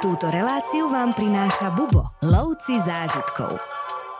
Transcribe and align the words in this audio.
Túto 0.00 0.32
reláciu 0.32 0.88
vám 0.88 1.12
prináša 1.12 1.76
Bubo, 1.76 2.16
lovci 2.24 2.80
zážitkov 2.80 3.60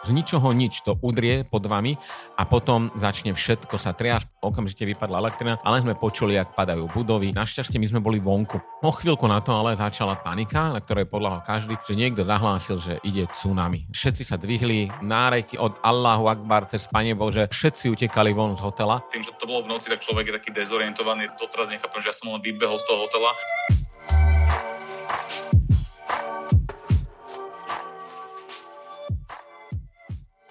z 0.01 0.17
ničoho 0.17 0.57
nič 0.57 0.81
to 0.81 0.97
udrie 1.05 1.45
pod 1.45 1.69
vami 1.69 1.93
a 2.41 2.49
potom 2.49 2.89
začne 2.97 3.37
všetko 3.37 3.77
sa 3.77 3.93
triasť, 3.93 4.41
okamžite 4.41 4.89
vypadla 4.89 5.21
elektrina, 5.21 5.61
ale 5.61 5.85
sme 5.85 5.93
počuli, 5.93 6.41
ak 6.41 6.57
padajú 6.57 6.89
budovy. 6.89 7.37
Našťastie 7.37 7.77
my 7.77 7.85
sme 7.85 8.01
boli 8.01 8.17
vonku. 8.17 8.57
O 8.81 8.93
chvíľku 8.97 9.29
na 9.29 9.45
to 9.45 9.53
ale 9.53 9.77
začala 9.77 10.17
panika, 10.17 10.73
na 10.73 10.81
ktorej 10.81 11.05
podľahol 11.05 11.45
každý, 11.45 11.77
že 11.85 11.93
niekto 11.93 12.25
zahlásil, 12.25 12.81
že 12.81 12.95
ide 13.05 13.29
tsunami. 13.29 13.93
Všetci 13.93 14.25
sa 14.25 14.41
dvihli, 14.41 14.89
náreky 15.05 15.61
od 15.61 15.77
Allahu 15.85 16.33
Akbar 16.33 16.65
cez 16.65 16.89
Pane 16.89 17.13
Bože, 17.13 17.53
všetci 17.53 17.93
utekali 17.93 18.33
von 18.33 18.57
z 18.57 18.65
hotela. 18.65 19.05
Tým, 19.13 19.21
že 19.21 19.37
to 19.37 19.45
bolo 19.45 19.69
v 19.69 19.77
noci, 19.77 19.93
tak 19.93 20.01
človek 20.01 20.33
je 20.33 20.35
taký 20.41 20.51
dezorientovaný. 20.57 21.29
Doteraz 21.37 21.69
nechápem, 21.69 22.01
že 22.01 22.09
ja 22.09 22.17
som 22.17 22.33
len 22.33 22.41
vybehol 22.41 22.81
z 22.81 22.89
toho 22.89 23.05
hotela. 23.05 23.37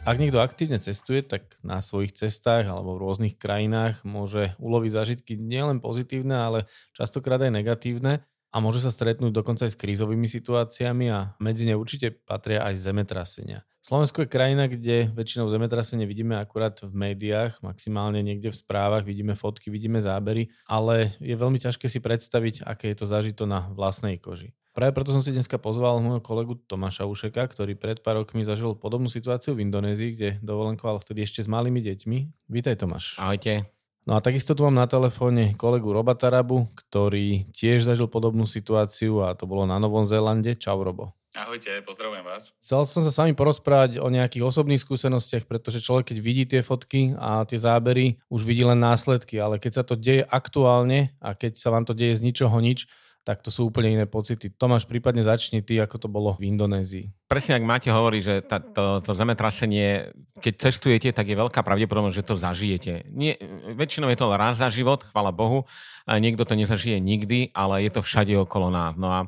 Ak 0.07 0.15
niekto 0.15 0.39
aktívne 0.39 0.79
cestuje, 0.79 1.19
tak 1.19 1.59
na 1.59 1.83
svojich 1.83 2.15
cestách 2.15 2.71
alebo 2.71 2.95
v 2.95 3.03
rôznych 3.03 3.35
krajinách 3.35 4.07
môže 4.07 4.55
uloviť 4.55 4.91
zážitky 4.95 5.35
nielen 5.35 5.83
pozitívne, 5.83 6.39
ale 6.39 6.59
častokrát 6.95 7.43
aj 7.43 7.51
negatívne 7.51 8.23
a 8.49 8.57
môže 8.63 8.79
sa 8.81 8.89
stretnúť 8.89 9.35
dokonca 9.35 9.67
aj 9.67 9.75
s 9.75 9.81
krízovými 9.81 10.25
situáciami 10.25 11.05
a 11.11 11.35
medzi 11.37 11.67
ne 11.67 11.75
určite 11.75 12.15
patria 12.15 12.65
aj 12.65 12.79
zemetrasenia. 12.79 13.61
Slovensko 13.79 14.23
je 14.23 14.33
krajina, 14.33 14.67
kde 14.67 15.11
väčšinou 15.11 15.47
zemetrasenie 15.51 16.07
vidíme 16.07 16.39
akurát 16.39 16.79
v 16.79 16.91
médiách, 16.95 17.59
maximálne 17.63 18.19
niekde 18.23 18.51
v 18.51 18.59
správach, 18.59 19.03
vidíme 19.03 19.35
fotky, 19.35 19.67
vidíme 19.67 19.99
zábery, 19.99 20.51
ale 20.67 21.15
je 21.19 21.35
veľmi 21.35 21.59
ťažké 21.59 21.91
si 21.91 21.99
predstaviť, 21.99 22.63
aké 22.63 22.91
je 22.91 22.97
to 22.99 23.05
zažito 23.07 23.43
na 23.47 23.67
vlastnej 23.71 24.19
koži. 24.19 24.55
Práve 24.79 24.95
preto 24.95 25.11
som 25.11 25.19
si 25.19 25.35
dneska 25.35 25.59
pozval 25.59 25.99
môjho 25.99 26.23
kolegu 26.23 26.55
Tomáša 26.55 27.03
Ušeka, 27.03 27.51
ktorý 27.51 27.75
pred 27.75 27.99
pár 27.99 28.23
rokmi 28.23 28.47
zažil 28.47 28.79
podobnú 28.79 29.11
situáciu 29.11 29.51
v 29.51 29.67
Indonézii, 29.67 30.15
kde 30.15 30.29
dovolenkoval 30.39 31.03
vtedy 31.03 31.27
ešte 31.27 31.43
s 31.43 31.51
malými 31.51 31.83
deťmi. 31.83 32.47
Vítaj 32.47 32.79
Tomáš. 32.79 33.19
Ahojte. 33.19 33.67
No 34.07 34.15
a 34.15 34.23
takisto 34.23 34.55
tu 34.55 34.63
mám 34.63 34.79
na 34.79 34.87
telefóne 34.87 35.51
kolegu 35.59 35.91
Roba 35.91 36.15
Tarabu, 36.15 36.71
ktorý 36.79 37.51
tiež 37.51 37.91
zažil 37.91 38.07
podobnú 38.07 38.47
situáciu 38.47 39.19
a 39.19 39.35
to 39.35 39.43
bolo 39.43 39.67
na 39.67 39.83
Novom 39.83 40.07
Zélande. 40.07 40.55
Čau 40.55 40.79
Robo. 40.79 41.11
Ahojte, 41.35 41.83
pozdravujem 41.83 42.23
vás. 42.23 42.55
Chcel 42.63 42.87
som 42.87 43.03
sa 43.03 43.11
s 43.11 43.19
vami 43.19 43.35
porozprávať 43.35 43.99
o 43.99 44.07
nejakých 44.07 44.47
osobných 44.47 44.79
skúsenostiach, 44.79 45.43
pretože 45.43 45.83
človek, 45.83 46.15
keď 46.15 46.17
vidí 46.23 46.47
tie 46.47 46.63
fotky 46.63 47.19
a 47.19 47.43
tie 47.43 47.59
zábery, 47.59 48.15
už 48.31 48.47
vidí 48.47 48.63
len 48.63 48.79
následky, 48.79 49.43
ale 49.43 49.59
keď 49.59 49.71
sa 49.75 49.83
to 49.83 49.99
deje 49.99 50.23
aktuálne 50.23 51.11
a 51.19 51.35
keď 51.35 51.59
sa 51.59 51.67
vám 51.67 51.83
to 51.83 51.91
deje 51.91 52.23
z 52.23 52.31
ničoho 52.31 52.55
nič, 52.63 52.87
tak 53.23 53.45
to 53.45 53.53
sú 53.53 53.69
úplne 53.69 53.99
iné 53.99 54.05
pocity. 54.09 54.49
Tomáš, 54.49 54.89
prípadne 54.89 55.21
začni 55.21 55.61
ty, 55.61 55.77
ako 55.77 55.95
to 56.01 56.07
bolo 56.09 56.33
v 56.39 56.49
Indonézii. 56.49 57.29
Presne, 57.29 57.59
ak 57.59 57.67
máte 57.67 57.89
hovorí, 57.93 58.25
že 58.25 58.41
tá, 58.41 58.57
to, 58.57 59.03
to 59.03 59.11
zemetrasenie, 59.13 60.09
keď 60.41 60.53
cestujete, 60.57 61.09
tak 61.13 61.29
je 61.29 61.37
veľká 61.37 61.61
pravdepodobnosť, 61.61 62.17
že 62.17 62.25
to 62.25 62.35
zažijete. 62.39 62.93
Nie, 63.13 63.37
väčšinou 63.77 64.09
je 64.09 64.17
to 64.17 64.33
raz 64.33 64.57
za 64.57 64.73
život, 64.73 65.05
chvala 65.05 65.29
Bohu, 65.29 65.69
a 66.09 66.17
niekto 66.17 66.41
to 66.41 66.57
nezažije 66.57 66.97
nikdy, 66.97 67.53
ale 67.53 67.85
je 67.85 67.91
to 67.93 68.01
všade 68.01 68.33
okolo 68.33 68.73
nás. 68.73 68.97
No 68.97 69.13
a 69.13 69.19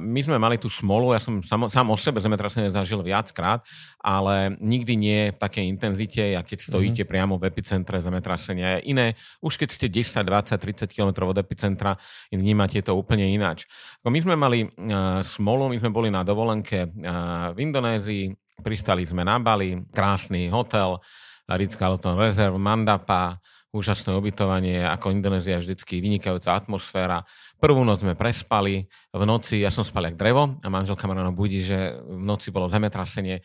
my 0.00 0.20
sme 0.22 0.38
mali 0.38 0.56
tú 0.56 0.70
smolu, 0.70 1.10
ja 1.12 1.20
som 1.20 1.42
sam, 1.42 1.66
sám 1.66 1.90
o 1.90 1.96
sebe 1.98 2.22
zemetrasenie 2.22 2.70
zažil 2.70 3.02
viackrát, 3.02 3.66
ale 3.98 4.54
nikdy 4.62 4.94
nie 4.94 5.20
v 5.34 5.38
takej 5.38 5.64
intenzite, 5.66 6.22
a 6.38 6.40
keď 6.46 6.58
stojíte 6.70 7.02
mm-hmm. 7.02 7.10
priamo 7.10 7.34
v 7.36 7.50
epicentre 7.50 7.98
zemetrasenia. 7.98 8.78
Je 8.78 8.94
iné, 8.94 9.06
už 9.42 9.58
keď 9.58 9.68
ste 9.74 9.86
10, 9.90 10.22
20, 10.22 10.86
30 10.86 10.94
km 10.94 11.26
od 11.28 11.38
epicentra, 11.38 11.98
vnímate 12.30 12.80
to 12.80 12.94
úplne 12.94 13.26
ináč. 13.26 13.66
My 14.06 14.18
sme 14.22 14.38
mali 14.38 14.64
uh, 14.64 15.20
smolu, 15.26 15.68
my 15.68 15.76
sme 15.82 15.90
boli 15.90 16.08
na 16.08 16.22
dovolenke 16.22 16.86
uh, 16.86 17.50
v 17.52 17.58
Indonézii, 17.66 18.32
pristali 18.62 19.02
sme 19.04 19.26
na 19.26 19.36
Bali, 19.42 19.76
krásny 19.90 20.46
hotel, 20.48 21.00
Ritz-Carlton 21.50 22.14
Reserve, 22.14 22.54
Mandapa, 22.54 23.42
úžasné 23.70 24.10
ubytovanie, 24.18 24.82
ako 24.82 25.14
Indonézia 25.14 25.62
vždycky 25.62 26.02
vynikajúca 26.02 26.58
atmosféra. 26.58 27.22
Prvú 27.62 27.86
noc 27.86 28.02
sme 28.02 28.18
prespali, 28.18 28.90
v 29.14 29.22
noci 29.22 29.62
ja 29.62 29.70
som 29.70 29.86
spal 29.86 30.10
jak 30.10 30.18
drevo 30.18 30.58
a 30.58 30.66
manželka 30.66 31.06
ma 31.06 31.14
ráno 31.14 31.30
budí, 31.30 31.62
že 31.62 31.94
v 32.02 32.18
noci 32.18 32.50
bolo 32.50 32.66
zemetrasenie, 32.66 33.38
e, 33.38 33.42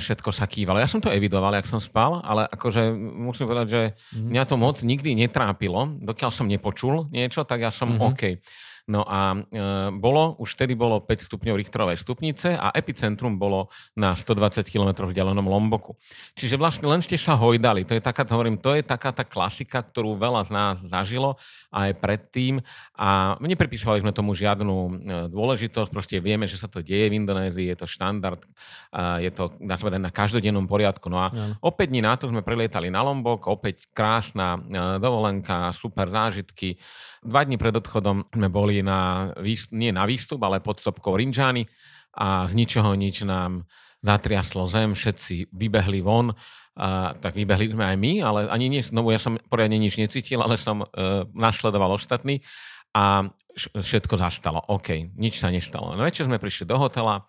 všetko 0.00 0.32
sa 0.32 0.48
kývalo. 0.48 0.80
Ja 0.80 0.88
som 0.88 1.04
to 1.04 1.12
evidoval, 1.12 1.52
jak 1.52 1.68
som 1.68 1.84
spal, 1.84 2.24
ale 2.24 2.48
akože 2.48 2.96
musím 2.96 3.44
povedať, 3.52 3.68
že 3.68 3.82
mhm. 4.16 4.28
mňa 4.32 4.42
to 4.48 4.56
moc 4.56 4.76
nikdy 4.80 5.12
netrápilo. 5.12 6.00
Dokiaľ 6.00 6.30
som 6.32 6.48
nepočul 6.48 7.12
niečo, 7.12 7.44
tak 7.44 7.60
ja 7.60 7.68
som 7.68 7.92
mm-hmm. 7.92 8.08
OK. 8.08 8.22
No 8.90 9.06
a 9.06 9.34
e, 9.34 9.38
bolo, 9.94 10.34
už 10.42 10.58
vtedy 10.58 10.74
bolo 10.74 10.98
5 10.98 11.28
stupňov 11.30 11.54
Richterovej 11.54 12.02
stupnice 12.02 12.58
a 12.58 12.74
epicentrum 12.74 13.38
bolo 13.38 13.70
na 13.94 14.18
120 14.18 14.66
km 14.66 15.06
vzdialenom 15.06 15.46
Lomboku. 15.46 15.94
Čiže 16.34 16.58
vlastne 16.58 16.90
len 16.90 16.98
ste 16.98 17.14
sa 17.14 17.38
hojdali. 17.38 17.86
To 17.86 17.94
je 17.94 18.02
taká, 18.02 18.26
to 18.26 18.34
hovorím, 18.34 18.58
to 18.58 18.74
je 18.74 18.82
taká 18.82 19.14
tá 19.14 19.22
klasika, 19.22 19.86
ktorú 19.86 20.18
veľa 20.18 20.42
z 20.46 20.50
nás 20.50 20.76
zažilo 20.82 21.38
aj 21.70 21.94
predtým 22.02 22.58
a 22.98 23.38
nepripisovali 23.38 24.02
sme 24.02 24.10
tomu 24.10 24.34
žiadnu 24.34 24.76
e, 24.76 24.90
dôležitosť, 25.30 25.90
proste 25.94 26.16
vieme, 26.18 26.50
že 26.50 26.58
sa 26.58 26.66
to 26.66 26.82
deje 26.82 27.06
v 27.06 27.22
Indonézii, 27.22 27.70
je 27.70 27.76
to 27.78 27.86
štandard, 27.86 28.42
je 29.22 29.30
to 29.32 29.54
na, 29.62 29.76
na 29.96 30.10
každodennom 30.12 30.68
poriadku. 30.68 31.08
No 31.08 31.18
a 31.22 31.26
ja. 31.32 31.56
opäť 31.64 31.94
dní 31.94 32.04
na 32.04 32.14
to 32.18 32.28
sme 32.28 32.44
prilietali 32.44 32.92
na 32.92 33.00
Lombok, 33.00 33.48
opäť 33.48 33.88
krásna 33.92 34.56
e, 34.56 34.60
dovolenka, 35.00 35.72
super 35.76 36.08
zážitky. 36.08 36.76
Dva 37.22 37.46
dní 37.46 37.56
pred 37.56 37.72
odchodom 37.72 38.26
sme 38.32 38.48
boli 38.50 38.71
na, 38.80 39.28
nie 39.76 39.92
na 39.92 40.08
výstup, 40.08 40.40
ale 40.40 40.64
pod 40.64 40.80
sopkou 40.80 41.12
Rinžány 41.12 41.68
a 42.16 42.48
z 42.48 42.56
ničoho 42.56 42.96
nič 42.96 43.28
nám 43.28 43.68
zatriaslo 44.00 44.66
zem, 44.66 44.96
všetci 44.96 45.52
vybehli 45.52 46.00
von, 46.00 46.32
a, 46.32 47.12
tak 47.12 47.36
vybehli 47.36 47.76
sme 47.76 47.84
aj 47.92 47.96
my, 48.00 48.12
ale 48.24 48.40
ani 48.48 48.72
nie, 48.72 48.80
znovu 48.80 49.12
ja 49.12 49.20
som 49.20 49.36
poriadne 49.52 49.76
nič 49.76 50.00
necítil, 50.00 50.40
ale 50.40 50.56
som 50.56 50.82
e, 50.82 50.86
nasledoval 51.36 51.94
ostatní 51.94 52.40
a 52.92 53.24
všetko 53.56 54.20
zastalo. 54.20 54.60
OK, 54.68 55.16
nič 55.16 55.40
sa 55.40 55.48
nestalo. 55.48 55.96
No 55.96 56.04
večer 56.04 56.28
sme 56.28 56.40
prišli 56.40 56.68
do 56.68 56.76
hotela, 56.76 57.24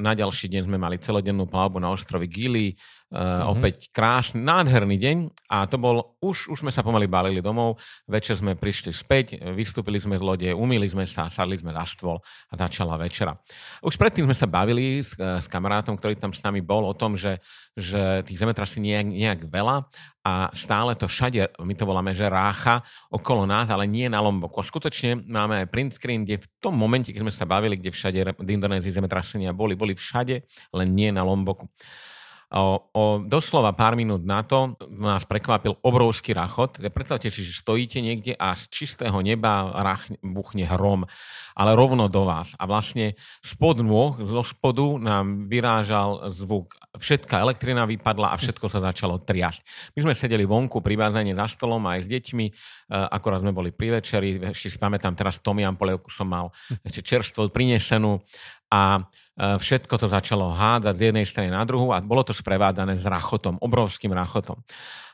na 0.00 0.12
ďalší 0.12 0.52
deň 0.52 0.68
sme 0.68 0.76
mali 0.76 1.00
celodennú 1.00 1.48
plavbu 1.48 1.80
na 1.80 1.88
ostrovi 1.88 2.28
Gili, 2.28 2.76
mm-hmm. 3.08 3.52
Opäť 3.56 3.88
krásny, 3.94 4.42
nádherný 4.42 4.98
deň 4.98 5.16
a 5.48 5.64
to 5.70 5.78
bol, 5.78 6.18
už, 6.18 6.50
už 6.50 6.58
sme 6.66 6.74
sa 6.74 6.82
pomaly 6.82 7.06
balili 7.06 7.38
domov, 7.38 7.78
večer 8.04 8.34
sme 8.36 8.58
prišli 8.58 8.90
späť, 8.90 9.38
vystúpili 9.54 10.02
sme 10.02 10.18
z 10.18 10.26
lode, 10.26 10.48
umýli 10.50 10.90
sme 10.90 11.06
sa, 11.06 11.30
sadli 11.30 11.56
sme 11.56 11.70
za 11.70 11.86
stôl 11.86 12.18
a 12.50 12.54
začala 12.58 12.98
večera. 12.98 13.38
Už 13.80 13.94
predtým 13.94 14.26
sme 14.26 14.36
sa 14.36 14.50
bavili 14.50 15.00
s, 15.00 15.14
s 15.16 15.46
kamarátom, 15.46 15.94
ktorý 15.94 16.18
tam 16.18 16.34
s 16.34 16.42
nami 16.42 16.60
bol, 16.60 16.82
o 16.82 16.98
tom, 16.98 17.14
že, 17.14 17.38
že 17.78 18.26
tých 18.26 18.42
zemetrasí 18.42 18.82
nejak, 18.82 19.06
nejak 19.06 19.40
veľa 19.48 19.86
a 20.26 20.50
stále 20.58 20.98
to 20.98 21.06
všade, 21.06 21.54
my 21.62 21.74
to 21.78 21.86
voláme, 21.86 22.10
že 22.10 22.26
rácha 22.26 22.82
okolo 23.14 23.46
nás, 23.46 23.70
ale 23.70 23.86
nie 23.86 24.10
na 24.10 24.18
Lomboku. 24.18 24.58
Skutočne 24.58 25.22
máme 25.22 25.70
print 25.70 25.94
screen, 25.94 26.26
kde 26.26 26.42
v 26.42 26.46
tom 26.58 26.74
momente, 26.74 27.14
keď 27.14 27.22
sme 27.22 27.30
sa 27.30 27.46
bavili, 27.46 27.78
kde 27.78 27.94
všade 27.94 28.20
v 28.34 28.48
Indonézii 28.50 28.90
zemetrasenia 29.46 29.54
boli, 29.54 29.74
boli 29.78 29.94
všade, 29.94 30.42
len 30.74 30.88
nie 30.94 31.12
na 31.14 31.22
Lomboku. 31.22 31.68
O, 32.46 32.78
o 32.94 33.18
doslova 33.26 33.74
pár 33.74 33.98
minút 33.98 34.22
na 34.22 34.38
to 34.46 34.78
nás 34.86 35.26
prekvapil 35.26 35.82
obrovský 35.82 36.30
rachot. 36.30 36.78
Predstavte 36.78 37.26
si, 37.26 37.42
že 37.42 37.58
stojíte 37.58 37.98
niekde 37.98 38.38
a 38.38 38.54
z 38.54 38.70
čistého 38.70 39.18
neba 39.18 39.66
rach, 39.82 40.06
buchne 40.22 40.62
hrom, 40.62 41.10
ale 41.58 41.74
rovno 41.74 42.06
do 42.06 42.22
vás. 42.22 42.54
A 42.54 42.70
vlastne 42.70 43.18
spod 43.42 43.82
nôh, 43.82 44.14
zo 44.22 44.46
spodu 44.46 44.94
nám 44.94 45.50
vyrážal 45.50 46.30
zvuk. 46.30 46.78
Všetká 46.94 47.42
elektrina 47.42 47.82
vypadla 47.82 48.30
a 48.30 48.38
všetko 48.38 48.70
sa 48.70 48.78
začalo 48.78 49.18
triasť. 49.18 49.92
My 49.98 50.06
sme 50.06 50.14
sedeli 50.14 50.46
vonku 50.46 50.78
pri 50.78 50.94
bazéne 50.94 51.34
za 51.34 51.50
stolom 51.50 51.82
aj 51.82 52.06
s 52.06 52.08
deťmi, 52.08 52.46
e, 52.46 52.52
akorát 52.94 53.42
sme 53.42 53.50
boli 53.50 53.74
pri 53.74 53.98
večeri, 53.98 54.38
ešte 54.38 54.70
si 54.70 54.78
pamätám 54.78 55.18
teraz 55.18 55.42
Tomiam 55.42 55.74
polievku 55.74 56.14
som 56.14 56.30
mal 56.30 56.54
ešte 56.86 57.02
čerstvo 57.02 57.50
prinesenú 57.50 58.22
a 58.70 59.02
všetko 59.36 59.94
to 60.00 60.08
začalo 60.08 60.48
hádať 60.48 60.94
z 60.96 61.02
jednej 61.12 61.26
strany 61.28 61.52
na 61.52 61.60
druhú 61.68 61.92
a 61.92 62.00
bolo 62.00 62.24
to 62.24 62.32
sprevádzané 62.32 62.96
s 62.96 63.04
rachotom, 63.04 63.60
obrovským 63.60 64.16
rachotom. 64.16 64.56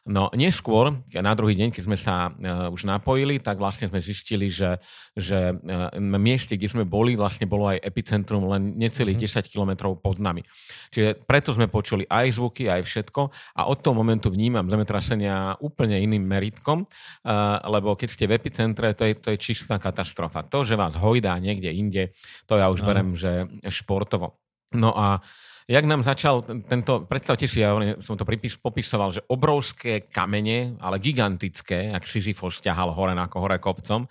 No 0.03 0.35
neskôr, 0.35 0.99
na 1.15 1.31
druhý 1.39 1.55
deň, 1.55 1.71
keď 1.71 1.83
sme 1.87 1.95
sa 1.95 2.35
uh, 2.35 2.67
už 2.75 2.91
napojili, 2.91 3.39
tak 3.39 3.63
vlastne 3.63 3.87
sme 3.87 4.03
zistili, 4.03 4.51
že, 4.51 4.83
že 5.15 5.55
uh, 5.55 5.95
mieste, 6.19 6.59
kde 6.59 6.67
sme 6.67 6.83
boli, 6.83 7.15
vlastne 7.15 7.47
bolo 7.47 7.71
aj 7.71 7.87
epicentrum 7.87 8.51
len 8.51 8.75
necelých 8.75 9.15
mm. 9.15 9.47
10 9.47 9.53
kilometrov 9.55 10.03
pod 10.03 10.19
nami. 10.19 10.43
Čiže 10.91 11.23
preto 11.23 11.55
sme 11.55 11.71
počuli 11.71 12.03
aj 12.11 12.35
zvuky, 12.35 12.67
aj 12.67 12.83
všetko 12.83 13.31
a 13.55 13.71
od 13.71 13.79
toho 13.79 13.95
momentu 13.95 14.35
vnímam 14.35 14.67
zemetrasenia 14.67 15.55
úplne 15.63 16.03
iným 16.03 16.27
meritkom, 16.27 16.83
uh, 16.83 17.63
lebo 17.71 17.95
keď 17.95 18.09
ste 18.11 18.27
v 18.27 18.43
epicentre, 18.43 18.99
to 18.99 19.07
je, 19.07 19.15
to 19.15 19.31
je 19.31 19.39
čistá 19.39 19.79
katastrofa. 19.79 20.43
To, 20.51 20.67
že 20.67 20.75
vás 20.75 20.99
hojdá 20.99 21.39
niekde 21.39 21.71
inde, 21.71 22.11
to 22.51 22.59
ja 22.59 22.75
už 22.75 22.83
no. 22.83 22.87
berem, 22.91 23.15
že 23.15 23.47
športovo. 23.71 24.43
No 24.75 24.91
a 24.99 25.23
jak 25.69 25.85
nám 25.85 26.03
začal 26.03 26.43
tento, 26.67 27.07
predstavte 27.07 27.47
si, 27.47 27.63
ja 27.63 27.75
som 28.03 28.19
to 28.19 28.27
pripis, 28.27 28.59
popisoval, 28.59 29.15
že 29.15 29.23
obrovské 29.31 30.03
kamene, 30.03 30.77
ale 30.83 30.99
gigantické, 30.99 31.95
ak 31.95 32.07
Sisyfos 32.07 32.59
ťahal 32.63 32.91
hore 32.95 33.15
ako 33.15 33.37
hore 33.45 33.59
kopcom 33.61 34.09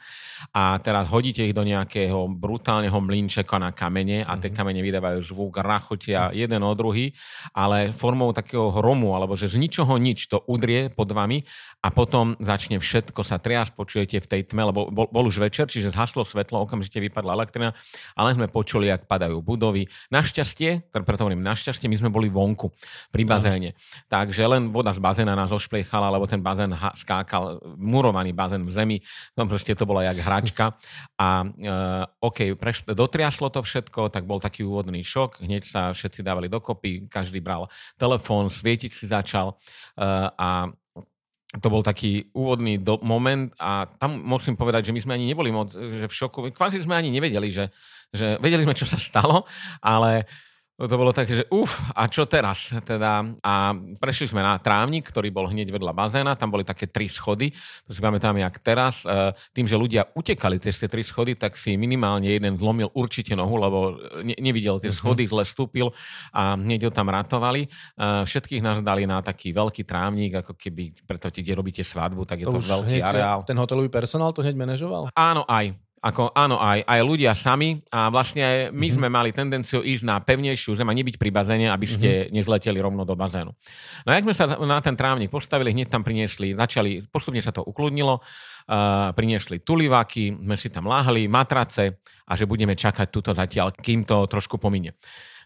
a 0.54 0.78
teraz 0.80 1.10
hodíte 1.10 1.42
ich 1.42 1.56
do 1.56 1.66
nejakého 1.66 2.30
brutálneho 2.32 2.96
mlinčeka 3.02 3.58
na 3.58 3.74
kamene 3.74 4.24
a 4.24 4.38
tie 4.38 4.54
mhm. 4.54 4.58
kamene 4.58 4.82
vydávajú 4.84 5.20
zvuk, 5.26 5.60
rachotia 5.60 6.30
jeden 6.32 6.62
o 6.64 6.74
druhý, 6.78 7.12
ale 7.56 7.92
formou 7.92 8.32
takého 8.32 8.72
hromu, 8.72 9.16
alebo 9.18 9.34
že 9.36 9.52
z 9.52 9.60
ničoho 9.60 9.98
nič 9.98 10.32
to 10.32 10.44
udrie 10.48 10.92
pod 10.94 11.12
vami 11.12 11.44
a 11.82 11.90
potom 11.90 12.38
začne 12.38 12.78
všetko 12.78 13.26
sa 13.26 13.42
triasť, 13.42 13.74
počujete 13.74 14.22
v 14.22 14.30
tej 14.30 14.42
tme, 14.54 14.70
lebo 14.70 14.94
bol, 14.94 15.10
bol 15.10 15.26
už 15.26 15.42
večer, 15.42 15.66
čiže 15.66 15.90
zhaslo 15.90 16.22
svetlo, 16.22 16.62
okamžite 16.62 17.02
vypadla 17.02 17.34
elektrina, 17.34 17.74
ale 18.14 18.38
sme 18.38 18.46
počuli, 18.46 18.86
jak 18.86 19.10
padajú 19.10 19.42
budovy. 19.42 19.90
Našťastie, 20.14 20.94
preto 20.94 21.26
hovorím, 21.26 21.42
našťastie 21.42 21.90
my 21.90 21.98
sme 21.98 22.14
boli 22.14 22.30
vonku 22.30 22.70
pri 23.10 23.26
bazéne. 23.26 23.74
Takže 24.14 24.46
len 24.46 24.70
voda 24.70 24.94
z 24.94 25.02
bazéna 25.02 25.34
nás 25.34 25.50
ošpliechala, 25.50 26.14
lebo 26.14 26.30
ten 26.30 26.46
bazén 26.46 26.70
skákal, 26.94 27.58
murovaný 27.82 28.30
bazén 28.30 28.62
v 28.62 28.72
zemi, 28.72 28.98
tam 29.34 29.50
proste 29.50 29.74
to 29.74 29.90
bola 29.90 30.06
jak 30.06 30.22
hračka. 30.22 30.78
A 31.18 31.42
uh, 31.42 32.06
OK, 32.22 32.54
preš, 32.62 32.86
dotriaslo 32.94 33.50
to 33.50 33.66
všetko, 33.66 34.14
tak 34.14 34.30
bol 34.30 34.38
taký 34.38 34.62
úvodný 34.62 35.02
šok, 35.02 35.42
hneď 35.42 35.66
sa 35.66 35.82
všetci 35.90 36.22
dávali 36.22 36.46
dokopy, 36.46 37.10
každý 37.10 37.42
bral 37.42 37.66
telefón, 37.98 38.54
svietiť 38.54 38.92
si 38.94 39.10
začal 39.10 39.58
uh, 39.58 40.30
a 40.38 40.70
to 41.60 41.68
bol 41.68 41.84
taký 41.84 42.32
úvodný 42.32 42.80
do, 42.80 42.96
moment 43.04 43.52
a 43.60 43.84
tam 44.00 44.24
musím 44.24 44.56
povedať, 44.56 44.88
že 44.88 44.96
my 44.96 45.04
sme 45.04 45.16
ani 45.20 45.28
neboli 45.28 45.52
moc 45.52 45.76
že 45.76 46.08
v 46.08 46.14
šoku. 46.16 46.48
Kvázi 46.56 46.80
sme 46.80 46.96
ani 46.96 47.12
nevedeli, 47.12 47.52
že, 47.52 47.68
že 48.16 48.40
vedeli 48.40 48.64
sme, 48.64 48.72
čo 48.72 48.88
sa 48.88 48.96
stalo, 48.96 49.44
ale 49.84 50.24
to 50.88 50.96
bolo 50.98 51.14
také, 51.14 51.38
že 51.38 51.46
uf, 51.54 51.78
a 51.94 52.10
čo 52.10 52.26
teraz? 52.26 52.74
Teda, 52.82 53.22
a 53.46 53.76
prešli 54.02 54.32
sme 54.34 54.42
na 54.42 54.58
trávnik, 54.58 55.06
ktorý 55.06 55.30
bol 55.30 55.46
hneď 55.46 55.70
vedľa 55.70 55.94
bazéna, 55.94 56.34
tam 56.34 56.50
boli 56.50 56.66
také 56.66 56.90
tri 56.90 57.06
schody, 57.06 57.54
to 57.86 57.92
si 57.94 58.02
pamätám, 58.02 58.34
jak 58.38 58.56
teraz. 58.64 59.06
E, 59.06 59.36
tým, 59.54 59.70
že 59.70 59.78
ľudia 59.78 60.10
utekali 60.18 60.58
cez 60.58 60.82
tie 60.82 60.90
tri 60.90 61.06
schody, 61.06 61.38
tak 61.38 61.54
si 61.60 61.78
minimálne 61.78 62.26
jeden 62.26 62.58
zlomil 62.58 62.90
určite 62.98 63.38
nohu, 63.38 63.56
lebo 63.62 64.00
ne, 64.26 64.34
nevidel 64.42 64.82
tie 64.82 64.90
mhm. 64.90 64.98
schody, 64.98 65.24
zle 65.30 65.44
vstúpil 65.46 65.94
a 66.34 66.58
hneď 66.58 66.90
ho 66.90 66.92
tam 66.92 67.12
ratovali. 67.14 67.68
E, 67.68 67.70
všetkých 68.26 68.62
nás 68.66 68.82
dali 68.82 69.06
na 69.06 69.22
taký 69.22 69.54
veľký 69.54 69.86
trávnik, 69.86 70.42
ako 70.42 70.58
keby, 70.58 71.06
preto 71.06 71.30
kde 71.30 71.54
robíte 71.54 71.84
svadbu, 71.86 72.26
tak 72.26 72.42
je 72.42 72.48
to, 72.50 72.58
to 72.58 72.66
veľký 72.66 73.00
areál. 73.04 73.46
Ten 73.46 73.60
hotelový 73.60 73.92
personál 73.92 74.34
to 74.34 74.42
hneď 74.42 74.58
manažoval? 74.58 75.14
Áno, 75.14 75.46
aj. 75.46 75.91
Ako, 76.02 76.34
áno, 76.34 76.58
aj, 76.58 76.82
aj 76.82 77.00
ľudia 77.06 77.38
sami 77.38 77.78
a 77.94 78.10
vlastne 78.10 78.74
my 78.74 78.90
mm-hmm. 78.90 78.98
sme 78.98 79.08
mali 79.14 79.30
tendenciu 79.30 79.86
ísť 79.86 80.02
na 80.02 80.18
pevnejšiu 80.18 80.74
zem 80.74 80.90
a 80.90 80.98
nebyť 80.98 81.22
pri 81.22 81.30
bazéne, 81.30 81.70
aby 81.70 81.86
ste 81.86 82.10
mm-hmm. 82.10 82.34
nezleteli 82.42 82.82
rovno 82.82 83.06
do 83.06 83.14
bazénu. 83.14 83.54
No 84.02 84.10
a 84.10 84.18
jak 84.18 84.26
sme 84.26 84.34
sa 84.34 84.50
na 84.58 84.82
ten 84.82 84.98
trávnik 84.98 85.30
postavili, 85.30 85.70
hneď 85.70 85.94
tam 85.94 86.02
priniesli, 86.02 86.58
začali, 86.58 87.06
postupne 87.06 87.38
sa 87.46 87.54
to 87.54 87.62
ukludnilo, 87.62 88.18
uh, 88.18 89.14
priniesli 89.14 89.62
tuliváky, 89.62 90.42
sme 90.42 90.58
si 90.58 90.74
tam 90.74 90.90
láhli, 90.90 91.30
matrace 91.30 92.02
a 92.26 92.34
že 92.34 92.50
budeme 92.50 92.74
čakať 92.74 93.08
túto 93.14 93.38
zatiaľ, 93.38 93.70
kým 93.70 94.02
to 94.02 94.26
trošku 94.26 94.58
pominie. 94.58 94.98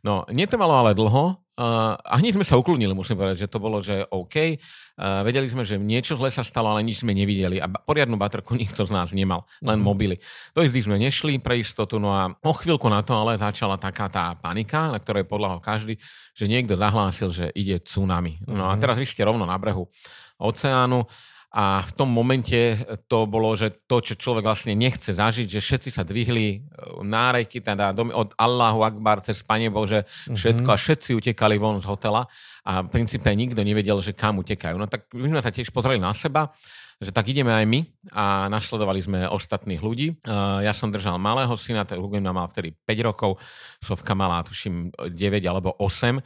No, 0.07 0.23
netrvalo 0.31 0.71
ale 0.71 0.95
dlho, 0.95 1.44
Uh, 1.55 1.95
a 1.95 2.19
hneď 2.19 2.35
sme 2.35 2.43
sa 2.43 2.59
ukludnili, 2.59 2.91
musím 2.91 3.15
povedať, 3.15 3.47
že 3.47 3.51
to 3.51 3.63
bolo, 3.63 3.79
že 3.79 4.03
OK. 4.11 4.59
Uh, 4.99 5.23
vedeli 5.23 5.47
sme, 5.47 5.63
že 5.63 5.79
niečo 5.79 6.19
zle 6.19 6.27
sa 6.27 6.43
stalo, 6.43 6.67
ale 6.67 6.83
nič 6.83 7.07
sme 7.07 7.15
nevideli. 7.15 7.63
A 7.63 7.71
poriadnu 7.71 8.19
baterku 8.19 8.55
nikto 8.59 8.83
z 8.83 8.91
nás 8.91 9.15
nemal, 9.15 9.47
len 9.63 9.79
mm. 9.79 9.85
mobily. 9.87 10.19
Do 10.51 10.59
izdy 10.59 10.83
sme 10.83 10.99
nešli 10.99 11.39
pre 11.39 11.55
istotu, 11.55 11.95
no 11.95 12.11
a 12.11 12.27
o 12.27 12.53
chvíľku 12.53 12.91
na 12.91 12.99
to 13.07 13.15
ale 13.15 13.39
začala 13.39 13.79
taká 13.79 14.11
tá 14.11 14.35
panika, 14.35 14.91
na 14.91 14.99
ktorej 14.99 15.23
podľahol 15.23 15.63
každý, 15.63 15.95
že 16.35 16.51
niekto 16.51 16.75
zahlásil, 16.75 17.31
že 17.31 17.45
ide 17.55 17.79
tsunami. 17.79 18.43
No 18.51 18.67
a 18.67 18.75
mhm. 18.75 18.81
teraz 18.83 18.99
vy 18.99 19.07
ste 19.07 19.23
rovno 19.23 19.47
na 19.47 19.55
brehu 19.55 19.87
oceánu 20.35 21.07
a 21.55 21.79
v 21.79 21.91
tom 21.95 22.11
momente 22.11 22.75
to 23.07 23.23
bolo, 23.31 23.55
že 23.55 23.87
to, 23.87 24.03
čo 24.03 24.19
človek 24.19 24.43
vlastne 24.43 24.75
nechce 24.75 25.15
zažiť, 25.15 25.47
že 25.47 25.63
všetci 25.63 25.87
sa 25.87 26.03
dvihli 26.03 26.47
e, 26.51 26.57
náreky, 26.99 27.63
teda 27.63 27.95
od 27.95 28.35
Allahu 28.35 28.83
Akbar 28.83 29.23
cez 29.23 29.39
Pane 29.39 29.71
Bože, 29.71 30.03
všetko 30.35 30.67
mm-hmm. 30.67 30.75
a 30.75 30.83
všetci 30.83 31.15
utekali 31.15 31.55
von 31.55 31.79
z 31.79 31.87
hotela 31.87 32.27
a 32.67 32.83
v 32.83 32.91
princípe 32.91 33.31
nikto 33.31 33.63
nevedel, 33.63 33.95
že 34.03 34.11
kam 34.11 34.43
utekajú. 34.43 34.75
No 34.75 34.91
tak 34.91 35.07
my 35.15 35.31
sme 35.31 35.39
sa 35.39 35.47
tiež 35.47 35.71
pozreli 35.71 35.95
na 35.95 36.11
seba, 36.11 36.51
že 36.99 37.15
tak 37.15 37.31
ideme 37.31 37.55
aj 37.55 37.63
my 37.63 37.79
a 38.11 38.51
nasledovali 38.51 38.99
sme 38.99 39.19
ostatných 39.23 39.79
ľudí. 39.79 40.11
E, 40.11 40.15
ja 40.59 40.75
som 40.75 40.91
držal 40.91 41.15
malého 41.23 41.55
syna, 41.55 41.87
ten 41.87 42.03
Hugo 42.03 42.19
mal 42.19 42.51
vtedy 42.51 42.75
5 42.83 43.07
rokov, 43.07 43.39
Sovka 43.79 44.11
mala 44.11 44.43
tuším 44.43 44.91
9 44.91 45.39
alebo 45.47 45.71
8 45.79 46.19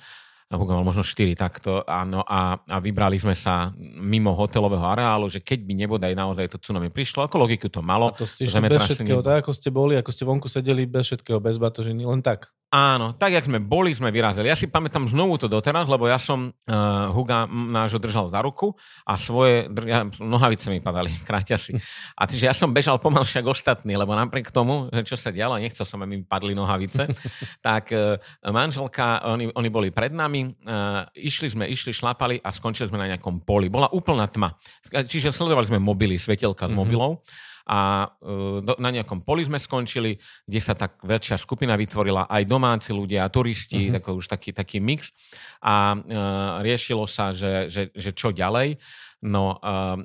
Hugo 0.58 0.74
mal 0.74 0.82
možno 0.82 1.06
4 1.06 1.38
takto, 1.38 1.86
áno, 1.86 2.26
a, 2.26 2.58
a 2.58 2.78
vybrali 2.82 3.22
sme 3.22 3.38
sa 3.38 3.70
mimo 4.02 4.34
hotelového 4.34 4.82
areálu, 4.82 5.30
že 5.30 5.46
keď 5.46 5.62
by 5.62 5.74
nebodaj 5.86 6.12
naozaj 6.18 6.50
to 6.50 6.58
tsunami 6.58 6.90
prišlo, 6.90 7.22
ako 7.22 7.46
logiku 7.46 7.70
to 7.70 7.86
malo. 7.86 8.10
A 8.10 8.18
to 8.18 8.26
ste 8.26 8.50
bez 8.50 8.82
všetkého, 8.82 9.22
tak 9.22 9.46
ako 9.46 9.52
ste 9.54 9.70
boli, 9.70 9.94
ako 9.94 10.10
ste 10.10 10.26
vonku 10.26 10.50
sedeli 10.50 10.90
bez 10.90 11.06
všetkého, 11.06 11.38
bez 11.38 11.62
batožiny, 11.62 12.02
len 12.02 12.26
tak. 12.26 12.50
Áno, 12.70 13.18
tak 13.18 13.34
jak 13.34 13.50
sme 13.50 13.58
boli, 13.58 13.98
sme 13.98 14.14
vyrazili. 14.14 14.46
Ja 14.46 14.54
si 14.54 14.70
pamätám 14.70 15.10
znovu 15.10 15.42
to 15.42 15.50
doteraz, 15.50 15.90
lebo 15.90 16.06
ja 16.06 16.22
som 16.22 16.54
uh, 16.54 17.10
Huga 17.10 17.50
nášho 17.50 17.98
držal 17.98 18.30
za 18.30 18.46
ruku 18.46 18.78
a 19.10 19.18
svoje, 19.18 19.66
ja, 19.90 20.06
nohavice 20.22 20.70
mi 20.70 20.78
padali, 20.78 21.10
kráťa 21.30 21.58
si. 21.58 21.74
A 22.14 22.30
čiže 22.30 22.46
ja 22.46 22.54
som 22.54 22.70
bežal 22.70 23.02
pomalšie 23.02 23.42
ako 23.42 23.58
ostatní, 23.58 23.98
lebo 23.98 24.14
napriek 24.14 24.54
tomu, 24.54 24.86
čo 25.02 25.18
sa 25.18 25.34
dialo, 25.34 25.58
nechcel 25.58 25.82
som, 25.82 25.98
aby 26.06 26.22
mi 26.22 26.26
padli 26.30 26.54
nohavice, 26.54 27.10
tak 27.66 27.90
uh, 27.90 28.22
manželka, 28.46 29.26
oni, 29.26 29.50
oni 29.50 29.70
boli 29.74 29.90
pred 29.90 30.14
nami, 30.14 30.54
uh, 30.70 31.10
išli 31.18 31.50
sme, 31.50 31.66
išli, 31.66 31.90
šlapali 31.90 32.38
a 32.38 32.54
skončili 32.54 32.86
sme 32.86 33.02
na 33.02 33.10
nejakom 33.10 33.50
poli. 33.50 33.74
Bola 33.74 33.90
úplná 33.90 34.30
tma. 34.30 34.54
Čiže 34.94 35.34
sledovali 35.34 35.66
sme 35.66 35.82
mobily, 35.82 36.22
svetelka 36.22 36.70
s 36.70 36.78
mm-hmm. 36.78 36.86
A 37.70 38.10
e, 38.26 38.66
na 38.82 38.90
nejakom 38.90 39.22
poli 39.22 39.46
sme 39.46 39.62
skončili, 39.62 40.18
kde 40.50 40.60
sa 40.60 40.74
tak 40.74 40.98
väčšia 41.06 41.38
skupina 41.38 41.78
vytvorila, 41.78 42.26
aj 42.26 42.50
domáci 42.50 42.90
ľudia, 42.98 43.30
turisti, 43.30 43.94
uh-huh. 43.94 44.18
už 44.18 44.26
taký, 44.26 44.50
taký 44.50 44.82
mix 44.82 45.14
a 45.62 45.94
e, 45.94 45.98
riešilo 46.66 47.06
sa, 47.06 47.30
že, 47.30 47.70
že, 47.70 47.94
že 47.94 48.10
čo 48.18 48.34
ďalej. 48.34 48.82
No, 49.20 49.60
uh, 49.60 50.00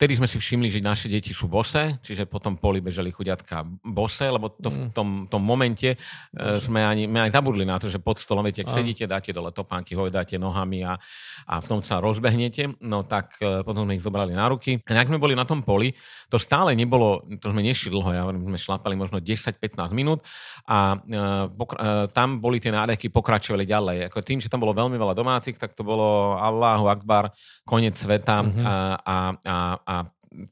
tedy 0.00 0.16
sme 0.16 0.24
si 0.24 0.40
všimli, 0.40 0.72
že 0.72 0.80
naše 0.80 1.12
deti 1.12 1.36
sú 1.36 1.52
bose, 1.52 2.00
čiže 2.00 2.24
potom 2.24 2.56
poli 2.56 2.80
bežali 2.80 3.12
chuďatka 3.12 3.60
bose, 3.84 4.24
lebo 4.24 4.48
to 4.48 4.72
v 4.72 4.88
mm. 4.88 4.96
tom, 4.96 5.28
tom 5.28 5.42
momente 5.44 5.92
uh, 5.92 6.56
sme, 6.56 6.80
ani, 6.80 7.04
my 7.04 7.28
aj 7.28 7.36
zabudli 7.36 7.68
na 7.68 7.76
to, 7.76 7.92
že 7.92 8.00
pod 8.00 8.16
stolom, 8.16 8.40
viete, 8.48 8.64
ak 8.64 8.72
sedíte, 8.72 9.04
dáte 9.04 9.36
dole 9.36 9.52
topánky, 9.52 9.92
hojdáte 9.92 10.40
nohami 10.40 10.80
a, 10.80 10.96
a 11.44 11.60
v 11.60 11.66
tom 11.68 11.84
sa 11.84 12.00
rozbehnete, 12.00 12.80
no 12.88 13.04
tak 13.04 13.36
uh, 13.44 13.60
potom 13.60 13.84
sme 13.84 14.00
ich 14.00 14.04
zobrali 14.04 14.32
na 14.32 14.48
ruky. 14.48 14.80
A 14.88 14.96
ak 14.96 15.12
sme 15.12 15.20
boli 15.20 15.36
na 15.36 15.44
tom 15.44 15.60
poli, 15.60 15.92
to 16.32 16.40
stále 16.40 16.72
nebolo, 16.72 17.28
to 17.44 17.52
sme 17.52 17.60
nešli 17.60 17.92
dlho, 17.92 18.16
ja 18.16 18.24
hovorím, 18.24 18.48
sme 18.48 18.56
šlapali 18.56 18.96
možno 18.96 19.20
10-15 19.20 19.60
minút 19.92 20.24
a 20.64 20.96
uh, 20.96 21.52
pokra- 21.52 21.80
uh, 21.84 22.04
tam 22.08 22.40
boli 22.40 22.64
tie 22.64 22.72
nádeky, 22.72 23.12
pokračovali 23.12 23.68
ďalej. 23.68 24.08
Ako 24.08 24.24
tým, 24.24 24.40
že 24.40 24.48
tam 24.48 24.64
bolo 24.64 24.72
veľmi 24.72 24.96
veľa 24.96 25.12
domácich, 25.12 25.60
tak 25.60 25.76
to 25.76 25.84
bolo 25.84 26.40
Allahu 26.40 26.88
Akbar, 26.88 27.28
koniec 27.68 27.92
sveta, 27.92 28.37
mm-hmm. 28.46 28.66
a, 28.66 28.76
a, 29.02 29.16
a, 29.42 29.56
a 29.82 29.94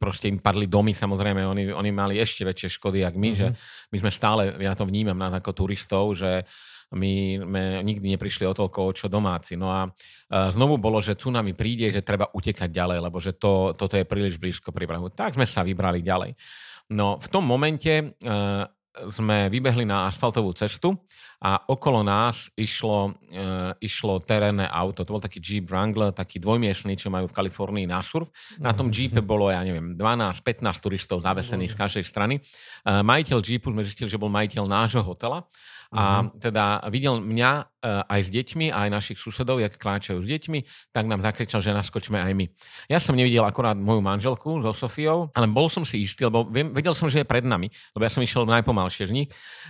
proste 0.01 0.27
im 0.27 0.41
padli 0.41 0.67
domy, 0.67 0.97
samozrejme, 0.97 1.45
oni, 1.47 1.71
oni 1.71 1.91
mali 1.93 2.19
ešte 2.19 2.43
väčšie 2.49 2.81
škody, 2.81 3.05
jak 3.05 3.15
my, 3.15 3.31
mm-hmm. 3.31 3.39
že 3.39 3.47
my 3.93 3.97
sme 4.03 4.11
stále, 4.11 4.43
ja 4.59 4.73
to 4.75 4.89
vnímam 4.89 5.21
na 5.21 5.31
ako 5.31 5.53
turistov, 5.53 6.17
že 6.17 6.43
my 6.95 7.43
sme 7.43 7.63
nikdy 7.83 8.15
neprišli 8.15 8.47
o 8.47 8.55
toľko, 8.55 8.95
čo 8.95 9.11
domáci. 9.11 9.59
No 9.59 9.75
a 9.75 9.91
znovu 10.31 10.79
bolo, 10.79 11.03
že 11.03 11.19
tsunami 11.19 11.51
príde, 11.51 11.91
že 11.91 12.07
treba 12.07 12.31
utekať 12.31 12.71
ďalej, 12.71 12.99
lebo 13.03 13.19
že 13.19 13.35
to, 13.35 13.75
toto 13.75 13.99
je 13.99 14.07
príliš 14.07 14.39
blízko 14.39 14.71
pri 14.71 14.87
brehu. 14.87 15.11
Tak 15.11 15.35
sme 15.35 15.51
sa 15.51 15.67
vybrali 15.67 15.99
ďalej. 16.07 16.39
No 16.95 17.19
v 17.19 17.27
tom 17.27 17.43
momente 17.43 17.91
uh, 18.23 18.63
sme 19.13 19.53
vybehli 19.53 19.85
na 19.85 20.09
asfaltovú 20.09 20.53
cestu 20.57 20.97
a 21.37 21.61
okolo 21.69 22.01
nás 22.01 22.49
išlo, 22.57 23.13
e, 23.29 23.41
išlo 23.85 24.17
terénne 24.25 24.65
auto. 24.65 25.05
To 25.05 25.21
bol 25.21 25.23
taký 25.23 25.37
Jeep 25.39 25.69
Wrangler, 25.69 26.17
taký 26.17 26.41
dvojmiestný, 26.41 26.97
čo 26.97 27.13
majú 27.13 27.29
v 27.29 27.37
Kalifornii 27.37 27.85
na 27.85 28.01
surf. 28.01 28.33
Na 28.57 28.73
tom 28.73 28.89
Jeepe 28.89 29.21
bolo, 29.21 29.53
ja 29.53 29.61
neviem, 29.61 29.93
12-15 29.93 30.81
turistov 30.81 31.21
zavesených 31.21 31.77
z 31.77 31.77
každej 31.77 32.05
strany. 32.09 32.35
E, 32.41 32.41
majiteľ 32.89 33.39
Jeepu 33.45 33.69
sme 33.69 33.85
zistili, 33.85 34.09
že 34.09 34.21
bol 34.21 34.33
majiteľ 34.33 34.65
nášho 34.65 35.05
hotela 35.05 35.45
a 35.95 36.27
mm-hmm. 36.27 36.43
teda 36.43 36.65
videl 36.91 37.23
mňa 37.23 37.51
e, 37.57 37.65
aj 38.11 38.21
s 38.27 38.31
deťmi, 38.35 38.67
aj 38.75 38.89
našich 38.91 39.19
susedov, 39.23 39.63
jak 39.63 39.79
kráčajú 39.79 40.19
s 40.19 40.27
deťmi, 40.27 40.91
tak 40.91 41.07
nám 41.07 41.23
zakričal, 41.23 41.63
že 41.63 41.71
naskočme 41.71 42.19
aj 42.19 42.33
my. 42.35 42.47
Ja 42.91 42.99
som 42.99 43.15
nevidel 43.15 43.47
akorát 43.47 43.79
moju 43.79 44.03
manželku 44.03 44.59
so 44.67 44.75
Sofiou, 44.75 45.31
ale 45.31 45.47
bol 45.47 45.71
som 45.71 45.87
si 45.87 46.03
istý, 46.03 46.27
lebo 46.27 46.43
vedel 46.51 46.95
som, 46.99 47.07
že 47.07 47.23
je 47.23 47.27
pred 47.29 47.47
nami, 47.47 47.71
lebo 47.95 48.03
ja 48.03 48.11
som 48.11 48.19
išiel 48.19 48.43
najpomalšie 48.51 49.07
z 49.07 49.13
nich, 49.15 49.29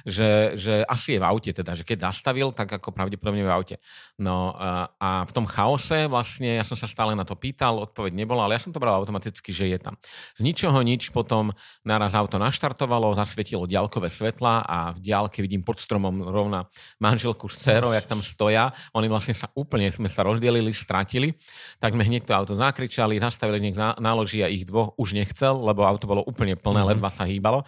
že, 0.09 0.57
že 0.57 0.81
asi 0.89 1.17
je 1.17 1.21
v 1.21 1.29
aute, 1.29 1.51
teda, 1.53 1.77
že 1.77 1.85
keď 1.85 2.09
zastavil, 2.09 2.49
tak 2.57 2.73
ako 2.73 2.97
pravdepodobne 2.97 3.45
v 3.45 3.53
aute. 3.53 3.77
No 4.17 4.57
a, 4.57 4.89
a 4.97 5.11
v 5.29 5.33
tom 5.37 5.45
chaose 5.45 6.09
vlastne, 6.09 6.57
ja 6.57 6.65
som 6.65 6.81
sa 6.81 6.89
stále 6.89 7.13
na 7.13 7.29
to 7.29 7.37
pýtal, 7.37 7.85
odpoveď 7.85 8.17
nebola, 8.17 8.49
ale 8.49 8.57
ja 8.57 8.65
som 8.65 8.73
to 8.73 8.81
bral 8.81 8.97
automaticky, 8.97 9.53
že 9.53 9.69
je 9.69 9.79
tam. 9.83 10.01
Z 10.37 10.41
ničoho 10.41 10.81
nič 10.81 11.13
potom 11.13 11.53
naraz 11.85 12.17
auto 12.17 12.41
naštartovalo, 12.41 13.13
zasvietilo 13.13 13.69
ďalkové 13.69 14.09
svetla 14.09 14.65
a 14.65 14.79
v 14.97 14.99
diálke 15.05 15.45
vidím 15.45 15.61
pod 15.61 15.83
strom 15.83 16.06
domom 16.07 16.31
rovna 16.31 16.71
manželku 17.03 17.51
s 17.51 17.59
dcerou, 17.59 17.91
jak 17.91 18.07
tam 18.07 18.23
stoja. 18.23 18.71
Oni 18.95 19.11
vlastne 19.11 19.35
sa 19.35 19.51
úplne, 19.59 19.91
sme 19.91 20.07
sa 20.07 20.23
rozdelili, 20.23 20.71
stratili. 20.71 21.35
Tak 21.83 21.99
sme 21.99 22.07
hneď 22.07 22.31
to 22.31 22.33
auto 22.39 22.55
zakričali, 22.55 23.19
zastavili 23.19 23.59
nech 23.59 23.77
náloží 23.99 24.47
a 24.47 24.49
ich 24.49 24.63
dvoch 24.63 24.95
už 24.95 25.19
nechcel, 25.19 25.59
lebo 25.59 25.83
auto 25.83 26.07
bolo 26.07 26.23
úplne 26.23 26.55
plné, 26.55 26.87
mm-hmm. 26.87 26.91
ledva 26.95 27.11
sa 27.11 27.27
hýbalo. 27.27 27.67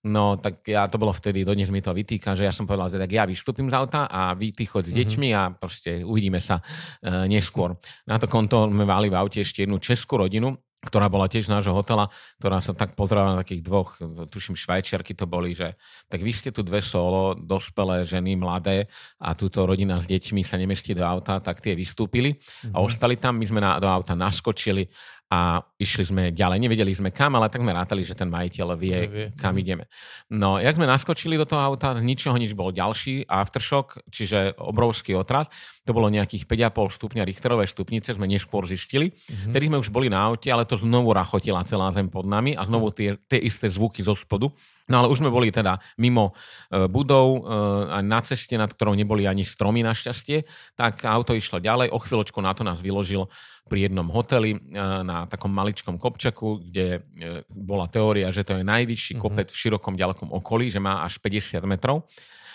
No 0.00 0.40
tak 0.40 0.64
ja 0.64 0.88
to 0.88 0.96
bolo 0.96 1.12
vtedy, 1.12 1.44
dodnes 1.44 1.68
mi 1.68 1.84
to 1.84 1.92
vytýka, 1.92 2.32
že 2.32 2.48
ja 2.48 2.56
som 2.56 2.64
povedal, 2.64 2.88
že 2.88 2.96
tak 2.96 3.12
ja 3.12 3.28
vystúpim 3.28 3.68
z 3.68 3.76
auta 3.76 4.08
a 4.08 4.32
vy 4.32 4.56
ty 4.56 4.64
chod 4.64 4.88
s 4.88 4.92
mhm. 4.92 4.96
deťmi 4.96 5.28
a 5.36 5.42
proste 5.52 6.00
uvidíme 6.00 6.40
sa 6.40 6.56
e, 7.04 7.28
neskôr. 7.28 7.76
Na 8.08 8.16
to 8.16 8.24
konto 8.24 8.64
sme 8.64 8.88
mali 8.88 9.12
v 9.12 9.18
aute 9.20 9.44
ešte 9.44 9.68
jednu 9.68 9.76
českú 9.76 10.16
rodinu, 10.16 10.56
ktorá 10.80 11.12
bola 11.12 11.28
tiež 11.28 11.52
nášho 11.52 11.76
hotela, 11.76 12.08
ktorá 12.40 12.64
sa 12.64 12.72
tak 12.72 12.96
pozerala 12.96 13.36
na 13.36 13.44
takých 13.44 13.60
dvoch, 13.60 14.00
tuším 14.32 14.56
švajčiarky 14.56 15.12
to 15.12 15.28
boli, 15.28 15.52
že 15.52 15.76
tak 16.08 16.24
vy 16.24 16.32
ste 16.32 16.48
tu 16.48 16.64
dve 16.64 16.80
solo, 16.80 17.36
dospelé 17.36 18.08
ženy, 18.08 18.40
mladé 18.40 18.88
a 19.20 19.36
túto 19.36 19.68
rodina 19.68 20.00
s 20.00 20.08
deťmi 20.08 20.40
sa 20.40 20.56
nemestí 20.56 20.96
do 20.96 21.04
auta, 21.04 21.36
tak 21.36 21.60
tie 21.60 21.76
vystúpili 21.76 22.40
mm-hmm. 22.40 22.72
a 22.72 22.78
mhm. 22.80 22.84
ostali 22.84 23.14
tam, 23.20 23.36
my 23.36 23.44
sme 23.44 23.60
na, 23.60 23.76
do 23.76 23.88
auta 23.88 24.16
naskočili 24.16 24.88
a 25.30 25.62
išli 25.78 26.10
sme 26.10 26.22
ďalej. 26.34 26.58
Nevedeli 26.58 26.90
sme 26.90 27.14
kam, 27.14 27.38
ale 27.38 27.46
tak 27.46 27.62
sme 27.62 27.70
rátali, 27.70 28.02
že 28.02 28.18
ten 28.18 28.26
majiteľ 28.26 28.74
vie, 28.74 28.98
vie. 29.06 29.26
kam 29.38 29.54
mhm. 29.54 29.62
ideme. 29.62 29.84
No, 30.26 30.58
jak 30.58 30.74
sme 30.74 30.90
naskočili 30.90 31.38
do 31.38 31.46
toho 31.46 31.62
auta, 31.62 31.94
ničoho 31.94 32.34
nič 32.34 32.50
bol 32.58 32.74
ďalší 32.74 33.30
aftershock, 33.30 34.02
čiže 34.10 34.58
obrovský 34.58 35.14
otrat. 35.14 35.46
To 35.86 35.94
bolo 35.94 36.10
nejakých 36.10 36.50
5,5 36.50 36.98
stupňa 36.98 37.22
Richterovej 37.22 37.70
stupnice, 37.70 38.10
sme 38.18 38.26
neskôr 38.26 38.66
zistili. 38.66 39.14
Mm-hmm. 39.14 39.52
Tedy 39.54 39.64
sme 39.70 39.78
už 39.78 39.94
boli 39.94 40.10
na 40.10 40.18
aute, 40.26 40.50
ale 40.50 40.66
to 40.66 40.74
znovu 40.74 41.14
rachotila 41.14 41.62
celá 41.62 41.94
zem 41.94 42.10
pod 42.10 42.26
nami 42.26 42.58
a 42.58 42.66
znovu 42.66 42.90
tie, 42.90 43.14
tie 43.30 43.38
isté 43.38 43.70
zvuky 43.70 44.02
zo 44.02 44.18
spodu. 44.18 44.50
No 44.90 44.94
ale 44.98 45.06
už 45.06 45.22
sme 45.22 45.30
boli 45.30 45.54
teda 45.54 45.78
mimo 46.02 46.34
e, 46.66 46.90
budov, 46.90 47.46
e, 47.46 48.02
na 48.02 48.18
ceste, 48.26 48.58
nad 48.58 48.74
ktorou 48.74 48.98
neboli 48.98 49.30
ani 49.30 49.46
stromy 49.46 49.86
našťastie, 49.86 50.42
tak 50.74 51.06
auto 51.06 51.38
išlo 51.38 51.62
ďalej, 51.62 51.94
o 51.94 51.98
chvíľočku 52.02 52.42
na 52.42 52.50
to 52.50 52.66
nás 52.66 52.82
vyložil 52.82 53.30
pri 53.68 53.90
jednom 53.90 54.06
hoteli 54.10 54.56
eh, 54.56 54.60
na 55.04 55.26
takom 55.28 55.50
maličkom 55.52 56.00
kopčaku, 56.00 56.64
kde 56.70 56.86
eh, 56.98 57.42
bola 57.50 57.86
teória, 57.86 58.32
že 58.32 58.46
to 58.46 58.58
je 58.58 58.64
najvyšší 58.64 59.16
mm-hmm. 59.16 59.24
kopec 59.24 59.48
v 59.50 59.60
širokom 59.60 59.94
ďalekom 59.94 60.28
okolí, 60.32 60.72
že 60.72 60.82
má 60.82 61.04
až 61.04 61.20
50 61.20 61.60
metrov 61.68 62.08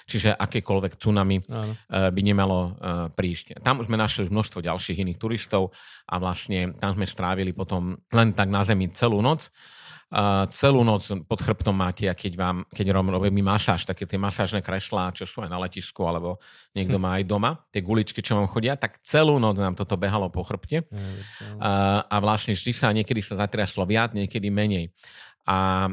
čiže 0.06 0.38
akékoľvek 0.38 1.02
tsunami 1.02 1.50
Áno. 1.50 1.74
Eh, 1.74 2.14
by 2.14 2.22
nemalo 2.22 2.78
prísť. 3.18 3.58
Tam 3.66 3.82
sme 3.82 3.98
našli 3.98 4.30
množstvo 4.30 4.62
ďalších 4.62 5.02
iných 5.02 5.18
turistov 5.18 5.74
a 6.06 6.22
vlastne 6.22 6.78
tam 6.78 6.94
sme 6.94 7.10
strávili 7.10 7.58
potom 7.58 7.98
len 8.14 8.30
tak 8.38 8.54
na 8.54 8.62
zemi 8.62 8.86
celú 8.94 9.18
noc 9.26 9.50
uh, 10.16 10.48
celú 10.48 10.88
noc 10.88 11.04
pod 11.28 11.40
chrbtom 11.44 11.76
máte, 11.76 12.08
a 12.08 12.16
keď 12.16 12.34
vám, 12.40 12.58
keď 12.72 12.96
robíme 12.96 13.44
masáž, 13.44 13.84
také 13.84 14.08
tie 14.08 14.16
masážne 14.16 14.64
kreslá, 14.64 15.12
čo 15.12 15.28
sú 15.28 15.44
aj 15.44 15.52
na 15.52 15.60
letisku, 15.60 16.08
alebo 16.08 16.40
niekto 16.72 16.96
hm. 16.96 17.04
má 17.04 17.20
aj 17.20 17.24
doma, 17.28 17.52
tie 17.70 17.84
guličky, 17.84 18.24
čo 18.24 18.40
vám 18.40 18.48
chodia, 18.48 18.80
tak 18.80 19.04
celú 19.04 19.36
noc 19.38 19.60
nám 19.60 19.76
toto 19.76 20.00
behalo 20.00 20.32
po 20.32 20.48
chrbte. 20.48 20.88
Uh, 20.88 22.00
a 22.08 22.16
vlastne 22.24 22.56
vždy 22.56 22.72
sa, 22.72 22.96
niekedy 22.96 23.20
sa 23.20 23.36
zatriaslo 23.36 23.84
viac, 23.84 24.16
niekedy 24.16 24.48
menej. 24.48 24.96
A, 25.46 25.86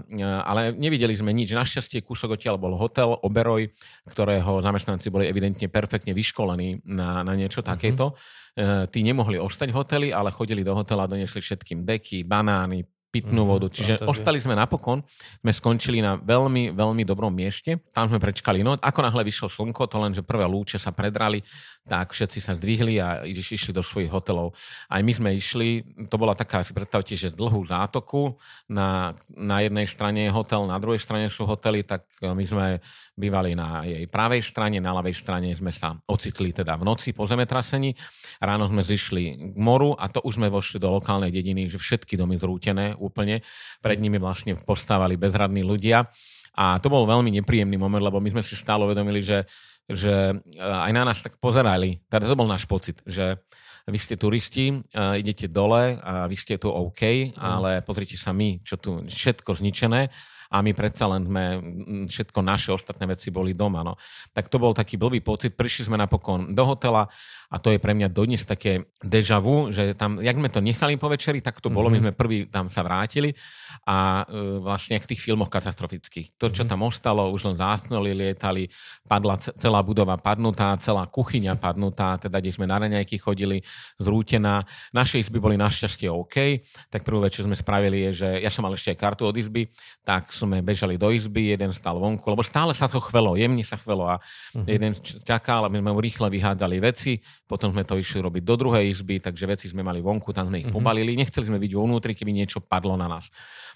ale 0.48 0.72
nevideli 0.72 1.12
sme 1.12 1.28
nič. 1.36 1.52
Našťastie 1.52 2.00
kúsok 2.00 2.40
odtiaľ 2.40 2.56
bol 2.56 2.72
hotel 2.72 3.12
Oberoj, 3.20 3.68
ktorého 4.08 4.64
zamestnanci 4.64 5.12
boli 5.12 5.28
evidentne 5.28 5.68
perfektne 5.68 6.16
vyškolení 6.16 6.80
na, 6.88 7.20
na 7.20 7.36
niečo 7.36 7.60
mhm. 7.60 7.68
takéto. 7.68 8.16
Mm-hmm. 8.16 8.88
Tí 8.92 9.00
nemohli 9.00 9.40
ostať 9.40 9.72
v 9.72 9.76
hoteli, 9.76 10.08
ale 10.12 10.28
chodili 10.28 10.60
do 10.60 10.76
hotela, 10.76 11.08
donesli 11.08 11.40
všetkým 11.40 11.88
deky, 11.88 12.24
banány, 12.24 12.84
pitnú 13.12 13.44
vodu. 13.44 13.68
Mm, 13.68 13.74
Čiže 13.76 13.94
ostali 14.08 14.40
sme 14.40 14.56
napokon, 14.56 15.04
sme 15.44 15.52
skončili 15.52 16.00
na 16.00 16.16
veľmi, 16.16 16.72
veľmi 16.72 17.04
dobrom 17.04 17.28
mieste. 17.28 17.84
Tam 17.92 18.08
sme 18.08 18.16
prečkali 18.16 18.64
noc. 18.64 18.80
Ako 18.80 19.04
náhle 19.04 19.20
vyšlo 19.28 19.52
slnko, 19.52 19.84
to 19.84 20.00
len, 20.00 20.16
že 20.16 20.24
prvé 20.24 20.48
lúče 20.48 20.80
sa 20.80 20.96
predrali, 20.96 21.44
tak 21.82 22.14
všetci 22.14 22.38
sa 22.38 22.54
zdvihli 22.54 23.02
a 23.02 23.26
išli 23.26 23.74
do 23.74 23.82
svojich 23.82 24.06
hotelov. 24.06 24.54
Aj 24.86 25.02
my 25.02 25.10
sme 25.10 25.34
išli, 25.34 25.82
to 26.06 26.14
bola 26.14 26.38
taká, 26.38 26.62
si 26.62 26.70
predstavte, 26.70 27.18
že 27.18 27.34
dlhú 27.34 27.66
zátoku. 27.66 28.38
Na, 28.70 29.10
na 29.34 29.58
jednej 29.66 29.90
strane 29.90 30.30
je 30.30 30.30
hotel, 30.30 30.62
na 30.70 30.78
druhej 30.78 31.02
strane 31.02 31.26
sú 31.26 31.42
hotely, 31.42 31.82
tak 31.82 32.06
my 32.22 32.44
sme 32.46 32.78
bývali 33.18 33.58
na 33.58 33.82
jej 33.82 34.06
pravej 34.06 34.46
strane, 34.46 34.78
na 34.78 34.94
ľavej 34.94 35.14
strane 35.18 35.50
sme 35.58 35.74
sa 35.74 35.98
ocitli 36.06 36.54
teda 36.54 36.78
v 36.78 36.86
noci 36.86 37.10
po 37.10 37.26
zemetrasení. 37.26 37.92
Ráno 38.38 38.70
sme 38.70 38.86
zišli 38.86 39.52
k 39.52 39.58
moru 39.58 39.98
a 39.98 40.06
to 40.06 40.22
už 40.22 40.38
sme 40.38 40.48
vošli 40.48 40.78
do 40.78 40.86
lokálnej 40.86 41.34
dediny, 41.34 41.66
že 41.66 41.82
všetky 41.82 42.14
domy 42.14 42.38
zrútené 42.38 42.94
úplne. 42.94 43.42
Pred 43.82 43.98
nimi 43.98 44.22
vlastne 44.22 44.54
postávali 44.54 45.18
bezradní 45.18 45.66
ľudia. 45.66 46.06
A 46.52 46.76
to 46.84 46.92
bol 46.92 47.08
veľmi 47.08 47.32
nepríjemný 47.40 47.80
moment, 47.80 48.04
lebo 48.04 48.20
my 48.20 48.28
sme 48.28 48.44
si 48.44 48.60
stále 48.60 48.84
uvedomili, 48.84 49.24
že, 49.24 49.48
že 49.92 50.40
aj 50.56 50.92
na 50.96 51.04
nás 51.04 51.20
tak 51.20 51.36
pozerali. 51.36 52.00
Teda 52.08 52.24
to 52.24 52.34
bol 52.34 52.48
náš 52.48 52.64
pocit, 52.64 52.98
že 53.04 53.36
vy 53.86 53.98
ste 53.98 54.14
turisti, 54.14 54.70
uh, 54.94 55.18
idete 55.18 55.50
dole 55.50 55.98
a 55.98 56.30
vy 56.30 56.36
ste 56.38 56.54
tu 56.54 56.70
OK, 56.70 57.34
mm. 57.34 57.38
ale 57.38 57.82
pozrite 57.82 58.14
sa 58.14 58.30
my, 58.30 58.62
čo 58.62 58.78
tu 58.78 59.02
všetko 59.04 59.58
zničené 59.58 60.06
a 60.52 60.60
my 60.60 60.76
predsa 60.76 61.08
len 61.08 61.24
sme, 61.24 61.44
všetko 62.12 62.44
naše 62.44 62.76
ostatné 62.76 63.08
veci 63.08 63.32
boli 63.32 63.56
doma. 63.56 63.80
No. 63.80 63.96
Tak 64.36 64.52
to 64.52 64.60
bol 64.60 64.76
taký 64.76 65.00
blbý 65.00 65.24
pocit. 65.24 65.56
Prišli 65.56 65.88
sme 65.88 65.96
napokon 65.96 66.52
do 66.52 66.64
hotela 66.68 67.08
a 67.52 67.60
to 67.60 67.68
je 67.68 67.76
pre 67.76 67.92
mňa 67.92 68.08
dodnes 68.08 68.40
také 68.48 68.88
deja 69.04 69.36
vu, 69.36 69.68
že 69.68 69.92
tam, 69.92 70.24
jak 70.24 70.32
sme 70.32 70.48
to 70.48 70.64
nechali 70.64 70.96
po 70.96 71.12
večeri, 71.12 71.44
tak 71.44 71.60
to 71.60 71.68
bolo, 71.68 71.92
mm-hmm. 71.92 71.92
my 71.92 71.98
mhm. 72.00 72.04
sme 72.08 72.12
prvý 72.16 72.38
tam 72.48 72.72
sa 72.72 72.80
vrátili 72.80 73.36
a 73.84 74.24
e, 74.24 74.64
vlastne 74.64 74.96
v 74.96 75.04
tých 75.12 75.20
filmoch 75.20 75.52
katastrofických. 75.52 76.40
To, 76.40 76.48
čo 76.48 76.64
mm-hmm. 76.64 76.72
tam 76.72 76.80
ostalo, 76.88 77.28
už 77.28 77.52
len 77.52 77.56
zásnuli, 77.60 78.16
lietali, 78.16 78.72
padla 79.04 79.36
celá 79.36 79.84
budova 79.84 80.16
padnutá, 80.16 80.72
celá 80.80 81.04
kuchyňa 81.04 81.60
padnutá, 81.60 82.16
teda 82.16 82.40
kde 82.40 82.56
sme 82.56 82.64
na 82.64 82.80
raňajky 82.80 83.20
chodili, 83.20 83.60
zrútená. 84.00 84.64
Naše 84.96 85.20
izby 85.20 85.36
boli 85.36 85.60
našťastie 85.60 86.08
OK, 86.08 86.64
tak 86.88 87.04
prvú 87.04 87.20
vec, 87.20 87.36
čo 87.36 87.44
sme 87.44 87.52
spravili 87.52 88.08
je, 88.08 88.24
že 88.24 88.28
ja 88.40 88.48
som 88.48 88.64
mal 88.64 88.72
ešte 88.72 88.96
aj 88.96 88.98
kartu 88.98 89.28
od 89.28 89.36
izby, 89.36 89.68
tak 90.00 90.32
sme 90.32 90.64
bežali 90.64 90.96
do 90.96 91.12
izby, 91.12 91.52
jeden 91.52 91.76
stal 91.76 92.00
vonku, 92.00 92.24
lebo 92.32 92.40
stále 92.40 92.72
sa 92.72 92.88
to 92.88 92.96
chvelo, 92.96 93.36
jemne 93.36 93.60
sa 93.60 93.76
chvelo 93.76 94.08
a 94.08 94.16
mm-hmm. 94.16 94.64
jeden 94.64 94.92
čakal, 95.20 95.68
aby 95.68 95.84
sme 95.84 95.92
mu 95.92 96.00
rýchle 96.00 96.32
vyhádzali 96.32 96.76
veci, 96.80 97.20
potom 97.52 97.68
sme 97.68 97.84
to 97.84 98.00
išli 98.00 98.24
robiť 98.24 98.48
do 98.48 98.56
druhej 98.56 98.96
izby, 98.96 99.20
takže 99.20 99.44
veci 99.44 99.68
sme 99.68 99.84
mali 99.84 100.00
vonku, 100.00 100.32
tam 100.32 100.48
sme 100.48 100.64
ich 100.64 100.72
mm-hmm. 100.72 100.80
pobalili, 100.80 101.12
nechceli 101.12 101.52
sme 101.52 101.60
byť 101.60 101.72
vnútri, 101.76 102.16
keby 102.16 102.32
niečo 102.32 102.64
padlo 102.64 102.96
na 102.96 103.04
nás. 103.04 103.28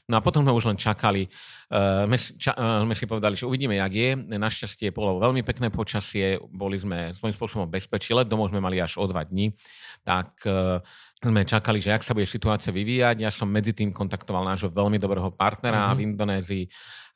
No 0.09 0.17
a 0.17 0.25
potom 0.25 0.41
sme 0.41 0.55
už 0.57 0.73
len 0.73 0.79
čakali, 0.81 1.29
uh, 1.29 2.09
sme, 2.09 2.17
ča, 2.17 2.57
uh, 2.57 2.81
sme 2.89 2.95
si 2.97 3.05
povedali, 3.05 3.37
že 3.37 3.45
uvidíme, 3.45 3.77
jak 3.77 3.93
je. 3.93 4.09
Našťastie 4.17 4.97
bolo 4.97 5.21
veľmi 5.21 5.45
pekné 5.45 5.69
počasie, 5.69 6.41
boli 6.49 6.81
sme 6.81 7.13
svojím 7.21 7.37
spôsobom 7.37 7.69
bezpečí, 7.69 8.17
let 8.17 8.31
domov 8.31 8.49
sme 8.49 8.65
mali 8.65 8.81
až 8.81 8.97
o 8.97 9.05
dva 9.05 9.27
dní, 9.27 9.53
tak 10.07 10.31
uh, 10.49 10.81
sme 11.21 11.43
čakali, 11.45 11.83
že 11.83 11.93
ak 11.93 12.07
sa 12.07 12.15
bude 12.15 12.25
situácia 12.25 12.73
vyvíjať. 12.73 13.21
Ja 13.21 13.35
som 13.35 13.51
medzi 13.51 13.77
tým 13.77 13.93
kontaktoval 13.93 14.47
nášho 14.47 14.73
veľmi 14.73 14.97
dobrého 14.97 15.29
partnera 15.35 15.91
mm-hmm. 15.91 15.97
v 15.99 16.05
Indonézii, 16.07 16.65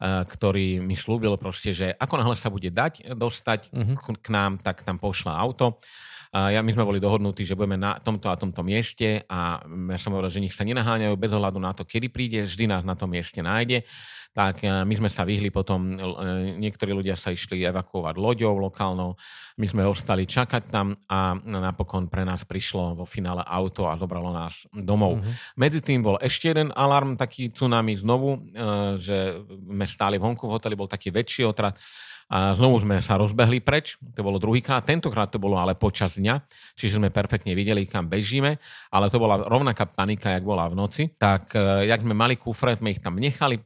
ktorý 0.01 0.81
mi 0.81 0.97
slúbil 0.97 1.37
proste, 1.37 1.77
že 1.77 1.93
ako 1.93 2.17
náhle 2.17 2.33
sa 2.33 2.49
bude 2.49 2.73
dať 2.73 3.13
dostať 3.13 3.69
mm-hmm. 3.69 4.25
k 4.25 4.27
nám, 4.33 4.57
tak 4.57 4.81
tam 4.81 4.97
pošla 4.97 5.37
auto. 5.37 5.77
Ja, 6.31 6.63
my 6.63 6.71
sme 6.71 6.87
boli 6.87 7.03
dohodnutí, 7.03 7.43
že 7.43 7.59
budeme 7.59 7.75
na 7.75 7.99
tomto 7.99 8.31
a 8.31 8.39
tomto 8.39 8.63
mieste 8.63 9.27
a 9.27 9.59
ja 9.67 9.99
som 9.99 10.15
hovoril, 10.15 10.31
že 10.31 10.39
nich 10.39 10.55
sa 10.55 10.63
nenaháňajú 10.63 11.19
bez 11.19 11.35
ohľadu 11.35 11.59
na 11.59 11.75
to, 11.75 11.83
kedy 11.83 12.07
príde, 12.07 12.47
vždy 12.47 12.71
nás 12.71 12.87
na 12.87 12.95
tom 12.95 13.11
mieste 13.11 13.43
nájde 13.43 13.83
tak 14.31 14.63
e, 14.63 14.71
my 14.71 14.95
sme 14.95 15.11
sa 15.11 15.27
vyhli 15.27 15.51
potom, 15.51 15.91
e, 15.91 15.95
niektorí 16.59 16.95
ľudia 16.95 17.19
sa 17.19 17.35
išli 17.35 17.67
evakuovať 17.67 18.15
loďou 18.15 18.55
lokálnou, 18.63 19.19
my 19.59 19.67
sme 19.67 19.83
ostali 19.83 20.25
čakať 20.25 20.63
tam 20.71 20.95
a 21.11 21.35
napokon 21.35 22.07
pre 22.07 22.23
nás 22.23 22.47
prišlo 22.47 22.95
vo 22.95 23.07
finále 23.07 23.43
auto 23.43 23.91
a 23.91 23.99
zobralo 23.99 24.31
nás 24.31 24.71
domov. 24.71 25.19
Mm-hmm. 25.19 25.35
Medzi 25.59 25.81
tým 25.83 26.01
bol 26.07 26.17
ešte 26.23 26.55
jeden 26.55 26.71
alarm, 26.79 27.19
taký 27.19 27.51
tsunami 27.51 27.99
znovu, 27.99 28.39
e, 28.39 28.39
že 29.03 29.43
sme 29.51 29.87
stáli 29.91 30.17
vonku 30.23 30.47
v 30.47 30.55
hoteli, 30.55 30.79
bol 30.79 30.87
taký 30.87 31.11
väčší 31.11 31.43
otrat, 31.51 31.75
a 32.31 32.55
znovu 32.55 32.79
sme 32.79 33.03
sa 33.03 33.19
rozbehli 33.19 33.59
preč, 33.59 33.99
to 34.15 34.23
bolo 34.23 34.39
druhýkrát, 34.39 34.87
tentokrát 34.87 35.27
to 35.27 35.43
bolo 35.43 35.59
ale 35.59 35.75
počas 35.75 36.15
dňa, 36.15 36.39
čiže 36.79 37.03
sme 37.03 37.11
perfektne 37.11 37.59
videli, 37.59 37.91
kam 37.91 38.07
bežíme, 38.07 38.55
ale 38.95 39.11
to 39.11 39.19
bola 39.19 39.43
rovnaká 39.43 39.91
panika, 39.91 40.31
jak 40.31 40.47
bola 40.47 40.71
v 40.71 40.79
noci. 40.79 41.11
Tak 41.19 41.59
jak 41.83 42.01
sme 42.07 42.15
mali 42.15 42.39
kufre, 42.39 42.79
sme 42.79 42.95
ich 42.95 43.03
tam 43.03 43.19
nechali, 43.19 43.59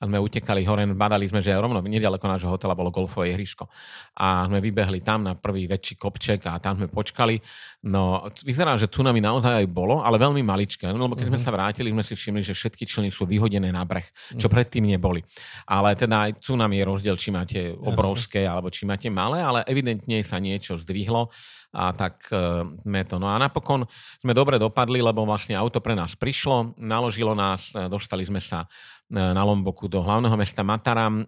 a 0.00 0.08
sme 0.08 0.16
utekali 0.16 0.64
hore, 0.64 0.88
badali 0.96 1.28
sme, 1.28 1.44
že 1.44 1.52
rovno 1.52 1.84
nedaleko 1.84 2.24
nášho 2.24 2.48
hotela 2.48 2.72
bolo 2.72 2.88
golfové 2.88 3.36
ihrisko. 3.36 3.68
A 4.16 4.48
sme 4.48 4.64
vybehli 4.64 5.04
tam 5.04 5.28
na 5.28 5.36
prvý 5.36 5.68
väčší 5.68 6.00
kopček 6.00 6.48
a 6.48 6.56
tam 6.56 6.80
sme 6.80 6.88
počkali. 6.88 7.36
No, 7.84 8.24
vyzerá, 8.40 8.80
že 8.80 8.88
tsunami 8.88 9.20
naozaj 9.20 9.60
aj 9.60 9.66
bolo, 9.68 10.00
ale 10.00 10.16
veľmi 10.16 10.40
maličké. 10.40 10.88
No, 10.88 11.04
lebo 11.04 11.20
keď 11.20 11.28
mm-hmm. 11.28 11.44
sme 11.44 11.44
sa 11.44 11.52
vrátili, 11.52 11.92
sme 11.92 12.00
si 12.00 12.16
všimli, 12.16 12.40
že 12.40 12.56
všetky 12.56 12.88
člny 12.88 13.12
sú 13.12 13.28
vyhodené 13.28 13.68
na 13.68 13.84
breh, 13.84 14.08
čo 14.08 14.48
mm-hmm. 14.48 14.48
predtým 14.48 14.84
neboli. 14.88 15.20
Ale 15.68 15.92
teda 15.92 16.32
aj 16.32 16.40
tsunami 16.40 16.80
je 16.80 16.84
rozdiel, 16.88 17.16
či 17.20 17.28
máte 17.28 17.60
obrovské 17.76 18.48
Jasne. 18.48 18.52
alebo 18.56 18.72
či 18.72 18.88
máte 18.88 19.12
malé, 19.12 19.44
ale 19.44 19.68
evidentne 19.68 20.24
sa 20.24 20.40
niečo 20.40 20.80
zdvihlo 20.80 21.28
a 21.70 21.94
tak 21.94 22.26
e, 22.34 22.66
sme 22.82 23.06
to. 23.06 23.22
No 23.22 23.30
a 23.30 23.38
napokon 23.38 23.86
sme 24.18 24.34
dobre 24.34 24.58
dopadli, 24.58 24.98
lebo 24.98 25.22
vlastne 25.22 25.54
auto 25.54 25.78
pre 25.78 25.94
nás 25.94 26.18
prišlo, 26.18 26.74
naložilo 26.82 27.30
nás, 27.38 27.70
e, 27.70 27.86
dostali 27.86 28.26
sme 28.26 28.42
sa 28.42 28.66
na 29.10 29.42
Lomboku 29.42 29.90
do 29.90 30.00
hlavného 30.00 30.38
mesta 30.38 30.62
Mataram. 30.62 31.26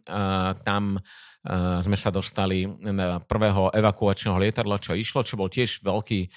Tam 0.62 0.96
sme 1.82 1.96
sa 1.98 2.14
dostali 2.14 2.62
prvého 3.26 3.74
evakuačného 3.74 4.38
lietadla, 4.38 4.78
čo 4.78 4.94
išlo, 4.94 5.26
čo 5.26 5.34
bol 5.34 5.50
tiež 5.50 5.82
veľký 5.82 6.30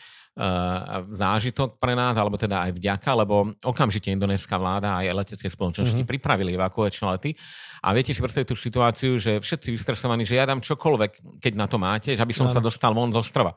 zážitok 1.15 1.79
pre 1.79 1.95
nás, 1.95 2.11
alebo 2.19 2.35
teda 2.35 2.67
aj 2.67 2.75
vďaka, 2.75 3.09
lebo 3.23 3.55
okamžite 3.63 4.11
indonéska 4.11 4.59
vláda 4.59 4.99
a 4.99 5.05
aj 5.05 5.15
letecké 5.15 5.47
spoločnosti 5.47 5.95
mm-hmm. 5.95 6.11
pripravili 6.11 6.59
evakuačné 6.59 7.05
lety. 7.15 7.31
A 7.79 7.95
viete 7.95 8.11
si 8.11 8.19
predstaviť 8.19 8.49
tú 8.51 8.57
situáciu, 8.59 9.15
že 9.15 9.39
všetci 9.39 9.71
vystresovaní, 9.71 10.27
že 10.27 10.35
ja 10.35 10.43
dám 10.43 10.59
čokoľvek, 10.59 11.39
keď 11.39 11.53
na 11.55 11.71
to 11.71 11.79
máte, 11.79 12.11
že 12.17 12.19
aby 12.19 12.35
som 12.35 12.49
no. 12.49 12.53
sa 12.53 12.59
dostal 12.59 12.91
von 12.91 13.15
z 13.15 13.21
ostrova. 13.21 13.55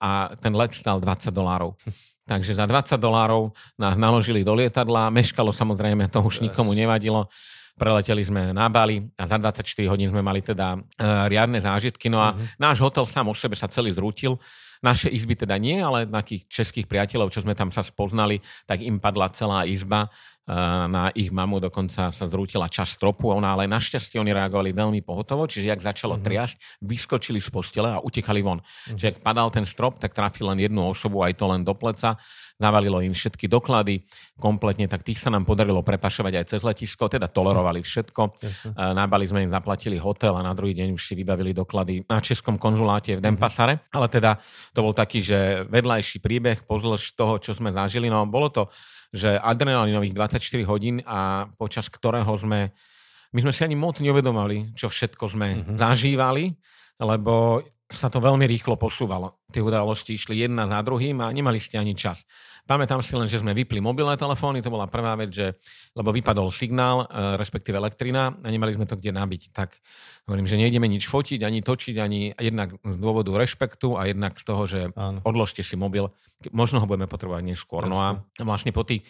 A 0.00 0.32
ten 0.40 0.56
let 0.56 0.72
stal 0.72 0.96
20 0.96 1.28
dolárov. 1.28 1.76
Takže 2.24 2.56
za 2.56 2.64
20 2.64 2.96
dolárov 2.96 3.52
nás 3.76 4.00
naložili 4.00 4.40
do 4.40 4.56
lietadla, 4.56 5.12
meškalo 5.12 5.52
samozrejme, 5.52 6.08
to 6.08 6.24
už 6.24 6.40
nikomu 6.40 6.72
nevadilo. 6.72 7.28
Preleteli 7.76 8.24
sme 8.24 8.54
na 8.54 8.70
Bali 8.70 9.02
a 9.18 9.28
za 9.28 9.36
24 9.36 9.60
hodín 9.92 10.08
sme 10.08 10.24
mali 10.24 10.40
teda 10.40 10.78
uh, 10.78 11.26
riadne 11.28 11.60
zážitky. 11.60 12.08
No 12.08 12.22
a 12.22 12.32
mm-hmm. 12.32 12.56
náš 12.56 12.80
hotel 12.80 13.04
sám 13.04 13.28
o 13.28 13.34
sebe 13.36 13.58
sa 13.58 13.68
celý 13.68 13.92
zrútil. 13.92 14.40
Naše 14.80 15.08
izby 15.12 15.36
teda 15.36 15.56
nie, 15.60 15.80
ale 15.80 16.04
takých 16.04 16.48
českých 16.48 16.86
priateľov, 16.88 17.32
čo 17.32 17.40
sme 17.40 17.56
tam 17.56 17.72
sa 17.72 17.80
spoznali, 17.80 18.40
tak 18.68 18.84
im 18.84 19.00
padla 19.00 19.32
celá 19.32 19.64
izba. 19.64 20.12
Na 20.44 21.08
ich 21.16 21.32
mamu 21.32 21.56
dokonca 21.56 22.12
sa 22.12 22.24
zrútila 22.28 22.68
čas 22.68 22.92
stropu, 23.00 23.32
ona 23.32 23.56
ale 23.56 23.64
našťastie 23.64 24.20
oni 24.20 24.36
reagovali 24.36 24.76
veľmi 24.76 25.00
pohotovo, 25.00 25.48
čiže 25.48 25.72
ak 25.72 25.80
začalo 25.80 26.20
mm-hmm. 26.20 26.28
triasť, 26.28 26.56
vyskočili 26.84 27.40
z 27.40 27.48
postele 27.48 27.88
a 27.88 28.04
utekali 28.04 28.44
von. 28.44 28.60
Mm-hmm. 28.60 28.96
Čiže 29.00 29.10
ak 29.16 29.18
padal 29.24 29.48
ten 29.48 29.64
strop, 29.64 29.96
tak 29.96 30.12
trafil 30.12 30.52
len 30.52 30.60
jednu 30.60 30.84
osobu, 30.84 31.24
aj 31.24 31.40
to 31.40 31.48
len 31.48 31.64
do 31.64 31.72
pleca 31.72 32.20
navalilo 32.54 33.02
im 33.02 33.10
všetky 33.10 33.50
doklady 33.50 34.06
kompletne, 34.38 34.86
tak 34.86 35.02
tých 35.02 35.18
sa 35.18 35.26
nám 35.26 35.42
podarilo 35.42 35.82
prepašovať 35.82 36.32
aj 36.38 36.44
cez 36.46 36.60
letisko, 36.62 37.10
teda 37.10 37.26
tolerovali 37.26 37.82
všetko. 37.82 38.22
Na 38.78 39.10
Bali 39.10 39.26
sme 39.26 39.42
im 39.42 39.50
zaplatili 39.50 39.98
hotel 39.98 40.38
a 40.38 40.46
na 40.46 40.54
druhý 40.54 40.70
deň 40.70 40.94
už 40.94 41.02
si 41.02 41.18
vybavili 41.18 41.50
doklady 41.50 42.06
na 42.06 42.22
Českom 42.22 42.54
konzuláte 42.54 43.18
v 43.18 43.24
Denpasare, 43.24 43.80
mm-hmm. 43.80 43.96
ale 43.98 44.06
teda 44.06 44.38
to 44.70 44.86
bol 44.86 44.94
taký, 44.94 45.18
že 45.18 45.66
vedľajší 45.66 46.22
príbeh 46.22 46.62
pozdĺž 46.62 47.18
toho, 47.18 47.42
čo 47.42 47.58
sme 47.58 47.74
zažili, 47.74 48.06
no 48.06 48.22
bolo 48.30 48.46
to, 48.46 48.70
že 49.14 49.38
adrenalinových 49.38 50.10
24 50.10 50.66
hodín 50.66 50.98
a 51.06 51.46
počas 51.54 51.86
ktorého 51.86 52.34
sme 52.34 52.74
my 53.34 53.42
sme 53.42 53.50
si 53.50 53.66
ani 53.66 53.74
moc 53.74 53.98
neuvedomali, 53.98 54.78
čo 54.78 54.86
všetko 54.86 55.26
sme 55.26 55.48
mm-hmm. 55.50 55.74
zažívali, 55.74 56.54
lebo 57.02 57.66
sa 57.90 58.06
to 58.06 58.22
veľmi 58.22 58.46
rýchlo 58.46 58.78
posúvalo. 58.78 59.42
Tie 59.50 59.58
udalosti 59.58 60.14
išli 60.14 60.46
jedna 60.46 60.70
za 60.70 60.78
druhým 60.86 61.18
a 61.18 61.34
nemali 61.34 61.58
ste 61.58 61.82
ani 61.82 61.98
čas. 61.98 62.22
Pamätám 62.64 63.04
si 63.04 63.12
len, 63.12 63.28
že 63.28 63.44
sme 63.44 63.52
vypli 63.52 63.76
mobilné 63.76 64.16
telefóny, 64.16 64.64
to 64.64 64.72
bola 64.72 64.88
prvá 64.88 65.12
vec, 65.20 65.28
že, 65.36 65.52
lebo 65.92 66.08
vypadol 66.16 66.48
signál, 66.48 67.04
e, 67.04 67.36
respektíve 67.36 67.76
elektrina 67.76 68.32
a 68.40 68.48
nemali 68.48 68.72
sme 68.72 68.88
to 68.88 68.96
kde 68.96 69.12
nabiť. 69.12 69.52
Tak 69.52 69.76
hovorím, 70.24 70.48
že 70.48 70.56
nejdeme 70.56 70.88
nič 70.88 71.04
fotiť, 71.04 71.44
ani 71.44 71.60
točiť, 71.60 72.00
ani 72.00 72.32
jednak 72.40 72.72
z 72.80 72.96
dôvodu 72.96 73.36
rešpektu 73.36 74.00
a 74.00 74.08
jednak 74.08 74.32
z 74.40 74.44
toho, 74.48 74.62
že 74.64 74.80
Áno. 74.96 75.20
odložte 75.28 75.60
si 75.60 75.76
mobil, 75.76 76.08
možno 76.56 76.80
ho 76.80 76.88
budeme 76.88 77.04
potrebovať 77.04 77.44
neskôr. 77.44 77.84
No 77.84 78.00
a 78.00 78.24
vlastne 78.40 78.72
po 78.72 78.80
tých 78.80 79.04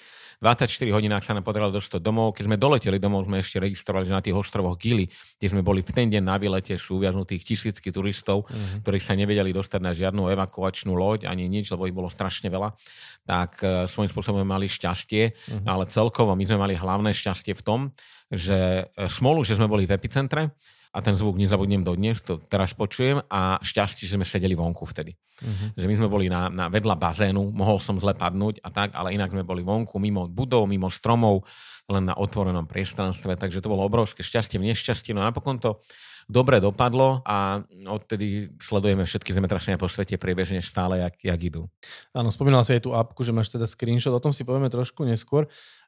24 0.44 0.92
hodinách 0.92 1.24
sa 1.24 1.32
nám 1.32 1.40
podarilo 1.40 1.72
dostať 1.72 2.04
domov. 2.04 2.36
Keď 2.36 2.44
sme 2.44 2.60
doleteli 2.60 3.00
domov, 3.00 3.24
sme 3.24 3.40
ešte 3.40 3.64
registrovali, 3.64 4.04
že 4.04 4.12
na 4.12 4.20
tých 4.20 4.36
ostrovoch 4.36 4.76
Gili, 4.76 5.08
kde 5.40 5.48
sme 5.48 5.64
boli 5.64 5.80
v 5.80 5.88
ten 5.88 6.12
deň 6.12 6.20
na 6.20 6.36
výlete, 6.36 6.76
sú 6.76 7.00
uviaznutých 7.00 7.48
tisícky 7.48 7.88
turistov, 7.88 8.44
uh-huh. 8.44 8.84
ktorí 8.84 9.00
sa 9.00 9.16
nevedeli 9.16 9.56
dostať 9.56 9.80
na 9.80 9.96
žiadnu 9.96 10.28
evakuačnú 10.36 10.92
loď 10.92 11.32
ani 11.32 11.48
nič, 11.48 11.72
lebo 11.72 11.88
ich 11.88 11.96
bolo 11.96 12.12
strašne 12.12 12.52
veľa. 12.52 12.76
Tak 13.24 13.50
uh, 13.64 13.68
svojím 13.88 14.12
spôsobom 14.12 14.44
mali 14.44 14.68
šťastie, 14.68 15.32
uh-huh. 15.32 15.64
ale 15.64 15.88
celkovo 15.88 16.36
my 16.36 16.44
sme 16.44 16.60
mali 16.60 16.76
hlavné 16.76 17.16
šťastie 17.16 17.56
v 17.56 17.64
tom, 17.64 17.80
že 18.28 18.88
e, 18.88 19.06
smolu, 19.06 19.44
že 19.44 19.56
sme 19.56 19.68
boli 19.70 19.84
v 19.86 19.94
epicentre, 19.94 20.52
a 20.94 20.98
ten 21.02 21.18
zvuk 21.18 21.34
nezabudnem 21.34 21.82
dodnes, 21.82 22.22
to 22.22 22.38
teraz 22.38 22.70
počujem 22.70 23.18
a 23.26 23.58
šťastie, 23.58 24.06
že 24.06 24.14
sme 24.14 24.22
sedeli 24.22 24.54
vonku 24.54 24.86
vtedy. 24.86 25.18
Uh-huh. 25.42 25.74
Že 25.74 25.86
my 25.90 25.94
sme 25.98 26.08
boli 26.08 26.26
na, 26.30 26.46
na 26.46 26.70
vedľa 26.70 26.94
bazénu, 26.94 27.50
mohol 27.50 27.82
som 27.82 27.98
zle 27.98 28.14
padnúť 28.14 28.62
a 28.62 28.70
tak, 28.70 28.94
ale 28.94 29.10
inak 29.10 29.34
sme 29.34 29.42
boli 29.42 29.66
vonku, 29.66 29.98
mimo 29.98 30.30
budov, 30.30 30.70
mimo 30.70 30.86
stromov, 30.86 31.42
len 31.90 32.06
na 32.06 32.14
otvorenom 32.14 32.64
priestranstve, 32.64 33.34
takže 33.34 33.58
to 33.58 33.68
bolo 33.68 33.82
obrovské 33.82 34.22
šťastie 34.22 34.62
v 34.62 34.70
nešťastí. 34.70 35.10
No 35.12 35.26
a 35.26 35.28
napokon 35.28 35.58
to 35.58 35.82
dobre 36.24 36.56
dopadlo 36.56 37.20
a 37.28 37.60
odtedy 37.84 38.48
sledujeme 38.56 39.04
všetky 39.04 39.36
zemetrasenia 39.36 39.76
po 39.76 39.90
svete 39.90 40.16
priebežne 40.16 40.64
stále, 40.64 41.04
jak, 41.04 41.14
jak 41.20 41.40
idú. 41.44 41.68
Áno, 42.16 42.32
spomínal 42.32 42.64
si 42.64 42.72
aj 42.72 42.88
tú 42.88 42.96
apku, 42.96 43.20
že 43.20 43.34
máš 43.36 43.52
teda 43.52 43.68
screenshot, 43.68 44.14
o 44.14 44.22
tom 44.22 44.32
si 44.32 44.46
povieme 44.46 44.72
trošku 44.72 45.04
neskôr. 45.04 45.44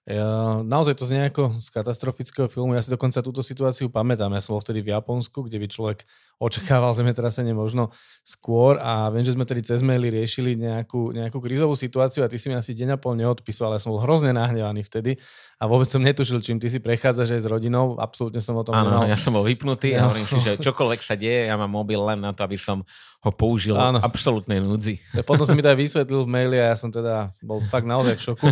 Ja, 0.07 0.63
naozaj 0.63 1.03
to 1.03 1.05
znie 1.11 1.27
ako 1.27 1.59
z 1.59 1.67
katastrofického 1.75 2.47
filmu. 2.47 2.79
Ja 2.79 2.83
si 2.83 2.95
dokonca 2.95 3.19
túto 3.27 3.43
situáciu 3.43 3.91
pamätám. 3.91 4.31
Ja 4.31 4.39
som 4.39 4.55
bol 4.55 4.63
vtedy 4.63 4.79
v 4.87 4.95
Japonsku, 4.95 5.51
kde 5.51 5.59
by 5.59 5.67
človek 5.67 5.99
očakával 6.39 6.95
zemetrasenie 6.95 7.51
možno 7.57 7.91
skôr 8.23 8.79
a 8.79 9.11
viem, 9.11 9.27
že 9.27 9.35
sme 9.35 9.43
tedy 9.43 9.67
cez 9.67 9.83
maily 9.83 10.15
riešili 10.15 10.55
nejakú, 10.55 11.11
nejakú 11.11 11.43
krízovú 11.43 11.75
situáciu 11.75 12.23
a 12.23 12.31
ty 12.31 12.39
si 12.39 12.47
mi 12.47 12.55
asi 12.55 12.77
deň 12.77 12.95
a 12.95 12.99
pol 13.01 13.19
neodpisoval, 13.19 13.75
ale 13.75 13.77
ja 13.81 13.83
som 13.83 13.97
bol 13.97 14.05
hrozne 14.05 14.31
nahnevaný 14.37 14.85
vtedy 14.85 15.19
a 15.59 15.65
vôbec 15.65 15.91
som 15.91 15.99
netušil, 15.99 16.39
čím 16.45 16.63
ty 16.63 16.71
si 16.71 16.79
prechádzaš 16.79 17.35
aj 17.35 17.41
s 17.43 17.49
rodinou. 17.49 17.99
Absolútne 17.99 18.45
som 18.45 18.55
o 18.55 18.63
tom 18.63 18.77
Áno, 18.77 19.03
nemal... 19.03 19.11
ja 19.11 19.19
som 19.19 19.35
bol 19.35 19.43
vypnutý 19.43 19.97
a 19.97 20.07
hovorím 20.07 20.29
si, 20.29 20.39
že 20.39 20.61
čokoľvek 20.61 21.01
sa 21.01 21.17
deje, 21.17 21.51
ja 21.51 21.57
mám 21.57 21.73
mobil 21.73 21.99
len 21.99 22.21
na 22.21 22.31
to, 22.37 22.45
aby 22.45 22.61
som 22.61 22.85
ho 23.25 23.31
použil 23.33 23.75
Áno. 23.75 23.99
absolútnej 24.05 24.61
núdzi. 24.63 25.01
Potom 25.27 25.49
som 25.49 25.57
mi 25.57 25.65
to 25.65 25.73
aj 25.73 25.79
vysvetlil 25.83 26.29
v 26.29 26.31
maili 26.31 26.61
a 26.61 26.71
ja 26.71 26.77
som 26.77 26.93
teda 26.93 27.33
bol 27.41 27.65
fakt 27.73 27.89
naozaj 27.89 28.15
v 28.21 28.23
šoku. 28.23 28.49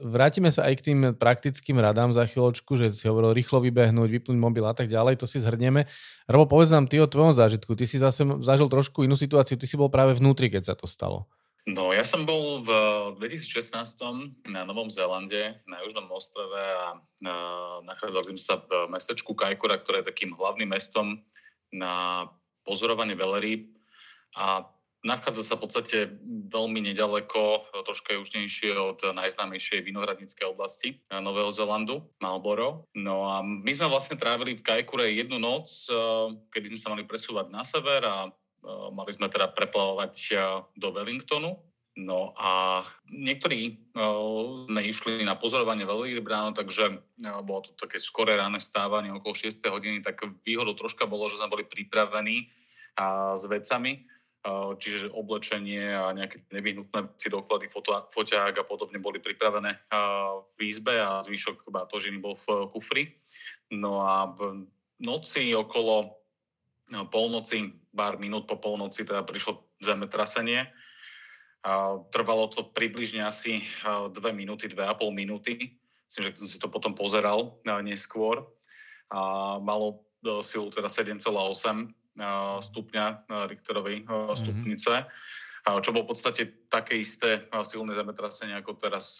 Vrátime 0.00 0.48
sa 0.48 0.64
aj 0.66 0.74
k 0.80 0.84
tým 0.88 1.00
praktickým 1.20 1.76
radám 1.76 2.08
za 2.16 2.24
chvíľočku, 2.24 2.80
že 2.80 2.96
si 2.96 3.04
hovoril 3.04 3.36
rýchlo 3.36 3.60
vybehnúť, 3.60 4.08
vypnúť 4.08 4.38
mobil 4.40 4.64
a 4.64 4.72
tak 4.72 4.88
ďalej, 4.88 5.20
to 5.20 5.28
si 5.28 5.36
zhrnieme. 5.36 5.84
Robo, 6.24 6.48
povedz 6.48 6.72
nám 6.72 6.88
ty 6.88 6.96
o 6.96 7.04
tvojom 7.04 7.36
zážitku. 7.36 7.76
Ty 7.76 7.84
si 7.84 8.00
zase 8.00 8.24
zažil 8.40 8.72
trošku 8.72 9.04
inú 9.04 9.20
situáciu, 9.20 9.60
ty 9.60 9.68
si 9.68 9.76
bol 9.76 9.92
práve 9.92 10.16
vnútri, 10.16 10.48
keď 10.48 10.72
sa 10.72 10.74
to 10.76 10.88
stalo. 10.88 11.28
No, 11.64 11.96
ja 11.96 12.04
som 12.04 12.28
bol 12.28 12.60
v 12.60 12.70
2016 13.20 13.72
na 14.52 14.68
Novom 14.68 14.92
Zélande, 14.92 15.60
na 15.64 15.80
Južnom 15.80 16.08
ostrove 16.12 16.56
a 16.56 17.00
nachádzali 17.84 18.36
sme 18.36 18.40
sa 18.40 18.60
v 18.60 18.92
mestečku 18.92 19.32
Kajkura, 19.32 19.80
ktoré 19.80 20.04
je 20.04 20.12
takým 20.12 20.36
hlavným 20.36 20.72
mestom 20.72 21.24
na 21.72 22.28
pozorovanie 22.68 23.16
velerýb. 23.16 23.72
A 24.36 24.68
Nachádza 25.04 25.44
sa 25.44 25.54
v 25.60 25.68
podstate 25.68 26.16
veľmi 26.48 26.80
nedaleko, 26.80 27.68
troška 27.84 28.16
južnejšie 28.16 28.72
od 28.72 29.04
najznámejšej 29.04 29.84
vinohradníckej 29.84 30.48
oblasti 30.48 30.96
eh, 30.96 31.20
Nového 31.20 31.52
Zelandu, 31.52 32.08
Marlboro. 32.24 32.88
No 32.96 33.28
a 33.28 33.44
my 33.44 33.68
sme 33.68 33.92
vlastne 33.92 34.16
trávili 34.16 34.56
v 34.56 34.64
Kajkure 34.64 35.12
jednu 35.12 35.36
noc, 35.36 35.68
eh, 35.92 35.96
kedy 36.56 36.72
sme 36.72 36.80
sa 36.80 36.88
mali 36.96 37.04
presúvať 37.04 37.52
na 37.52 37.60
sever 37.68 38.00
a 38.00 38.32
eh, 38.32 38.88
mali 38.96 39.12
sme 39.12 39.28
teda 39.28 39.52
preplavovať 39.52 40.14
do 40.72 40.88
Wellingtonu. 40.88 41.52
No 41.94 42.34
a 42.34 42.82
niektorí 43.06 43.78
sme 43.94 44.82
išli 44.82 45.22
na 45.22 45.38
pozorovanie 45.38 45.86
veľmi 45.86 46.18
ráno, 46.26 46.50
takže 46.50 46.90
bolo 47.46 47.70
to 47.70 47.70
také 47.78 48.02
skoré 48.02 48.34
ráne 48.34 48.58
stávanie 48.58 49.14
okolo 49.14 49.30
6 49.38 49.62
hodiny, 49.70 50.02
tak 50.02 50.18
výhodou 50.42 50.74
troška 50.74 51.06
bolo, 51.06 51.30
že 51.30 51.38
sme 51.38 51.54
boli 51.54 51.62
pripravení 51.62 52.50
uh, 52.98 53.38
s 53.38 53.46
vecami, 53.46 54.10
čiže 54.76 55.08
oblečenie 55.08 55.96
a 55.96 56.12
nejaké 56.12 56.44
nevyhnutné 56.52 57.08
veci, 57.08 57.32
doklady, 57.32 57.72
foto, 57.72 57.96
foťák 58.12 58.60
a 58.60 58.68
podobne 58.68 59.00
boli 59.00 59.16
pripravené 59.16 59.88
v 60.52 60.58
izbe 60.68 61.00
a 61.00 61.24
zvyšok 61.24 61.64
batožiny 61.72 62.20
bol 62.20 62.36
v 62.36 62.68
kufri. 62.68 63.16
No 63.72 64.04
a 64.04 64.28
v 64.28 64.68
noci 65.00 65.56
okolo 65.56 66.20
no, 66.92 67.08
polnoci, 67.08 67.72
pár 67.96 68.20
minút 68.20 68.44
po 68.44 68.60
polnoci 68.60 69.08
teda 69.08 69.24
prišlo 69.24 69.64
zemetrasenie. 69.80 70.68
Trvalo 72.12 72.44
to 72.52 72.68
približne 72.68 73.24
asi 73.24 73.64
2 73.80 74.12
minúty, 74.36 74.68
2,5 74.68 75.08
minúty. 75.08 75.80
Myslím, 76.04 76.22
že 76.28 76.36
som 76.36 76.48
si 76.52 76.60
to 76.60 76.68
potom 76.68 76.92
pozeral 76.92 77.56
neskôr. 77.80 78.44
A 79.08 79.56
malo 79.56 80.04
silu 80.44 80.68
teda 80.68 80.92
7,8 80.92 82.03
stupňa 82.60 83.26
Richterovej 83.50 84.06
mhm. 84.06 84.36
stupnice, 84.38 84.92
mm-hmm. 85.02 85.82
čo 85.82 85.90
bolo 85.90 86.06
v 86.06 86.10
podstate 86.14 86.42
také 86.70 86.98
isté 86.98 87.50
silné 87.66 87.94
zemetrasenie, 87.98 88.54
ako 88.54 88.78
teraz 88.78 89.18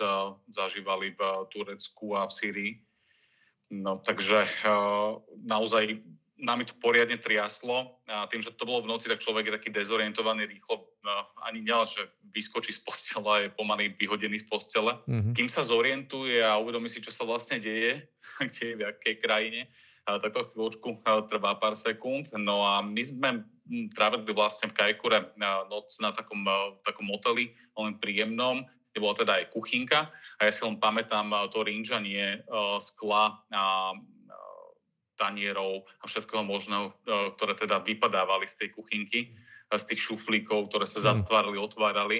zažívali 0.50 1.14
v 1.14 1.20
Turecku 1.50 2.14
a 2.14 2.30
v 2.30 2.33
Syrii. 2.33 2.72
No, 3.74 3.98
takže 3.98 4.46
naozaj 5.42 5.98
nami 6.44 6.66
to 6.66 6.74
poriadne 6.83 7.16
triaslo 7.16 8.02
a 8.11 8.26
tým, 8.26 8.42
že 8.42 8.52
to 8.52 8.66
bolo 8.66 8.83
v 8.83 8.90
noci, 8.90 9.07
tak 9.07 9.22
človek 9.22 9.48
je 9.48 9.57
taký 9.57 9.70
dezorientovaný 9.70 10.50
rýchlo, 10.50 10.85
ani 11.46 11.62
nielen, 11.62 11.87
že 11.87 12.04
vyskočí 12.35 12.74
z 12.74 12.83
postela, 12.83 13.40
je 13.40 13.54
pomaly 13.54 13.94
vyhodený 13.94 14.42
z 14.42 14.46
postele. 14.50 14.98
Mm-hmm. 15.07 15.35
Kým 15.38 15.48
sa 15.48 15.62
zorientuje 15.62 16.42
a 16.42 16.59
uvedomí 16.59 16.90
si, 16.90 16.98
čo 16.98 17.14
sa 17.14 17.22
vlastne 17.22 17.62
deje, 17.62 18.04
kde 18.46 18.62
je 18.66 18.74
v 18.76 18.83
akej 18.85 19.14
krajine, 19.22 19.70
tak 20.04 20.30
to 20.36 20.48
chvíľočku 20.52 21.00
trvá 21.32 21.56
pár 21.56 21.74
sekúnd. 21.74 22.28
No 22.36 22.60
a 22.60 22.84
my 22.84 23.02
sme 23.02 23.30
trávili 23.96 24.36
vlastne 24.36 24.68
v 24.68 24.76
Kajkure 24.76 25.32
noc 25.40 25.96
na 26.04 26.12
takom, 26.12 26.44
takom 26.84 27.08
moteli, 27.08 27.56
len 27.80 27.96
príjemnom, 27.96 28.68
kde 28.92 28.98
bola 29.00 29.16
teda 29.16 29.32
aj 29.40 29.50
kuchynka 29.50 30.12
a 30.12 30.40
ja 30.44 30.52
si 30.52 30.62
len 30.62 30.76
pamätám 30.76 31.32
to 31.48 31.64
rinžanie 31.64 32.44
skla 32.78 33.40
a 33.48 33.96
tanierov 35.16 35.88
a 36.02 36.04
všetkého 36.04 36.44
možného, 36.44 36.92
ktoré 37.38 37.54
teda 37.56 37.80
vypadávali 37.80 38.44
z 38.44 38.54
tej 38.60 38.68
kuchynky, 38.76 39.20
z 39.72 39.84
tých 39.88 40.00
šuflíkov, 40.04 40.68
ktoré 40.68 40.84
sa 40.84 41.00
mhm. 41.00 41.06
zatvárali, 41.24 41.56
otvárali. 41.56 42.18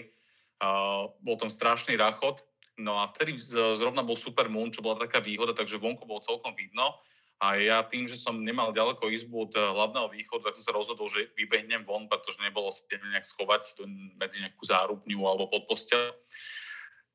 Bol 1.20 1.36
tam 1.36 1.52
strašný 1.52 2.00
rachot, 2.00 2.40
no 2.80 2.96
a 2.96 3.12
vtedy 3.12 3.36
zrovna 3.76 4.00
bol 4.00 4.16
super 4.16 4.48
moon, 4.48 4.72
čo 4.72 4.80
bola 4.80 5.04
taká 5.04 5.20
výhoda, 5.20 5.52
takže 5.52 5.76
vonku 5.76 6.08
bolo 6.08 6.24
celkom 6.24 6.56
vidno 6.56 6.96
a 7.42 7.58
ja 7.58 7.82
tým, 7.82 8.06
že 8.06 8.14
som 8.14 8.38
nemal 8.38 8.70
ďaleko 8.70 9.10
izbu 9.10 9.50
od 9.50 9.52
eh, 9.58 9.60
hlavného 9.60 10.08
východu, 10.14 10.50
tak 10.50 10.56
som 10.58 10.70
sa 10.70 10.76
rozhodol, 10.76 11.10
že 11.10 11.34
vybehnem 11.34 11.82
von, 11.82 12.06
pretože 12.06 12.38
nebolo 12.38 12.70
sa 12.70 12.86
nejak 12.86 13.26
schovať 13.26 13.82
medzi 14.18 14.38
nejakú 14.38 14.62
zárubňu 14.62 15.18
alebo 15.26 15.50
pod 15.50 15.66
postel. 15.66 16.14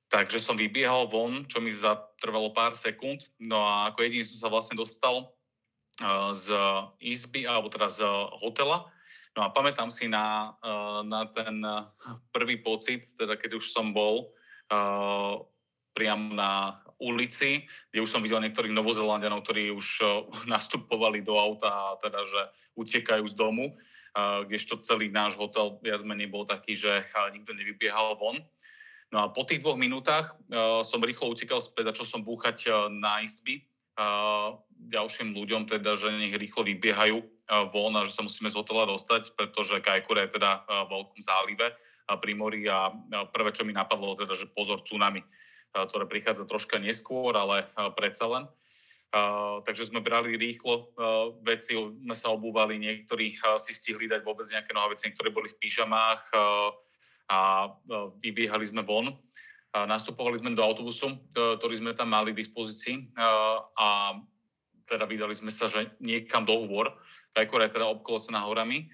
Takže 0.09 0.41
som 0.41 0.57
vybiehal 0.57 1.05
von, 1.05 1.45
čo 1.45 1.61
mi 1.61 1.69
zatrvalo 1.69 2.49
pár 2.49 2.73
sekúnd. 2.73 3.29
No 3.37 3.61
a 3.61 3.93
ako 3.93 4.01
jediný 4.01 4.25
som 4.25 4.37
sa 4.41 4.49
vlastne 4.51 4.75
dostal 4.75 5.31
eh, 6.03 6.31
z 6.35 6.47
izby, 6.99 7.47
alebo 7.47 7.71
teda 7.71 7.87
z 7.87 8.03
hotela. 8.43 8.91
No 9.37 9.45
a 9.45 9.53
pamätám 9.53 9.87
si 9.87 10.11
na, 10.11 10.57
eh, 10.59 10.99
na 11.07 11.31
ten 11.31 11.63
prvý 12.35 12.59
pocit, 12.59 13.07
teda 13.15 13.39
keď 13.39 13.61
už 13.61 13.71
som 13.71 13.95
bol 13.95 14.35
priamo 15.97 16.37
na 16.37 16.77
ulici, 16.99 17.65
kde 17.89 18.03
už 18.03 18.11
som 18.11 18.21
videl 18.21 18.43
niektorých 18.43 18.75
novozelandianov, 18.75 19.43
ktorí 19.43 19.71
už 19.71 19.87
uh, 20.03 20.09
nastupovali 20.53 21.23
do 21.23 21.39
auta 21.39 21.71
a 21.71 21.99
teda, 21.99 22.21
že 22.27 22.41
utekajú 22.75 23.25
z 23.27 23.35
domu, 23.35 23.75
uh, 23.75 24.45
kdežto 24.45 24.79
celý 24.83 25.09
náš 25.09 25.39
hotel 25.39 25.79
viac 25.79 26.03
menej 26.03 26.27
bol 26.29 26.43
taký, 26.43 26.75
že 26.75 27.07
nikto 27.33 27.55
nevybiehal 27.55 28.19
von. 28.19 28.39
No 29.09 29.25
a 29.25 29.33
po 29.33 29.41
tých 29.41 29.65
dvoch 29.65 29.79
minútach 29.79 30.37
uh, 30.53 30.85
som 30.85 31.01
rýchlo 31.01 31.33
utekal 31.33 31.63
späť, 31.63 31.95
začal 31.95 32.19
som 32.19 32.21
búchať 32.21 32.69
na 32.93 33.25
izby 33.25 33.65
ďalším 34.79 35.35
ľuďom, 35.35 35.67
teda, 35.67 35.99
že 35.99 36.07
nech 36.15 36.31
rýchlo 36.39 36.63
vybiehajú 36.63 37.19
von 37.75 37.93
a 37.99 38.07
že 38.07 38.15
sa 38.15 38.23
musíme 38.23 38.47
z 38.47 38.55
hotela 38.55 38.87
dostať, 38.87 39.35
pretože 39.35 39.83
Kajkure 39.83 40.29
je 40.29 40.39
teda 40.39 40.63
v 40.63 40.87
veľkom 40.87 41.19
zálive 41.19 41.67
pri 42.07 42.33
mori 42.33 42.63
a 42.65 42.89
prvé, 43.29 43.51
čo 43.51 43.67
mi 43.67 43.75
napadlo, 43.75 44.15
teda, 44.15 44.33
že 44.39 44.47
pozor, 44.49 44.81
tsunami 44.81 45.19
ktoré 45.73 46.05
prichádza 46.09 46.49
troška 46.49 46.81
neskôr, 46.81 47.33
ale 47.37 47.69
predsa 47.93 48.25
len. 48.25 48.43
Uh, 49.09 49.65
takže 49.65 49.89
sme 49.89 50.05
brali 50.05 50.37
rýchlo 50.37 50.93
veci, 51.41 51.73
sme 51.73 52.13
sa 52.13 52.29
obúvali, 52.29 52.77
niektorí 52.77 53.33
si 53.57 53.73
stihli 53.73 54.05
dať 54.05 54.21
vôbec 54.21 54.45
nejaké 54.45 54.69
nohavice, 54.69 55.09
ktoré 55.09 55.33
boli 55.33 55.49
v 55.49 55.57
pyžamách 55.57 56.29
a 57.29 57.39
vybiehali 58.21 58.69
sme 58.69 58.85
von. 58.85 59.09
Nastupovali 59.73 60.37
sme 60.37 60.53
do 60.53 60.61
autobusu, 60.61 61.09
uh, 61.09 61.57
ktorý 61.57 61.81
sme 61.81 61.97
tam 61.97 62.13
mali 62.13 62.33
v 62.33 62.41
dispozícii 62.45 63.13
a 63.77 64.17
teda 64.85 65.05
vydali 65.05 65.33
sme 65.37 65.53
sa, 65.53 65.69
že 65.69 65.89
niekam 66.01 66.45
do 66.45 66.65
hôr, 66.65 66.93
je 67.37 67.45
teda 67.49 67.85
obklosená 67.89 68.45
horami 68.45 68.89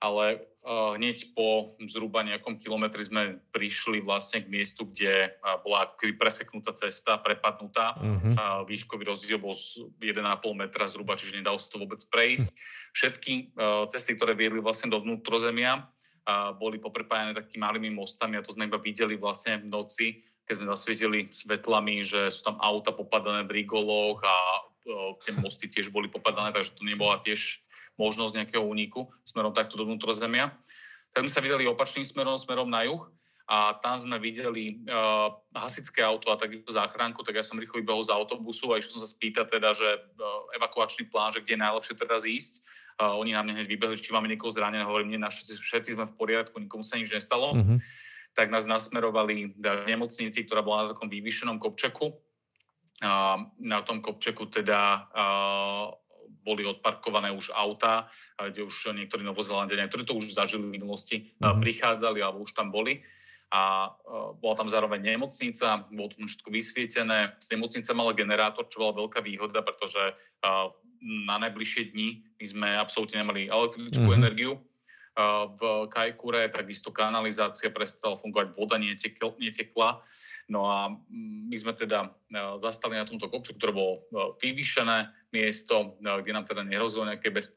ale 0.00 0.44
hneď 0.66 1.30
po 1.30 1.78
zhruba 1.86 2.26
nejakom 2.26 2.58
kilometri 2.58 3.06
sme 3.06 3.38
prišli 3.54 4.02
vlastne 4.02 4.42
k 4.42 4.50
miestu, 4.50 4.82
kde 4.82 5.30
uh, 5.30 5.62
bola 5.62 5.86
preseknutá 5.94 6.74
cesta, 6.74 7.22
prepadnutá. 7.22 7.94
Uh-huh. 7.94 8.34
Uh, 8.34 8.60
výškový 8.66 9.06
rozdiel 9.06 9.38
bol 9.38 9.54
1,5 9.54 10.02
metra 10.58 10.90
zhruba, 10.90 11.14
čiže 11.14 11.38
nedalo 11.38 11.62
sa 11.62 11.70
to 11.70 11.78
vôbec 11.78 12.02
prejsť. 12.10 12.50
Všetky 12.98 13.32
uh, 13.54 13.86
cesty, 13.86 14.18
ktoré 14.18 14.34
viedli 14.34 14.58
vlastne 14.58 14.90
do 14.90 14.98
vnútrozemia, 14.98 15.86
boli 16.58 16.82
poprepájane 16.82 17.38
takými 17.38 17.62
malými 17.62 17.90
mostami 17.94 18.34
a 18.34 18.42
to 18.42 18.50
sme 18.50 18.66
iba 18.66 18.82
videli 18.82 19.14
vlastne 19.14 19.62
v 19.62 19.70
noci, 19.70 20.26
keď 20.42 20.58
sme 20.58 20.66
zasvietili 20.74 21.18
svetlami, 21.30 22.02
že 22.02 22.34
sú 22.34 22.50
tam 22.50 22.58
auta 22.58 22.90
popadané 22.90 23.46
v 23.46 23.62
rigoloch 23.62 24.18
a 24.26 24.34
tie 25.22 25.32
mosty 25.38 25.70
tiež 25.70 25.94
boli 25.94 26.10
popadané, 26.10 26.50
takže 26.50 26.74
to 26.74 26.82
nebola 26.82 27.22
tiež 27.22 27.62
možnosť 27.96 28.36
nejakého 28.36 28.64
úniku 28.64 29.08
smerom 29.24 29.52
takto 29.52 29.76
do 29.76 29.88
vnútrozemia. 29.88 30.52
Tak 31.16 31.24
sme 31.24 31.32
sa 31.32 31.40
vydali 31.40 31.64
opačným 31.64 32.04
smerom, 32.04 32.36
smerom 32.36 32.68
na 32.68 32.84
juh 32.84 33.04
a 33.46 33.78
tam 33.78 33.94
sme 33.94 34.18
videli 34.18 34.82
uh, 34.90 35.30
hasičské 35.54 36.02
auto 36.02 36.34
a 36.34 36.36
takisto 36.36 36.74
záchranku, 36.74 37.22
tak 37.22 37.38
ja 37.38 37.46
som 37.46 37.56
rýchlo 37.56 37.78
vybehol 37.78 38.02
z 38.02 38.10
autobusu 38.10 38.74
a 38.74 38.82
išiel 38.82 38.98
som 38.98 39.06
sa 39.06 39.10
spýtať 39.14 39.46
teda, 39.46 39.70
že 39.70 39.86
uh, 39.86 40.50
evakuačný 40.58 41.06
plán, 41.06 41.30
že 41.30 41.46
kde 41.46 41.54
je 41.54 41.62
najlepšie 41.62 41.94
teraz 41.94 42.26
ísť. 42.26 42.66
Uh, 42.98 43.14
oni 43.22 43.38
na 43.38 43.46
mňa 43.46 43.62
hneď 43.62 43.68
vybehli, 43.70 44.02
či 44.02 44.10
máme 44.10 44.26
niekoho 44.26 44.50
zraneného, 44.50 44.90
hovorím, 44.90 45.14
nie, 45.14 45.20
naši, 45.22 45.54
všetci 45.54 45.94
sme 45.94 46.10
v 46.10 46.16
poriadku, 46.18 46.58
nikomu 46.58 46.82
sa 46.82 46.98
nič 46.98 47.14
nestalo. 47.14 47.54
Mm-hmm. 47.54 47.78
Tak 48.34 48.50
nás 48.50 48.66
nasmerovali 48.66 49.54
v 49.54 49.86
nemocnici, 49.86 50.42
ktorá 50.42 50.66
bola 50.66 50.84
na 50.84 50.98
takom 50.98 51.06
vyvýšenom 51.06 51.62
kopčeku. 51.62 52.18
Uh, 52.98 53.46
na 53.62 53.78
tom 53.86 54.02
kopčeku 54.02 54.50
teda 54.50 55.06
uh, 55.12 55.86
boli 56.46 56.62
odparkované 56.62 57.34
už 57.34 57.50
auta, 57.50 58.06
kde 58.38 58.62
už 58.62 58.94
niektorí 58.94 59.26
novozelandenia, 59.26 59.90
ktorí 59.90 60.06
to 60.06 60.14
už 60.14 60.30
zažili 60.30 60.62
v 60.62 60.78
minulosti, 60.78 61.16
mm-hmm. 61.42 61.58
prichádzali 61.58 62.22
alebo 62.22 62.46
už 62.46 62.54
tam 62.54 62.70
boli. 62.70 63.02
A 63.50 63.94
bola 64.42 64.54
tam 64.58 64.66
zároveň 64.66 65.18
nemocnica, 65.18 65.86
bolo 65.90 66.10
tam 66.14 66.26
všetko 66.30 66.50
vysvietené. 66.50 67.38
Z 67.38 67.54
nemocnica 67.54 67.90
mala 67.94 68.14
generátor, 68.14 68.66
čo 68.70 68.82
bola 68.82 69.06
veľká 69.06 69.22
výhoda, 69.22 69.62
pretože 69.62 70.14
na 71.02 71.36
najbližšie 71.42 71.94
dni 71.94 72.08
my 72.42 72.46
sme 72.46 72.68
absolútne 72.78 73.22
nemali 73.22 73.50
elektrickú 73.50 74.06
mm-hmm. 74.06 74.20
energiu. 74.22 74.58
V 75.56 75.60
Kajkure 75.88 76.52
takisto 76.52 76.92
kanalizácia 76.92 77.72
prestala 77.72 78.20
fungovať, 78.20 78.52
voda 78.52 78.76
netekla 78.76 80.02
No 80.46 80.70
a 80.70 80.94
my 81.50 81.56
sme 81.58 81.74
teda 81.74 82.14
zastali 82.62 82.94
na 82.94 83.06
tomto 83.06 83.26
kopču, 83.26 83.58
ktoré 83.58 83.74
bolo 83.74 83.92
e, 83.98 84.00
vyvýšené 84.46 85.10
miesto, 85.36 86.00
e, 86.00 86.08
kde 86.24 86.32
nám 86.32 86.48
teda 86.48 86.64
nehrozilo 86.64 87.04
nejaké 87.04 87.28
bez, 87.28 87.52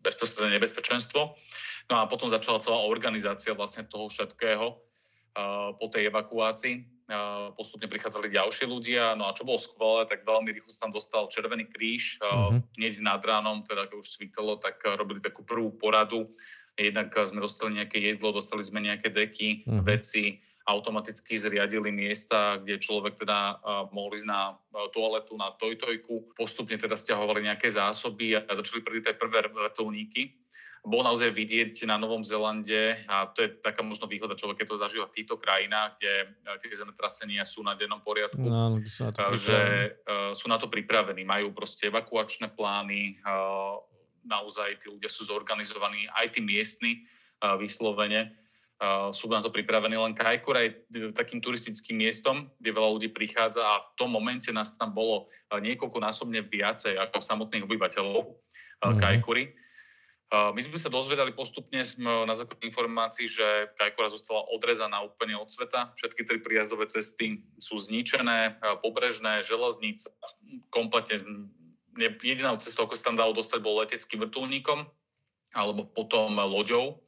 bezprostredné 0.00 0.56
nebezpečenstvo. 0.56 1.36
No 1.92 1.94
a 2.00 2.08
potom 2.08 2.32
začala 2.32 2.62
celá 2.62 2.80
organizácia 2.82 3.52
vlastne 3.52 3.84
toho 3.84 4.08
všetkého 4.08 4.86
po 5.76 5.86
tej 5.92 6.08
evakuácii. 6.08 7.06
Postupne 7.54 7.86
prichádzali 7.86 8.32
ďalšie 8.32 8.66
ľudia. 8.66 9.14
No 9.14 9.28
a 9.28 9.36
čo 9.36 9.46
bolo 9.46 9.60
skvelé, 9.60 10.08
tak 10.08 10.24
veľmi 10.24 10.50
rýchlo 10.50 10.70
sa 10.72 10.88
tam 10.88 10.96
dostal 10.96 11.28
Červený 11.30 11.68
kríž. 11.70 12.18
Mm-hmm. 12.18 12.58
Hneď 12.80 12.92
nad 13.04 13.22
ránom, 13.22 13.62
teda 13.62 13.86
keď 13.86 13.96
už 14.00 14.08
svítalo, 14.08 14.58
tak 14.58 14.80
robili 14.82 15.20
takú 15.22 15.44
prvú 15.44 15.70
poradu. 15.76 16.32
Jednak 16.74 17.12
sme 17.14 17.44
dostali 17.44 17.78
nejaké 17.78 18.00
jedlo, 18.00 18.34
dostali 18.34 18.64
sme 18.64 18.82
nejaké 18.82 19.12
deky, 19.12 19.68
mm-hmm. 19.68 19.84
veci, 19.86 20.40
automaticky 20.66 21.38
zriadili 21.38 21.94
miesta, 21.94 22.58
kde 22.58 22.82
človek 22.82 23.22
teda 23.22 23.62
mohol 23.94 24.18
ísť 24.18 24.26
na 24.26 24.58
toaletu, 24.90 25.38
na 25.38 25.54
tojtojku. 25.54 26.34
Postupne 26.34 26.74
teda 26.74 26.98
stiahovali 26.98 27.46
nejaké 27.46 27.70
zásoby 27.70 28.34
a 28.34 28.50
začali 28.50 28.82
prísť 28.82 29.14
aj 29.14 29.16
prvé 29.22 29.46
vrtulníky. 29.46 30.42
Bolo 30.86 31.02
naozaj 31.02 31.34
vidieť 31.34 31.82
na 31.90 31.98
Novom 31.98 32.22
Zelande, 32.22 33.02
a 33.10 33.26
to 33.26 33.42
je 33.42 33.58
taká 33.58 33.82
možno 33.82 34.06
výhoda 34.06 34.38
človek, 34.38 34.62
keď 34.62 34.66
to 34.70 34.78
zažíva 34.78 35.06
v 35.10 35.18
týchto 35.18 35.34
krajinách, 35.34 35.98
kde 35.98 36.14
tie 36.62 36.78
zemetrasenia 36.78 37.42
sú 37.42 37.66
na 37.66 37.74
dennom 37.74 37.98
poriadku, 37.98 38.46
no, 38.46 38.78
sú 38.86 39.02
na 39.02 39.10
to 39.10 39.34
že 39.34 39.58
sú 40.38 40.46
na 40.46 40.62
to 40.62 40.70
pripravení, 40.70 41.26
majú 41.26 41.50
proste 41.50 41.90
evakuačné 41.90 42.54
plány, 42.54 43.18
naozaj 44.22 44.78
tí 44.78 44.86
ľudia 44.86 45.10
sú 45.10 45.26
zorganizovaní, 45.26 46.06
aj 46.10 46.38
tí 46.38 46.40
miestni 46.42 47.02
vyslovene 47.58 48.45
sú 49.16 49.32
na 49.32 49.40
to 49.40 49.48
pripravení. 49.48 49.96
Len 49.96 50.12
Kajkura 50.12 50.68
je 50.68 50.84
takým 51.16 51.40
turistickým 51.40 51.96
miestom, 51.96 52.52
kde 52.60 52.76
veľa 52.76 53.00
ľudí 53.00 53.08
prichádza 53.08 53.64
a 53.64 53.80
v 53.80 53.94
tom 53.96 54.12
momente 54.12 54.52
nás 54.52 54.76
tam 54.76 54.92
bolo 54.92 55.32
niekoľkonásobne 55.48 56.44
viacej 56.44 57.00
ako 57.00 57.24
samotných 57.24 57.64
obyvateľov 57.64 58.24
mm-hmm. 58.28 59.00
Kajkury. 59.00 59.56
My 60.26 60.58
sme 60.58 60.74
sa 60.76 60.90
dozvedali 60.90 61.32
postupne 61.32 61.86
na 62.02 62.34
základe 62.34 62.66
informácií, 62.66 63.30
že 63.30 63.70
Kajkura 63.78 64.10
zostala 64.10 64.42
odrezaná 64.50 65.00
úplne 65.06 65.38
od 65.38 65.46
sveta. 65.46 65.94
Všetky 65.96 66.26
tri 66.26 66.42
príjazdové 66.42 66.90
cesty 66.90 67.46
sú 67.62 67.78
zničené, 67.78 68.58
pobrežné, 68.82 69.46
železnice, 69.46 70.10
kompletne 70.68 71.22
jedinou 71.96 72.60
cestou, 72.60 72.84
ako 72.84 72.98
sa 72.98 73.08
tam 73.08 73.16
dalo 73.16 73.32
dostať, 73.32 73.58
bol 73.62 73.80
leteckým 73.80 74.20
vrtulníkom 74.26 74.84
alebo 75.56 75.88
potom 75.88 76.36
loďou, 76.36 77.05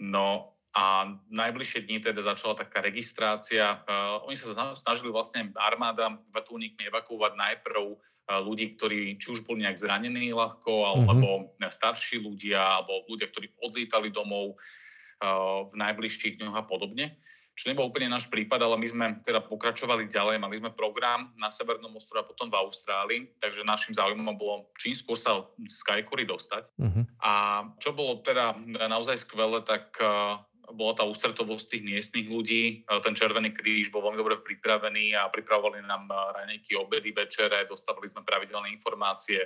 No 0.00 0.56
a 0.76 1.08
najbližšie 1.32 1.88
dni 1.88 2.04
teda 2.04 2.20
začala 2.20 2.52
taká 2.52 2.84
registrácia. 2.84 3.80
Uh, 3.88 4.20
oni 4.28 4.36
sa 4.36 4.52
snažili 4.76 5.08
vlastne 5.08 5.48
armáda 5.56 6.20
vrtulníkmi 6.36 6.92
evakuovať 6.92 7.32
najprv 7.32 7.96
uh, 7.96 8.44
ľudí, 8.44 8.76
ktorí 8.76 9.16
či 9.16 9.32
už 9.32 9.48
boli 9.48 9.64
nejak 9.64 9.80
zranení 9.80 10.36
ľahko, 10.36 10.72
alebo 10.84 11.48
mm-hmm. 11.48 11.72
starší 11.72 12.20
ľudia, 12.20 12.60
alebo 12.60 13.08
ľudia, 13.08 13.32
ktorí 13.32 13.56
odlietali 13.64 14.12
domov 14.12 14.60
uh, 14.60 15.64
v 15.72 15.74
najbližších 15.80 16.44
dňoch 16.44 16.60
a 16.60 16.64
podobne. 16.68 17.16
Čo 17.56 17.72
nebol 17.72 17.88
úplne 17.88 18.12
náš 18.12 18.28
prípad, 18.28 18.60
ale 18.60 18.76
my 18.76 18.84
sme 18.84 19.06
teda 19.24 19.40
pokračovali 19.40 20.12
ďalej. 20.12 20.36
Mali 20.36 20.60
sme 20.60 20.76
program 20.76 21.32
na 21.40 21.48
Severnom 21.48 21.96
ostrove 21.96 22.20
a 22.20 22.28
potom 22.28 22.52
v 22.52 22.60
Austrálii, 22.60 23.20
takže 23.40 23.64
našim 23.64 23.96
záujmom 23.96 24.36
bolo 24.36 24.68
čím 24.76 24.92
skôr 24.92 25.16
sa 25.16 25.40
z 25.64 25.72
Skycory 25.80 26.28
dostať. 26.28 26.68
Uh-huh. 26.76 27.08
A 27.24 27.64
čo 27.80 27.96
bolo 27.96 28.20
teda 28.20 28.52
naozaj 28.92 29.24
skvelé, 29.24 29.64
tak 29.64 29.88
uh, 30.04 30.36
bola 30.76 30.92
tá 30.98 31.08
ústretovosť 31.08 31.78
tých 31.78 31.84
miestnych 31.86 32.26
ľudí. 32.28 32.82
Ten 32.84 33.14
Červený 33.14 33.54
kríž 33.54 33.88
bol 33.94 34.02
veľmi 34.02 34.18
dobre 34.18 34.36
pripravený 34.42 35.14
a 35.14 35.30
pripravovali 35.30 35.80
nám 35.86 36.10
ranejky, 36.10 36.74
obedy, 36.74 37.14
večere, 37.14 37.64
dostávali 37.70 38.10
sme 38.10 38.26
pravidelné 38.26 38.74
informácie, 38.74 39.38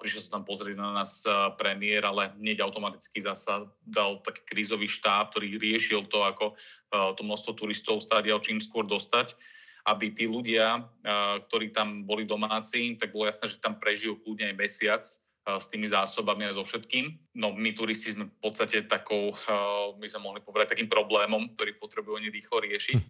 prišiel 0.00 0.20
sa 0.24 0.40
tam 0.40 0.44
pozrieť 0.48 0.76
na 0.80 0.96
nás 0.96 1.24
premiér, 1.60 2.08
ale 2.08 2.32
hneď 2.40 2.64
automaticky 2.64 3.20
zasa 3.20 3.68
dal 3.84 4.20
taký 4.24 4.42
krízový 4.48 4.88
štáb, 4.88 5.32
ktorý 5.32 5.60
riešil 5.60 6.08
to, 6.08 6.24
ako 6.24 6.56
to 6.90 7.20
množstvo 7.20 7.52
turistov 7.56 8.00
stadia 8.00 8.36
čím 8.40 8.58
skôr 8.58 8.88
dostať 8.88 9.36
aby 9.80 10.12
tí 10.12 10.28
ľudia, 10.28 10.84
ktorí 11.48 11.72
tam 11.72 12.04
boli 12.04 12.28
domáci, 12.28 13.00
tak 13.00 13.16
bolo 13.16 13.24
jasné, 13.24 13.48
že 13.48 13.64
tam 13.64 13.80
prežijú 13.80 14.20
kľudne 14.20 14.52
aj 14.52 14.56
mesiac, 14.60 15.04
s 15.40 15.66
tými 15.72 15.88
zásobami 15.88 16.44
a 16.44 16.52
so 16.52 16.62
všetkým. 16.62 17.16
No 17.40 17.56
my 17.56 17.72
turisti 17.72 18.12
sme 18.12 18.28
v 18.28 18.38
podstate 18.44 18.84
takou, 18.84 19.32
my 19.96 20.06
sme 20.06 20.20
mohli 20.20 20.44
povedať, 20.44 20.76
takým 20.76 20.86
problémom, 20.86 21.56
ktorý 21.56 21.80
potrebujú 21.80 22.20
oni 22.20 22.28
rýchlo 22.28 22.60
riešiť. 22.60 23.00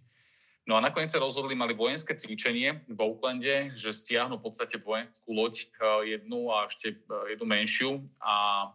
No 0.69 0.77
a 0.77 0.83
nakoniec 0.83 1.09
sa 1.09 1.17
rozhodli, 1.17 1.57
mali 1.57 1.73
vojenské 1.73 2.13
cvičenie 2.13 2.85
v 2.85 2.99
Oaklande, 3.01 3.73
že 3.73 3.89
stiahnu 3.89 4.37
v 4.37 4.45
podstate 4.45 4.77
vojenskú 4.77 5.33
loď 5.33 5.65
jednu 6.05 6.53
a 6.53 6.69
ešte 6.69 7.01
jednu 7.33 7.45
menšiu 7.49 8.05
a 8.21 8.69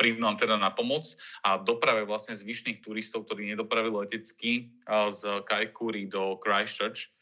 prídu 0.00 0.24
nám 0.24 0.40
teda 0.40 0.56
na 0.56 0.72
pomoc 0.72 1.04
a 1.44 1.60
doprave 1.60 2.08
vlastne 2.08 2.32
zvyšných 2.32 2.80
turistov, 2.80 3.28
ktorí 3.28 3.52
nedopravili 3.52 3.92
letecky 4.00 4.72
z 4.88 5.20
Kaikouri 5.44 6.08
do 6.08 6.40
Christchurch, 6.40 7.12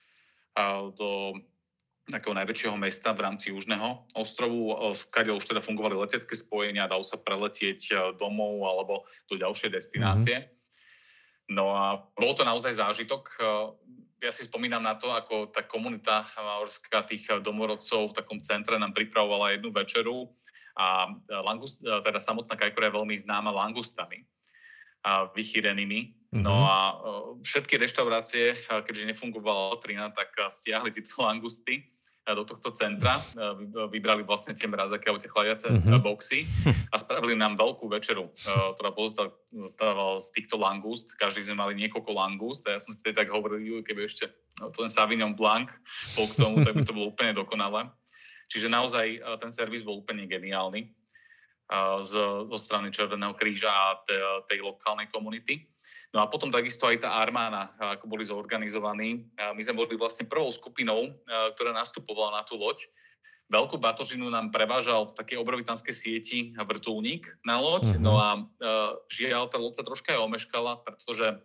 do 0.95 1.35
takého 2.07 2.39
najväčšieho 2.39 2.77
mesta 2.79 3.17
v 3.17 3.25
rámci 3.25 3.51
južného 3.51 4.07
ostrovu, 4.15 4.79
skade 4.95 5.35
už 5.35 5.43
teda 5.43 5.59
fungovali 5.59 5.99
letecké 5.99 6.39
spojenia, 6.39 6.87
dalo 6.87 7.03
sa 7.03 7.19
preletieť 7.19 8.15
domov 8.15 8.63
alebo 8.63 9.09
do 9.27 9.35
ďalšej 9.41 9.71
destinácie. 9.75 10.37
Mm-hmm. 10.39 10.53
No 11.45 11.77
a 11.77 12.01
bol 12.17 12.33
to 12.33 12.45
naozaj 12.45 12.77
zážitok. 12.77 13.37
Ja 14.25 14.33
si 14.33 14.49
spomínam 14.49 14.81
na 14.81 14.97
to, 14.97 15.13
ako 15.13 15.53
tá 15.53 15.61
komunita 15.69 16.25
maorská 16.33 17.05
tých 17.05 17.29
domorodcov 17.45 18.09
v 18.09 18.17
takom 18.17 18.41
centre 18.41 18.81
nám 18.81 18.97
pripravovala 18.97 19.53
jednu 19.53 19.69
večeru 19.69 20.33
a 20.81 21.13
langust, 21.45 21.85
teda 21.85 22.17
samotná 22.17 22.57
Kajkora 22.57 22.89
je 22.89 22.97
veľmi 22.97 23.15
známa 23.21 23.53
langustami 23.53 24.25
a 25.05 25.29
vychýrenými. 25.29 26.01
Mm-hmm. 26.33 26.41
No 26.41 26.65
a 26.65 26.99
všetky 27.45 27.77
reštaurácie, 27.77 28.65
keďže 28.65 29.13
nefungovala 29.13 29.77
elektrina, 29.77 30.09
tak 30.09 30.33
stiahli 30.33 30.89
tieto 30.89 31.21
langusty 31.29 31.94
do 32.25 32.41
tohto 32.49 32.73
centra, 32.73 33.21
vybrali 33.93 34.25
vlastne 34.25 34.57
tie 34.57 34.65
mrazaké 34.65 35.13
alebo 35.13 35.21
tie 35.21 35.29
chladiace 35.29 35.69
mm-hmm. 35.69 36.01
boxy 36.01 36.49
a 36.89 36.97
spravili 36.97 37.37
nám 37.37 37.61
veľkú 37.61 37.85
večeru, 37.85 38.33
ktorá 38.81 38.97
pozostávala 38.97 40.17
z 40.25 40.29
týchto 40.33 40.57
langúst. 40.57 41.13
Každý 41.21 41.45
sme 41.45 41.61
mali 41.61 41.77
niekoľko 41.85 42.17
langúst 42.17 42.65
a 42.65 42.77
ja 42.77 42.81
som 42.81 42.97
si 42.97 43.05
teda 43.05 43.25
tak 43.25 43.29
hovoril, 43.29 43.85
keby 43.85 44.09
ešte 44.09 44.33
no, 44.57 44.73
ten 44.73 44.89
Savignon 44.89 45.37
Blanc 45.37 45.69
bol 46.17 46.25
k 46.33 46.39
tomu, 46.41 46.65
tak 46.65 46.73
by 46.73 46.83
to 46.89 46.97
bolo 46.97 47.13
úplne 47.13 47.37
dokonalé. 47.37 47.93
Čiže 48.49 48.73
naozaj 48.73 49.21
ten 49.45 49.51
servis 49.53 49.85
bol 49.85 50.01
úplne 50.01 50.25
geniálny 50.25 50.97
z, 52.01 52.13
zo 52.49 52.57
strany 52.57 52.89
Červeného 52.89 53.37
kríža 53.37 53.69
a 53.69 54.01
tej 54.49 54.65
lokálnej 54.65 55.13
komunity. 55.13 55.65
No 56.15 56.23
a 56.23 56.31
potom 56.31 56.47
takisto 56.47 56.87
aj 56.87 57.03
tá 57.03 57.19
armána, 57.19 57.75
ako 57.75 58.07
boli 58.07 58.23
zorganizovaní. 58.23 59.27
My 59.35 59.59
sme 59.59 59.83
boli 59.83 59.99
vlastne 59.99 60.31
prvou 60.31 60.47
skupinou, 60.55 61.11
ktorá 61.27 61.75
nastupovala 61.75 62.39
na 62.39 62.43
tú 62.47 62.55
loď. 62.55 62.87
Veľkú 63.51 63.83
batožinu 63.83 64.31
nám 64.31 64.55
prevážal 64.55 65.11
v 65.11 65.17
takej 65.19 65.43
obrovitanskej 65.43 65.91
sieti 65.91 66.39
vrtulník 66.55 67.27
na 67.43 67.59
loď. 67.59 67.93
Uh-huh. 67.93 68.01
No 68.01 68.13
a 68.23 68.47
žiaľ, 69.11 69.51
tá 69.51 69.59
loď 69.59 69.83
sa 69.83 69.85
troška 69.85 70.15
aj 70.15 70.23
omeškala, 70.23 70.87
pretože 70.87 71.43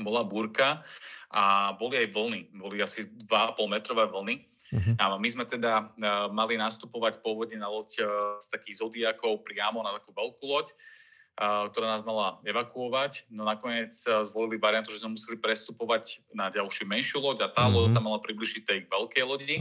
bola 0.00 0.24
búrka 0.24 0.82
a 1.28 1.76
boli 1.76 2.00
aj 2.00 2.08
vlny. 2.08 2.40
Boli 2.56 2.80
asi 2.80 3.04
2,5 3.28 3.60
metrové 3.70 4.08
vlny. 4.08 4.34
Uh-huh. 4.72 4.94
A 4.98 5.20
my 5.20 5.28
sme 5.28 5.44
teda 5.44 5.92
mali 6.32 6.56
nastupovať 6.56 7.20
pôvodne 7.20 7.60
na 7.60 7.68
loď 7.68 8.08
z 8.40 8.46
takých 8.48 8.88
zodiakov 8.88 9.44
priamo 9.44 9.84
na 9.84 9.92
takú 10.00 10.16
veľkú 10.16 10.48
loď 10.48 10.72
ktorá 11.38 11.86
nás 11.94 12.02
mala 12.02 12.42
evakuovať. 12.42 13.30
No 13.30 13.46
nakoniec 13.46 13.94
zvolili 13.94 14.58
variantu, 14.58 14.90
že 14.90 15.06
sme 15.06 15.14
museli 15.14 15.38
prestupovať 15.38 16.18
na 16.34 16.50
ďalšiu 16.50 16.84
menšiu 16.90 17.22
loď 17.22 17.46
a 17.46 17.48
tá 17.48 17.70
mm-hmm. 17.70 17.78
loď 17.78 17.88
sa 17.94 18.02
mala 18.02 18.18
približiť 18.18 18.62
tej 18.66 18.78
veľkej 18.90 19.24
lodi. 19.24 19.56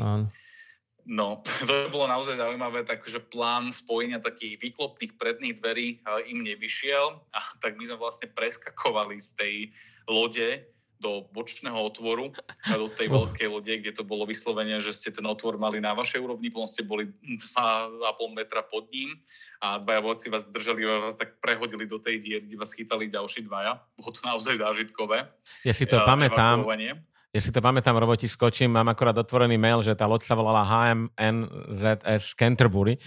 No, 1.08 1.40
to 1.70 1.88
bolo 1.94 2.10
naozaj 2.10 2.42
zaujímavé, 2.42 2.82
takže 2.82 3.22
plán 3.30 3.70
spojenia 3.70 4.18
takých 4.18 4.58
výklopných 4.58 5.16
predných 5.22 5.62
dverí 5.62 6.02
im 6.28 6.42
nevyšiel 6.42 7.22
a 7.30 7.40
tak 7.62 7.78
my 7.78 7.86
sme 7.86 8.02
vlastne 8.02 8.28
preskakovali 8.28 9.22
z 9.22 9.30
tej 9.38 9.56
lode 10.10 10.66
do 10.98 11.30
bočného 11.30 11.78
otvoru 11.78 12.34
a 12.66 12.74
do 12.74 12.90
tej 12.90 13.14
veľkej 13.14 13.48
lode, 13.54 13.70
kde 13.70 13.94
to 13.94 14.02
bolo 14.02 14.26
vyslovene, 14.26 14.82
že 14.82 14.98
ste 14.98 15.14
ten 15.14 15.30
otvor 15.30 15.62
mali 15.62 15.78
na 15.78 15.94
vašej 15.94 16.18
úrovni, 16.26 16.50
potom 16.50 16.66
ste 16.66 16.82
boli 16.82 17.06
2,5 17.22 18.02
metra 18.34 18.66
pod 18.66 18.90
ním 18.90 19.14
a 19.62 19.82
dvaja 19.82 20.02
voci 20.02 20.30
vás 20.30 20.46
držali 20.46 20.86
a 20.86 21.10
vás 21.10 21.18
tak 21.18 21.42
prehodili 21.42 21.90
do 21.90 21.98
tej 21.98 22.22
diery, 22.22 22.46
kde 22.46 22.58
vás 22.58 22.72
chytali 22.74 23.10
ďalší 23.10 23.46
dvaja. 23.46 23.82
Bolo 23.98 24.12
to 24.14 24.22
naozaj 24.22 24.58
zážitkové. 24.62 25.28
Ja 25.66 25.74
si 25.74 25.90
to 25.90 26.02
pamätám. 26.06 26.66
Ja 27.36 27.44
si 27.44 27.52
to 27.52 27.60
pamätám, 27.60 28.00
roboti 28.00 28.26
skočím, 28.26 28.72
mám 28.72 28.88
akorát 28.88 29.14
otvorený 29.14 29.60
mail, 29.60 29.84
že 29.84 29.94
tá 29.94 30.08
loď 30.08 30.26
sa 30.26 30.34
volala 30.34 30.64
HMNZS 30.64 32.34
Canterbury, 32.34 32.98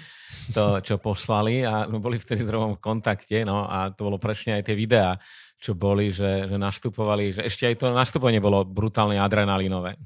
to, 0.55 0.79
čo 0.85 1.01
poslali 1.01 1.65
a 1.65 1.89
boli 1.89 2.21
vtedy 2.21 2.45
v 2.45 2.53
druhom 2.53 2.73
kontakte, 2.77 3.43
no 3.43 3.65
a 3.65 3.91
to 3.91 4.07
bolo 4.07 4.21
presne 4.21 4.61
aj 4.61 4.71
tie 4.71 4.77
videá 4.77 5.19
čo 5.61 5.77
boli, 5.77 6.09
že, 6.09 6.49
že 6.49 6.57
nastupovali, 6.57 7.37
že 7.37 7.45
ešte 7.45 7.69
aj 7.69 7.75
to 7.77 7.87
nastupovanie 7.93 8.41
bolo 8.41 8.65
brutálne 8.65 9.21
adrenalinové. 9.21 10.01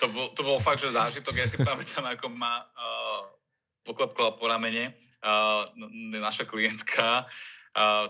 To 0.00 0.08
bol, 0.08 0.32
to 0.32 0.40
bol 0.40 0.56
fakt, 0.56 0.80
že 0.80 0.96
zážitok. 0.96 1.36
Ja 1.36 1.44
si 1.44 1.60
pamätám, 1.60 2.08
ako 2.16 2.32
ma 2.32 2.64
uh, 2.64 3.28
poklepkala 3.84 4.40
po 4.40 4.48
ramene 4.48 4.88
uh, 4.88 5.09
naša 6.16 6.48
klientka 6.48 7.28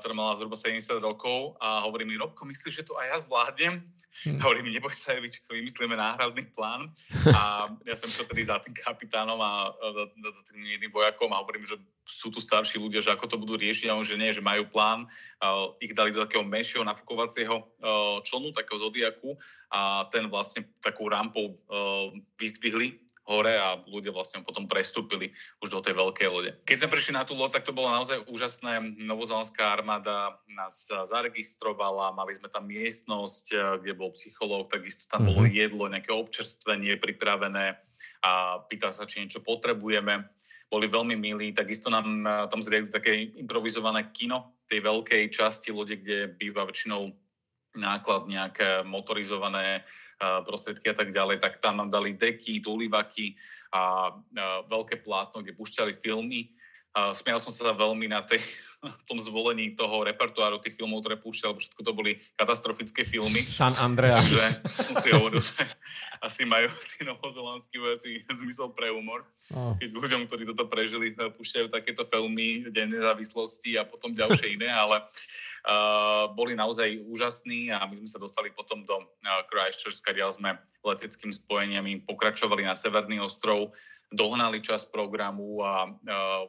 ktorá 0.01 0.15
mala 0.17 0.37
zhruba 0.41 0.57
70 0.57 1.05
rokov 1.05 1.61
a 1.61 1.85
hovorí 1.85 2.09
mi, 2.09 2.17
Robko, 2.17 2.49
myslíš, 2.49 2.81
že 2.81 2.87
to 2.89 2.97
aj 2.97 3.07
ja 3.13 3.17
zvládnem? 3.21 3.75
Hm. 4.21 4.37
Hovorí 4.41 4.61
mi, 4.61 4.73
neboj 4.73 4.93
sa, 4.93 5.17
vymyslíme 5.49 5.97
náhradný 5.97 6.49
plán. 6.53 6.93
A 7.33 7.73
ja 7.89 7.97
som 7.97 8.09
to 8.09 8.29
tedy 8.29 8.45
za 8.45 8.61
tým 8.61 8.77
kapitánom 8.77 9.41
a 9.41 9.73
za, 9.73 10.05
za 10.13 10.43
tým 10.51 10.65
jedným 10.65 10.93
vojakom 10.93 11.33
a 11.33 11.41
hovorím, 11.41 11.65
že 11.65 11.81
sú 12.05 12.29
tu 12.29 12.37
starší 12.41 12.77
ľudia, 12.77 13.01
že 13.01 13.13
ako 13.13 13.25
to 13.29 13.37
budú 13.41 13.57
riešiť, 13.57 13.89
a 13.89 13.97
on, 13.97 14.05
že 14.05 14.21
nie, 14.21 14.35
že 14.35 14.45
majú 14.45 14.69
plán. 14.69 15.09
Uh, 15.41 15.73
ich 15.81 15.97
dali 15.97 16.13
do 16.13 16.21
takého 16.21 16.45
menšieho 16.45 16.85
nafukovacieho 16.85 17.65
uh, 17.65 18.21
člnu, 18.25 18.53
takého 18.53 18.77
zodiaku 18.77 19.41
a 19.73 20.05
ten 20.13 20.29
vlastne 20.29 20.69
takou 20.85 21.09
rampou 21.09 21.57
uh, 21.71 22.13
vyzdvihli 22.37 23.10
hore 23.31 23.55
a 23.55 23.79
ľudia 23.87 24.11
vlastne 24.11 24.43
potom 24.43 24.67
prestúpili 24.67 25.31
už 25.63 25.71
do 25.71 25.79
tej 25.79 25.95
veľkej 25.95 26.27
lode. 26.27 26.51
Keď 26.67 26.77
sme 26.83 26.91
prišli 26.91 27.13
na 27.15 27.23
tú 27.23 27.39
loď, 27.39 27.63
tak 27.63 27.71
to 27.71 27.77
bolo 27.77 27.87
naozaj 27.87 28.27
úžasné. 28.27 28.83
Novozelandská 29.07 29.71
armáda 29.71 30.43
nás 30.51 30.91
zaregistrovala, 30.91 32.11
mali 32.11 32.35
sme 32.35 32.51
tam 32.51 32.67
miestnosť, 32.67 33.45
eh, 33.55 33.59
kde 33.87 33.93
bol 33.95 34.11
psychológ, 34.19 34.75
takisto 34.75 35.07
tam 35.07 35.31
bolo 35.31 35.47
mhm. 35.47 35.55
jedlo, 35.55 35.87
nejaké 35.87 36.11
občerstvenie 36.11 36.99
pripravené 36.99 37.79
a 38.27 38.59
pýtal 38.67 38.91
sa, 38.91 39.07
či 39.07 39.23
niečo 39.23 39.39
potrebujeme. 39.47 40.27
Boli 40.71 40.87
veľmi 40.87 41.15
milí, 41.15 41.55
takisto 41.55 41.87
nám 41.87 42.27
eh, 42.27 42.31
tam 42.51 42.61
zriadili 42.67 42.91
také 42.91 43.13
improvizované 43.39 44.11
kino 44.11 44.59
tej 44.67 44.83
veľkej 44.83 45.23
časti 45.31 45.71
lode, 45.71 45.99
kde 45.99 46.35
býva 46.35 46.67
väčšinou 46.67 47.11
náklad 47.79 48.27
nejaké 48.27 48.83
motorizované 48.83 49.87
prostriedky 50.45 50.93
a 50.93 50.97
tak 50.97 51.17
ďalej, 51.17 51.41
tak 51.41 51.65
tam 51.65 51.81
nám 51.81 51.89
dali 51.89 52.13
deky, 52.13 52.61
tulivaky 52.61 53.33
a 53.73 54.13
veľké 54.69 55.01
plátno, 55.01 55.41
kde 55.41 55.57
púšťali 55.57 55.97
filmy. 56.05 56.53
Smial 56.91 57.39
som 57.39 57.55
sa 57.55 57.71
veľmi 57.71 58.11
na 58.11 58.27
tej, 58.27 58.43
tom 59.09 59.21
zvolení 59.21 59.77
toho 59.77 60.03
repertoáru 60.03 60.59
tých 60.59 60.75
filmov, 60.75 61.05
ktoré 61.05 61.21
púšťal, 61.21 61.53
lebo 61.53 61.61
všetko 61.61 61.81
to 61.85 61.93
boli 61.93 62.13
katastrofické 62.35 63.05
filmy. 63.05 63.45
San 63.45 63.77
Andreas. 63.77 64.25
Takže 64.25 64.47
som 64.91 64.95
si 64.99 65.09
hovoril, 65.13 65.39
že 65.45 65.61
asi 66.25 66.43
majú 66.49 66.73
tí 66.97 67.05
novozelandskí 67.05 67.77
vojaci 67.77 68.25
zmysel 68.33 68.73
pre 68.73 68.89
humor. 68.89 69.23
Oh. 69.53 69.77
Keď 69.77 69.91
ľuďom, 69.93 70.23
ktorí 70.27 70.49
toto 70.51 70.65
prežili, 70.67 71.13
púšťajú 71.13 71.69
takéto 71.69 72.09
filmy 72.09 72.67
Deň 72.73 72.99
nezávislosti 72.99 73.77
a 73.77 73.85
potom 73.85 74.11
ďalšie 74.11 74.57
iné, 74.57 74.73
ale 74.73 75.05
uh, 75.05 76.33
boli 76.33 76.57
naozaj 76.57 77.05
úžasní 77.07 77.71
a 77.71 77.85
my 77.85 77.95
sme 78.01 78.09
sa 78.09 78.19
dostali 78.19 78.49
potom 78.51 78.83
do 78.83 78.97
uh, 78.99 79.45
Christchurch, 79.47 80.01
kde 80.03 80.25
sme 80.33 80.57
leteckými 80.81 81.37
spojeniami 81.37 82.09
pokračovali 82.09 82.65
na 82.65 82.73
Severný 82.73 83.21
ostrov, 83.21 83.77
dohnali 84.11 84.59
čas 84.59 84.83
programu 84.85 85.63
a 85.63 85.87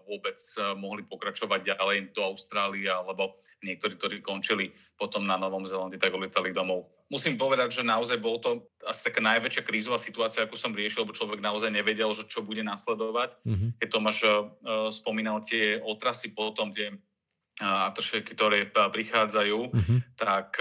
vôbec 0.10 0.38
mohli 0.82 1.06
pokračovať 1.06 1.78
ďalej 1.78 1.98
do 2.18 2.22
Austrálie, 2.26 2.90
alebo 2.90 3.42
niektorí, 3.62 3.94
ktorí 3.96 4.18
končili 4.26 4.74
potom 4.98 5.22
na 5.26 5.38
Novom 5.38 5.66
Zelande, 5.66 6.02
tak 6.02 6.14
odletali 6.14 6.54
domov. 6.54 6.90
Musím 7.12 7.38
povedať, 7.38 7.82
že 7.82 7.84
naozaj 7.86 8.18
bol 8.18 8.42
to 8.42 8.66
asi 8.88 9.04
taká 9.06 9.22
najväčšia 9.22 9.68
krízová 9.68 10.02
situácia, 10.02 10.48
ako 10.48 10.58
som 10.58 10.74
riešil, 10.74 11.04
lebo 11.06 11.14
človek 11.14 11.44
naozaj 11.44 11.70
nevedel, 11.70 12.10
že 12.18 12.26
čo 12.26 12.42
bude 12.42 12.64
nasledovať. 12.64 13.38
Mm-hmm. 13.44 13.70
Keď 13.78 13.88
Tomáš 13.92 14.18
uh, 14.24 14.48
spomínal 14.90 15.44
tie 15.44 15.78
otrasy 15.84 16.34
potom, 16.34 16.72
tie 16.72 16.98
a 17.62 17.94
tršeky, 17.94 18.34
ktoré 18.34 18.60
prichádzajú, 18.74 19.60
uh-huh. 19.70 20.00
tak 20.18 20.58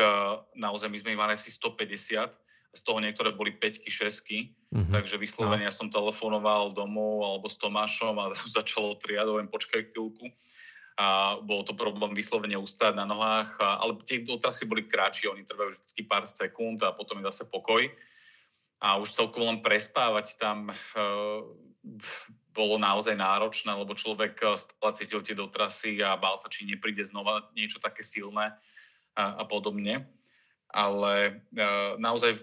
naozaj 0.52 0.92
my 0.92 0.98
sme 1.00 1.16
mali 1.16 1.32
asi 1.32 1.48
150 1.48 2.28
z 2.70 2.80
toho 2.86 3.02
niektoré 3.02 3.34
boli 3.34 3.50
5 3.50 3.82
šesky, 3.82 4.54
uh-huh. 4.70 4.94
takže 4.94 5.18
vyslovene 5.18 5.66
no. 5.66 5.68
ja 5.68 5.74
som 5.74 5.90
telefonoval 5.90 6.70
domov 6.70 7.26
alebo 7.26 7.46
s 7.50 7.58
Tomášom 7.58 8.14
a 8.22 8.30
začalo 8.58 8.94
triadovým 8.98 9.50
počkaj 9.50 9.90
chvíľku 9.90 10.30
a 11.00 11.40
bolo 11.40 11.64
to 11.64 11.72
problém 11.72 12.12
vyslovene 12.12 12.60
ustáť 12.60 12.92
na 12.92 13.08
nohách, 13.08 13.56
a, 13.56 13.80
ale 13.80 13.96
tie 14.04 14.20
dotrasy 14.20 14.68
boli 14.68 14.84
kratšie, 14.84 15.32
oni 15.32 15.48
trvajú 15.48 15.72
vždy 15.72 16.02
pár 16.04 16.28
sekúnd 16.28 16.76
a 16.84 16.92
potom 16.92 17.16
je 17.24 17.28
zase 17.32 17.48
pokoj. 17.48 17.88
A 18.84 19.00
už 19.00 19.08
celkovo 19.12 19.48
len 19.48 19.64
prespávať 19.64 20.36
tam 20.36 20.68
e, 20.68 20.74
bolo 22.58 22.76
naozaj 22.76 23.16
náročné, 23.16 23.72
lebo 23.72 23.96
človek 23.96 24.44
e, 24.44 24.60
stále 24.60 24.92
cítil 24.92 25.24
tie 25.24 25.32
dotrasy 25.32 26.04
a 26.04 26.20
bál 26.20 26.36
sa, 26.36 26.52
či 26.52 26.68
nepríde 26.68 27.00
znova 27.08 27.48
niečo 27.56 27.80
také 27.80 28.04
silné 28.04 28.52
a, 29.16 29.40
a 29.40 29.44
podobne. 29.48 30.04
Ale 30.70 31.42
e, 31.50 31.62
naozaj 31.98 32.38
e, 32.38 32.40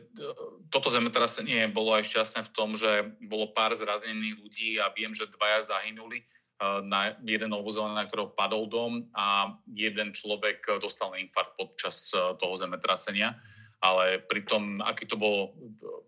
toto 0.67 0.91
zemetrasenie 0.91 1.71
bolo 1.71 1.95
aj 1.95 2.11
šťastné 2.11 2.41
v 2.47 2.53
tom, 2.53 2.75
že 2.75 3.15
bolo 3.23 3.55
pár 3.55 3.71
zrazených 3.71 4.35
ľudí 4.35 4.69
a 4.83 4.91
viem, 4.91 5.15
že 5.15 5.31
dvaja 5.31 5.71
zahynuli 5.71 6.27
Eh, 6.57 6.81
na 6.81 7.13
jeden 7.21 7.53
novozelený, 7.53 7.93
na 7.93 8.09
ktorého 8.09 8.33
padol 8.33 8.65
dom 8.65 9.05
a 9.13 9.53
jeden 9.69 10.09
človek 10.09 10.81
dostal 10.81 11.13
infarkt 11.13 11.53
počas 11.53 12.09
toho 12.09 12.53
zemetrasenia. 12.57 13.37
Ale 13.77 14.25
pri 14.25 14.41
tom, 14.41 14.81
aký 14.81 15.05
to 15.05 15.21
bolo 15.21 15.53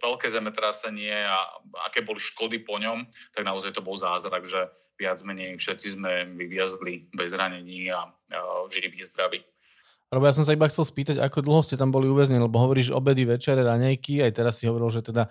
veľké 0.02 0.26
zemetrasenie 0.26 1.14
a 1.14 1.54
aké 1.86 2.02
boli 2.02 2.18
škody 2.18 2.66
po 2.66 2.82
ňom, 2.82 3.06
tak 3.30 3.46
naozaj 3.46 3.78
to 3.78 3.86
bol 3.86 3.94
zázrak, 3.94 4.42
že 4.50 4.66
viac 4.98 5.22
menej 5.22 5.62
všetci 5.62 5.94
sme 5.94 6.34
vyviazli 6.34 7.14
bez 7.14 7.30
ranení 7.30 7.94
a, 7.94 8.10
a 8.10 8.66
žili 8.74 8.90
v 8.90 9.06
zdraví. 9.06 9.46
Robo, 10.10 10.26
ja 10.26 10.34
som 10.34 10.42
sa 10.42 10.58
iba 10.58 10.66
chcel 10.66 10.90
spýtať, 10.90 11.22
ako 11.22 11.46
dlho 11.46 11.62
ste 11.62 11.78
tam 11.78 11.94
boli 11.94 12.10
uväznení, 12.10 12.42
lebo 12.42 12.58
hovoríš 12.58 12.90
obedy, 12.90 13.30
večere, 13.30 13.62
raňajky, 13.62 14.26
aj 14.26 14.32
teraz 14.34 14.58
si 14.58 14.66
hovoril, 14.66 14.90
že 14.90 15.06
teda 15.06 15.30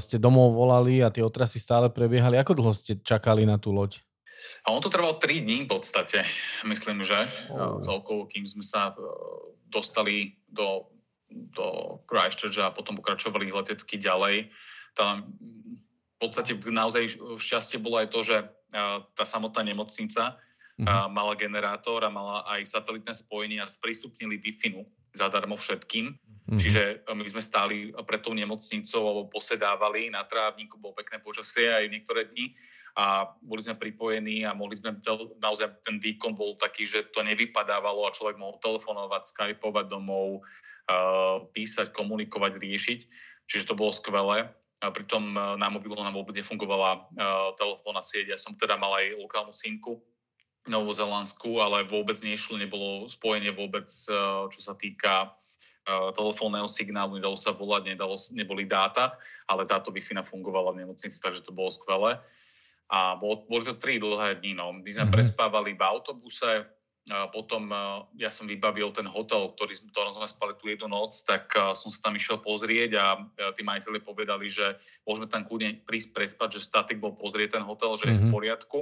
ste 0.00 0.16
domov 0.16 0.56
volali 0.56 1.04
a 1.04 1.12
tie 1.12 1.20
otrasy 1.20 1.60
stále 1.60 1.92
prebiehali. 1.92 2.40
Ako 2.40 2.56
dlho 2.56 2.72
ste 2.72 2.96
čakali 2.96 3.44
na 3.44 3.60
tú 3.60 3.76
loď? 3.76 4.00
A 4.64 4.72
on 4.72 4.80
to 4.80 4.88
trval 4.88 5.20
3 5.20 5.44
dní 5.44 5.68
v 5.68 5.70
podstate, 5.76 6.24
myslím, 6.64 7.04
že 7.04 7.28
oh. 7.52 7.76
celkovo, 7.84 8.24
kým 8.30 8.48
sme 8.48 8.64
sa 8.64 8.92
e, 8.92 9.04
dostali 9.68 10.40
do, 10.48 10.88
do 11.28 12.00
Christchurch 12.08 12.56
a 12.62 12.72
potom 12.72 12.96
pokračovali 12.96 13.52
letecky 13.52 14.00
ďalej. 14.00 14.48
Tam 14.96 15.28
v 16.16 16.18
podstate 16.18 16.56
naozaj 16.56 17.20
šťastie 17.36 17.76
bolo 17.76 18.00
aj 18.00 18.08
to, 18.08 18.24
že 18.24 18.36
e, 18.40 18.46
tá 19.12 19.24
samotná 19.28 19.60
nemocnica 19.60 20.40
mm-hmm. 20.80 21.08
mala 21.12 21.34
generátor 21.34 22.04
a 22.04 22.12
mala 22.12 22.44
aj 22.52 22.68
satelitné 22.68 23.12
spojenie 23.16 23.58
a 23.60 23.68
sprístupnili 23.68 24.36
Wi-Fi 24.36 24.84
zadarmo 25.16 25.56
všetkým. 25.56 26.12
Mm-hmm. 26.12 26.60
Čiže 26.60 26.82
my 27.10 27.26
sme 27.26 27.42
stáli 27.42 27.76
pred 28.06 28.20
tou 28.22 28.36
nemocnicou 28.36 29.02
alebo 29.02 29.32
posedávali 29.32 30.12
na 30.12 30.22
trávniku, 30.22 30.78
bolo 30.78 30.94
pekné 30.94 31.18
počasie 31.18 31.72
aj 31.72 31.90
niektoré 31.90 32.28
dni 32.30 32.54
a 32.96 33.28
boli 33.44 33.60
sme 33.60 33.76
pripojení 33.76 34.48
a 34.48 34.56
mohli 34.56 34.80
sme, 34.80 34.96
naozaj 35.36 35.84
ten 35.84 36.00
výkon 36.00 36.32
bol 36.32 36.56
taký, 36.56 36.88
že 36.88 37.12
to 37.12 37.20
nevypadávalo 37.20 38.08
a 38.08 38.14
človek 38.14 38.40
mohol 38.40 38.56
telefonovať, 38.56 39.36
skypovať 39.36 39.84
domov, 39.92 40.40
uh, 40.40 41.44
písať, 41.52 41.92
komunikovať, 41.92 42.56
riešiť. 42.56 43.00
Čiže 43.44 43.68
to 43.68 43.76
bolo 43.76 43.92
skvelé. 43.92 44.48
A 44.80 44.88
pritom 44.88 45.28
uh, 45.36 45.60
na 45.60 45.68
mobilu 45.68 45.92
nám 46.00 46.16
vôbec 46.16 46.40
nefungovala 46.40 47.04
telefónna 47.60 48.00
sieť. 48.00 48.32
Ja 48.32 48.38
som 48.40 48.56
teda 48.56 48.80
mal 48.80 48.96
aj 48.96 49.20
lokálnu 49.20 49.52
sínku, 49.52 50.00
novozelandskú, 50.66 51.62
ale 51.62 51.86
vôbec 51.86 52.18
nešlo, 52.22 52.58
nebolo 52.58 53.06
spojenie 53.06 53.54
vôbec, 53.54 53.86
čo 54.50 54.60
sa 54.60 54.74
týka 54.74 55.34
telefónneho 55.86 56.66
signálu, 56.66 57.22
nedalo 57.22 57.38
sa 57.38 57.54
volať, 57.54 57.94
nedalo, 57.94 58.18
neboli 58.34 58.66
dáta, 58.66 59.14
ale 59.46 59.62
táto 59.70 59.94
Wi-Fi 59.94 60.18
fungovala 60.26 60.74
v 60.74 60.82
nemocnici, 60.82 61.22
takže 61.22 61.46
to 61.46 61.54
bolo 61.54 61.70
skvelé. 61.70 62.18
A 62.90 63.14
bol, 63.18 63.46
boli 63.46 63.66
to 63.66 63.74
tri 63.78 63.98
dlhé 63.98 64.42
dní. 64.42 64.54
No. 64.54 64.74
My 64.74 64.82
sme 64.90 65.06
mm-hmm. 65.06 65.14
prespávali 65.14 65.74
v 65.74 65.82
autobuse, 65.82 66.66
a 67.06 67.30
potom 67.30 67.70
ja 68.18 68.34
som 68.34 68.50
vybavil 68.50 68.90
ten 68.90 69.06
hotel, 69.06 69.54
ktorý, 69.54 69.78
ktorom 69.94 70.10
sme 70.10 70.26
spali 70.26 70.58
tú 70.58 70.66
jednu 70.66 70.90
noc, 70.90 71.14
tak 71.22 71.54
som 71.78 71.86
sa 71.86 72.10
tam 72.10 72.18
išiel 72.18 72.42
pozrieť 72.42 72.98
a 72.98 73.04
tí 73.54 73.62
majiteľi 73.62 74.02
povedali, 74.02 74.50
že 74.50 74.74
môžeme 75.06 75.30
tam 75.30 75.46
kľudne 75.46 75.86
prísť 75.86 76.10
prespať, 76.10 76.58
že 76.58 76.66
statik 76.66 76.98
bol 76.98 77.14
pozrieť 77.14 77.58
ten 77.58 77.64
hotel, 77.66 77.94
že 77.94 78.10
mm-hmm. 78.10 78.10
je 78.10 78.18
v 78.18 78.26
mhm. 78.26 78.34
poriadku. 78.34 78.78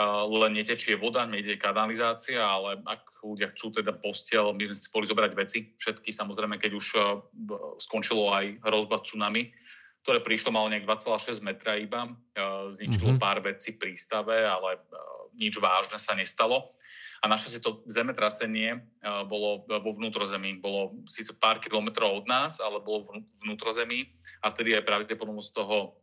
Len 0.00 0.52
netečie 0.56 0.96
voda, 0.96 1.28
nejde 1.28 1.60
kanalizácia, 1.60 2.40
ale 2.40 2.80
ak 2.80 3.20
ľudia 3.20 3.52
chcú 3.52 3.76
teda 3.76 3.92
postiel, 3.92 4.48
my 4.56 4.72
sme 4.72 4.76
si 4.80 4.88
boli 4.88 5.04
zobrať 5.04 5.32
veci, 5.36 5.76
všetky 5.76 6.08
samozrejme, 6.08 6.56
keď 6.56 6.72
už 6.72 6.86
skončilo 7.76 8.32
aj 8.32 8.56
hrozba 8.64 9.04
tsunami, 9.04 9.52
ktoré 10.02 10.24
prišlo 10.24 10.50
malo 10.50 10.72
nejak 10.72 10.88
2,6 10.88 11.44
metra 11.44 11.76
iba. 11.76 12.08
Zničilo 12.74 13.14
mm-hmm. 13.14 13.22
pár 13.22 13.44
vecí 13.44 13.76
v 13.76 13.84
prístave, 13.84 14.48
ale 14.48 14.80
nič 15.36 15.60
vážne 15.60 16.00
sa 16.00 16.16
nestalo. 16.16 16.72
A 17.22 17.30
naše 17.30 17.54
si 17.54 17.62
to 17.62 17.86
zemetrasenie 17.86 18.82
bolo 19.30 19.62
vo 19.68 19.94
vnútrozemí. 19.94 20.58
Bolo 20.58 20.98
síce 21.06 21.30
pár 21.38 21.62
kilometrov 21.62 22.18
od 22.18 22.26
nás, 22.26 22.58
ale 22.58 22.82
bolo 22.82 23.14
vnútrozemí 23.46 24.10
a 24.42 24.50
tedy 24.50 24.74
aj 24.74 24.82
pravdepodobnosť 24.88 25.50
toho 25.54 26.02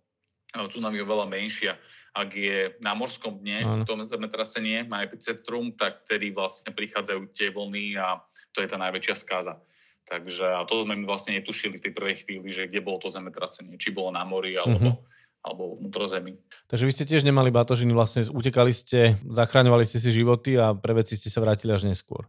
tsunami 0.56 1.04
oveľa 1.04 1.28
menšia. 1.28 1.76
Ak 2.16 2.34
je 2.34 2.74
na 2.82 2.98
morskom 2.98 3.38
dne 3.40 3.86
to 3.86 3.94
zemetrasenie, 4.06 4.86
má 4.90 5.06
epicentrum, 5.06 5.74
tak 5.78 6.06
tedy 6.10 6.34
vlastne 6.34 6.74
prichádzajú 6.74 7.34
tie 7.38 7.54
vlny 7.54 7.98
a 8.02 8.18
to 8.54 8.66
je 8.66 8.70
tá 8.70 8.78
najväčšia 8.82 9.16
skáza. 9.16 9.62
Takže 10.10 10.42
a 10.42 10.66
to 10.66 10.82
sme 10.82 10.98
my 10.98 11.06
vlastne 11.06 11.38
netušili 11.38 11.78
v 11.78 11.84
tej 11.86 11.94
prvej 11.94 12.16
chvíli, 12.26 12.50
že 12.50 12.66
kde 12.66 12.82
bolo 12.82 12.98
to 12.98 13.14
zemetrasenie, 13.14 13.78
či 13.78 13.94
bolo 13.94 14.10
na 14.10 14.26
mori 14.26 14.58
alebo, 14.58 14.98
mm-hmm. 14.98 15.19
Alebo 15.40 15.80
vnútrozemí. 15.80 16.36
Takže 16.68 16.84
vy 16.84 16.92
ste 16.92 17.08
tiež 17.08 17.24
nemali 17.24 17.48
batožiny, 17.48 17.96
vlastne 17.96 18.28
utekali 18.28 18.76
ste, 18.76 19.16
zachraňovali 19.24 19.88
ste 19.88 20.04
si 20.04 20.12
životy 20.12 20.60
a 20.60 20.76
pre 20.76 20.92
veci 20.92 21.16
ste 21.16 21.32
sa 21.32 21.40
vrátili 21.40 21.72
až 21.72 21.88
neskôr. 21.88 22.28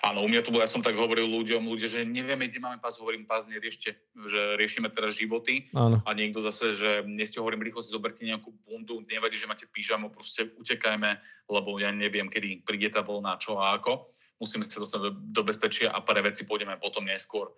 Áno, 0.00 0.24
u 0.24 0.28
mňa 0.32 0.42
to 0.42 0.50
bolo, 0.50 0.64
ja 0.64 0.70
som 0.70 0.80
tak 0.80 0.96
hovoril 0.96 1.28
ľuďom, 1.28 1.68
ľudia, 1.68 1.92
že 1.92 2.00
nevieme, 2.02 2.48
kde 2.48 2.58
máme 2.58 2.80
pás, 2.80 2.96
hovorím, 2.96 3.28
pás 3.28 3.46
neriešte, 3.46 4.00
že 4.16 4.40
riešime 4.56 4.88
teraz 4.88 5.14
životy 5.14 5.68
Áno. 5.76 6.00
a 6.02 6.10
niekto 6.16 6.40
zase, 6.40 6.72
že 6.72 7.04
dnes 7.04 7.30
hovorím, 7.36 7.62
rýchlo 7.68 7.84
si 7.84 7.92
zoberte 7.92 8.24
nejakú 8.24 8.48
bundu, 8.64 9.04
nevadí, 9.06 9.36
že 9.36 9.44
máte 9.44 9.68
pyžamo, 9.68 10.08
proste 10.08 10.48
utekajme, 10.56 11.20
lebo 11.52 11.76
ja 11.78 11.92
neviem, 11.92 12.32
kedy 12.32 12.64
príde 12.64 12.88
tá 12.88 13.04
voľna, 13.04 13.36
čo 13.36 13.60
a 13.60 13.76
ako 13.76 14.08
musíme 14.40 14.64
sa 14.70 14.80
dostať 14.82 15.00
do, 15.02 15.10
do 15.14 15.42
bezpečia 15.44 15.90
a 15.90 16.00
pre 16.00 16.22
veci 16.22 16.46
pôjdeme 16.46 16.78
potom 16.78 17.04
neskôr. 17.04 17.50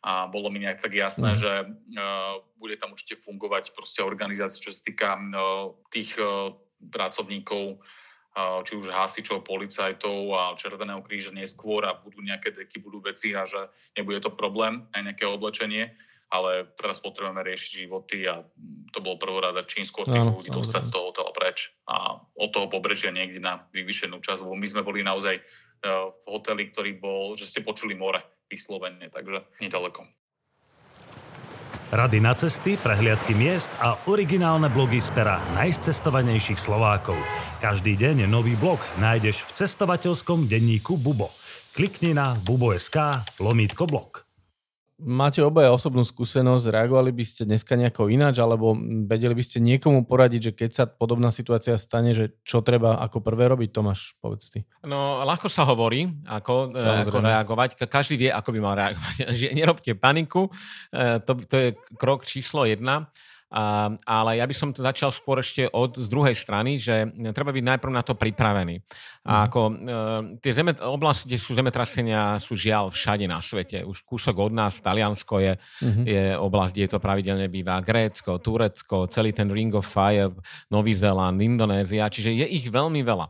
A 0.00 0.32
bolo 0.32 0.48
mi 0.48 0.64
nejak 0.64 0.80
tak 0.80 0.96
jasné, 0.96 1.36
mm. 1.36 1.38
že 1.38 1.52
uh, 1.68 2.40
bude 2.56 2.76
tam 2.80 2.96
určite 2.96 3.20
fungovať 3.20 3.76
proste 3.76 4.00
organizácia, 4.00 4.64
čo 4.64 4.72
sa 4.72 4.80
týka 4.80 5.12
uh, 5.16 5.76
tých 5.92 6.16
uh, 6.16 6.56
pracovníkov, 6.88 7.76
uh, 7.76 8.64
či 8.64 8.80
už 8.80 8.88
hasičov, 8.88 9.44
policajtov 9.44 10.32
a 10.32 10.56
Červeného 10.56 11.04
kríža 11.04 11.36
neskôr 11.36 11.84
a 11.84 11.92
budú 11.92 12.24
nejaké 12.24 12.56
deky, 12.56 12.80
budú 12.80 13.04
veci 13.04 13.36
a 13.36 13.44
že 13.44 13.68
nebude 13.92 14.24
to 14.24 14.32
problém, 14.32 14.88
aj 14.96 15.12
nejaké 15.12 15.28
oblečenie 15.28 15.92
ale 16.30 16.70
teraz 16.78 17.02
potrebujeme 17.02 17.42
riešiť 17.42 17.70
životy 17.84 18.24
a 18.30 18.46
to 18.94 18.98
bolo 19.02 19.18
prvorada, 19.18 19.66
čím 19.66 19.82
skôr 19.82 20.06
tých 20.06 20.22
ľudí 20.22 20.50
dostať 20.54 20.82
z 20.86 20.92
toho 20.94 21.10
hotela 21.10 21.34
preč 21.34 21.74
a 21.90 22.22
od 22.38 22.50
toho 22.54 22.70
pobrežia 22.70 23.10
niekde 23.10 23.42
na 23.42 23.66
vyvyšenú 23.74 24.22
časť, 24.22 24.46
lebo 24.46 24.54
my 24.54 24.66
sme 24.70 24.86
boli 24.86 25.02
naozaj 25.02 25.42
v 25.82 26.26
hoteli, 26.30 26.70
ktorý 26.70 27.02
bol, 27.02 27.34
že 27.34 27.50
ste 27.50 27.66
počuli 27.66 27.98
more 27.98 28.22
vyslovene, 28.46 29.10
takže 29.10 29.42
nedaleko. 29.58 30.06
Rady 31.90 32.22
na 32.22 32.38
cesty, 32.38 32.78
prehliadky 32.78 33.34
miest 33.34 33.74
a 33.82 33.98
originálne 34.06 34.70
blogy 34.70 35.02
z 35.02 35.10
pera 35.10 35.42
najcestovanejších 35.58 36.62
Slovákov. 36.62 37.18
Každý 37.58 37.98
deň 37.98 38.30
nový 38.30 38.54
blog 38.54 38.78
nájdeš 39.02 39.42
v 39.42 39.66
cestovateľskom 39.66 40.46
denníku 40.46 40.94
Bubo. 40.94 41.34
Klikni 41.74 42.14
na 42.14 42.38
bubo.sk 42.38 43.26
lomítko 43.42 43.90
blog 43.90 44.29
máte 45.02 45.40
obaja 45.40 45.72
osobnú 45.72 46.04
skúsenosť, 46.04 46.70
reagovali 46.70 47.10
by 47.10 47.24
ste 47.24 47.42
dneska 47.48 47.74
nejako 47.74 48.12
ináč, 48.12 48.38
alebo 48.38 48.76
vedeli 49.08 49.34
by 49.34 49.44
ste 49.44 49.58
niekomu 49.58 50.04
poradiť, 50.04 50.40
že 50.40 50.52
keď 50.52 50.70
sa 50.70 50.84
podobná 50.86 51.32
situácia 51.32 51.74
stane, 51.80 52.12
že 52.12 52.36
čo 52.44 52.60
treba 52.60 53.00
ako 53.00 53.24
prvé 53.24 53.48
robiť, 53.50 53.70
Tomáš, 53.72 54.14
povedz 54.20 54.52
ty. 54.52 54.58
No, 54.84 55.24
ľahko 55.24 55.48
sa 55.48 55.64
hovorí, 55.64 56.08
ako, 56.28 56.76
e, 56.76 57.04
ako 57.08 57.18
reagovať. 57.20 57.68
Každý 57.88 58.14
vie, 58.16 58.30
ako 58.30 58.50
by 58.54 58.58
mal 58.60 58.74
reagovať. 58.76 59.14
Že 59.40 59.48
nerobte 59.56 59.92
paniku, 59.96 60.52
e, 60.92 61.18
to, 61.24 61.32
to 61.48 61.56
je 61.56 61.68
krok 61.96 62.28
číslo 62.28 62.68
jedna. 62.68 63.08
A, 63.50 63.90
ale 64.06 64.38
ja 64.38 64.46
by 64.46 64.54
som 64.54 64.70
to 64.70 64.78
začal 64.78 65.10
skôr 65.10 65.42
ešte 65.42 65.66
od 65.74 65.98
z 65.98 66.06
druhej 66.06 66.38
strany, 66.38 66.78
že 66.78 67.10
treba 67.34 67.50
byť 67.50 67.64
najprv 67.66 67.92
na 67.92 68.02
to 68.06 68.14
pripravený. 68.14 68.78
A 69.26 69.32
mhm. 69.34 69.42
ako 69.50 69.60
e, 69.66 69.72
tie 70.38 70.52
zeme, 70.54 70.72
oblasti, 70.86 71.26
kde 71.26 71.38
sú 71.42 71.58
zemetrasenia, 71.58 72.38
sú 72.38 72.54
žiaľ 72.54 72.94
všade 72.94 73.26
na 73.26 73.42
svete. 73.42 73.82
Už 73.82 74.06
kúsok 74.06 74.38
od 74.38 74.52
nás, 74.54 74.78
Taliansko 74.78 75.42
je, 75.42 75.52
uh-huh. 75.58 76.04
je 76.06 76.38
oblasť, 76.38 76.72
kde 76.78 76.90
to 76.94 77.02
pravidelne 77.02 77.50
býva. 77.50 77.82
Grécko, 77.82 78.38
Turecko, 78.38 79.10
celý 79.10 79.34
ten 79.34 79.50
Ring 79.50 79.74
of 79.74 79.84
Fire, 79.84 80.30
Nový 80.70 80.94
Zéland, 80.94 81.42
Indonézia, 81.42 82.06
čiže 82.06 82.30
je 82.30 82.46
ich 82.46 82.70
veľmi 82.70 83.02
veľa. 83.02 83.26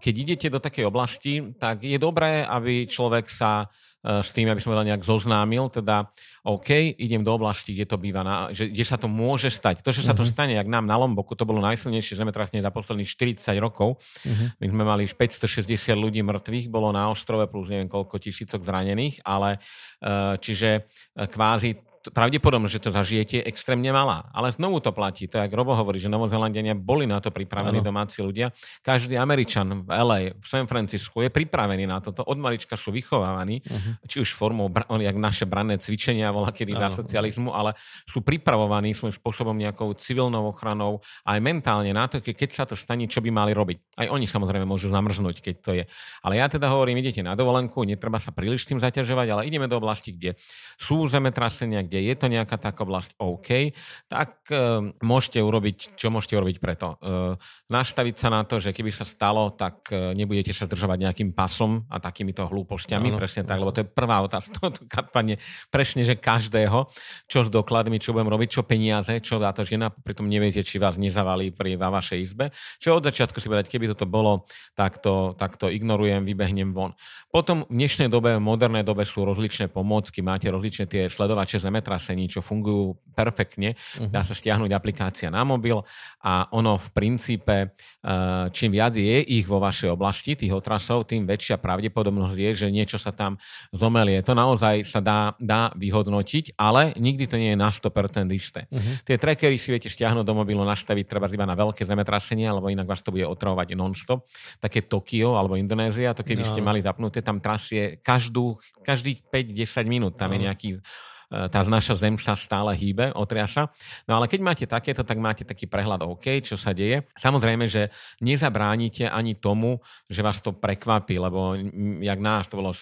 Keď 0.00 0.14
idete 0.16 0.46
do 0.48 0.58
takej 0.62 0.88
oblasti, 0.88 1.54
tak 1.60 1.84
je 1.84 2.00
dobré, 2.00 2.42
aby 2.48 2.88
človek 2.88 3.28
sa 3.28 3.68
s 3.98 4.30
tým, 4.30 4.46
aby 4.46 4.62
som 4.62 4.70
vedel 4.70 4.94
nejak 4.94 5.02
zoznámil, 5.02 5.66
teda 5.74 6.06
OK, 6.46 6.94
idem 6.96 7.26
do 7.26 7.34
oblasti, 7.34 7.74
kde 7.74 7.86
to 7.90 7.96
býva, 7.98 8.22
na, 8.22 8.48
že, 8.54 8.70
kde 8.70 8.84
sa 8.86 8.94
to 8.94 9.10
môže 9.10 9.50
stať. 9.50 9.82
To, 9.82 9.90
že 9.90 10.06
sa 10.06 10.14
to 10.14 10.22
mm-hmm. 10.22 10.32
stane, 10.32 10.54
jak 10.54 10.70
nám 10.70 10.86
na 10.86 10.94
Lomboku, 10.94 11.34
to 11.34 11.42
bolo 11.42 11.58
najsilnejšie 11.58 12.14
zemetrasenie 12.14 12.62
za 12.62 12.70
posledných 12.70 13.10
40 13.10 13.58
rokov. 13.58 13.98
Mm-hmm. 14.22 14.48
My 14.62 14.66
sme 14.70 14.82
mali 14.86 15.02
560 15.10 15.98
ľudí 15.98 16.22
mŕtvych, 16.22 16.70
bolo 16.70 16.94
na 16.94 17.10
ostrove 17.10 17.42
plus 17.50 17.74
neviem 17.74 17.90
koľko 17.90 18.22
tisícok 18.22 18.62
zranených, 18.62 19.26
ale 19.26 19.58
e, 19.98 20.38
čiže 20.38 20.70
e, 20.78 20.80
kvázi 21.26 21.87
pravdepodobnosť, 22.10 22.74
že 22.78 22.82
to 22.82 22.90
zažijete, 22.90 23.34
je 23.42 23.48
extrémne 23.48 23.90
malá. 23.90 24.30
Ale 24.30 24.54
znovu 24.54 24.78
to 24.78 24.94
platí. 24.94 25.26
To, 25.30 25.38
jak 25.38 25.52
Robo 25.52 25.74
hovorí, 25.74 25.98
že 25.98 26.10
Novozelandiania 26.10 26.78
boli 26.78 27.04
na 27.06 27.18
to 27.18 27.34
pripravení 27.34 27.82
ano. 27.82 27.86
domáci 27.86 28.22
ľudia. 28.22 28.54
Každý 28.82 29.18
Američan 29.18 29.84
v 29.84 29.90
LA, 29.90 30.20
v 30.38 30.46
San 30.46 30.66
Francisco 30.70 31.20
je 31.20 31.30
pripravený 31.30 31.84
na 31.86 31.98
toto. 31.98 32.22
Od 32.24 32.38
malička 32.38 32.78
sú 32.78 32.94
vychovávaní, 32.94 33.60
uh-huh. 33.62 34.06
či 34.06 34.22
už 34.22 34.34
formou, 34.34 34.70
jak 34.98 35.16
naše 35.18 35.44
branné 35.44 35.82
cvičenia, 35.82 36.30
volá 36.30 36.54
kedy 36.54 36.72
na 36.78 36.88
socializmu, 36.92 37.50
ale 37.50 37.74
sú 38.06 38.22
pripravovaní 38.22 38.94
svojím 38.94 39.16
spôsobom 39.16 39.56
nejakou 39.56 39.90
civilnou 39.98 40.52
ochranou 40.52 41.02
aj 41.26 41.38
mentálne 41.42 41.90
na 41.90 42.06
to, 42.06 42.22
keď 42.22 42.48
sa 42.52 42.64
to 42.64 42.78
stane, 42.78 43.04
čo 43.10 43.18
by 43.18 43.30
mali 43.32 43.52
robiť. 43.56 43.98
Aj 44.04 44.06
oni 44.12 44.30
samozrejme 44.30 44.68
môžu 44.68 44.92
zamrznúť, 44.92 45.42
keď 45.42 45.54
to 45.64 45.70
je. 45.74 45.84
Ale 46.22 46.38
ja 46.38 46.46
teda 46.46 46.70
hovorím, 46.70 47.00
idete 47.00 47.24
na 47.24 47.34
dovolenku, 47.34 47.82
netreba 47.82 48.20
sa 48.20 48.30
príliš 48.30 48.68
tým 48.68 48.78
zaťažovať, 48.78 49.26
ale 49.32 49.46
ideme 49.48 49.66
do 49.66 49.80
oblasti, 49.80 50.12
kde 50.14 50.36
sú 50.76 51.08
zemetrasenia, 51.08 51.82
kde 51.88 52.04
je 52.04 52.14
to 52.14 52.28
nejaká 52.28 52.60
taká 52.60 52.84
oblasť 52.84 53.16
OK, 53.16 53.72
tak 54.06 54.44
uh, 54.52 54.84
môžete 55.00 55.40
urobiť, 55.40 55.96
čo 55.96 56.12
môžete 56.12 56.36
urobiť 56.36 56.56
preto. 56.60 57.00
Uh, 57.00 57.34
nastaviť 57.72 58.14
sa 58.20 58.28
na 58.28 58.44
to, 58.44 58.60
že 58.60 58.76
keby 58.76 58.92
sa 58.92 59.08
stalo, 59.08 59.48
tak 59.56 59.88
uh, 59.90 60.12
nebudete 60.12 60.52
sa 60.52 60.68
zdržovať 60.68 61.08
nejakým 61.08 61.30
pasom 61.32 61.88
a 61.88 61.96
takýmito 61.96 62.44
hlúpostiami, 62.44 63.08
ano, 63.08 63.16
presne 63.16 63.48
tak, 63.48 63.58
lebo 63.58 63.72
to 63.72 63.82
je 63.82 63.88
prvá 63.88 64.20
otázka 64.20 64.52
tohoto 64.60 64.84
kampane, 64.84 65.40
presne, 65.72 66.04
že 66.04 66.20
každého, 66.20 66.86
čo 67.24 67.42
s 67.42 67.48
dokladmi, 67.48 67.96
čo 67.96 68.12
budem 68.12 68.28
robiť, 68.28 68.48
čo 68.52 68.62
peniaze, 68.68 69.16
čo 69.24 69.40
dá 69.40 69.56
to 69.56 69.64
žena, 69.64 69.88
pritom 69.88 70.28
neviete, 70.28 70.60
či 70.60 70.76
vás 70.76 71.00
nezavalí 71.00 71.50
pri 71.50 71.80
vašej 71.80 72.18
izbe. 72.20 72.52
Čo 72.76 73.00
od 73.00 73.08
začiatku 73.08 73.40
si 73.40 73.48
povedať, 73.48 73.72
keby 73.72 73.94
toto 73.96 74.04
bolo, 74.04 74.44
tak 74.76 75.00
to, 75.00 75.32
tak 75.38 75.56
to 75.56 75.72
ignorujem, 75.72 76.26
vybehnem 76.26 76.76
von. 76.76 76.92
Potom 77.32 77.64
v 77.70 77.80
dnešnej 77.80 78.12
dobe, 78.12 78.36
v 78.36 78.42
modernej 78.42 78.84
dobe 78.84 79.06
sú 79.06 79.24
rozličné 79.24 79.70
pomôcky, 79.72 80.20
máte 80.20 80.50
rozličné 80.50 80.90
tie 80.90 81.06
sledovače 81.08 81.62
z 81.62 81.68
zemetrasení, 81.78 82.26
čo 82.26 82.42
fungujú 82.42 82.98
perfektne. 83.14 83.74
Uh-huh. 83.74 84.10
Dá 84.10 84.26
sa 84.26 84.34
stiahnuť 84.34 84.70
aplikácia 84.74 85.30
na 85.30 85.46
mobil 85.46 85.78
a 86.22 86.50
ono 86.50 86.78
v 86.78 86.88
princípe, 86.90 87.56
eh, 87.70 88.46
čím 88.50 88.74
viac 88.74 88.98
je 88.98 89.22
ich 89.22 89.46
vo 89.46 89.62
vašej 89.62 89.94
oblasti, 89.94 90.34
tých 90.34 90.50
otrasov, 90.50 91.06
tým 91.06 91.26
väčšia 91.26 91.58
pravdepodobnosť 91.58 92.36
je, 92.38 92.50
že 92.66 92.68
niečo 92.70 92.98
sa 92.98 93.14
tam 93.14 93.38
zomelie. 93.70 94.22
To 94.26 94.34
naozaj 94.34 94.86
sa 94.86 94.98
dá, 94.98 95.34
dá 95.38 95.70
vyhodnotiť, 95.78 96.58
ale 96.58 96.94
nikdy 96.98 97.24
to 97.30 97.38
nie 97.38 97.54
je 97.54 97.58
na 97.58 97.70
100% 97.70 98.30
isté. 98.34 98.66
Uh-huh. 98.70 99.02
Tie 99.06 99.18
trackery 99.18 99.58
si 99.58 99.70
viete 99.70 99.90
stiahnuť 99.90 100.22
do 100.26 100.34
mobilu, 100.34 100.66
nastaviť 100.66 101.06
treba 101.06 101.30
iba 101.30 101.46
na 101.46 101.58
veľké 101.58 101.86
zemetrasenia, 101.86 102.50
alebo 102.54 102.70
inak 102.70 102.86
vás 102.86 103.02
to 103.02 103.14
bude 103.14 103.26
otravovať 103.26 103.74
non-stop. 103.78 104.26
Také 104.58 104.86
Tokio 104.86 105.34
alebo 105.34 105.54
Indonézia, 105.58 106.14
to 106.14 106.22
keby 106.26 106.42
no. 106.42 106.50
ste 106.50 106.62
mali 106.62 106.82
zapnuté, 106.82 107.22
tam 107.22 107.42
trasie 107.42 107.98
každú, 108.02 108.58
každých 108.86 109.26
5-10 109.30 109.86
minút, 109.90 110.14
tam 110.14 110.30
no. 110.30 110.34
je 110.34 110.40
nejaký 110.46 110.68
E, 110.78 110.80
tá 111.28 111.60
naša 111.68 112.00
zem 112.00 112.16
sa 112.16 112.32
stále 112.32 112.72
hýbe, 112.72 113.12
otriaša. 113.12 113.68
No 114.08 114.16
ale 114.16 114.32
keď 114.32 114.40
máte 114.40 114.64
takéto, 114.64 115.04
tak 115.04 115.20
máte 115.20 115.44
taký 115.44 115.68
prehľad 115.68 116.00
OK, 116.08 116.40
čo 116.40 116.56
sa 116.56 116.72
deje. 116.72 117.04
Samozrejme, 117.20 117.68
že 117.68 117.92
nezabránite 118.24 119.04
ani 119.12 119.36
tomu, 119.36 119.76
že 120.08 120.24
vás 120.24 120.40
to 120.40 120.56
prekvapí, 120.56 121.20
lebo 121.20 121.52
jak 122.00 122.18
nás 122.18 122.48
to 122.48 122.56
bolo 122.64 122.72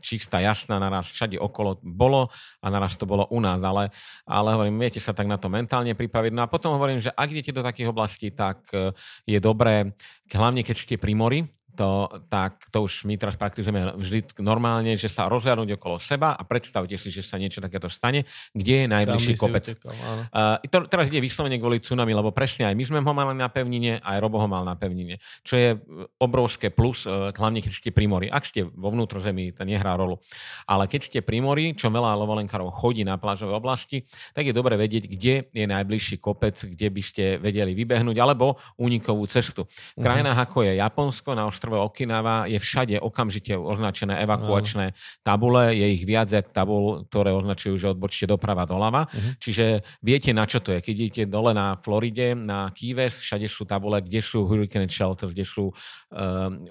čistá, 0.00 0.44
jasná, 0.44 0.76
naraz 0.76 1.08
všade 1.08 1.40
okolo 1.40 1.80
bolo 1.80 2.28
a 2.60 2.66
naraz 2.68 3.00
to 3.00 3.08
bolo 3.08 3.28
u 3.32 3.40
nás, 3.40 3.60
ale, 3.60 3.88
ale 4.28 4.48
hovorím, 4.56 4.80
viete 4.80 5.00
sa 5.00 5.16
tak 5.16 5.28
na 5.28 5.40
to 5.40 5.48
mentálne 5.48 5.92
pripraviť. 5.96 6.32
No 6.36 6.44
a 6.44 6.52
potom 6.52 6.76
hovorím, 6.76 7.00
že 7.00 7.12
ak 7.12 7.32
idete 7.32 7.56
do 7.56 7.64
takých 7.64 7.92
oblastí, 7.92 8.32
tak 8.32 8.64
e, 8.76 8.92
je 9.24 9.38
dobré, 9.40 9.92
hlavne 10.32 10.60
keď 10.64 10.76
ste 10.76 10.96
pri 10.96 11.12
mori, 11.16 11.40
to, 11.80 12.12
tak 12.28 12.68
to 12.68 12.84
už 12.84 13.08
my 13.08 13.16
teraz 13.16 13.40
praktizujeme 13.40 13.96
vždy 13.96 14.36
normálne, 14.44 14.92
že 15.00 15.08
sa 15.08 15.32
rozhľadnúť 15.32 15.80
okolo 15.80 15.96
seba 15.96 16.36
a 16.36 16.44
predstavte 16.44 16.92
si, 17.00 17.08
že 17.08 17.24
sa 17.24 17.40
niečo 17.40 17.64
takéto 17.64 17.88
stane, 17.88 18.28
kde 18.52 18.84
je 18.84 18.86
najbližší 18.92 19.40
kopec. 19.40 19.64
Utekal, 19.64 19.96
uh, 20.28 20.60
to 20.60 20.84
teraz 20.84 21.08
ide 21.08 21.24
vyslovene 21.24 21.56
kvôli 21.56 21.80
tsunami, 21.80 22.12
lebo 22.12 22.36
presne 22.36 22.68
aj 22.68 22.76
my 22.76 22.84
sme 22.84 22.98
ho 23.00 23.12
mali 23.16 23.32
na 23.32 23.48
pevnine, 23.48 23.96
aj 24.04 24.20
Robo 24.20 24.36
ho 24.36 24.44
mal 24.44 24.60
na 24.68 24.76
pevnine, 24.76 25.16
čo 25.40 25.56
je 25.56 25.80
obrovské 26.20 26.68
plus, 26.68 27.08
uh, 27.08 27.32
hlavne 27.32 27.64
keď 27.64 27.72
ste 27.72 27.90
pri 27.96 28.04
mori. 28.04 28.28
Ak 28.28 28.44
ste 28.44 28.68
vo 28.68 28.92
vnútrozemí, 28.92 29.56
to 29.56 29.64
nehrá 29.64 29.96
rolu. 29.96 30.20
Ale 30.68 30.84
keď 30.84 31.00
ste 31.08 31.18
pri 31.24 31.40
mori, 31.40 31.72
čo 31.72 31.88
veľa 31.88 32.12
lovolenkárov 32.12 32.68
chodí 32.76 33.08
na 33.08 33.16
plážové 33.16 33.56
oblasti, 33.56 34.04
tak 34.36 34.44
je 34.44 34.52
dobre 34.52 34.76
vedieť, 34.76 35.08
kde 35.08 35.48
je 35.48 35.64
najbližší 35.64 36.20
kopec, 36.20 36.60
kde 36.60 36.92
by 36.92 37.02
ste 37.02 37.24
vedeli 37.40 37.72
vybehnúť, 37.72 38.20
alebo 38.20 38.60
únikovú 38.76 39.24
cestu. 39.24 39.64
V 39.96 40.04
krajinách 40.04 40.36
uh-huh. 40.36 40.52
ako 40.52 40.58
je 40.68 40.72
Japonsko, 40.76 41.28
na 41.32 41.48
ostrove 41.48 41.69
Okinawa 41.78 42.50
je 42.50 42.58
všade 42.58 42.96
okamžite 42.98 43.54
označené 43.54 44.18
evakuačné 44.26 44.96
tabule, 45.22 45.76
je 45.76 45.86
ich 45.94 46.02
viac 46.02 46.32
jak 46.32 46.50
tabul, 46.50 47.06
ktoré 47.06 47.30
označujú, 47.30 47.74
že 47.78 47.92
odbočte 47.94 48.26
doprava 48.26 48.66
doľava. 48.66 49.06
Uh-huh. 49.06 49.32
Čiže 49.38 49.86
viete, 50.02 50.34
na 50.34 50.48
čo 50.48 50.58
to 50.58 50.74
je. 50.74 50.80
Keď 50.82 50.94
idete 50.96 51.22
dole 51.30 51.54
na 51.54 51.78
Floride, 51.78 52.34
na 52.34 52.72
Key 52.74 52.96
všade 52.96 53.46
sú 53.46 53.68
tabule, 53.68 54.02
kde 54.02 54.20
sú 54.24 54.48
hurricane 54.48 54.90
shelters, 54.90 55.30
kde 55.30 55.46
sú 55.46 55.70
um, 55.70 55.74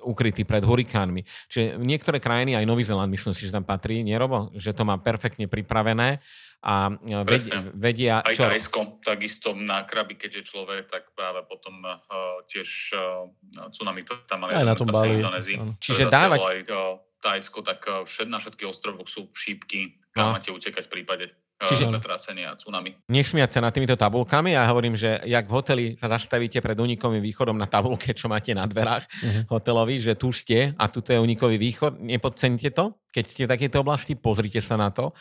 ukrytí 0.03 0.43
pred 0.43 0.61
hurikánmi. 0.65 1.23
Čiže 1.47 1.79
niektoré 1.79 2.17
krajiny, 2.19 2.59
aj 2.59 2.65
Nový 2.67 2.83
Zeland, 2.83 3.11
myslím 3.13 3.33
si, 3.33 3.47
že 3.47 3.55
tam 3.55 3.63
patrí, 3.63 4.01
nerobo, 4.03 4.51
že 4.57 4.75
to 4.75 4.83
má 4.83 4.97
perfektne 4.99 5.47
pripravené 5.47 6.19
a 6.59 6.91
e, 6.91 7.23
Presne. 7.23 7.71
vedia... 7.71 8.19
Aj 8.19 8.35
čo... 8.35 8.43
Tajsko, 8.47 8.99
takisto 8.99 9.55
na 9.55 9.87
krabi, 9.87 10.19
keď 10.19 10.39
je 10.39 10.43
človek, 10.43 10.91
tak 10.91 11.15
práve 11.15 11.43
potom 11.47 11.79
uh, 11.87 12.43
tiež 12.51 12.67
uh, 12.95 13.31
tsunami 13.71 14.03
to 14.03 14.19
tam 14.27 14.43
mali. 14.43 14.55
Aj 14.55 14.67
na 14.67 14.75
tom 14.75 14.91
Bali. 14.91 15.23
Čiže 15.79 16.11
dávať... 16.11 16.39
Aj, 16.43 16.59
uh, 16.67 16.99
Tajsko, 17.19 17.67
tak 17.67 17.83
všet, 17.83 18.31
na 18.31 18.39
všetkých 18.39 18.71
ostrovoch 18.71 19.11
sú 19.11 19.27
šípky, 19.35 19.99
kam 20.15 20.31
no. 20.31 20.39
máte 20.39 20.55
utekať 20.55 20.87
v 20.87 20.91
prípade 21.03 21.25
Čiže 21.59 21.91
a 21.91 22.55
tsunami. 22.55 23.11
Nesmiať 23.11 23.51
sa 23.51 23.59
nad 23.59 23.75
týmito 23.75 23.99
tabulkami. 23.99 24.55
Ja 24.55 24.63
hovorím, 24.71 24.95
že 24.95 25.19
jak 25.27 25.43
v 25.43 25.51
hoteli 25.51 25.85
sa 25.99 26.07
zastavíte 26.07 26.63
pred 26.63 26.79
unikovým 26.79 27.19
východom 27.19 27.59
na 27.59 27.67
tabulke, 27.67 28.15
čo 28.15 28.31
máte 28.31 28.55
na 28.55 28.63
dverách 28.63 29.03
uh-huh. 29.03 29.59
hotelový, 29.59 29.99
že 29.99 30.15
tu 30.15 30.31
ste 30.31 30.71
a 30.79 30.87
tu 30.87 31.03
je 31.03 31.19
unikový 31.19 31.59
východ, 31.59 31.99
nepodcenite 31.99 32.71
to. 32.71 32.95
Keď 33.09 33.23
ste 33.25 33.45
v 33.45 33.51
takejto 33.51 33.77
oblasti, 33.81 34.13
pozrite 34.13 34.61
sa 34.61 34.77
na 34.77 34.93
to 34.93 35.11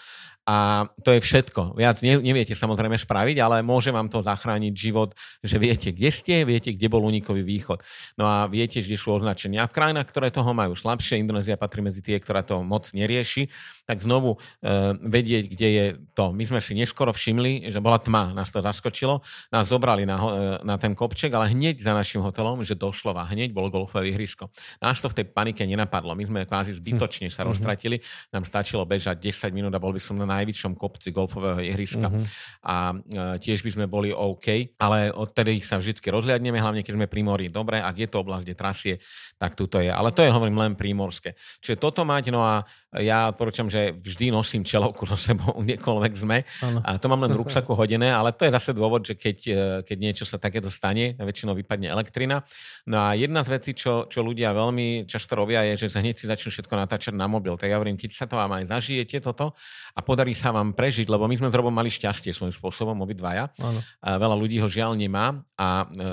a 0.49 0.89
to 1.05 1.12
je 1.12 1.20
všetko. 1.20 1.76
Viac 1.76 2.01
neviete 2.01 2.57
samozrejme 2.57 2.97
spraviť, 2.97 3.36
ale 3.36 3.61
môže 3.61 3.93
vám 3.93 4.09
to 4.09 4.24
zachrániť 4.24 4.72
život, 4.72 5.12
že 5.45 5.61
viete, 5.61 5.93
kde 5.93 6.09
ste, 6.09 6.49
viete, 6.49 6.72
kde 6.72 6.89
bol 6.89 7.05
unikový 7.05 7.45
východ. 7.45 7.84
No 8.16 8.24
a 8.24 8.49
viete, 8.49 8.80
kde 8.80 8.97
sú 8.97 9.12
označenia. 9.12 9.68
V 9.68 9.76
krajinách, 9.76 10.09
ktoré 10.09 10.32
toho 10.32 10.57
majú 10.57 10.72
slabšie, 10.72 11.20
Indonézia 11.20 11.61
patrí 11.61 11.84
medzi 11.84 12.01
tie, 12.01 12.16
ktorá 12.16 12.41
to 12.41 12.64
moc 12.64 12.89
nerieši, 12.97 13.53
tak 13.84 14.01
znovu 14.01 14.41
e, 14.64 14.97
vedieť, 14.97 15.45
kde 15.53 15.68
je 15.68 15.86
to. 16.16 16.32
My 16.32 16.49
sme 16.49 16.64
si 16.64 16.72
neskoro 16.72 17.12
všimli, 17.12 17.68
že 17.68 17.84
bola 17.84 18.01
tma, 18.01 18.32
nás 18.32 18.49
to 18.49 18.64
zaskočilo, 18.64 19.20
nás 19.53 19.68
zobrali 19.68 20.09
na, 20.09 20.16
e, 20.16 20.32
na 20.64 20.80
ten 20.80 20.97
kopček, 20.97 21.28
ale 21.36 21.53
hneď 21.53 21.84
za 21.84 21.93
našim 21.93 22.24
hotelom, 22.24 22.64
že 22.64 22.72
doslova 22.72 23.28
hneď 23.28 23.53
bol 23.53 23.68
golfové 23.68 24.16
ihrisko. 24.16 24.49
Nás 24.80 25.05
to 25.05 25.12
v 25.12 25.20
tej 25.20 25.26
panike 25.28 25.61
nenapadlo. 25.61 26.16
My 26.16 26.24
sme 26.24 26.49
kvázi 26.49 26.72
zbytočne 26.72 27.28
sa 27.28 27.45
mhm. 27.45 27.53
Roztratili. 27.79 28.03
Nám 28.35 28.45
stačilo 28.45 28.83
bežať 28.83 29.22
10 29.22 29.55
minút 29.55 29.72
a 29.74 29.79
bol 29.79 29.95
by 29.95 30.03
som 30.03 30.18
na 30.18 30.26
najvyššom 30.26 30.74
kopci 30.74 31.14
golfového 31.14 31.62
ihriska 31.62 32.11
mm-hmm. 32.11 32.24
a 32.66 32.76
e, 32.91 32.97
tiež 33.39 33.62
by 33.62 33.70
sme 33.70 33.87
boli 33.87 34.11
OK, 34.11 34.74
ale 34.83 35.14
odtedy 35.14 35.62
sa 35.62 35.79
vždy 35.79 36.03
rozhľadneme, 36.03 36.59
hlavne 36.59 36.83
keď 36.83 36.99
sme 36.99 37.07
pri 37.07 37.22
mori. 37.22 37.47
Dobre, 37.47 37.79
ak 37.79 37.95
je 37.95 38.09
to 38.11 38.26
oblasť, 38.26 38.43
kde 38.43 38.55
trasie, 38.59 38.95
tak 39.39 39.55
tuto 39.55 39.79
je. 39.79 39.89
Ale 39.89 40.11
to 40.11 40.26
je, 40.26 40.35
hovorím, 40.35 40.59
len 40.59 40.74
prímorské. 40.74 41.39
Čiže 41.62 41.79
toto 41.79 42.03
mať, 42.03 42.35
no 42.35 42.43
a 42.43 42.66
ja 42.97 43.28
odporúčam, 43.28 43.68
že 43.68 43.93
vždy 43.93 44.32
nosím 44.32 44.64
čelovku 44.64 45.05
so 45.05 45.20
sebou, 45.20 45.53
kdekoľvek 45.64 46.12
sme. 46.16 46.41
Ano. 46.64 46.80
A 46.80 46.97
to 46.97 47.12
mám 47.12 47.20
len 47.20 47.36
v 47.36 47.45
ruksaku 47.45 47.76
hodené, 47.76 48.09
ale 48.09 48.32
to 48.32 48.49
je 48.49 48.53
zase 48.57 48.72
dôvod, 48.72 49.05
že 49.05 49.12
keď, 49.12 49.36
e, 49.45 49.62
keď 49.84 49.97
niečo 50.01 50.24
sa 50.24 50.41
takéto 50.41 50.72
stane, 50.72 51.12
väčšinou 51.20 51.53
vypadne 51.53 51.93
elektrina. 51.93 52.41
No 52.89 52.97
a 52.97 53.12
jedna 53.12 53.45
z 53.45 53.61
vecí, 53.61 53.76
čo, 53.76 54.09
čo 54.09 54.24
ľudia 54.24 54.57
veľmi 54.57 55.05
často 55.05 55.36
robia, 55.36 55.68
je, 55.68 55.84
že 55.84 55.93
sa 55.93 56.01
hneď 56.01 56.16
si 56.16 56.24
začnú 56.24 56.49
všetko 56.49 56.74
natáčať 56.80 57.12
na 57.12 57.28
mobil. 57.28 57.53
Tak 57.61 57.68
ja 57.68 57.76
hovorím, 57.76 58.01
keď 58.01 58.11
sa 58.16 58.24
to 58.24 58.41
vám 58.41 58.57
aj 58.57 58.72
zažijete 58.72 59.20
toto 59.20 59.53
a 59.93 60.01
podarí 60.01 60.32
sa 60.32 60.49
vám 60.49 60.72
prežiť, 60.72 61.12
lebo 61.12 61.28
my 61.28 61.36
sme 61.36 61.53
s 61.53 61.57
Robom 61.59 61.74
mali 61.74 61.93
šťastie 61.93 62.32
svojím 62.32 62.57
spôsobom, 62.57 62.97
obidvaja. 63.05 63.53
Ano. 63.61 63.84
A 64.01 64.16
veľa 64.16 64.36
ľudí 64.39 64.57
ho 64.64 64.68
žiaľ 64.70 64.97
nemá 64.97 65.36
a, 65.61 65.84
e, 65.84 66.09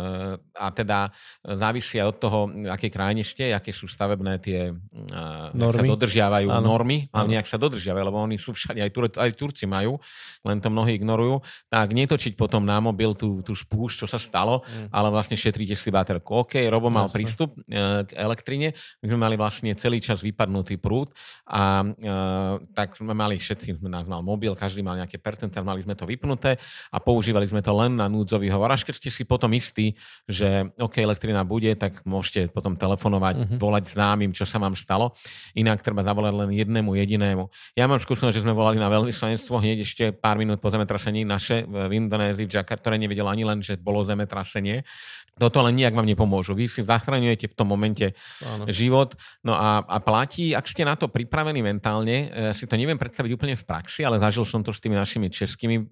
a 0.59 0.67
teda 0.75 1.07
závisia 1.39 2.03
od 2.03 2.19
toho, 2.19 2.51
aké 2.67 2.91
krajine 2.91 3.23
ste, 3.23 3.55
aké 3.55 3.71
sú 3.71 3.87
stavebné 3.87 4.43
tie, 4.43 4.75
Normy. 5.55 5.87
sa 5.87 5.91
dodržiavajú 5.95 6.47
ano 6.51 6.64
normy, 6.65 6.97
ale 7.13 7.37
nejak 7.37 7.45
sa 7.45 7.61
dodržiavajú, 7.61 8.03
lebo 8.09 8.17
oni 8.17 8.41
sú 8.41 8.57
všade, 8.57 8.81
aj, 8.81 8.91
Tur- 8.91 9.19
aj 9.21 9.31
Turci 9.37 9.69
majú, 9.69 10.01
len 10.41 10.57
to 10.57 10.73
mnohí 10.73 10.97
ignorujú, 10.97 11.45
tak 11.69 11.93
netočiť 11.93 12.33
potom 12.33 12.65
na 12.65 12.81
mobil 12.81 13.13
tú, 13.13 13.45
tú 13.45 13.53
spúšť, 13.53 14.05
čo 14.05 14.07
sa 14.09 14.17
stalo, 14.17 14.65
mm. 14.65 14.89
ale 14.89 15.07
vlastne 15.13 15.37
šetríte 15.37 15.77
si 15.77 15.93
baterku. 15.93 16.41
OK, 16.41 16.57
Robo 16.67 16.89
mal 16.89 17.05
Jasne. 17.05 17.15
prístup 17.21 17.49
e, 17.69 18.03
k 18.03 18.11
elektrine, 18.17 18.73
my 19.03 19.05
sme 19.05 19.19
mali 19.21 19.35
vlastne 19.37 19.71
celý 19.77 20.01
čas 20.01 20.25
vypadnutý 20.25 20.81
prúd 20.81 21.13
a 21.45 21.85
e, 21.85 21.87
tak 22.73 22.97
sme 22.97 23.13
mali 23.13 23.37
všetci, 23.37 23.77
nás 23.85 24.09
mal 24.09 24.25
mobil, 24.25 24.57
každý 24.57 24.81
mal 24.81 24.97
nejaké 24.97 25.21
percentá, 25.21 25.61
mali 25.61 25.85
sme 25.85 25.93
to 25.93 26.09
vypnuté 26.09 26.57
a 26.89 26.97
používali 26.97 27.45
sme 27.45 27.61
to 27.61 27.71
len 27.75 27.99
na 27.99 28.09
núdzový 28.09 28.49
hovor. 28.49 28.73
Až 28.73 28.87
keď 28.89 28.95
ste 28.97 29.09
si 29.13 29.23
potom 29.27 29.51
istí, 29.53 29.93
že 30.25 30.71
OK, 30.79 30.97
elektrina 30.97 31.45
bude, 31.45 31.69
tak 31.77 32.01
môžete 32.07 32.49
potom 32.49 32.73
telefonovať, 32.73 33.35
mm-hmm. 33.35 33.57
volať 33.59 33.83
známym, 33.91 34.31
čo 34.31 34.47
sa 34.47 34.57
vám 34.57 34.73
stalo. 34.73 35.13
Inak 35.53 35.83
treba 35.83 36.01
zavolať 36.01 36.33
len 36.33 36.49
jednému 36.55 36.95
jedinému. 36.95 37.51
Ja 37.75 37.85
mám 37.85 37.99
skúsenosť, 37.99 38.35
že 38.35 38.43
sme 38.47 38.55
volali 38.55 38.79
na 38.79 38.87
veľvyslanectvo 38.87 39.59
hneď 39.59 39.77
ešte 39.83 40.03
pár 40.15 40.39
minút 40.39 40.63
po 40.63 40.71
zemetrasení 40.71 41.27
naše 41.27 41.67
v 41.67 41.91
Indonézii, 41.91 42.47
v 42.47 42.55
Jakarta, 42.55 42.87
ktoré 42.87 43.01
nevedelo 43.01 43.27
ani 43.27 43.43
len, 43.43 43.59
že 43.65 43.81
bolo 43.81 44.05
zemetrasenie. 44.05 44.85
Toto 45.35 45.59
len 45.59 45.75
nijak 45.75 45.91
vám 45.91 46.07
nepomôžu. 46.07 46.55
Vy 46.55 46.71
si 46.71 46.79
zachraňujete 46.79 47.51
v 47.51 47.55
tom 47.59 47.67
momente 47.67 48.15
Áno. 48.39 48.71
život. 48.71 49.19
No 49.43 49.51
a, 49.51 49.83
a 49.83 49.99
platí, 49.99 50.55
ak 50.55 50.63
ste 50.63 50.87
na 50.87 50.95
to 50.95 51.11
pripravení 51.11 51.59
mentálne, 51.59 52.31
e, 52.31 52.55
si 52.55 52.63
to 52.63 52.79
neviem 52.79 52.95
predstaviť 52.95 53.35
úplne 53.35 53.59
v 53.59 53.67
praxi, 53.67 54.07
ale 54.07 54.15
zažil 54.23 54.47
som 54.47 54.63
to 54.63 54.71
s 54.71 54.79
tými 54.79 54.95
našimi 54.95 55.27
českými 55.27 55.75
e, 55.75 55.83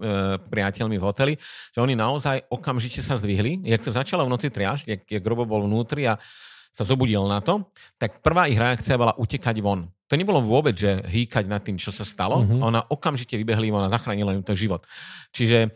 priateľmi 0.47 0.95
v 0.95 1.03
hoteli, 1.03 1.33
že 1.75 1.83
oni 1.83 1.91
naozaj 1.91 2.47
okamžite 2.47 3.03
sa 3.03 3.19
zdvihli. 3.19 3.67
Jak 3.67 3.83
sa 3.83 3.99
začalo 3.99 4.23
v 4.23 4.31
noci 4.31 4.47
triaž, 4.47 4.87
jak, 4.87 5.03
jak 5.03 5.23
Robo 5.27 5.43
bol 5.43 5.67
vnútri 5.67 6.07
a 6.07 6.15
sa 6.73 6.87
zobudil 6.87 7.21
na 7.27 7.43
to, 7.43 7.67
tak 7.99 8.23
prvá 8.23 8.47
ich 8.47 8.57
reakcia 8.57 8.95
bola 8.95 9.13
utekať 9.19 9.59
von 9.59 9.85
to 10.13 10.21
nebolo 10.21 10.45
vôbec, 10.45 10.77
že 10.77 11.01
hýkať 11.09 11.49
nad 11.49 11.65
tým, 11.65 11.81
čo 11.81 11.89
sa 11.89 12.05
stalo. 12.05 12.45
Mm-hmm. 12.45 12.61
Ona 12.61 12.85
okamžite 12.85 13.33
vybehli, 13.33 13.73
ona 13.73 13.89
zachránila 13.89 14.37
im 14.37 14.45
to 14.45 14.53
život. 14.53 14.85
Čiže 15.33 15.57
e, 15.65 15.67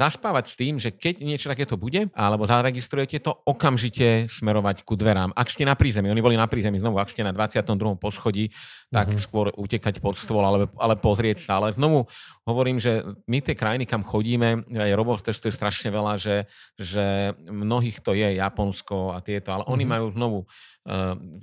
zaspávať 0.00 0.44
s 0.48 0.54
tým, 0.56 0.80
že 0.80 0.88
keď 0.88 1.20
niečo 1.20 1.52
takéto 1.52 1.76
bude, 1.76 2.08
alebo 2.16 2.48
zaregistrujete 2.48 3.20
to, 3.20 3.36
okamžite 3.44 4.32
smerovať 4.32 4.88
ku 4.88 4.96
dverám. 4.96 5.36
Ak 5.36 5.52
ste 5.52 5.68
na 5.68 5.76
prízemí, 5.76 6.08
oni 6.08 6.24
boli 6.24 6.32
na 6.32 6.48
prízemí 6.48 6.80
znovu, 6.80 6.96
ak 6.96 7.12
ste 7.12 7.28
na 7.28 7.36
22. 7.36 8.00
poschodí, 8.00 8.48
tak 8.88 9.12
mm-hmm. 9.12 9.20
skôr 9.20 9.52
utekať 9.52 10.00
pod 10.00 10.16
stôl, 10.16 10.40
ale, 10.40 10.64
ale 10.80 10.96
pozrieť 10.96 11.44
sa. 11.44 11.60
Ale 11.60 11.76
znovu 11.76 12.08
hovorím, 12.48 12.80
že 12.80 13.04
my 13.28 13.44
tie 13.44 13.52
krajiny, 13.52 13.84
kam 13.84 14.00
chodíme, 14.00 14.64
aj 14.64 14.96
robot 14.96 15.20
testuje 15.20 15.52
strašne 15.52 15.92
veľa, 15.92 16.16
že, 16.16 16.48
že 16.80 17.36
mnohých 17.44 18.00
to 18.00 18.16
je 18.16 18.40
Japonsko 18.40 19.12
a 19.12 19.20
tieto, 19.20 19.52
ale 19.52 19.68
mm-hmm. 19.68 19.74
oni 19.76 19.84
mhm. 19.84 19.92
majú 19.92 20.06
znovu 20.16 20.38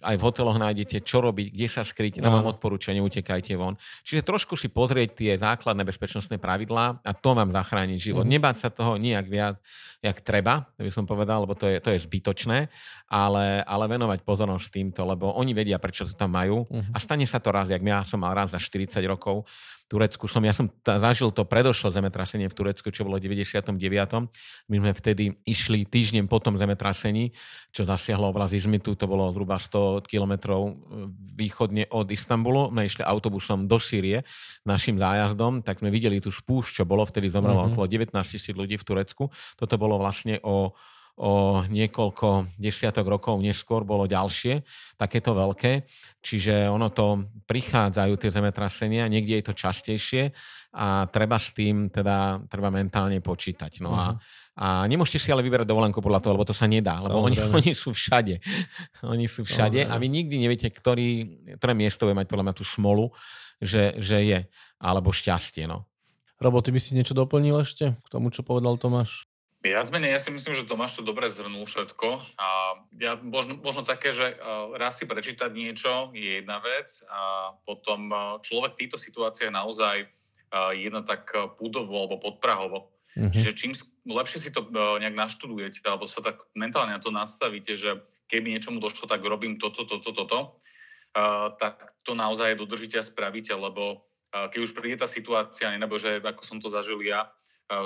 aj 0.06 0.16
v 0.16 0.22
hoteloch 0.22 0.62
nájdete, 0.62 1.02
čo 1.02 1.18
robiť, 1.18 1.50
kde 1.50 1.68
sa 1.68 1.82
skryť, 1.82 2.22
tam 2.22 2.30
vám 2.30 2.54
odporúčanie, 2.54 3.02
utekajte 3.02 3.58
von. 3.58 3.74
Čiže 4.06 4.22
trošku 4.22 4.54
si 4.54 4.70
pozrieť 4.70 5.18
tie 5.18 5.32
základné 5.34 5.82
bezpečnostné 5.82 6.38
pravidlá 6.38 7.02
a 7.02 7.12
to 7.18 7.34
vám 7.34 7.50
zachráni 7.50 7.98
život. 7.98 8.22
Mm-hmm. 8.22 8.38
Nebáť 8.38 8.58
sa 8.62 8.70
toho 8.70 9.02
nejak 9.02 9.26
viac, 9.26 9.58
jak 9.98 10.18
treba, 10.22 10.70
by 10.78 10.94
som 10.94 11.10
povedal, 11.10 11.42
lebo 11.42 11.58
to 11.58 11.66
je, 11.66 11.82
to 11.82 11.90
je 11.90 12.06
zbytočné, 12.06 12.70
ale, 13.10 13.66
ale 13.66 13.86
venovať 13.90 14.22
pozornosť 14.22 14.68
týmto, 14.70 15.02
lebo 15.10 15.34
oni 15.34 15.58
vedia, 15.58 15.82
prečo 15.82 16.06
to 16.06 16.14
tam 16.14 16.38
majú 16.38 16.70
mm-hmm. 16.70 16.94
a 16.94 16.98
stane 17.02 17.26
sa 17.26 17.42
to 17.42 17.50
raz, 17.50 17.66
jak 17.66 17.82
ja 17.82 18.06
som 18.06 18.22
mal 18.22 18.38
raz 18.38 18.54
za 18.54 18.62
40 18.62 19.02
rokov, 19.10 19.50
Turecku 19.92 20.24
som, 20.32 20.40
ja 20.48 20.56
som 20.56 20.72
t- 20.72 20.96
zažil 20.96 21.36
to 21.36 21.44
predošlo 21.44 21.92
zemetrasenie 21.92 22.48
v 22.48 22.56
Turecku, 22.56 22.88
čo 22.96 23.04
bolo 23.04 23.20
v 23.20 23.28
99. 23.28 23.76
My 24.72 24.76
sme 24.80 24.92
vtedy 24.96 25.36
išli 25.44 25.84
týždeň 25.84 26.32
po 26.32 26.40
tom 26.40 26.56
zemetrasení, 26.56 27.36
čo 27.76 27.84
zasiahlo 27.84 28.32
obraz 28.32 28.56
Izmitu, 28.56 28.96
to 28.96 29.04
bolo 29.04 29.28
zhruba 29.36 29.60
100 29.60 30.08
kilometrov 30.08 30.62
e, 30.64 30.72
východne 31.36 31.92
od 31.92 32.08
Istanbulu. 32.08 32.72
My 32.72 32.88
išli 32.88 33.04
autobusom 33.04 33.68
do 33.68 33.76
Sýrie 33.76 34.24
našim 34.64 34.96
zájazdom, 34.96 35.60
tak 35.60 35.84
sme 35.84 35.92
videli 35.92 36.24
tú 36.24 36.32
spúšť, 36.32 36.82
čo 36.82 36.84
bolo, 36.88 37.04
vtedy 37.04 37.28
zomrelo 37.28 37.68
mm-hmm. 37.68 37.76
okolo 37.76 37.86
19 37.92 38.16
tisíc 38.32 38.56
ľudí 38.56 38.80
v 38.80 38.88
Turecku. 38.88 39.28
Toto 39.60 39.76
bolo 39.76 40.00
vlastne 40.00 40.40
o 40.48 40.72
o 41.20 41.62
niekoľko 41.68 42.56
desiatok 42.56 43.06
rokov 43.06 43.42
neskôr 43.44 43.84
bolo 43.84 44.08
ďalšie, 44.08 44.64
takéto 44.96 45.36
veľké. 45.36 45.84
Čiže 46.22 46.70
ono 46.72 46.94
to 46.94 47.28
prichádzajú 47.46 48.14
tie 48.16 48.30
zemetrasenia, 48.32 49.12
niekde 49.12 49.42
je 49.42 49.46
to 49.46 49.54
častejšie 49.58 50.24
a 50.72 51.04
treba 51.12 51.36
s 51.36 51.52
tým 51.52 51.92
teda 51.92 52.48
treba 52.48 52.72
mentálne 52.72 53.20
počítať. 53.20 53.84
No 53.84 53.92
a, 53.92 54.16
mhm. 54.16 54.18
a 54.56 54.68
nemôžete 54.88 55.20
si 55.20 55.30
ale 55.34 55.44
vyberať 55.44 55.68
dovolenku 55.68 56.00
podľa 56.00 56.24
toho, 56.24 56.34
lebo 56.40 56.48
to 56.48 56.56
sa 56.56 56.70
nedá, 56.70 57.02
lebo 57.04 57.20
oni, 57.20 57.38
oni 57.60 57.72
sú 57.76 57.92
všade. 57.92 58.40
oni 59.14 59.28
sú 59.28 59.44
všade 59.44 59.84
a 59.84 59.94
vy 60.00 60.08
nikdy 60.08 60.40
neviete, 60.40 60.72
ktorý, 60.72 61.42
ktoré 61.60 61.74
miesto 61.76 62.08
bude 62.08 62.16
mať 62.16 62.28
podľa 62.32 62.46
mňa 62.50 62.56
tú 62.56 62.64
smolu, 62.64 63.12
že, 63.60 64.00
že 64.00 64.18
je, 64.26 64.40
alebo 64.82 65.14
šťastie. 65.14 65.68
No. 65.68 65.86
Robo, 66.42 66.66
ty 66.66 66.74
by 66.74 66.82
si 66.82 66.98
niečo 66.98 67.14
doplnil 67.14 67.62
ešte 67.62 67.94
k 67.94 68.08
tomu, 68.10 68.34
čo 68.34 68.42
povedal 68.42 68.74
Tomáš? 68.82 69.31
Viac 69.62 69.94
menej, 69.94 70.18
ja 70.18 70.20
si 70.22 70.34
myslím, 70.34 70.58
že 70.58 70.66
Tomáš 70.66 70.98
to 70.98 71.06
dobre 71.06 71.30
zhrnul 71.30 71.70
všetko. 71.70 72.08
A 72.42 72.82
ja, 72.98 73.14
možno, 73.22 73.62
možno 73.62 73.86
také, 73.86 74.10
že 74.10 74.34
raz 74.74 74.98
si 74.98 75.06
prečítať 75.06 75.54
niečo 75.54 76.10
je 76.18 76.42
jedna 76.42 76.58
vec 76.58 76.90
a 77.06 77.54
potom 77.62 78.10
človek 78.42 78.74
v 78.74 78.80
týchto 78.86 78.98
situáciách 78.98 79.54
naozaj 79.54 80.10
jedna 80.74 81.06
tak 81.06 81.30
púdovo 81.62 81.94
alebo 81.94 82.18
podprahovo. 82.18 82.90
Mm-hmm. 83.14 83.34
Čiže 83.38 83.52
čím 83.54 83.72
lepšie 84.10 84.40
si 84.40 84.50
to 84.50 84.66
nejak 84.74 85.14
naštudujete 85.14 85.86
alebo 85.86 86.10
sa 86.10 86.26
tak 86.26 86.42
mentálne 86.58 86.98
na 86.98 87.02
to 87.04 87.14
nastavíte, 87.14 87.78
že 87.78 88.02
keby 88.34 88.58
niečomu 88.58 88.82
došlo, 88.82 89.06
tak 89.06 89.22
robím 89.22 89.62
toto, 89.62 89.86
toto, 89.86 90.10
toto, 90.10 90.58
tak 91.62 92.02
to 92.02 92.18
naozaj 92.18 92.58
dodržíte 92.58 92.98
a 92.98 93.06
spravíte, 93.06 93.54
lebo 93.54 94.10
keď 94.32 94.60
už 94.64 94.72
príde 94.74 95.04
tá 95.04 95.12
situácia, 95.12 95.70
nebo 95.76 96.00
že 96.00 96.24
ako 96.24 96.42
som 96.48 96.58
to 96.58 96.72
zažil 96.72 97.04
ja, 97.04 97.30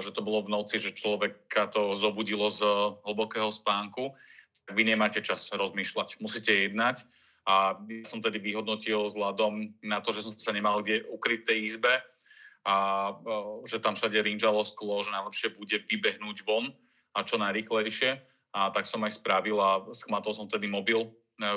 že 0.01 0.11
to 0.11 0.25
bolo 0.25 0.41
v 0.41 0.53
noci, 0.53 0.81
že 0.81 0.97
človeka 0.97 1.69
to 1.69 1.93
zobudilo 1.93 2.49
z 2.49 2.65
hlbokého 3.05 3.53
spánku, 3.53 4.17
tak 4.65 4.73
vy 4.73 4.83
nemáte 4.83 5.21
čas 5.21 5.53
rozmýšľať. 5.53 6.17
Musíte 6.17 6.49
jednať 6.49 7.05
a 7.45 7.77
ja 7.77 8.05
som 8.09 8.17
tedy 8.25 8.41
vyhodnotil 8.41 9.05
vzhľadom 9.05 9.77
na 9.85 10.01
to, 10.01 10.09
že 10.09 10.25
som 10.25 10.33
sa 10.33 10.49
nemal 10.49 10.81
kde 10.81 11.05
ukryť 11.05 11.41
tej 11.45 11.57
izbe 11.69 12.01
a 12.65 12.75
že 13.69 13.77
tam 13.77 13.93
všade 13.93 14.17
rinžalo 14.17 14.65
sklo, 14.65 15.05
že 15.05 15.13
najlepšie 15.13 15.53
bude 15.53 15.77
vybehnúť 15.85 16.41
von 16.49 16.73
a 17.13 17.21
čo 17.21 17.37
najrychlejšie. 17.37 18.17
A 18.57 18.73
tak 18.73 18.89
som 18.89 19.05
aj 19.05 19.21
spravil 19.21 19.61
a 19.61 19.85
schmatol 19.93 20.33
som 20.33 20.49
tedy 20.49 20.65
mobil, 20.65 21.05
e, 21.05 21.09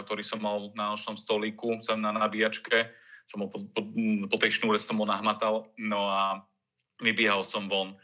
ktorý 0.04 0.20
som 0.20 0.42
mal 0.42 0.68
na 0.76 0.92
nočnom 0.92 1.16
stolíku, 1.16 1.80
som 1.80 1.96
na 1.96 2.12
nabíjačke, 2.12 2.90
som 3.24 3.46
ho 3.46 3.48
po, 3.48 3.62
po, 3.72 3.80
po 4.28 4.36
tej 4.36 4.60
šnúre 4.60 4.76
som 4.76 4.98
ho 5.00 5.06
nahmatal, 5.06 5.70
no 5.78 6.10
a 6.10 6.42
vybiehal 7.00 7.46
som 7.46 7.70
von 7.70 7.94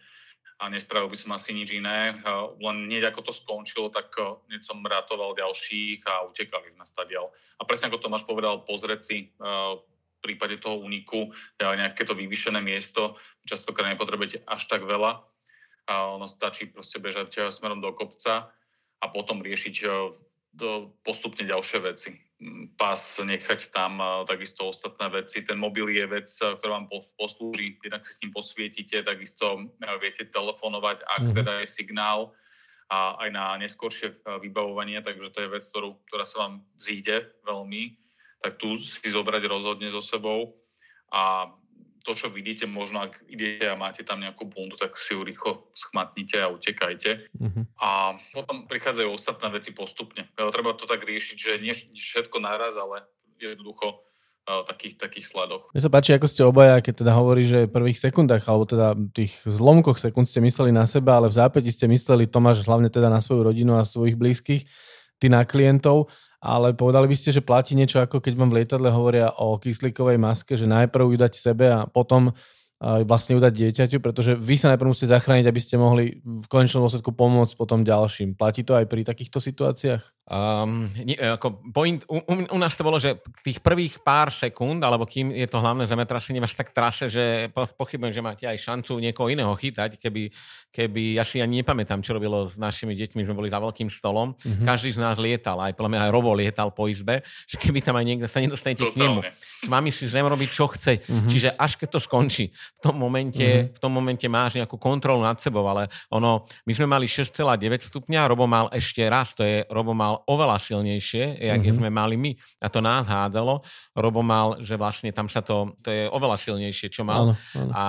a 0.61 0.71
nespravil 0.71 1.11
by 1.11 1.19
som 1.19 1.35
asi 1.35 1.51
nič 1.51 1.75
iné. 1.75 2.15
Len 2.63 2.77
hneď 2.87 3.11
ako 3.11 3.31
to 3.31 3.33
skončilo, 3.35 3.91
tak 3.91 4.15
eh, 4.19 4.27
hneď 4.51 4.63
som 4.63 4.79
ratoval 4.85 5.35
ďalších 5.35 6.07
a 6.07 6.27
utekali 6.31 6.71
sme 6.71 6.87
stadiaľ. 6.87 7.31
A 7.59 7.67
presne 7.67 7.91
ako 7.91 8.03
Tomáš 8.03 8.25
povedal, 8.27 8.63
pozrieť 8.63 9.01
si 9.03 9.17
eh, 9.27 9.73
v 9.79 10.21
prípade 10.23 10.63
toho 10.63 10.79
úniku 10.79 11.35
eh, 11.59 11.67
nejaké 11.67 12.07
to 12.07 12.15
vyvýšené 12.15 12.63
miesto, 12.63 13.19
častokrát 13.45 13.91
nepotrebujete 13.91 14.47
až 14.47 14.63
tak 14.71 14.87
veľa. 14.87 15.27
Ono 15.85 16.25
stačí 16.25 16.73
proste 16.73 16.97
bežať 16.97 17.53
smerom 17.53 17.85
do 17.85 17.93
kopca 17.93 18.49
a 18.97 19.07
potom 19.13 19.45
riešiť 19.45 19.85
postupne 21.05 21.45
ďalšie 21.45 21.79
veci 21.85 22.17
pás 22.76 23.20
nechať 23.22 23.72
tam, 23.72 23.99
takisto 24.28 24.68
ostatné 24.68 25.09
veci. 25.09 25.40
Ten 25.45 25.57
mobil 25.57 25.97
je 25.97 26.05
vec, 26.05 26.28
ktorá 26.28 26.80
vám 26.82 26.88
poslúži, 27.16 27.80
jednak 27.80 28.05
si 28.05 28.12
s 28.12 28.20
ním 28.20 28.32
posvietite, 28.36 29.01
takisto 29.01 29.70
viete 30.03 30.28
telefonovať, 30.28 31.05
ak 31.05 31.22
mm-hmm. 31.24 31.36
teda 31.36 31.53
je 31.64 31.68
signál 31.68 32.36
a 32.92 33.16
aj 33.24 33.28
na 33.32 33.57
neskôršie 33.57 34.20
vybavovanie, 34.45 35.01
takže 35.01 35.32
to 35.32 35.40
je 35.40 35.53
vec, 35.57 35.64
ktorú, 35.64 35.97
ktorá 36.12 36.28
sa 36.28 36.45
vám 36.45 36.55
zíde 36.76 37.32
veľmi, 37.49 37.97
tak 38.45 38.61
tu 38.61 38.76
si 38.76 39.09
zobrať 39.09 39.49
rozhodne 39.49 39.88
so 39.88 40.05
sebou 40.05 40.53
a 41.09 41.49
to, 42.05 42.13
čo 42.13 42.29
vidíte, 42.29 42.69
možno 42.69 43.01
ak 43.01 43.25
idete 43.27 43.65
a 43.65 43.81
máte 43.81 44.05
tam 44.05 44.21
nejakú 44.21 44.45
bundu, 44.45 44.77
tak 44.77 44.93
si 45.01 45.17
ju 45.17 45.25
rýchlo 45.25 45.73
schmatnite 45.73 46.37
a 46.37 46.53
utekajte. 46.53 47.33
Uh-huh. 47.33 47.65
A 47.81 48.21
potom 48.37 48.69
prichádzajú 48.69 49.09
ostatné 49.09 49.49
veci 49.49 49.73
postupne. 49.73 50.29
Treba 50.37 50.77
to 50.77 50.85
tak 50.85 51.01
riešiť, 51.01 51.37
že 51.41 51.65
nie 51.65 51.73
všetko 51.73 52.45
naraz, 52.45 52.77
ale 52.77 53.09
jednoducho 53.41 54.05
takých, 54.45 55.01
takých 55.01 55.25
sledoch. 55.25 55.73
Mne 55.73 55.81
sa 55.81 55.89
páči, 55.89 56.13
ako 56.13 56.29
ste 56.29 56.45
obaja, 56.45 56.85
keď 56.85 57.01
teda 57.01 57.17
hovorí, 57.17 57.49
že 57.49 57.65
v 57.65 57.75
prvých 57.81 57.97
sekundách, 57.97 58.45
alebo 58.45 58.69
teda 58.69 58.93
tých 59.17 59.33
zlomkoch 59.49 59.97
sekúnd 59.97 60.29
ste 60.29 60.45
mysleli 60.45 60.69
na 60.69 60.85
seba, 60.85 61.17
ale 61.17 61.33
v 61.33 61.41
zápäti 61.41 61.73
ste 61.73 61.89
mysleli, 61.89 62.29
Tomáš, 62.29 62.61
hlavne 62.69 62.93
teda 62.93 63.09
na 63.09 63.25
svoju 63.25 63.41
rodinu 63.41 63.81
a 63.81 63.89
svojich 63.89 64.21
blízkych, 64.21 64.69
ty 65.17 65.27
na 65.33 65.49
klientov, 65.49 66.13
ale 66.45 66.76
povedali 66.76 67.09
by 67.09 67.16
ste, 67.16 67.32
že 67.32 67.40
platí 67.40 67.72
niečo 67.72 68.05
ako 68.05 68.20
keď 68.20 68.36
vám 68.36 68.53
v 68.53 68.61
lietadle 68.61 68.92
hovoria 68.92 69.32
o 69.40 69.57
kyslíkovej 69.57 70.20
maske, 70.20 70.61
že 70.61 70.68
najprv 70.68 71.16
ju 71.16 71.16
dať 71.16 71.32
sebe 71.32 71.72
a 71.72 71.88
potom 71.88 72.36
vlastne 72.84 73.40
udať 73.40 73.53
dieťaťu, 73.57 73.97
pretože 74.05 74.36
vy 74.36 74.61
sa 74.61 74.68
najprv 74.68 74.92
musíte 74.92 75.09
zachrániť, 75.09 75.49
aby 75.49 75.61
ste 75.62 75.80
mohli 75.80 76.20
v 76.20 76.47
konečnom 76.53 76.84
dôsledku 76.84 77.16
pomôcť 77.16 77.57
potom 77.57 77.80
ďalším. 77.80 78.36
Platí 78.36 78.61
to 78.61 78.76
aj 78.76 78.84
pri 78.84 79.09
takýchto 79.09 79.40
situáciách? 79.40 80.05
Um, 80.25 80.89
nie, 81.05 81.20
ako 81.20 81.61
point, 81.68 82.01
u, 82.09 82.16
u, 82.49 82.57
nás 82.57 82.72
to 82.81 82.81
bolo, 82.81 82.97
že 82.97 83.20
tých 83.45 83.61
prvých 83.61 84.01
pár 84.01 84.33
sekúnd, 84.33 84.81
alebo 84.81 85.05
kým 85.05 85.29
je 85.29 85.45
to 85.45 85.61
hlavné 85.61 85.85
zemetrasenie, 85.85 86.41
vás 86.41 86.57
tak 86.57 86.72
trase, 86.72 87.12
že 87.12 87.53
pochybujem, 87.53 88.09
že 88.09 88.25
máte 88.25 88.45
aj 88.49 88.57
šancu 88.57 89.05
niekoho 89.05 89.29
iného 89.29 89.53
chytať, 89.53 90.01
keby, 90.01 90.33
keby 90.72 91.20
ja 91.20 91.29
si 91.29 91.45
ani 91.45 91.61
nepamätám, 91.61 92.01
čo 92.01 92.16
robilo 92.16 92.49
s 92.49 92.57
našimi 92.57 92.97
deťmi, 92.97 93.20
sme 93.20 93.37
boli 93.37 93.53
za 93.53 93.61
veľkým 93.61 93.93
stolom, 93.93 94.33
mm-hmm. 94.33 94.64
každý 94.64 94.97
z 94.97 95.05
nás 95.05 95.20
lietal, 95.20 95.61
aj 95.61 95.77
podľa 95.77 95.91
mňa 95.93 96.01
aj 96.09 96.11
Rovo 96.16 96.33
lietal 96.33 96.72
po 96.72 96.89
izbe, 96.89 97.20
že 97.45 97.61
keby 97.61 97.85
tam 97.85 98.01
aj 98.01 98.05
niekto 98.09 98.25
sa 98.25 98.41
nedostanete 98.41 98.89
k 98.89 98.97
nemu. 98.97 99.20
S 99.61 99.68
vami 99.68 99.93
si 99.93 100.09
zem 100.09 100.25
robiť, 100.25 100.49
čo 100.49 100.72
chce. 100.72 101.05
Mm-hmm. 101.05 101.29
Čiže 101.29 101.49
až 101.53 101.77
keď 101.77 101.89
to 101.95 102.01
skončí, 102.01 102.49
v 102.49 102.81
tom 102.81 102.97
momente, 102.97 103.45
mm-hmm. 103.45 103.77
v 103.77 103.79
tom 103.79 103.93
momente 103.93 104.25
máš 104.33 104.57
nejakú 104.57 104.81
kontrolu 104.81 105.20
nad 105.20 105.37
sebou, 105.37 105.68
ale 105.68 105.93
ono, 106.09 106.49
my 106.64 106.72
sme 106.72 106.89
mali 106.89 107.05
6,9 107.05 107.45
stupňa, 107.93 108.25
Robo 108.25 108.49
mal 108.49 108.72
ešte 108.72 109.05
raz, 109.05 109.37
to 109.37 109.45
je, 109.45 109.68
Robo 109.68 109.93
mal 109.93 110.14
mal 110.15 110.23
oveľa 110.31 110.62
silnejšie, 110.62 111.43
jak 111.43 111.59
mm-hmm. 111.59 111.77
sme 111.83 111.89
mali 111.91 112.15
my. 112.15 112.33
A 112.62 112.71
to 112.71 112.79
nás 112.79 113.03
hádzalo. 113.03 113.67
Robo 113.99 114.23
mal, 114.23 114.62
že 114.62 114.79
vlastne 114.79 115.11
tam 115.11 115.27
sa 115.27 115.43
to, 115.43 115.75
to 115.83 115.91
je 115.91 116.07
oveľa 116.07 116.39
silnejšie, 116.39 116.89
čo 116.95 117.03
mal. 117.03 117.35
Áno, 117.35 117.35
áno. 117.59 117.73
A 117.75 117.85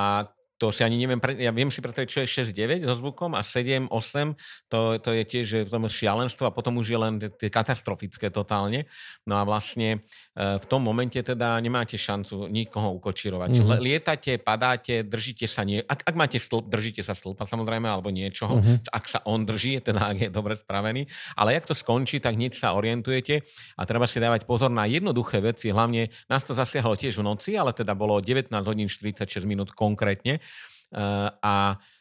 to 0.56 0.72
si 0.72 0.88
ani 0.88 0.96
neviem, 0.96 1.20
ja 1.36 1.52
viem 1.52 1.68
si 1.68 1.84
predstaviť, 1.84 2.08
čo 2.08 2.20
je 2.24 2.48
6-9 2.56 2.88
so 2.88 2.96
zvukom 2.96 3.36
a 3.36 3.44
7-8, 3.44 3.92
to, 4.72 4.80
to 5.04 5.10
je 5.12 5.24
tiež 5.28 5.46
že 5.46 5.60
to 5.68 5.78
je 5.84 5.92
šialenstvo 5.92 6.48
a 6.48 6.56
potom 6.56 6.80
už 6.80 6.96
je 6.96 7.00
len 7.00 7.14
tie 7.20 7.52
katastrofické 7.52 8.32
totálne. 8.32 8.88
No 9.28 9.36
a 9.36 9.44
vlastne 9.44 10.08
v 10.36 10.66
tom 10.68 10.84
momente 10.84 11.16
teda 11.16 11.56
nemáte 11.64 11.96
šancu 11.96 12.52
nikoho 12.52 13.00
ukočirovať. 13.00 13.52
Mm-hmm. 13.56 13.80
Lietate, 13.80 14.32
padáte, 14.36 15.08
držíte 15.08 15.48
sa 15.48 15.64
nie... 15.64 15.80
Ak, 15.80 16.04
ak 16.04 16.12
máte 16.20 16.36
stĺp, 16.44 16.68
držíte 16.68 17.08
sa 17.08 17.16
stĺpa 17.16 17.48
samozrejme, 17.48 17.88
alebo 17.88 18.12
niečoho. 18.12 18.60
Mm-hmm. 18.60 18.92
Ak 18.92 19.08
sa 19.08 19.24
on 19.24 19.48
drží, 19.48 19.80
teda 19.80 20.12
ak 20.12 20.28
je 20.28 20.30
dobre 20.30 20.60
spravený. 20.60 21.08
Ale 21.40 21.56
jak 21.56 21.72
to 21.72 21.76
skončí, 21.76 22.20
tak 22.20 22.36
hneď 22.36 22.52
sa 22.52 22.76
orientujete 22.76 23.48
a 23.80 23.82
treba 23.88 24.12
si 24.12 24.20
dávať 24.20 24.44
pozor 24.44 24.68
na 24.68 24.84
jednoduché 24.84 25.40
veci. 25.40 25.72
Hlavne 25.72 26.12
nás 26.28 26.44
to 26.44 26.52
zasiahlo 26.52 27.00
tiež 27.00 27.24
v 27.24 27.32
noci, 27.32 27.56
ale 27.56 27.72
teda 27.72 27.96
bolo 27.96 28.20
19 28.20 28.52
hodín 28.52 28.92
46 28.92 29.48
minút 29.48 29.72
konkrétne 29.72 30.44
a 31.40 31.56
uh, 31.74 31.95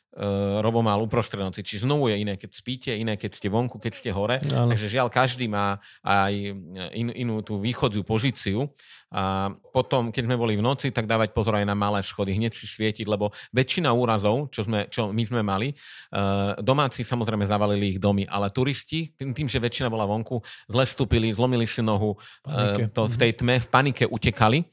Robo 0.63 0.79
mal 0.79 1.03
uprostred 1.03 1.43
noci. 1.43 1.67
Či 1.67 1.83
znovu 1.83 2.07
je 2.07 2.23
iné, 2.23 2.39
keď 2.39 2.51
spíte, 2.55 2.91
iné, 2.95 3.19
keď 3.19 3.35
ste 3.35 3.51
vonku, 3.51 3.83
keď 3.83 3.93
ste 3.99 4.11
hore. 4.15 4.39
Ano. 4.47 4.71
Takže 4.71 4.87
žiaľ, 4.87 5.11
každý 5.11 5.51
má 5.51 5.83
aj 6.07 6.55
in, 6.95 7.11
inú 7.19 7.43
tú 7.43 7.59
východziu 7.59 8.07
pozíciu. 8.07 8.71
A 9.15 9.51
potom, 9.71 10.11
keď 10.11 10.27
sme 10.27 10.35
boli 10.35 10.59
v 10.59 10.63
noci, 10.63 10.91
tak 10.91 11.07
dávať 11.07 11.31
pozor 11.31 11.55
aj 11.55 11.67
na 11.67 11.79
malé 11.79 12.03
schody, 12.03 12.35
hneď 12.35 12.51
si 12.51 12.67
svietiť, 12.67 13.07
lebo 13.07 13.31
väčšina 13.55 13.95
úrazov, 13.95 14.51
čo, 14.51 14.67
sme, 14.67 14.91
čo 14.91 15.15
my 15.15 15.23
sme 15.23 15.39
mali, 15.39 15.71
uh, 15.71 16.59
domáci 16.59 17.07
samozrejme 17.07 17.47
zavalili 17.47 17.95
ich 17.95 18.03
domy, 18.03 18.27
ale 18.27 18.51
turisti, 18.51 19.15
tým, 19.15 19.31
tým 19.31 19.47
že 19.47 19.63
väčšina 19.63 19.87
bola 19.87 20.03
vonku, 20.03 20.43
zle 20.67 20.83
vstúpili, 20.83 21.31
zlomili 21.31 21.63
si 21.63 21.79
nohu, 21.79 22.19
uh, 22.19 22.91
to 22.91 23.07
v 23.07 23.17
tej 23.19 23.39
tme, 23.39 23.63
v 23.63 23.69
panike 23.71 24.03
utekali 24.03 24.67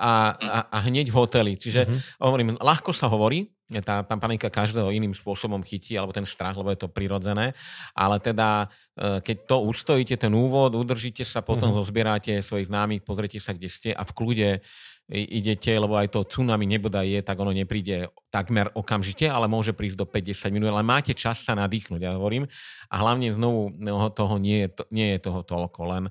a, 0.00 0.32
a, 0.32 0.58
a 0.72 0.78
hneď 0.88 1.12
v 1.12 1.18
hoteli. 1.20 1.52
Čiže 1.60 1.84
mm-hmm. 1.84 2.24
hovorím, 2.24 2.48
ľahko 2.56 2.96
sa 2.96 3.12
hovorí, 3.12 3.52
tá, 3.78 4.02
tá 4.02 4.14
panika 4.18 4.50
každého 4.50 4.90
iným 4.90 5.14
spôsobom 5.14 5.62
chytí, 5.62 5.94
alebo 5.94 6.10
ten 6.10 6.26
strach, 6.26 6.58
lebo 6.58 6.74
je 6.74 6.80
to 6.82 6.90
prirodzené, 6.90 7.54
ale 7.94 8.18
teda 8.18 8.66
e, 8.98 9.22
keď 9.22 9.36
to 9.46 9.56
ustojíte, 9.62 10.18
ten 10.18 10.34
úvod, 10.34 10.74
udržíte 10.74 11.22
sa, 11.22 11.38
potom 11.38 11.70
mm-hmm. 11.70 11.86
zozbieráte 11.86 12.32
svojich 12.42 12.66
známych, 12.66 13.06
pozrite 13.06 13.38
sa, 13.38 13.54
kde 13.54 13.70
ste 13.70 13.90
a 13.94 14.02
v 14.02 14.10
kľude 14.10 14.48
idete, 15.10 15.74
lebo 15.74 15.98
aj 15.98 16.14
to 16.14 16.22
tsunami 16.22 16.70
neboda 16.70 17.02
je, 17.02 17.18
tak 17.18 17.34
ono 17.42 17.50
nepríde 17.50 18.14
takmer 18.30 18.70
okamžite, 18.78 19.26
ale 19.26 19.50
môže 19.50 19.74
prísť 19.74 19.98
do 19.98 20.06
50 20.06 20.54
minút, 20.54 20.70
ale 20.70 20.86
máte 20.86 21.10
čas 21.18 21.42
sa 21.42 21.58
nadýchnuť, 21.58 21.98
ja 21.98 22.14
hovorím. 22.14 22.46
A 22.86 23.02
hlavne 23.02 23.34
znovu 23.34 23.74
no, 23.74 24.06
toho 24.14 24.38
nie 24.38 24.66
je, 24.66 24.68
to, 24.70 24.82
nie 24.94 25.10
je 25.14 25.18
toho 25.18 25.42
toľko, 25.42 25.80
len 25.90 26.04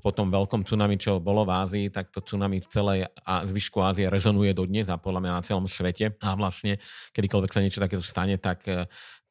po 0.00 0.14
tom 0.14 0.32
veľkom 0.32 0.64
tsunami, 0.64 0.96
čo 0.96 1.20
bolo 1.20 1.44
v 1.44 1.52
Ázii, 1.52 1.86
tak 1.92 2.08
to 2.14 2.24
tsunami 2.24 2.62
v 2.62 2.68
celej 2.70 2.98
a 3.26 3.42
zvyšku 3.44 3.82
Ázie 3.82 4.06
rezonuje 4.06 4.54
dodnes 4.54 4.86
a 4.86 4.96
podľa 4.96 5.20
mňa 5.20 5.32
na 5.34 5.42
celom 5.42 5.66
svete. 5.66 6.14
A 6.22 6.38
vlastne, 6.38 6.78
kedykoľvek 7.12 7.50
sa 7.50 7.60
niečo 7.60 7.82
takéto 7.82 8.06
stane, 8.06 8.38
tak 8.38 8.64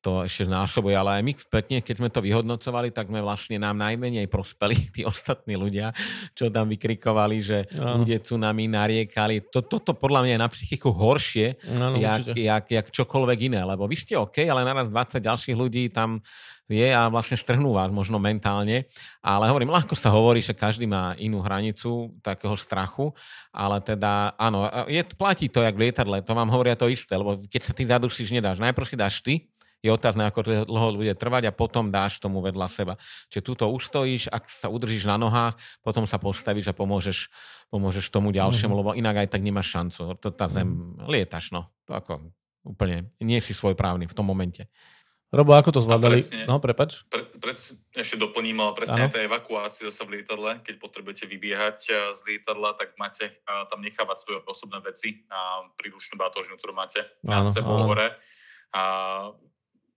to 0.05 0.21
ešte 0.21 0.45
znásobuje, 0.45 0.93
ale 0.93 1.17
aj 1.17 1.23
my 1.25 1.33
spätne, 1.33 1.77
keď 1.81 1.95
sme 1.97 2.09
to 2.13 2.21
vyhodnocovali, 2.21 2.93
tak 2.93 3.09
sme 3.09 3.25
vlastne 3.25 3.57
nám 3.57 3.73
najmenej 3.81 4.29
prospeli 4.29 4.77
tí 4.93 5.01
ostatní 5.01 5.57
ľudia, 5.57 5.89
čo 6.37 6.53
tam 6.53 6.69
vykrikovali, 6.69 7.37
že 7.41 7.65
no. 7.73 8.05
bude 8.05 8.21
tsunami, 8.21 8.69
nariekali. 8.69 9.49
Toto 9.49 9.81
to, 9.81 9.91
to 9.91 9.91
podľa 9.97 10.21
mňa 10.21 10.33
je 10.37 10.43
na 10.45 10.49
psychiku 10.53 10.93
horšie, 10.93 11.57
no, 11.73 11.97
no, 11.97 11.97
jak, 11.97 12.37
jak, 12.37 12.65
jak 12.69 12.87
čokoľvek 12.93 13.49
iné, 13.49 13.65
lebo 13.65 13.89
vy 13.89 13.97
ste 13.97 14.13
OK, 14.13 14.45
ale 14.45 14.61
naraz 14.61 14.93
20 14.93 15.25
ďalších 15.25 15.57
ľudí 15.57 15.89
tam 15.89 16.21
je 16.65 16.89
a 16.89 17.05
vlastne 17.13 17.37
strhnú 17.37 17.77
vás 17.77 17.93
možno 17.93 18.17
mentálne. 18.17 18.89
Ale 19.21 19.49
hovorím, 19.49 19.69
ľahko 19.69 19.93
sa 19.93 20.09
hovorí, 20.09 20.41
že 20.41 20.57
každý 20.57 20.89
má 20.89 21.13
inú 21.21 21.37
hranicu 21.41 22.13
takého 22.25 22.57
strachu, 22.57 23.13
ale 23.53 23.77
teda 23.85 24.33
áno, 24.37 24.65
je, 24.89 25.01
platí 25.13 25.45
to 25.45 25.61
jak 25.61 25.77
v 25.77 25.89
lietadle, 25.89 26.25
to 26.25 26.33
vám 26.33 26.49
hovoria 26.49 26.73
to 26.73 26.89
isté, 26.89 27.13
lebo 27.13 27.37
keď 27.37 27.61
sa 27.61 27.73
ty 27.73 27.85
zadusíš, 27.85 28.33
nedáš. 28.33 28.57
Najprv 28.57 28.87
si 28.89 28.97
dáš 28.97 29.21
ty, 29.21 29.45
je 29.85 29.91
otázne, 29.93 30.25
ako 30.25 30.65
dlho 30.65 30.97
bude 30.97 31.13
trvať 31.13 31.49
a 31.49 31.55
potom 31.55 31.93
dáš 31.93 32.17
tomu 32.17 32.41
vedľa 32.41 32.67
seba. 32.67 32.93
Čiže 33.29 33.45
túto 33.45 33.65
ustojíš, 33.69 34.33
ak 34.33 34.49
sa 34.49 34.67
udržíš 34.73 35.05
na 35.05 35.21
nohách, 35.21 35.53
potom 35.85 36.09
sa 36.09 36.17
postavíš 36.17 36.73
a 36.73 36.77
pomôžeš, 36.77 37.29
pomôžeš 37.69 38.09
tomu 38.09 38.33
ďalšiemu, 38.33 38.73
mm-hmm. 38.73 38.89
lebo 38.91 38.97
inak 38.97 39.25
aj 39.25 39.37
tak 39.37 39.45
nemáš 39.45 39.69
šancu. 39.69 40.17
To 40.17 40.27
tá 40.33 40.49
zem, 40.49 40.97
lietaš, 41.05 41.53
no. 41.53 41.69
To 41.85 41.93
ako 41.93 42.33
úplne, 42.65 43.13
nie 43.21 43.37
si 43.37 43.53
svojprávny 43.53 44.09
v 44.09 44.17
tom 44.17 44.25
momente. 44.25 44.65
Robo, 45.35 45.51
ako 45.51 45.75
to 45.75 45.81
zvládali? 45.83 46.21
Presne, 46.21 46.47
no, 46.47 46.63
prepač. 46.63 47.03
Pre, 47.11 47.27
pre, 47.27 47.51
ešte 47.91 48.15
doplním, 48.15 48.55
ale 48.61 48.71
presne 48.77 49.09
ano. 49.09 49.11
tá 49.11 49.19
evakuácia 49.19 49.91
zase 49.91 50.07
v 50.07 50.21
lietadle, 50.21 50.63
keď 50.63 50.75
potrebujete 50.79 51.27
vybiehať 51.27 51.77
eh, 51.91 51.95
z 52.15 52.19
lietadla, 52.23 52.79
tak 52.79 52.95
máte 52.95 53.35
uh, 53.43 53.67
tam 53.67 53.83
nechávať 53.83 54.17
svoje 54.21 54.39
osobné 54.47 54.79
veci 54.79 55.27
a 55.27 55.67
príručnú 55.75 56.15
batožinu, 56.15 56.55
ktorú 56.55 56.71
máte 56.71 57.03
na 57.25 57.43
sebou 57.51 57.83
hore. 57.83 58.15
A 58.71 58.81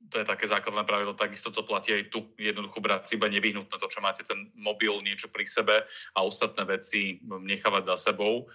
to 0.09 0.21
je 0.21 0.27
také 0.27 0.49
základné 0.49 0.85
pravidlo, 0.85 1.15
takisto 1.15 1.53
to 1.53 1.63
platí 1.63 1.93
aj 1.93 2.09
tu. 2.09 2.25
Jednoducho 2.41 2.81
brať 2.81 3.03
si 3.09 3.15
iba 3.17 3.29
nevyhnutné 3.29 3.77
to, 3.77 3.89
čo 3.89 4.01
máte 4.01 4.25
ten 4.25 4.49
mobil, 4.57 4.97
niečo 5.05 5.29
pri 5.29 5.45
sebe 5.45 5.85
a 6.17 6.19
ostatné 6.25 6.65
veci 6.65 7.21
nechávať 7.23 7.95
za 7.95 8.11
sebou. 8.11 8.49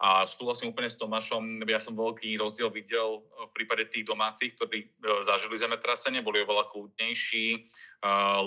A 0.00 0.24
súhlasím 0.24 0.72
úplne 0.72 0.88
s 0.88 0.96
Tomášom, 0.96 1.60
ja 1.68 1.76
som 1.76 1.92
veľký 1.92 2.32
rozdiel 2.40 2.72
videl 2.72 3.20
v 3.20 3.52
prípade 3.52 3.84
tých 3.84 4.08
domácich, 4.08 4.56
ktorí 4.56 4.88
e, 4.88 4.88
zažili 5.20 5.60
zemetrasenie, 5.60 6.24
boli 6.24 6.40
oveľa 6.40 6.72
kľudnejší, 6.72 7.46
e, 7.52 7.58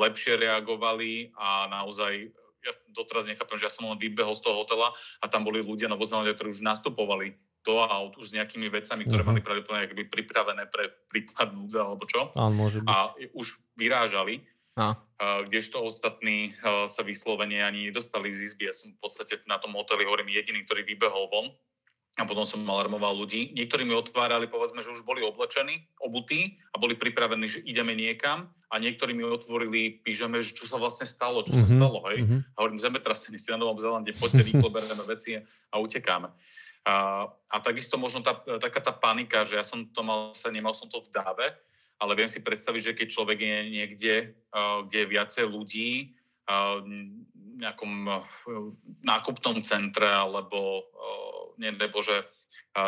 lepšie 0.02 0.34
reagovali 0.42 1.30
a 1.38 1.70
naozaj 1.70 2.34
ja 2.66 2.74
doteraz 2.90 3.30
nechápem, 3.30 3.62
že 3.62 3.70
ja 3.70 3.74
som 3.76 3.86
len 3.86 4.02
vybehol 4.02 4.34
z 4.34 4.42
toho 4.42 4.66
hotela 4.66 4.98
a 5.22 5.30
tam 5.30 5.46
boli 5.46 5.62
ľudia 5.62 5.86
na 5.86 6.00
Vozelande, 6.00 6.34
ktorí 6.34 6.58
už 6.58 6.66
nastupovali 6.66 7.38
do 7.64 7.80
aut 7.80 8.14
už 8.20 8.32
s 8.32 8.36
nejakými 8.36 8.68
vecami, 8.68 9.08
ktoré 9.08 9.24
uh-huh. 9.24 9.32
mali 9.32 9.40
pravdepodobne 9.40 9.88
pripravené 10.12 10.68
pre 10.68 10.92
prípad 11.08 11.56
núdze 11.56 11.80
alebo 11.80 12.04
čo. 12.04 12.30
Áno, 12.36 12.54
môže 12.54 12.84
byť. 12.84 12.92
A 12.92 13.16
už 13.32 13.64
vyrážali. 13.80 14.44
A. 14.74 14.98
Kdežto 15.48 15.86
ostatní 15.86 16.58
sa 16.90 17.02
vyslovene 17.06 17.62
ani 17.64 17.88
nedostali 17.88 18.34
z 18.34 18.52
izby. 18.52 18.68
Ja 18.68 18.76
som 18.76 18.92
v 18.92 19.00
podstate 19.00 19.40
na 19.46 19.62
tom 19.62 19.78
hoteli, 19.78 20.04
hovorím, 20.04 20.34
jediný, 20.34 20.66
ktorý 20.66 20.84
vybehol 20.84 21.30
von. 21.32 21.48
A 22.14 22.30
potom 22.30 22.46
som 22.46 22.62
alarmoval 22.70 23.26
ľudí. 23.26 23.58
Niektorí 23.58 23.90
mi 23.90 23.98
otvárali, 23.98 24.46
povedzme, 24.46 24.86
že 24.86 24.94
už 24.94 25.02
boli 25.02 25.26
oblečení, 25.26 25.90
obutí 25.98 26.62
a 26.70 26.78
boli 26.78 26.94
pripravení, 26.94 27.50
že 27.50 27.66
ideme 27.66 27.98
niekam. 27.98 28.54
A 28.70 28.78
niektorí 28.78 29.18
mi 29.18 29.26
otvorili 29.26 29.98
pížame, 30.06 30.46
že 30.46 30.54
čo 30.54 30.70
sa 30.70 30.78
vlastne 30.78 31.10
stalo, 31.10 31.42
čo 31.42 31.58
mm-hmm. 31.58 31.74
sa 31.74 31.78
stalo. 31.78 32.06
Hej? 32.14 32.20
Mm-hmm. 32.22 32.40
A 32.54 32.58
hovorím, 32.62 32.78
zemetrasení 32.82 33.38
ste 33.42 33.58
na 33.58 33.66
Novom 33.66 33.82
Zelande, 33.82 34.14
poďte 34.14 34.46
rýchlo, 34.46 34.70
bereme 34.74 35.02
veci 35.10 35.42
a 35.42 35.76
utekáme. 35.82 36.30
A, 36.84 37.28
a 37.48 37.58
takisto 37.64 37.96
možno 37.96 38.20
tá, 38.20 38.36
taká 38.60 38.84
tá 38.84 38.92
panika, 38.92 39.48
že 39.48 39.56
ja 39.56 39.64
som 39.64 39.88
to 39.88 40.04
mal, 40.04 40.36
nemal 40.52 40.76
som 40.76 40.92
to 40.92 41.00
v 41.00 41.16
dáve, 41.16 41.48
ale 41.96 42.12
viem 42.20 42.28
si 42.28 42.44
predstaviť, 42.44 42.82
že 42.84 42.98
keď 43.00 43.08
človek 43.08 43.40
je 43.40 43.58
niekde, 43.72 44.14
kde 44.88 44.98
je 45.00 45.08
viacej 45.08 45.46
ľudí, 45.48 46.12
v 46.44 47.56
nejakom 47.56 48.12
nákupnom 49.04 49.64
centre 49.64 50.12
alebo 50.12 50.84
Bože 51.88 52.18
uh, 52.20 52.28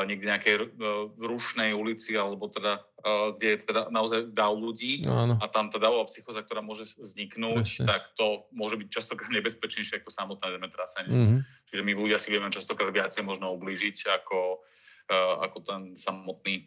niekde 0.09 0.25
nejakej 0.25 0.55
uh, 0.57 0.67
rušnej 1.13 1.77
ulici 1.77 2.17
alebo 2.17 2.49
teda 2.49 2.81
kde 3.05 3.47
je 3.53 3.57
teda 3.69 3.93
naozaj 3.93 4.33
dáv 4.33 4.57
ľudí 4.57 5.05
Áno. 5.05 5.37
a 5.37 5.45
tam 5.45 5.69
tá 5.69 5.77
davová 5.77 6.09
psychoza, 6.09 6.41
ktorá 6.41 6.65
môže 6.65 6.89
vzniknúť, 6.97 7.85
Presne. 7.85 7.85
tak 7.85 8.17
to 8.17 8.49
môže 8.49 8.81
byť 8.81 8.87
častokrát 8.89 9.29
nebezpečnejšie 9.29 10.01
ako 10.01 10.09
to 10.09 10.17
samotné 10.17 10.47
zemetrasenie. 10.49 11.13
Mhm. 11.13 11.37
Čiže 11.69 11.81
my 11.85 11.91
ľudia 11.93 12.17
si 12.17 12.33
vieme 12.33 12.49
častokrát 12.49 12.89
viacej 12.89 13.21
možno 13.21 13.53
ublížiť 13.53 14.09
ako, 14.09 14.57
uh, 15.13 15.33
ako 15.45 15.57
ten 15.61 15.81
samotný 15.93 16.65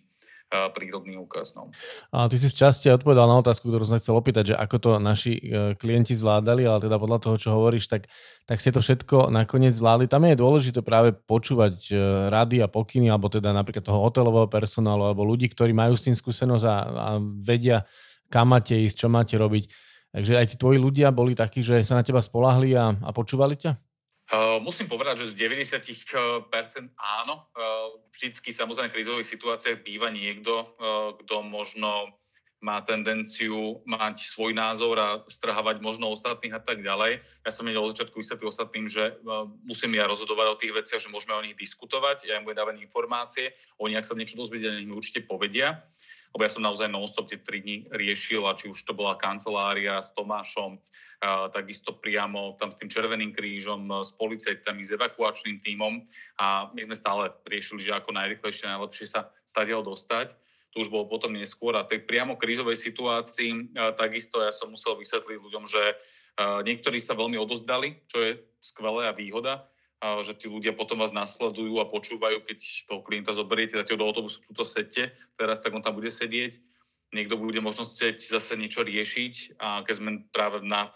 prírodný 0.48 1.20
úkaz. 1.20 1.52
No. 1.52 1.68
A 2.08 2.24
ty 2.32 2.40
si 2.40 2.48
z 2.48 2.56
časti 2.56 2.88
odpovedal 2.88 3.28
na 3.28 3.44
otázku, 3.44 3.68
ktorú 3.68 3.84
som 3.84 4.00
chcel 4.00 4.16
opýtať, 4.16 4.52
že 4.52 4.54
ako 4.56 4.76
to 4.80 4.90
naši 4.96 5.36
e, 5.36 5.76
klienti 5.76 6.16
zvládali, 6.16 6.64
ale 6.64 6.80
teda 6.80 6.96
podľa 6.96 7.18
toho, 7.20 7.36
čo 7.36 7.48
hovoríš, 7.52 7.92
tak, 7.92 8.08
tak 8.48 8.56
ste 8.64 8.72
to 8.72 8.80
všetko 8.80 9.28
nakoniec 9.28 9.76
zvládli. 9.76 10.08
Tam 10.08 10.24
je 10.24 10.40
dôležité 10.40 10.80
práve 10.80 11.12
počúvať 11.12 11.92
e, 11.92 11.94
rady 12.32 12.64
a 12.64 12.68
pokyny, 12.72 13.12
alebo 13.12 13.28
teda 13.28 13.52
napríklad 13.52 13.84
toho 13.84 14.00
hotelového 14.00 14.48
personálu, 14.48 15.04
alebo 15.12 15.28
ľudí, 15.28 15.52
ktorí 15.52 15.76
majú 15.76 15.92
s 16.00 16.08
tým 16.08 16.16
skúsenosť 16.16 16.64
a, 16.64 16.76
a 16.80 17.08
vedia, 17.44 17.84
kam 18.32 18.56
máte 18.56 18.72
ísť, 18.72 19.04
čo 19.04 19.08
máte 19.12 19.36
robiť. 19.36 19.68
Takže 20.08 20.32
aj 20.32 20.46
tí 20.48 20.56
tvoji 20.56 20.80
ľudia 20.80 21.12
boli 21.12 21.36
takí, 21.36 21.60
že 21.60 21.84
sa 21.84 22.00
na 22.00 22.04
teba 22.04 22.24
spolahli 22.24 22.72
a, 22.72 22.96
a 22.96 23.10
počúvali 23.12 23.60
ťa? 23.60 23.87
Uh, 24.28 24.60
musím 24.60 24.92
povedať, 24.92 25.24
že 25.24 25.32
z 25.32 25.48
90% 25.48 26.52
áno. 27.00 27.48
Uh, 27.56 27.96
vždycky 28.12 28.52
samozrejme 28.52 28.92
v 28.92 28.96
krízových 29.00 29.24
situáciách 29.24 29.80
býva 29.80 30.12
niekto, 30.12 30.76
uh, 30.76 31.16
kto 31.16 31.40
možno 31.40 32.12
má 32.60 32.82
tendenciu 32.84 33.80
mať 33.86 34.28
svoj 34.28 34.52
názor 34.52 34.98
a 34.98 35.08
strhávať 35.30 35.78
možno 35.80 36.10
ostatných 36.10 36.58
a 36.58 36.60
tak 36.60 36.82
ďalej. 36.82 37.22
Ja 37.46 37.50
som 37.54 37.64
hneď 37.64 37.78
od 37.78 37.94
začiatku 37.94 38.18
vysvetlil 38.18 38.50
ostatným, 38.50 38.90
že 38.90 39.14
musím 39.62 39.94
ja 39.94 40.10
rozhodovať 40.10 40.46
o 40.50 40.58
tých 40.58 40.74
veciach, 40.74 40.98
že 40.98 41.06
môžeme 41.06 41.38
o 41.38 41.44
nich 41.46 41.54
diskutovať, 41.54 42.26
ja 42.26 42.34
im 42.34 42.42
budem 42.42 42.58
dávať 42.58 42.82
informácie, 42.82 43.54
oni 43.78 43.94
ak 43.94 44.02
sa 44.02 44.18
niečo 44.18 44.34
dozvedia, 44.34 44.74
nech 44.74 44.90
mi 44.90 44.94
určite 44.98 45.22
povedia 45.22 45.86
lebo 46.34 46.42
ja 46.44 46.50
som 46.52 46.64
naozaj 46.64 46.88
non-stop 46.90 47.28
tie 47.28 47.40
3 47.40 47.64
dní 47.64 47.76
riešil, 47.90 48.44
a 48.44 48.56
či 48.56 48.68
už 48.68 48.84
to 48.84 48.92
bola 48.92 49.16
kancelária 49.16 50.00
s 50.00 50.12
Tomášom, 50.12 50.80
a 51.18 51.50
takisto 51.50 51.98
priamo 51.98 52.54
tam 52.62 52.70
s 52.70 52.78
tým 52.78 52.86
Červeným 52.86 53.34
krížom, 53.34 53.90
s 54.06 54.14
policajtami, 54.14 54.86
s 54.86 54.94
evakuačným 54.94 55.58
tímom. 55.58 56.06
A 56.38 56.70
my 56.70 56.80
sme 56.86 56.94
stále 56.94 57.34
riešili, 57.42 57.82
že 57.82 57.98
ako 57.98 58.14
najrychlejšie, 58.14 58.70
najlepšie 58.70 59.06
sa 59.10 59.26
stadiaľ 59.42 59.82
dostať. 59.82 60.38
To 60.76 60.86
už 60.86 60.94
bolo 60.94 61.10
potom 61.10 61.34
neskôr. 61.34 61.74
A 61.74 61.82
tej 61.82 62.06
priamo 62.06 62.38
krízovej 62.38 62.78
situácii 62.78 63.74
a 63.74 63.90
takisto 63.98 64.38
ja 64.38 64.54
som 64.54 64.70
musel 64.70 64.94
vysvetliť 64.94 65.42
ľuďom, 65.42 65.66
že 65.66 65.98
a 66.38 66.62
niektorí 66.62 67.02
sa 67.02 67.18
veľmi 67.18 67.34
odozdali, 67.34 67.98
čo 68.06 68.22
je 68.22 68.38
skvelé 68.62 69.10
a 69.10 69.12
výhoda, 69.12 69.66
a 69.98 70.22
že 70.22 70.38
tí 70.38 70.46
ľudia 70.46 70.74
potom 70.78 71.02
vás 71.02 71.10
nasledujú 71.10 71.82
a 71.82 71.90
počúvajú, 71.90 72.46
keď 72.46 72.58
toho 72.86 73.02
klienta 73.02 73.34
zoberiete, 73.34 73.74
dáte 73.74 73.94
ho 73.94 74.00
do 74.00 74.06
autobusu, 74.06 74.46
túto 74.46 74.62
sete, 74.62 75.10
teraz 75.34 75.58
tak 75.58 75.74
on 75.74 75.82
tam 75.82 75.98
bude 75.98 76.10
sedieť. 76.10 76.62
Niekto 77.10 77.40
bude 77.40 77.58
možno 77.58 77.82
chcieť 77.82 78.20
zase 78.20 78.54
niečo 78.54 78.86
riešiť 78.86 79.58
a 79.58 79.82
keď 79.82 79.94
sme 79.96 80.10
práve 80.30 80.62
na, 80.62 80.92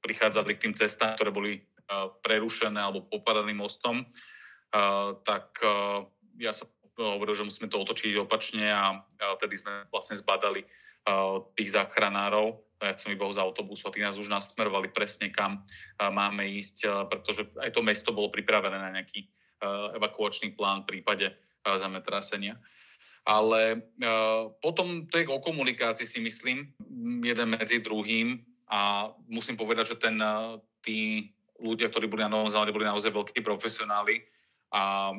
prichádzali 0.00 0.56
k 0.56 0.62
tým 0.68 0.74
cestám, 0.78 1.18
ktoré 1.18 1.34
boli 1.34 1.52
prerušené 2.24 2.80
alebo 2.80 3.04
popadaným 3.04 3.60
mostom, 3.60 4.06
tak 5.26 5.60
ja 6.40 6.52
som 6.56 6.70
hovoril, 6.96 7.36
že 7.36 7.44
musíme 7.44 7.68
to 7.68 7.76
otočiť 7.76 8.16
opačne 8.24 8.72
a 8.72 9.04
uh, 9.04 9.36
tedy 9.36 9.60
sme 9.60 9.84
vlastne 9.92 10.16
zbadali 10.16 10.64
tých 11.54 11.70
záchranárov, 11.70 12.65
ja 12.82 12.92
som 13.00 13.08
vybehol 13.08 13.32
z 13.32 13.40
autobusu 13.40 13.88
a 13.88 13.94
tí 13.94 14.04
nás 14.04 14.20
už 14.20 14.28
nasmerovali 14.28 14.92
presne 14.92 15.32
kam 15.32 15.64
máme 15.96 16.44
ísť, 16.44 17.08
pretože 17.08 17.48
aj 17.56 17.72
to 17.72 17.80
mesto 17.80 18.12
bolo 18.12 18.28
pripravené 18.28 18.76
na 18.76 18.92
nejaký 18.92 19.24
evakuačný 19.96 20.52
plán 20.52 20.84
v 20.84 21.00
prípade 21.00 21.32
zemetrasenia. 21.64 22.60
Ale 23.26 23.90
potom 24.62 25.08
to 25.08 25.18
je 25.18 25.26
o 25.26 25.42
komunikácii 25.42 26.06
si 26.06 26.20
myslím, 26.22 26.70
jeden 27.24 27.48
medzi 27.56 27.82
druhým 27.82 28.38
a 28.70 29.10
musím 29.26 29.56
povedať, 29.58 29.94
že 29.94 29.96
ten, 29.98 30.20
tí 30.84 31.30
ľudia, 31.58 31.88
ktorí 31.90 32.06
boli 32.06 32.22
na 32.22 32.30
Novom 32.30 32.52
Zélande, 32.52 32.76
boli 32.76 32.86
naozaj 32.86 33.10
veľkí 33.10 33.40
profesionáli 33.42 34.22
a 34.70 35.10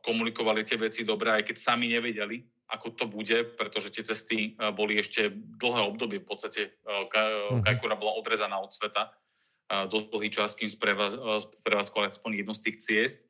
komunikovali 0.00 0.62
tie 0.64 0.78
veci 0.78 1.02
dobre, 1.02 1.34
aj 1.34 1.52
keď 1.52 1.56
sami 1.58 1.92
nevedeli, 1.92 2.44
ako 2.68 2.92
to 2.92 3.04
bude, 3.08 3.56
pretože 3.56 3.90
tie 3.90 4.04
cesty 4.04 4.38
uh, 4.54 4.70
boli 4.70 5.00
ešte 5.00 5.32
dlhé 5.32 5.82
obdobie. 5.88 6.20
V 6.20 6.28
podstate 6.28 6.76
uh, 6.84 7.08
Kajkura 7.64 7.96
bola 7.96 8.16
odrezaná 8.16 8.60
od 8.60 8.72
sveta 8.72 9.12
do 9.68 10.00
dlhý 10.00 10.32
čas, 10.32 10.56
kým 10.56 10.64
sprevádzkoval 10.72 12.08
aspoň 12.08 12.40
jednu 12.40 12.56
z 12.56 12.64
tých 12.64 12.76
ciest. 12.80 13.20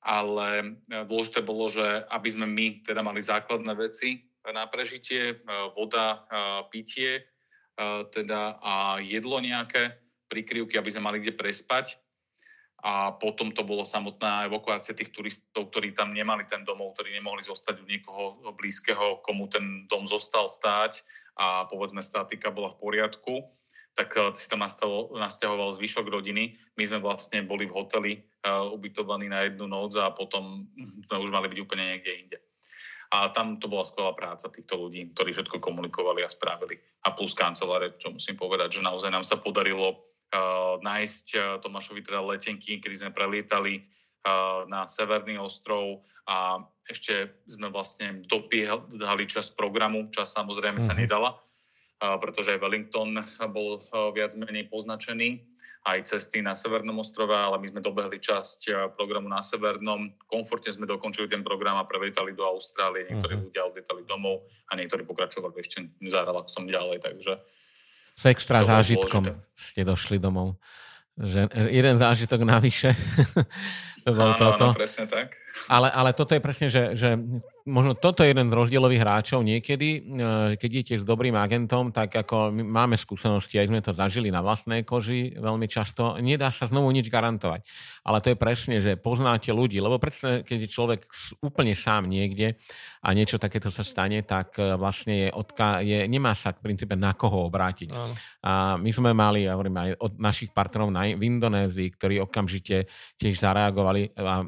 Ale 0.00 0.80
dôležité 0.88 1.44
bolo, 1.44 1.68
že 1.68 2.08
aby 2.08 2.28
sme 2.32 2.48
my 2.48 2.80
teda 2.80 3.04
mali 3.04 3.20
základné 3.20 3.76
veci 3.76 4.32
na 4.48 4.64
prežitie, 4.64 5.44
voda, 5.76 6.24
pitie, 6.72 7.28
teda 8.16 8.64
a 8.64 9.04
jedlo 9.04 9.44
nejaké, 9.44 10.00
prikryvky, 10.32 10.80
aby 10.80 10.88
sme 10.88 11.12
mali 11.12 11.20
kde 11.20 11.36
prespať 11.36 12.00
a 12.82 13.14
potom 13.14 13.54
to 13.54 13.62
bolo 13.62 13.86
samotná 13.86 14.50
evakuácia 14.50 14.90
tých 14.90 15.14
turistov, 15.14 15.70
ktorí 15.70 15.94
tam 15.94 16.10
nemali 16.10 16.50
ten 16.50 16.66
domov, 16.66 16.98
ktorí 16.98 17.14
nemohli 17.14 17.46
zostať 17.46 17.78
u 17.78 17.86
niekoho 17.86 18.42
blízkeho, 18.58 19.22
komu 19.22 19.46
ten 19.46 19.86
dom 19.86 20.10
zostal 20.10 20.50
stáť 20.50 21.06
a 21.38 21.70
povedzme 21.70 22.02
statika 22.02 22.50
bola 22.50 22.74
v 22.74 22.82
poriadku, 22.82 23.46
tak 23.94 24.34
si 24.34 24.50
tam 24.50 24.66
nasťahoval 24.66 25.70
zvyšok 25.78 26.10
rodiny. 26.10 26.58
My 26.74 26.84
sme 26.88 26.98
vlastne 26.98 27.46
boli 27.46 27.70
v 27.70 27.76
hoteli 27.76 28.12
uh, 28.18 28.66
ubytovaní 28.72 29.28
na 29.30 29.46
jednu 29.46 29.70
noc 29.70 29.94
a 30.00 30.10
potom 30.10 30.66
sme 31.06 31.16
už 31.22 31.30
mali 31.30 31.46
byť 31.52 31.58
úplne 31.62 31.84
niekde 31.86 32.12
inde. 32.18 32.38
A 33.12 33.28
tam 33.28 33.60
to 33.60 33.68
bola 33.68 33.84
skvelá 33.84 34.16
práca 34.16 34.48
týchto 34.48 34.80
ľudí, 34.80 35.12
ktorí 35.12 35.36
všetko 35.36 35.60
komunikovali 35.60 36.24
a 36.24 36.32
spravili. 36.32 36.80
A 37.04 37.12
plus 37.12 37.36
kanceláre, 37.36 38.00
čo 38.00 38.08
musím 38.08 38.40
povedať, 38.40 38.80
že 38.80 38.86
naozaj 38.88 39.12
nám 39.12 39.20
sa 39.20 39.36
podarilo 39.36 40.11
nájsť 40.80 41.26
uh, 41.36 41.42
Tomášovi 41.60 42.00
teda 42.00 42.24
letenky, 42.24 42.80
kedy 42.80 43.04
sme 43.04 43.10
prelietali 43.12 43.84
uh, 44.24 44.64
na 44.64 44.88
Severný 44.88 45.36
ostrov 45.36 46.08
a 46.24 46.64
ešte 46.88 47.44
sme 47.44 47.68
vlastne 47.68 48.24
dopiehali 48.24 49.24
čas 49.28 49.52
programu, 49.52 50.08
čas 50.08 50.32
samozrejme 50.32 50.80
sa 50.80 50.96
nedala, 50.96 51.36
uh, 51.36 52.16
pretože 52.16 52.56
aj 52.56 52.62
Wellington 52.64 53.20
bol 53.52 53.84
viac 54.16 54.32
menej 54.32 54.72
poznačený, 54.72 55.44
aj 55.82 56.14
cesty 56.14 56.38
na 56.40 56.54
Severnom 56.54 57.02
ostrove, 57.02 57.34
ale 57.34 57.58
my 57.58 57.66
sme 57.74 57.82
dobehli 57.82 58.22
časť 58.22 58.94
programu 58.94 59.26
na 59.26 59.42
Severnom. 59.42 60.14
Komfortne 60.30 60.70
sme 60.70 60.86
dokončili 60.86 61.26
ten 61.26 61.42
program 61.42 61.74
a 61.74 61.84
prelietali 61.90 62.38
do 62.38 62.46
Austrálie. 62.46 63.10
Niektorí 63.10 63.34
uh-huh. 63.34 63.46
ľudia 63.50 63.66
odlietali 63.66 64.06
domov 64.06 64.46
a 64.70 64.78
niektorí 64.78 65.02
pokračovali 65.02 65.58
ešte 65.58 65.90
za 66.06 66.22
relaxom 66.22 66.70
ďalej, 66.70 67.02
takže 67.02 67.34
s 68.16 68.22
extra 68.28 68.62
zážitkom 68.62 69.34
ste 69.52 69.82
došli 69.82 70.22
domov. 70.22 70.56
Že, 71.18 71.52
jeden 71.68 71.96
zážitok 72.00 72.40
navyše. 72.46 72.96
to 74.04 74.10
bol 74.16 74.32
áno, 74.32 74.40
toto. 74.40 74.66
Áno, 74.72 74.78
presne 74.78 75.04
tak. 75.10 75.41
Ale, 75.68 75.88
ale 75.92 76.10
toto 76.16 76.32
je 76.32 76.42
presne, 76.42 76.66
že, 76.72 76.96
že 76.96 77.20
možno 77.66 77.94
toto 77.94 78.26
je 78.26 78.34
jeden 78.34 78.50
z 78.50 78.58
rozdielových 78.58 79.02
hráčov 79.02 79.46
niekedy, 79.46 80.18
keď 80.58 80.70
idete 80.70 80.94
s 80.98 81.04
dobrým 81.06 81.36
agentom, 81.38 81.94
tak 81.94 82.10
ako 82.10 82.50
my 82.50 82.62
máme 82.66 82.96
skúsenosti, 82.98 83.58
aj 83.60 83.68
sme 83.70 83.80
to 83.84 83.92
zažili 83.94 84.34
na 84.34 84.42
vlastnej 84.42 84.82
koži 84.82 85.34
veľmi 85.38 85.70
často, 85.70 86.18
nedá 86.18 86.50
sa 86.50 86.66
znovu 86.66 86.90
nič 86.90 87.06
garantovať. 87.06 87.62
Ale 88.02 88.18
to 88.18 88.34
je 88.34 88.36
presne, 88.38 88.76
že 88.82 88.98
poznáte 88.98 89.54
ľudí, 89.54 89.78
lebo 89.78 90.02
presne, 90.02 90.42
keď 90.42 90.58
je 90.66 90.74
človek 90.74 91.00
úplne 91.38 91.78
sám 91.78 92.10
niekde 92.10 92.58
a 93.02 93.14
niečo 93.14 93.38
takéto 93.38 93.70
sa 93.70 93.86
stane, 93.86 94.26
tak 94.26 94.58
vlastne 94.58 95.26
je, 95.26 95.28
odka- 95.30 95.84
je 95.86 96.06
nemá 96.10 96.34
sa 96.34 96.50
v 96.50 96.72
princípe 96.72 96.98
na 96.98 97.14
koho 97.14 97.46
obrátiť. 97.46 97.94
A 98.42 98.74
my 98.74 98.90
sme 98.90 99.14
mali, 99.14 99.46
ja 99.46 99.54
hovorím, 99.54 99.78
aj 99.78 99.90
od 100.02 100.12
našich 100.18 100.50
partnerov 100.50 100.90
na, 100.90 101.06
v 101.14 101.22
Indonézii, 101.22 101.88
ktorí 101.94 102.18
okamžite 102.18 102.90
tiež 103.22 103.38
zareagovali 103.38 104.18
a 104.18 104.42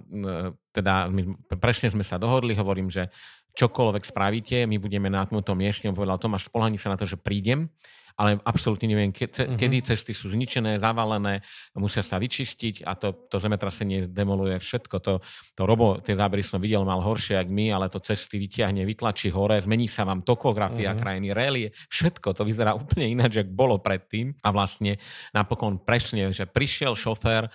teda 0.74 1.06
my, 1.06 1.38
presne 1.62 1.94
sme 1.94 2.02
sa 2.02 2.18
dohodli, 2.18 2.58
hovorím, 2.58 2.90
že 2.90 3.06
čokoľvek 3.54 4.02
spravíte, 4.02 4.66
my 4.66 4.76
budeme 4.82 5.06
na 5.06 5.22
tomto 5.22 5.54
mieste, 5.54 5.86
on 5.86 5.94
povedal 5.94 6.18
Tomáš, 6.18 6.50
spolahni 6.50 6.74
sa 6.74 6.90
na 6.90 6.98
to, 6.98 7.06
že 7.06 7.14
prídem, 7.14 7.70
ale 8.14 8.38
absolútne 8.46 8.86
neviem, 8.86 9.10
ke, 9.10 9.26
ce, 9.26 9.42
uh-huh. 9.42 9.58
kedy 9.58 9.82
cesty 9.82 10.14
sú 10.14 10.30
zničené, 10.30 10.78
zavalené, 10.78 11.42
musia 11.74 12.02
sa 12.02 12.22
vyčistiť 12.22 12.86
a 12.86 12.94
to, 12.94 13.26
to 13.26 13.42
zemetrasenie 13.42 14.06
demoluje 14.06 14.54
všetko. 14.62 14.96
To, 15.02 15.18
to 15.54 15.62
Robo, 15.66 15.98
tie 15.98 16.14
zábery 16.14 16.46
som 16.46 16.62
videl, 16.62 16.86
mal 16.86 17.02
horšie 17.02 17.42
ako 17.42 17.50
my, 17.50 17.66
ale 17.74 17.90
to 17.90 17.98
cesty 17.98 18.38
vyťahne, 18.38 18.86
vytlačí 18.86 19.34
hore, 19.34 19.58
zmení 19.58 19.90
sa 19.90 20.06
vám 20.06 20.22
topografia 20.22 20.94
uh-huh. 20.94 21.02
krajiny, 21.02 21.34
relie, 21.34 21.68
všetko 21.90 22.38
to 22.38 22.46
vyzerá 22.46 22.78
úplne 22.78 23.10
ináč, 23.10 23.42
ako 23.42 23.50
bolo 23.50 23.76
predtým 23.82 24.30
a 24.46 24.54
vlastne 24.54 24.94
napokon 25.34 25.82
presne, 25.82 26.30
že 26.30 26.46
prišiel 26.46 26.94
šofér, 26.94 27.50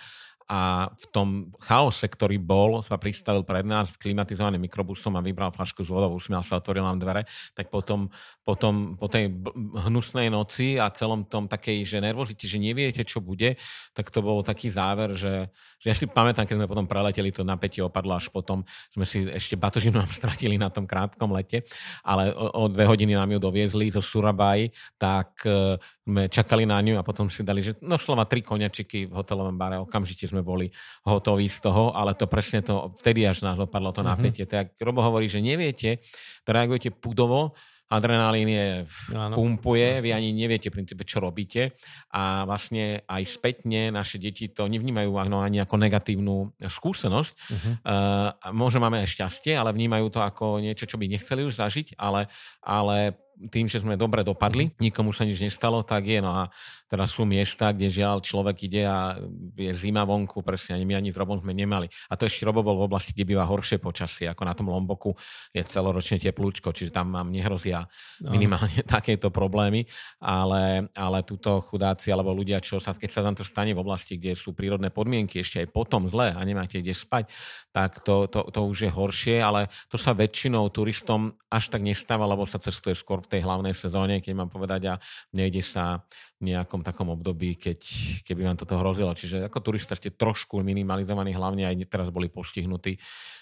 a 0.50 0.90
v 0.90 1.04
tom 1.14 1.28
chaose, 1.62 2.10
ktorý 2.10 2.42
bol, 2.42 2.82
sa 2.82 2.98
pristavil 2.98 3.46
pred 3.46 3.62
nás 3.62 3.94
klimatizovaným 3.94 4.66
mikrobusom 4.66 5.14
a 5.14 5.22
vybral 5.22 5.54
flašku 5.54 5.86
s 5.86 5.94
vodou, 5.94 6.18
usmial 6.18 6.42
sa, 6.42 6.58
otvoril 6.58 6.82
nám 6.82 6.98
dvere, 6.98 7.22
tak 7.54 7.70
potom, 7.70 8.10
potom 8.42 8.98
po 8.98 9.06
tej 9.06 9.30
hnusnej 9.86 10.26
noci 10.26 10.74
a 10.74 10.90
celom 10.90 11.22
tom 11.22 11.46
takej, 11.46 11.86
že 11.86 12.02
nervozite, 12.02 12.50
že 12.50 12.58
neviete, 12.58 13.06
čo 13.06 13.22
bude, 13.22 13.54
tak 13.94 14.10
to 14.10 14.18
bol 14.26 14.42
taký 14.42 14.74
záver, 14.74 15.14
že, 15.14 15.46
že 15.78 15.86
ja 15.86 15.94
si 15.94 16.10
pamätám, 16.10 16.50
keď 16.50 16.58
sme 16.58 16.66
potom 16.66 16.90
preleteli, 16.90 17.30
to 17.30 17.46
napätie 17.46 17.86
opadlo, 17.86 18.18
až 18.18 18.26
potom 18.34 18.66
sme 18.90 19.06
si 19.06 19.30
ešte 19.30 19.54
batožinu 19.54 20.02
nám 20.02 20.10
stratili 20.10 20.58
na 20.58 20.66
tom 20.66 20.82
krátkom 20.82 21.30
lete, 21.30 21.62
ale 22.02 22.34
o, 22.34 22.66
o 22.66 22.68
dve 22.68 22.90
hodiny 22.90 23.14
nám 23.14 23.30
ju 23.30 23.38
doviezli 23.38 23.94
zo 23.94 24.02
Surabaj, 24.02 24.66
tak 24.98 25.46
e, 25.46 25.78
sme 26.10 26.26
čakali 26.26 26.66
na 26.66 26.82
ňu 26.82 26.98
a 26.98 27.06
potom 27.06 27.30
si 27.30 27.46
dali, 27.46 27.62
že 27.62 27.78
no 27.86 27.94
slova 27.94 28.26
tri 28.26 28.42
koniačiky 28.42 29.06
v 29.06 29.14
hotelovom 29.14 29.54
bare, 29.54 29.78
okamžite 29.78 30.26
sme 30.26 30.39
boli 30.40 30.68
hotoví 31.06 31.46
z 31.48 31.58
toho, 31.62 31.92
ale 31.94 32.16
to 32.16 32.26
presne 32.26 32.60
to, 32.64 32.92
vtedy 32.98 33.24
až 33.24 33.44
nás 33.46 33.56
opadlo 33.56 33.92
to 33.92 34.00
mm-hmm. 34.00 34.12
napätie. 34.16 34.44
Tak 34.44 34.76
Robo 34.80 35.04
hovorí, 35.04 35.30
že 35.30 35.44
neviete, 35.44 36.02
reagujete 36.44 36.90
pudovo, 36.92 37.54
adrenalín 37.90 38.46
je 38.46 38.66
Áno. 39.10 39.34
pumpuje, 39.34 39.98
vy 39.98 40.14
ani 40.14 40.30
neviete 40.30 40.70
v 40.70 40.78
princípe, 40.78 41.02
čo 41.02 41.18
robíte 41.18 41.74
a 42.14 42.46
vlastne 42.46 43.02
aj 43.10 43.22
spätne 43.26 43.90
naše 43.90 44.22
deti 44.22 44.46
to 44.54 44.70
nevnímajú 44.70 45.10
ani 45.18 45.58
ako 45.58 45.74
negatívnu 45.74 46.54
skúsenosť. 46.62 47.32
Uh-huh. 47.34 47.74
Uh, 47.82 48.30
možno 48.54 48.78
máme 48.86 49.02
aj 49.02 49.10
šťastie, 49.10 49.58
ale 49.58 49.74
vnímajú 49.74 50.06
to 50.14 50.22
ako 50.22 50.62
niečo, 50.62 50.86
čo 50.86 51.02
by 51.02 51.10
nechceli 51.10 51.42
už 51.42 51.58
zažiť, 51.58 51.98
ale, 51.98 52.30
ale 52.62 53.18
tým, 53.48 53.64
že 53.64 53.80
sme 53.80 53.96
dobre 53.96 54.20
dopadli, 54.20 54.68
nikomu 54.76 55.16
sa 55.16 55.24
nič 55.24 55.40
nestalo, 55.40 55.80
tak 55.80 56.04
je. 56.04 56.20
No 56.20 56.36
a 56.36 56.52
teraz 56.84 57.16
sú 57.16 57.24
miesta, 57.24 57.72
kde 57.72 57.88
žiaľ 57.88 58.20
človek 58.20 58.68
ide 58.68 58.84
a 58.84 59.16
je 59.56 59.72
zima 59.72 60.04
vonku, 60.04 60.44
presne 60.44 60.76
ani 60.76 60.84
my 60.84 61.00
ani 61.00 61.08
s 61.08 61.16
Robom 61.16 61.40
sme 61.40 61.56
nemali. 61.56 61.88
A 62.12 62.20
to 62.20 62.28
ešte 62.28 62.44
Robo 62.44 62.60
bol 62.60 62.76
v 62.76 62.86
oblasti, 62.92 63.16
kde 63.16 63.24
býva 63.24 63.48
horšie 63.48 63.80
počasie, 63.80 64.28
ako 64.28 64.42
na 64.44 64.52
tom 64.52 64.68
Lomboku 64.68 65.16
je 65.56 65.64
celoročne 65.64 66.20
teplúčko, 66.20 66.76
čiže 66.76 66.92
tam 66.92 67.16
mám 67.16 67.32
nehrozia 67.32 67.88
minimálne 68.20 68.84
no. 68.84 68.88
takéto 69.00 69.32
problémy, 69.32 69.88
ale, 70.20 70.92
ale 70.92 71.24
túto 71.24 71.64
chudáci 71.64 72.12
alebo 72.12 72.36
ľudia, 72.36 72.60
čo 72.60 72.76
sa, 72.76 72.92
keď 72.92 73.10
sa 73.10 73.24
tam 73.24 73.34
to 73.38 73.46
stane 73.46 73.72
v 73.72 73.80
oblasti, 73.80 74.20
kde 74.20 74.36
sú 74.36 74.52
prírodné 74.52 74.92
podmienky 74.92 75.40
ešte 75.40 75.64
aj 75.64 75.68
potom 75.72 76.10
zle 76.10 76.36
a 76.36 76.40
nemáte 76.44 76.82
kde 76.82 76.92
spať, 76.92 77.30
tak 77.72 78.02
to, 78.04 78.28
to, 78.28 78.44
to 78.50 78.60
už 78.66 78.78
je 78.84 78.90
horšie, 78.90 79.36
ale 79.40 79.70
to 79.88 79.96
sa 79.96 80.12
väčšinou 80.12 80.68
turistom 80.74 81.32
až 81.46 81.70
tak 81.70 81.86
nestáva, 81.86 82.26
lebo 82.26 82.44
sa 82.44 82.58
cestuje 82.58 82.98
skôr 82.98 83.22
v 83.22 83.29
tej 83.30 83.46
hlavnej 83.46 83.72
sezóne, 83.72 84.18
keď 84.18 84.32
mám 84.34 84.50
povedať, 84.50 84.90
a 84.90 84.94
nejde 85.32 85.62
sa 85.62 86.02
v 86.42 86.50
nejakom 86.50 86.82
takom 86.82 87.14
období, 87.14 87.54
keď, 87.54 87.78
keby 88.26 88.50
vám 88.50 88.58
toto 88.58 88.74
hrozilo. 88.82 89.14
Čiže 89.14 89.46
ako 89.46 89.58
turista 89.62 89.94
ste 89.94 90.10
trošku 90.10 90.58
minimalizovaní, 90.66 91.30
hlavne 91.30 91.70
aj 91.70 91.86
teraz 91.86 92.08
boli 92.10 92.26
postihnutí 92.26 92.98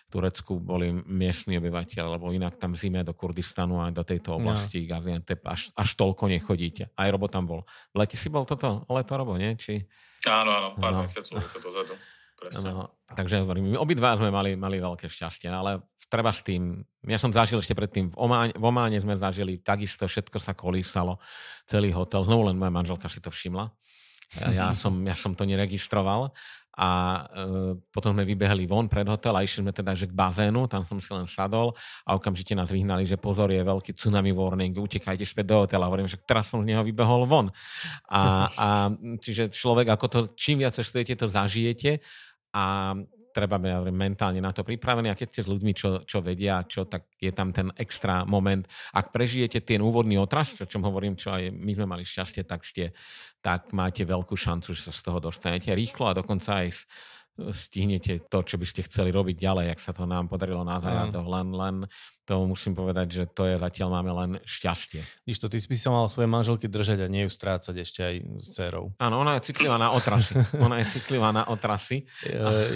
v 0.09 0.16
Turecku 0.16 0.57
boli 0.57 0.89
miestni 1.05 1.61
obyvateľ, 1.61 2.16
lebo 2.16 2.32
inak 2.32 2.57
tam 2.57 2.72
zime 2.72 3.05
do 3.05 3.12
Kurdistanu 3.12 3.84
a 3.84 3.93
do 3.93 4.01
tejto 4.01 4.32
no. 4.32 4.41
oblasti 4.41 4.89
no. 4.89 4.97
Gaziantep 4.97 5.45
až, 5.45 5.68
až 5.76 5.91
toľko 6.01 6.32
nechodíte. 6.32 6.89
Aj 6.97 7.12
Robo 7.12 7.28
tam 7.28 7.45
bol. 7.45 7.61
V 7.93 8.01
lete 8.01 8.16
si 8.16 8.32
bol 8.32 8.49
toto 8.49 8.89
leto, 8.89 9.12
Robo, 9.20 9.36
nie? 9.36 9.53
Či... 9.61 9.84
Áno, 10.24 10.49
áno, 10.49 10.68
pár 10.80 10.97
no. 10.97 11.05
mesiacov 11.05 11.45
dozadu. 11.61 11.93
Presne. 12.39 12.70
No, 12.70 12.95
takže 13.18 13.43
hovorím, 13.43 13.74
obidva 13.74 14.14
sme 14.14 14.30
mali, 14.30 14.55
mali 14.55 14.78
veľké 14.78 15.11
šťastie, 15.11 15.51
ale 15.51 15.82
treba 16.07 16.30
s 16.30 16.47
tým, 16.47 16.80
ja 17.05 17.18
som 17.18 17.34
zažil 17.34 17.59
ešte 17.59 17.74
predtým, 17.74 18.14
v 18.14 18.16
Ománe, 18.16 18.55
v 18.55 18.64
Ománe 18.64 18.99
sme 19.03 19.18
zažili 19.18 19.59
takisto, 19.59 20.07
všetko 20.07 20.39
sa 20.39 20.55
kolísalo, 20.55 21.20
celý 21.66 21.91
hotel, 21.91 22.22
znovu 22.24 22.49
len 22.49 22.57
moja 22.57 22.72
manželka 22.72 23.11
si 23.11 23.18
to 23.18 23.28
všimla. 23.28 23.68
Ja 24.53 24.76
som, 24.76 24.93
ja 25.09 25.16
som 25.16 25.32
to 25.32 25.49
neregistroval 25.49 26.36
a 26.78 26.91
e, 27.26 27.74
potom 27.91 28.14
sme 28.14 28.22
vybehli 28.22 28.70
von 28.70 28.86
pred 28.86 29.03
hotel 29.11 29.34
a 29.34 29.43
išli 29.43 29.66
sme 29.66 29.72
teda 29.74 29.99
že 29.99 30.07
k 30.07 30.14
bazénu, 30.14 30.70
tam 30.70 30.86
som 30.86 31.03
si 31.03 31.11
len 31.11 31.26
sadol 31.26 31.74
a 32.07 32.14
okamžite 32.14 32.55
nás 32.55 32.70
vyhnali, 32.70 33.03
že 33.03 33.18
pozor, 33.18 33.51
je 33.51 33.59
veľký 33.59 33.99
tsunami 33.99 34.30
warning, 34.30 34.78
utekajte 34.78 35.26
späť 35.26 35.47
do 35.51 35.57
hotela. 35.66 35.91
Hovorím, 35.91 36.07
že 36.07 36.22
teraz 36.22 36.53
som 36.53 36.62
z 36.62 36.70
neho 36.70 36.86
vybehol 36.86 37.26
von. 37.26 37.51
A, 38.12 38.47
a 38.55 38.66
čiže 39.18 39.51
človek, 39.51 39.91
ako 39.91 40.07
to, 40.07 40.18
čím 40.39 40.62
viac 40.62 40.76
cestujete, 40.78 41.18
to 41.18 41.26
zažijete 41.26 41.99
a 42.55 42.94
treba 43.28 43.61
byť 43.61 43.94
mentálne 43.94 44.42
na 44.42 44.51
to 44.51 44.66
pripravený 44.66 45.14
a 45.14 45.18
keď 45.18 45.28
ste 45.30 45.42
s 45.46 45.53
ľuďmi, 45.53 45.72
čo, 45.76 46.03
čo 46.03 46.18
vedia, 46.18 46.66
čo, 46.66 46.90
tak 46.90 47.07
je 47.22 47.30
tam 47.30 47.55
ten 47.55 47.70
extra 47.78 48.26
moment. 48.26 48.66
Ak 48.90 49.14
prežijete 49.14 49.62
ten 49.62 49.78
úvodný 49.78 50.18
otras, 50.18 50.59
o 50.59 50.66
čom 50.66 50.82
hovorím, 50.82 51.14
čo 51.14 51.30
aj 51.30 51.55
my 51.55 51.72
sme 51.76 51.86
mali 51.86 52.03
šťastie, 52.03 52.42
tak, 52.42 52.66
ste, 52.66 52.90
tak 53.38 53.70
máte 53.70 54.03
veľkú 54.03 54.34
šancu, 54.34 54.74
že 54.74 54.90
sa 54.90 54.92
z 54.92 55.03
toho 55.07 55.22
dostanete 55.22 55.70
rýchlo 55.70 56.11
a 56.11 56.18
dokonca 56.18 56.66
aj 56.66 56.82
stihnete 57.38 58.26
to, 58.26 58.42
čo 58.42 58.59
by 58.59 58.66
ste 58.66 58.82
chceli 58.90 59.14
robiť 59.14 59.38
ďalej, 59.38 59.66
ak 59.70 59.80
sa 59.80 59.94
to 59.94 60.03
nám 60.03 60.26
podarilo 60.26 60.66
na 60.66 60.82
zájazdoch. 60.82 61.22
Mm. 61.22 61.32
Len, 61.38 61.49
len 61.55 61.76
to 62.29 62.45
musím 62.45 62.76
povedať, 62.76 63.09
že 63.09 63.24
to 63.33 63.49
je 63.49 63.57
zatiaľ 63.57 63.89
máme 63.89 64.12
len 64.12 64.31
šťastie. 64.45 65.01
Víš 65.24 65.41
to, 65.41 65.49
ty 65.49 65.64
si 65.64 65.81
sa 65.81 65.89
mal 65.89 66.12
svoje 66.12 66.29
manželky 66.29 66.68
držať 66.68 67.01
a 67.01 67.09
nie 67.09 67.24
ju 67.24 67.33
strácať 67.33 67.74
ešte 67.81 68.01
aj 68.05 68.14
s 68.45 68.47
dcerou. 68.53 68.93
Áno, 69.01 69.24
ona 69.24 69.41
je 69.41 69.49
citlivá 69.49 69.81
na 69.81 69.97
otrasy. 69.97 70.37
ona 70.66 70.85
je 70.85 70.93
citlivá 70.93 71.33
na 71.33 71.49
otrasy. 71.49 72.05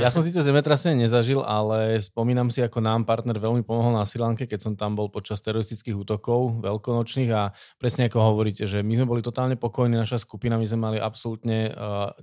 Ja 0.00 0.09
som 0.09 0.24
síce 0.24 0.40
zemetrasenie 0.40 1.05
nezažil, 1.05 1.44
ale 1.44 2.00
spomínam 2.00 2.48
si, 2.48 2.64
ako 2.64 2.80
nám 2.80 3.05
partner 3.05 3.36
veľmi 3.36 3.61
pomohol 3.61 3.92
na 3.92 4.09
Silanke, 4.09 4.48
keď 4.48 4.64
som 4.64 4.72
tam 4.72 4.96
bol 4.96 5.12
počas 5.12 5.44
teroristických 5.44 6.00
útokov 6.00 6.64
veľkonočných 6.64 7.30
a 7.36 7.53
presne 7.76 8.09
ako 8.09 8.18
hovoríte, 8.24 8.64
že 8.64 8.80
my 8.80 8.94
sme 8.96 9.07
boli 9.12 9.20
totálne 9.20 9.61
pokojní, 9.61 10.00
naša 10.00 10.16
skupina, 10.16 10.57
my 10.57 10.64
sme 10.64 10.80
mali 10.80 10.98
absolútne 11.03 11.68
eh, 11.68 11.74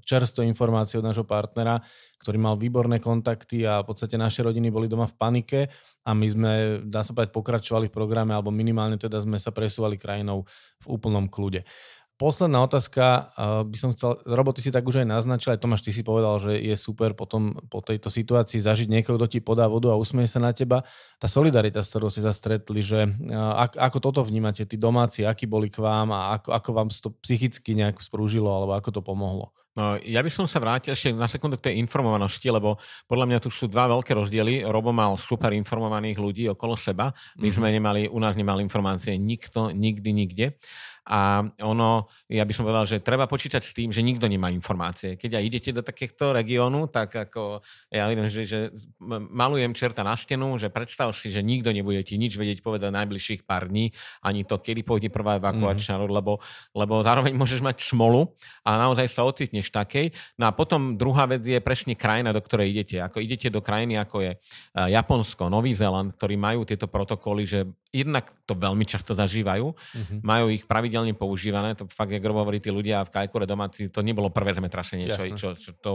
čerstvo 0.02 0.42
informácie 0.42 0.98
od 0.98 1.06
nášho 1.06 1.30
partnera, 1.30 1.78
ktorý 2.20 2.38
mal 2.40 2.56
výborné 2.60 3.00
kontakty 3.00 3.64
a 3.64 3.86
v 3.86 3.94
podstate 3.94 4.20
naše 4.20 4.44
rodiny 4.44 4.74
boli 4.74 4.92
doma 4.92 5.08
v 5.08 5.16
panike 5.16 5.60
a 6.04 6.12
my 6.12 6.28
sme, 6.28 6.52
dá 6.88 7.06
sa 7.06 7.16
povedať, 7.20 7.36
pokračovali 7.36 7.92
v 7.92 7.96
programe 8.00 8.32
alebo 8.32 8.56
minimálne 8.56 8.96
teda 8.96 9.20
sme 9.20 9.36
sa 9.36 9.52
presúvali 9.52 10.00
krajinou 10.00 10.48
v 10.80 10.86
úplnom 10.88 11.28
kľude. 11.28 11.68
Posledná 12.20 12.60
otázka, 12.60 13.32
by 13.64 13.78
som 13.80 13.96
chcel, 13.96 14.20
Robo, 14.28 14.52
si 14.52 14.76
tak 14.76 14.84
už 14.84 15.04
aj 15.04 15.08
naznačil, 15.08 15.56
aj 15.56 15.64
Tomáš, 15.64 15.88
ty 15.88 15.96
si 15.96 16.04
povedal, 16.04 16.36
že 16.36 16.52
je 16.60 16.76
super 16.76 17.16
potom 17.16 17.56
po 17.72 17.80
tejto 17.80 18.12
situácii 18.12 18.60
zažiť 18.60 18.92
niekoho, 18.92 19.16
kto 19.16 19.28
ti 19.32 19.40
podá 19.40 19.72
vodu 19.72 19.88
a 19.88 19.96
usmieje 19.96 20.36
sa 20.36 20.44
na 20.44 20.52
teba. 20.52 20.84
Tá 21.16 21.32
solidarita, 21.32 21.80
s 21.80 21.88
ktorou 21.96 22.12
si 22.12 22.20
sa 22.20 22.36
stretli, 22.36 22.84
že 22.84 23.08
ako 23.56 24.04
toto 24.04 24.20
vnímate, 24.28 24.68
tí 24.68 24.76
domáci, 24.76 25.24
akí 25.24 25.48
boli 25.48 25.72
k 25.72 25.80
vám 25.80 26.12
a 26.12 26.36
ako, 26.36 26.60
ako 26.60 26.70
vám 26.76 26.88
to 26.92 27.16
psychicky 27.24 27.72
nejak 27.72 28.04
sprúžilo 28.04 28.52
alebo 28.52 28.76
ako 28.76 29.00
to 29.00 29.02
pomohlo? 29.04 29.56
No, 29.78 30.02
ja 30.02 30.26
by 30.26 30.32
som 30.34 30.50
sa 30.50 30.58
vrátil 30.58 30.98
ešte 30.98 31.14
na 31.14 31.30
sekundu 31.30 31.62
k 31.62 31.70
tej 31.70 31.76
informovanosti, 31.78 32.50
lebo 32.50 32.82
podľa 33.06 33.26
mňa 33.30 33.40
tu 33.40 33.54
sú 33.54 33.70
dva 33.70 33.86
veľké 33.86 34.18
rozdiely. 34.18 34.66
Robo 34.66 34.90
mal 34.90 35.14
super 35.16 35.54
informovaných 35.54 36.18
ľudí 36.18 36.44
okolo 36.50 36.74
seba. 36.74 37.14
My 37.38 37.48
mm-hmm. 37.48 37.54
sme 37.54 37.68
nemali, 37.70 38.02
u 38.10 38.18
nás 38.18 38.34
nemali 38.34 38.66
informácie 38.66 39.14
nikto, 39.16 39.70
nikdy, 39.70 40.10
nikde. 40.10 40.58
A 41.08 41.46
ono, 41.64 42.12
ja 42.28 42.44
by 42.44 42.54
som 42.54 42.68
povedal, 42.68 42.86
že 42.86 43.00
treba 43.00 43.26
počítať 43.30 43.64
s 43.64 43.72
tým, 43.72 43.90
že 43.90 44.04
nikto 44.04 44.28
nemá 44.28 44.52
informácie. 44.52 45.16
Keď 45.16 45.32
aj 45.40 45.44
idete 45.44 45.70
do 45.72 45.82
takéhto 45.86 46.36
regiónu, 46.36 46.92
tak 46.92 47.16
ako 47.16 47.64
ja 47.90 48.06
viem, 48.12 48.28
že, 48.28 48.44
že 48.46 48.60
malujem 49.32 49.72
čerta 49.72 50.04
na 50.04 50.14
stenu, 50.20 50.60
že 50.60 50.70
predstav 50.70 51.12
si, 51.16 51.32
že 51.34 51.42
nikto 51.46 51.72
nebude 51.72 52.04
ti 52.04 52.20
nič 52.20 52.36
vedieť 52.36 52.60
povedať 52.62 52.92
najbližších 52.94 53.42
pár 53.48 53.72
dní, 53.72 53.96
ani 54.22 54.44
to, 54.44 54.60
kedy 54.60 54.84
pôjde 54.84 55.10
prvá 55.10 55.40
evakuačná 55.40 55.98
mm. 55.98 56.10
lebo, 56.10 56.44
lebo 56.74 56.94
zároveň 57.02 57.34
môžeš 57.34 57.62
mať 57.64 57.82
smolu 57.82 58.36
a 58.66 58.78
naozaj 58.78 59.08
sa 59.10 59.26
ocitneš 59.26 59.72
takej. 59.74 60.12
No 60.38 60.50
a 60.50 60.52
potom 60.52 60.98
druhá 61.00 61.26
vec 61.26 61.42
je 61.46 61.58
presne 61.64 61.94
krajina, 61.94 62.36
do 62.36 62.42
ktorej 62.42 62.72
idete. 62.74 63.02
Ako 63.02 63.22
idete 63.24 63.50
do 63.50 63.64
krajiny, 63.64 63.98
ako 63.98 64.26
je 64.26 64.32
eh, 64.34 64.40
Japonsko, 64.94 65.50
Nový 65.50 65.74
Zéland, 65.74 66.14
ktorí 66.14 66.36
majú 66.40 66.64
tieto 66.66 66.86
protokoly, 66.90 67.44
že 67.46 67.66
jednak 67.90 68.30
to 68.46 68.54
veľmi 68.54 68.86
často 68.86 69.18
zažívajú, 69.18 69.66
mm-hmm. 69.74 70.20
majú 70.22 70.54
ich 70.54 70.64
pravidelne 70.70 71.18
používané, 71.18 71.74
to 71.74 71.90
fakt, 71.90 72.14
jak 72.14 72.22
hovorí 72.22 72.62
tí 72.62 72.70
ľudia 72.70 73.02
v 73.02 73.14
Kajkure 73.14 73.50
domáci, 73.50 73.90
to 73.90 74.06
nebolo 74.06 74.30
prvé 74.30 74.54
zemetrašenie, 74.54 75.10
čo, 75.10 75.24
čo, 75.34 75.48
čo 75.58 75.72
to, 75.82 75.94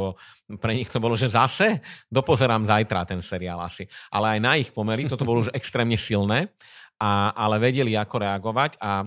pre 0.59 0.74
nich 0.74 0.90
to 0.90 0.99
bolo, 0.99 1.14
že 1.14 1.30
zase 1.30 1.78
dopozerám 2.11 2.66
zajtra 2.66 3.07
ten 3.07 3.22
seriál 3.22 3.62
asi. 3.62 3.86
Ale 4.11 4.38
aj 4.38 4.40
na 4.42 4.53
ich 4.59 4.74
pomery 4.74 5.07
toto 5.07 5.22
bolo 5.22 5.47
už 5.47 5.55
extrémne 5.59 5.95
silné 5.95 6.51
a, 6.95 7.34
ale 7.34 7.59
vedeli, 7.59 7.99
ako 7.99 8.16
reagovať 8.22 8.78
a 8.78 9.03
e, 9.03 9.07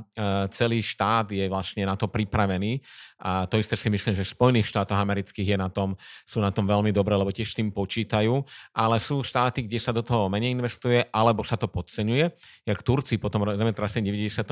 celý 0.51 0.83
štát 0.83 1.31
je 1.31 1.47
vlastne 1.47 1.88
na 1.88 1.95
to 1.95 2.11
pripravený. 2.11 2.83
A 3.23 3.47
to 3.47 3.57
isté 3.57 3.79
si 3.79 3.88
myslím, 3.88 4.13
že 4.13 4.27
v 4.27 4.35
Spojených 4.35 4.69
štátoch 4.69 4.99
amerických 4.99 5.55
je 5.55 5.57
na 5.57 5.71
tom, 5.71 5.95
sú 6.27 6.43
na 6.43 6.51
tom 6.51 6.67
veľmi 6.67 6.91
dobre, 6.91 7.15
lebo 7.15 7.31
tiež 7.31 7.55
s 7.55 7.57
tým 7.57 7.71
počítajú, 7.71 8.43
ale 8.75 8.99
sú 8.99 9.23
štáty, 9.23 9.65
kde 9.65 9.79
sa 9.79 9.95
do 9.95 10.03
toho 10.03 10.27
menej 10.27 10.51
investuje, 10.53 11.01
alebo 11.09 11.41
sa 11.47 11.55
to 11.55 11.71
podceňuje. 11.71 12.29
Jak 12.67 12.83
Turci 12.83 13.17
potom 13.17 13.47
zemetrasení 13.47 14.11
99. 14.11 14.51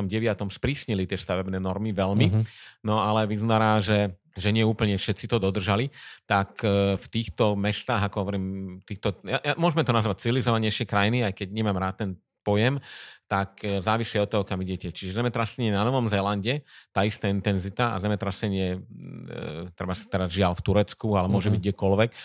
sprísnili 0.49 1.03
tie 1.03 1.19
stavebné 1.19 1.59
normy 1.59 1.91
veľmi, 1.91 2.27
mm-hmm. 2.31 2.43
no 2.88 3.03
ale 3.03 3.27
vyzerá, 3.27 3.83
že 3.83 4.15
že 4.36 4.51
nie 4.51 4.67
úplne 4.67 4.99
všetci 4.99 5.31
to 5.31 5.39
dodržali, 5.39 5.88
tak 6.27 6.59
e, 6.59 6.99
v 6.99 7.05
týchto 7.07 7.55
mestách, 7.55 8.11
ako 8.11 8.27
hovorím, 8.27 8.45
týchto, 8.83 9.23
ja, 9.23 9.39
ja, 9.39 9.53
môžeme 9.55 9.88
to 9.88 9.95
nazvať 9.95 10.27
civilizovanejšie 10.27 10.83
krajiny, 10.83 11.23
aj 11.23 11.33
keď 11.39 11.47
nemám 11.55 11.79
rád 11.79 11.95
ten 12.03 12.09
pojem, 12.45 12.77
tak 13.25 13.65
e, 13.65 13.81
závisí 13.81 14.21
od 14.21 14.29
toho, 14.29 14.45
kam 14.45 14.61
idete. 14.61 14.93
Čiže 14.93 15.17
zemetrasenie 15.17 15.73
na 15.73 15.81
Novom 15.81 16.05
Zélande, 16.05 16.61
tá 16.93 17.01
istá 17.01 17.25
intenzita 17.25 17.97
a 17.97 17.99
zemetrasenie, 17.99 18.77
e, 18.77 19.73
treba 19.73 19.97
sa 19.97 20.05
teraz 20.05 20.29
žiaľ 20.29 20.53
v 20.53 20.61
Turecku, 20.61 21.17
ale 21.17 21.25
môže 21.25 21.49
mm-hmm. 21.49 21.57
byť 21.57 21.73
kdekoľvek, 21.73 22.09
e, 22.13 22.15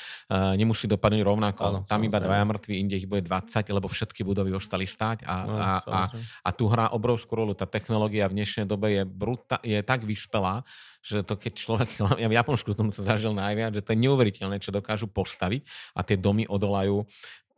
nemusí 0.60 0.84
dopadnúť 0.84 1.22
rovnako. 1.24 1.62
Áno, 1.64 1.78
Tam 1.88 2.04
iba 2.04 2.20
dvaja 2.20 2.44
mŕtvi, 2.44 2.74
inde 2.76 3.00
ich 3.00 3.08
bude 3.08 3.24
20, 3.24 3.64
lebo 3.72 3.88
všetky 3.88 4.20
budovy 4.28 4.52
ostali 4.52 4.84
stáť 4.84 5.24
a, 5.24 5.34
no, 5.48 5.54
a, 5.56 5.70
a, 5.80 6.00
a 6.44 6.50
tu 6.52 6.68
hrá 6.68 6.92
obrovskú 6.92 7.32
rolu. 7.32 7.56
Tá 7.56 7.64
technológia 7.64 8.28
v 8.28 8.36
dnešnej 8.36 8.68
dobe 8.68 9.00
je, 9.00 9.02
bruta, 9.08 9.56
je 9.64 9.80
tak 9.80 10.04
vyspelá, 10.04 10.68
že 11.00 11.24
to 11.24 11.32
keď 11.40 11.52
človek, 11.56 11.88
ja 12.22 12.28
v 12.28 12.36
Japonsku 12.36 12.76
som 12.76 12.92
sa 12.92 13.16
zažil 13.16 13.32
najviac, 13.32 13.72
že 13.72 13.80
to 13.80 13.96
je 13.96 14.04
neuveriteľné, 14.04 14.60
čo 14.60 14.68
dokážu 14.68 15.08
postaviť 15.08 15.64
a 15.96 16.04
tie 16.04 16.20
domy 16.20 16.44
odolajú 16.44 17.08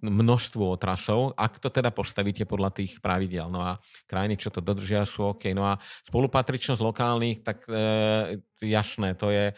množstvo 0.02 0.74
otrasov, 0.74 1.30
ak 1.38 1.62
to 1.62 1.70
teda 1.70 1.94
postavíte 1.94 2.42
podľa 2.42 2.74
tých 2.74 2.98
pravidel. 2.98 3.46
No 3.46 3.62
a 3.62 3.78
krajiny, 4.10 4.34
čo 4.34 4.50
to 4.50 4.58
dodržia, 4.58 5.06
sú 5.06 5.30
OK. 5.30 5.54
No 5.54 5.62
a 5.62 5.78
spolupatričnosť 6.10 6.82
lokálnych, 6.82 7.46
tak 7.46 7.62
e, 7.70 8.42
jasné, 8.66 9.14
to 9.14 9.30
je 9.30 9.54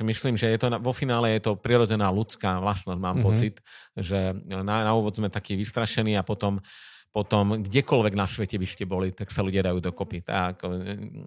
Myslím, 0.00 0.38
že 0.38 0.54
je 0.54 0.58
to, 0.62 0.72
vo 0.78 0.94
finále 0.94 1.36
je 1.36 1.50
to 1.50 1.58
prirodzená 1.58 2.08
ľudská 2.08 2.62
vlastnosť, 2.62 2.96
mám 3.02 3.18
mm-hmm. 3.18 3.26
pocit, 3.26 3.54
že 3.98 4.32
na, 4.46 4.62
na 4.62 4.92
úvod 4.94 5.18
sme 5.18 5.28
takí 5.28 5.58
vystrašení 5.58 6.14
a 6.16 6.24
potom 6.24 6.62
potom 7.16 7.64
kdekoľvek 7.64 8.12
na 8.12 8.28
svete 8.28 8.60
by 8.60 8.68
ste 8.68 8.84
boli, 8.84 9.08
tak 9.08 9.32
sa 9.32 9.40
ľudia 9.40 9.64
dajú 9.64 9.80
dokopy. 9.80 10.20
Tak, 10.20 10.68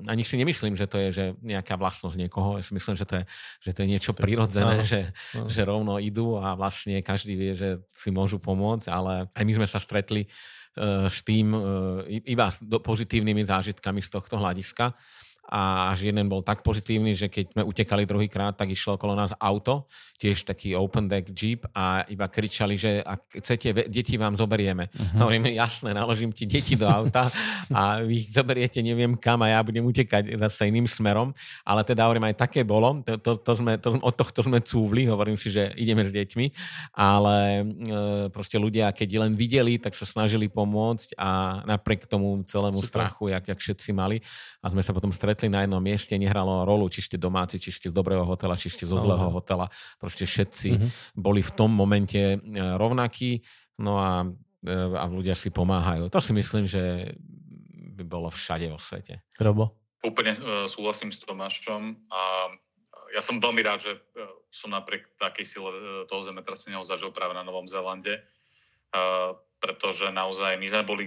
ani 0.06 0.22
si 0.22 0.38
nemyslím, 0.38 0.78
že 0.78 0.86
to 0.86 1.02
je 1.02 1.10
že 1.10 1.26
nejaká 1.42 1.82
vlastnosť 1.82 2.14
niekoho. 2.14 2.62
Ja 2.62 2.64
si 2.64 2.78
myslím, 2.78 2.94
že 2.94 3.10
to 3.10 3.18
je, 3.18 3.24
že 3.66 3.72
to 3.74 3.82
je 3.82 3.88
niečo 3.90 4.14
prirodzené, 4.14 4.86
že, 4.86 5.10
že 5.50 5.66
rovno 5.66 5.98
idú 5.98 6.38
a 6.38 6.54
vlastne 6.54 7.02
každý 7.02 7.34
vie, 7.34 7.58
že 7.58 7.82
si 7.90 8.14
môžu 8.14 8.38
pomôcť, 8.38 8.86
ale 8.86 9.34
aj 9.34 9.44
my 9.50 9.54
sme 9.58 9.66
sa 9.66 9.82
stretli 9.82 10.30
uh, 10.30 11.10
s 11.10 11.26
tým 11.26 11.58
uh, 11.58 12.06
iba 12.06 12.54
pozitívnymi 12.62 13.50
zážitkami 13.50 14.06
z 14.06 14.14
tohto 14.14 14.38
hľadiska 14.38 14.94
a 15.50 15.90
až 15.90 16.14
jeden 16.14 16.30
bol 16.30 16.46
tak 16.46 16.62
pozitívny, 16.62 17.18
že 17.18 17.26
keď 17.26 17.58
sme 17.58 17.64
utekali 17.66 18.06
druhýkrát, 18.06 18.54
tak 18.54 18.70
išlo 18.70 19.02
okolo 19.02 19.18
nás 19.18 19.34
auto, 19.42 19.90
tiež 20.22 20.46
taký 20.46 20.78
open 20.78 21.10
deck 21.10 21.34
jeep 21.34 21.66
a 21.74 22.06
iba 22.06 22.30
kričali, 22.30 22.78
že 22.78 23.02
ak 23.02 23.42
chcete, 23.42 23.90
deti 23.90 24.20
vám 24.20 24.38
zoberieme. 24.38 24.94
Uh-huh. 24.94 25.26
Hovoríme, 25.26 25.50
jasné, 25.50 25.96
naložím 25.96 26.30
ti 26.30 26.46
deti 26.46 26.78
do 26.78 26.86
auta 26.86 27.34
a 27.74 28.04
vy 28.06 28.22
ich 28.22 28.30
zoberiete 28.30 28.84
neviem 28.86 29.18
kam 29.18 29.42
a 29.42 29.50
ja 29.50 29.60
budem 29.66 29.82
utekať 29.90 30.38
zase 30.38 30.70
iným 30.70 30.86
smerom. 30.86 31.34
Ale 31.66 31.82
teda 31.82 32.06
hovorím, 32.06 32.30
aj 32.30 32.36
také 32.46 32.62
bolo, 32.62 33.02
to, 33.02 33.18
to, 33.18 33.42
to 33.42 33.52
sme, 33.58 33.80
to, 33.82 33.98
od 33.98 34.14
tohto 34.14 34.46
sme 34.46 34.62
cúvli, 34.62 35.10
hovorím 35.10 35.40
si, 35.40 35.50
že 35.50 35.74
ideme 35.80 36.04
s 36.04 36.12
deťmi, 36.12 36.46
ale 36.94 37.38
e, 37.40 37.64
proste 38.30 38.62
ľudia, 38.62 38.92
keď 38.94 39.10
len 39.24 39.34
videli, 39.34 39.82
tak 39.82 39.98
sa 39.98 40.06
snažili 40.06 40.52
pomôcť 40.52 41.16
a 41.16 41.64
napriek 41.64 42.06
tomu 42.06 42.44
celému 42.44 42.84
Super. 42.84 43.08
strachu, 43.08 43.32
jak, 43.32 43.44
jak 43.56 43.60
všetci 43.60 43.90
mali 43.96 44.20
a 44.60 44.68
sme 44.68 44.84
sa 44.84 44.92
potom 44.92 45.16
stretli 45.16 45.39
stretli 45.40 45.56
na 45.56 45.64
jednom 45.64 45.80
mieste, 45.80 46.20
nehralo 46.20 46.68
rolu, 46.68 46.92
či 46.92 47.00
ste 47.00 47.16
domáci, 47.16 47.64
či 47.64 47.72
ste 47.72 47.88
z 47.88 47.96
dobrého 47.96 48.28
hotela, 48.28 48.60
či 48.60 48.68
ste 48.68 48.84
zo 48.84 49.00
zlého 49.00 49.32
hotela. 49.32 49.72
Proste 49.96 50.28
všetci 50.28 50.70
mm-hmm. 50.76 50.90
boli 51.16 51.40
v 51.40 51.52
tom 51.56 51.72
momente 51.72 52.20
e, 52.20 52.38
rovnakí, 52.76 53.40
no 53.80 53.96
a, 53.96 54.28
e, 54.68 54.76
a 55.00 55.08
ľudia 55.08 55.40
si 55.40 55.48
pomáhajú. 55.48 56.12
To 56.12 56.20
si 56.20 56.36
myslím, 56.36 56.68
že 56.68 57.16
by 57.96 58.04
bolo 58.04 58.28
všade 58.28 58.68
vo 58.68 58.76
svete. 58.76 59.24
Robo? 59.40 59.80
Úplne 60.04 60.34
uh, 60.36 60.44
súhlasím 60.68 61.12
s 61.12 61.24
Tomášom 61.24 62.12
a 62.12 62.52
ja 63.12 63.20
som 63.20 63.40
veľmi 63.40 63.60
rád, 63.60 63.84
že 63.84 63.92
som 64.48 64.72
napriek 64.72 65.08
takej 65.20 65.44
sile 65.44 65.72
toho 66.08 66.24
zemetrasenia 66.24 66.80
zažil 66.88 67.12
práve 67.12 67.36
na 67.36 67.44
Novom 67.44 67.68
Zélande, 67.68 68.24
uh, 68.96 69.36
pretože 69.60 70.08
naozaj 70.16 70.56
my 70.56 70.68
sme 70.72 70.84
boli 70.88 71.06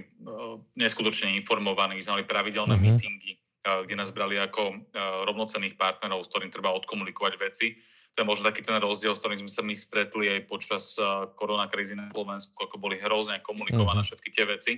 neskutočne 0.77 1.33
informovaní, 1.41 1.97
my 1.97 2.05
sme 2.05 2.21
mali 2.21 2.29
pravidelné 2.29 2.77
mm-hmm. 2.77 2.93
meetingy, 2.93 3.33
kde 3.63 3.95
nás 3.95 4.11
brali 4.11 4.43
ako 4.43 4.91
rovnocenných 5.27 5.79
partnerov, 5.79 6.27
s 6.27 6.31
ktorým 6.35 6.51
treba 6.51 6.75
odkomunikovať 6.75 7.35
veci. 7.39 7.79
To 8.13 8.21
je 8.21 8.29
možno 8.29 8.51
taký 8.51 8.61
ten 8.61 8.77
rozdiel, 8.77 9.15
s 9.15 9.23
ktorým 9.23 9.41
sme 9.47 9.53
sa 9.53 9.63
my 9.63 9.73
stretli 9.73 10.29
aj 10.29 10.41
počas 10.51 10.99
koronakrízy 11.39 11.97
na 11.97 12.11
Slovensku, 12.11 12.53
ako 12.59 12.77
boli 12.77 12.99
hrozne 12.99 13.41
komunikované 13.41 14.03
mhm. 14.03 14.07
všetky 14.11 14.29
tie 14.35 14.45
veci. 14.45 14.73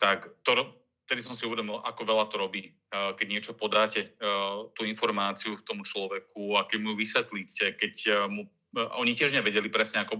Tak 0.00 0.42
to, 0.42 0.74
vtedy 1.06 1.20
som 1.22 1.36
si 1.36 1.46
uvedomil, 1.46 1.78
ako 1.84 2.02
veľa 2.02 2.24
to 2.32 2.36
robí, 2.40 2.74
keď 2.90 3.26
niečo 3.28 3.52
podáte, 3.54 4.16
tú 4.74 4.82
informáciu 4.88 5.60
k 5.60 5.66
tomu 5.68 5.84
človeku 5.86 6.58
a 6.58 6.66
keď 6.66 6.78
mu 6.82 6.96
vysvetlíte, 6.98 7.78
keď 7.78 8.26
mu, 8.32 8.48
oni 8.74 9.12
tiež 9.14 9.36
nevedeli 9.36 9.70
presne, 9.70 10.02
ako 10.02 10.18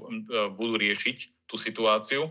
budú 0.55 0.79
riešiť 0.79 1.49
tú 1.51 1.59
situáciu, 1.59 2.31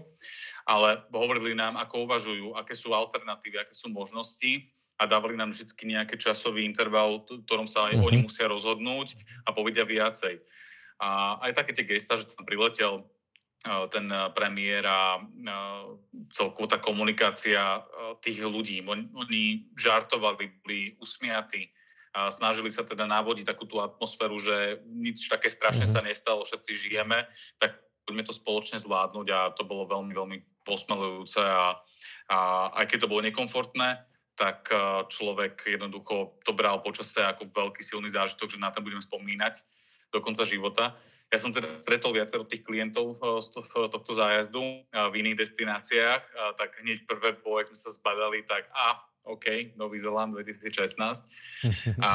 ale 0.64 1.04
hovorili 1.12 1.52
nám, 1.52 1.76
ako 1.76 2.08
uvažujú, 2.08 2.56
aké 2.56 2.72
sú 2.72 2.96
alternatívy, 2.96 3.60
aké 3.60 3.76
sú 3.76 3.92
možnosti 3.92 4.72
a 4.98 5.04
dávali 5.10 5.34
nám 5.34 5.52
vždy 5.52 5.74
nejaký 5.74 6.16
časový 6.22 6.64
interval, 6.64 7.26
v 7.26 7.42
ktorom 7.44 7.66
sa 7.66 7.90
aj 7.90 7.98
uh-huh. 7.98 8.08
oni 8.08 8.18
musia 8.24 8.46
rozhodnúť 8.46 9.18
a 9.44 9.50
povedia 9.52 9.84
viacej. 9.84 10.40
A 11.02 11.40
aj 11.50 11.52
také 11.58 11.72
tie 11.74 11.86
gesta, 11.88 12.16
že 12.16 12.30
tam 12.30 12.46
priletel 12.46 13.04
ten 13.64 14.12
premiér 14.36 14.84
a 14.84 15.24
celkovo 16.36 16.68
tá 16.68 16.84
komunikácia 16.84 17.80
tých 18.20 18.44
ľudí. 18.44 18.84
Oni 18.84 19.72
žartovali, 19.80 20.60
boli 20.60 21.00
usmiatí, 21.00 21.72
a 22.14 22.30
snažili 22.30 22.70
sa 22.70 22.86
teda 22.86 23.10
návodiť 23.10 23.50
takú 23.50 23.66
tú 23.66 23.82
atmosféru, 23.82 24.38
že 24.38 24.86
nič 24.86 25.26
také 25.26 25.50
strašne 25.50 25.90
uh-huh. 25.90 25.98
sa 25.98 26.06
nestalo, 26.06 26.46
všetci 26.46 26.72
žijeme, 26.86 27.26
tak 27.58 27.82
poďme 28.06 28.22
to 28.22 28.36
spoločne 28.36 28.78
zvládnuť 28.78 29.28
a 29.34 29.40
to 29.58 29.66
bolo 29.66 29.90
veľmi, 29.90 30.14
veľmi 30.14 30.38
posmelujúce 30.62 31.42
a, 31.42 31.82
a 32.30 32.38
aj 32.78 32.86
keď 32.86 33.08
to 33.08 33.12
bolo 33.12 33.26
nekomfortné, 33.26 34.13
tak 34.34 34.70
eh, 34.74 34.78
človek 35.10 35.62
jednoducho 35.66 36.42
to 36.42 36.52
bral 36.54 36.82
počasie 36.82 37.22
ako 37.22 37.50
veľký 37.50 37.82
silný 37.86 38.10
zážitok, 38.10 38.58
že 38.58 38.62
na 38.62 38.74
to 38.74 38.82
budeme 38.82 39.02
spomínať 39.02 39.62
do 40.14 40.22
konca 40.22 40.46
života. 40.46 40.98
Ja 41.34 41.42
som 41.42 41.50
teda 41.50 41.82
stretol 41.82 42.14
viacero 42.14 42.46
tých 42.46 42.66
klientov 42.66 43.18
eh, 43.18 43.42
z 43.42 43.48
tohto 43.90 44.12
zájazdu 44.14 44.62
eh, 44.62 45.10
v 45.14 45.14
iných 45.22 45.40
destináciách, 45.46 46.22
tak 46.58 46.70
hneď 46.82 47.06
prvé 47.06 47.38
boj 47.38 47.70
sme 47.70 47.78
sa 47.78 47.94
zbadali, 47.94 48.46
tak 48.46 48.70
a 48.74 49.02
OK, 49.24 49.72
Nový 49.80 50.04
Zeland 50.04 50.36
2016. 50.36 51.00
A 52.04 52.12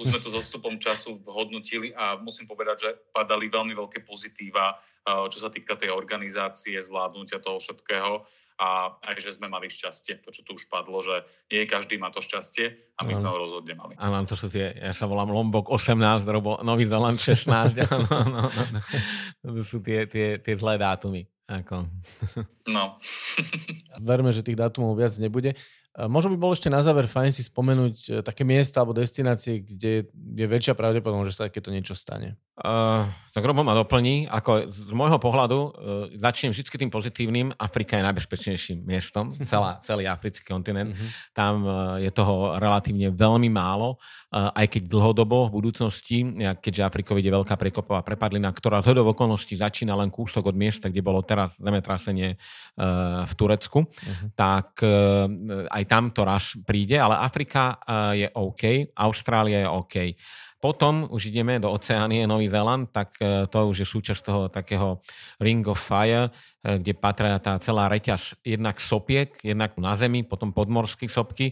už 0.00 0.04
sme 0.08 0.16
to 0.16 0.32
so 0.32 0.40
stupom 0.40 0.80
času 0.80 1.20
hodnotili 1.28 1.92
a 1.92 2.16
musím 2.16 2.48
povedať, 2.48 2.76
že 2.88 2.90
padali 3.12 3.52
veľmi 3.52 3.76
veľké 3.76 4.00
pozitíva, 4.00 4.80
čo 5.04 5.36
sa 5.44 5.52
týka 5.52 5.76
tej 5.76 5.92
organizácie, 5.92 6.80
zvládnutia 6.80 7.36
toho 7.36 7.60
všetkého 7.60 8.24
a 8.58 8.96
aj, 9.00 9.22
že 9.22 9.36
sme 9.36 9.48
mali 9.48 9.70
šťastie, 9.70 10.20
to, 10.24 10.32
čo 10.32 10.42
tu 10.44 10.56
už 10.56 10.68
padlo, 10.68 11.00
že 11.00 11.24
nie 11.48 11.64
každý 11.64 11.96
má 11.96 12.12
to 12.12 12.20
šťastie 12.20 12.96
a 12.96 13.00
my 13.04 13.12
sme 13.12 13.28
ho 13.28 13.36
rozhodne 13.36 13.74
mali. 13.76 13.96
Áno, 13.96 14.24
to 14.24 14.36
sú 14.36 14.52
tie, 14.52 14.72
ja 14.72 14.92
sa 14.92 15.08
volám 15.08 15.32
Lombok 15.32 15.72
18, 15.72 16.24
Robo, 16.28 16.60
Nový 16.60 16.84
Zeland 16.88 17.18
16, 17.20 17.80
áno, 17.88 18.06
no, 18.08 18.20
no, 18.28 18.42
no. 18.50 18.80
to 19.56 19.62
sú 19.64 19.80
tie, 19.80 20.04
tie, 20.08 20.40
tie 20.40 20.54
zlé 20.56 20.76
dátumy. 20.80 21.24
Ako. 21.52 21.84
No. 22.70 22.96
Verme, 24.08 24.32
že 24.32 24.46
tých 24.46 24.56
dátumov 24.56 24.96
viac 24.96 25.12
nebude. 25.20 25.52
Možno 25.92 26.32
by 26.32 26.38
bolo 26.40 26.56
ešte 26.56 26.72
na 26.72 26.80
záver 26.80 27.04
fajn 27.04 27.36
si 27.36 27.44
spomenúť 27.44 27.94
e, 28.08 28.10
také 28.24 28.48
miesta 28.48 28.80
alebo 28.80 28.96
destinácie, 28.96 29.60
kde 29.60 30.08
je 30.08 30.46
väčšia 30.48 30.72
pravdepodobnosť, 30.72 31.28
že 31.28 31.36
sa 31.36 31.46
takéto 31.52 31.68
niečo 31.68 31.92
stane. 31.92 32.40
Uh, 32.52 33.08
tak 33.32 33.48
Robo 33.48 33.64
ma 33.64 33.72
doplní. 33.72 34.28
Ako 34.28 34.68
z 34.68 34.92
môjho 34.92 35.16
pohľadu 35.16 35.56
uh, 35.56 35.72
začnem 36.20 36.52
vždy 36.52 36.84
tým 36.84 36.92
pozitívnym. 36.92 37.48
Afrika 37.56 37.96
je 37.96 38.04
najbezpečnejším 38.04 38.84
miestom, 38.84 39.32
celá, 39.48 39.80
celý 39.80 40.04
africký 40.04 40.52
kontinent. 40.52 40.92
Uh-huh. 40.92 41.08
Tam 41.32 41.64
uh, 41.64 41.96
je 41.96 42.12
toho 42.12 42.60
relatívne 42.60 43.08
veľmi 43.08 43.48
málo, 43.48 43.96
uh, 43.96 44.52
aj 44.52 44.68
keď 44.68 44.82
dlhodobo 44.84 45.48
v 45.48 45.64
budúcnosti, 45.64 46.28
keďže 46.60 46.84
Afrikovi 46.84 47.24
ide 47.24 47.32
veľká 47.32 47.56
prekopová 47.56 48.04
prepadlina, 48.04 48.52
ktorá 48.52 48.84
z 48.84 48.92
hodov 48.92 49.16
okolností 49.16 49.56
začína 49.56 49.96
len 49.96 50.12
kúsok 50.12 50.52
od 50.52 50.56
miesta, 50.60 50.92
kde 50.92 51.00
bolo 51.00 51.24
teraz 51.24 51.56
zemetrasenie 51.56 52.36
uh, 52.36 53.24
v 53.24 53.32
Turecku, 53.32 53.88
uh-huh. 53.88 54.28
tak 54.36 54.76
uh, 54.84 55.24
aj 55.72 55.82
tam 55.88 56.12
to 56.12 56.20
raz 56.28 56.52
príde, 56.68 57.00
ale 57.00 57.16
Afrika 57.16 57.80
uh, 57.80 58.12
je 58.12 58.28
OK, 58.28 58.92
Austrália 58.92 59.64
je 59.64 59.68
OK. 59.72 59.96
Potom 60.62 61.10
už 61.10 61.34
ideme 61.34 61.58
do 61.58 61.74
Oceánie, 61.74 62.22
Nový 62.22 62.46
Zéland, 62.46 62.86
tak 62.94 63.18
e, 63.18 63.50
to 63.50 63.66
už 63.66 63.82
je 63.82 63.88
súčasť 63.88 64.22
toho 64.22 64.42
takého 64.46 65.02
Ring 65.42 65.66
of 65.66 65.74
Fire, 65.74 66.30
e, 66.62 66.78
kde 66.78 66.94
patria 66.94 67.42
tá 67.42 67.58
celá 67.58 67.90
reťaz 67.90 68.38
jednak 68.46 68.78
sopiek, 68.78 69.34
jednak 69.42 69.74
na 69.74 69.98
zemi, 69.98 70.22
potom 70.22 70.54
podmorské 70.54 71.10
sopky 71.10 71.50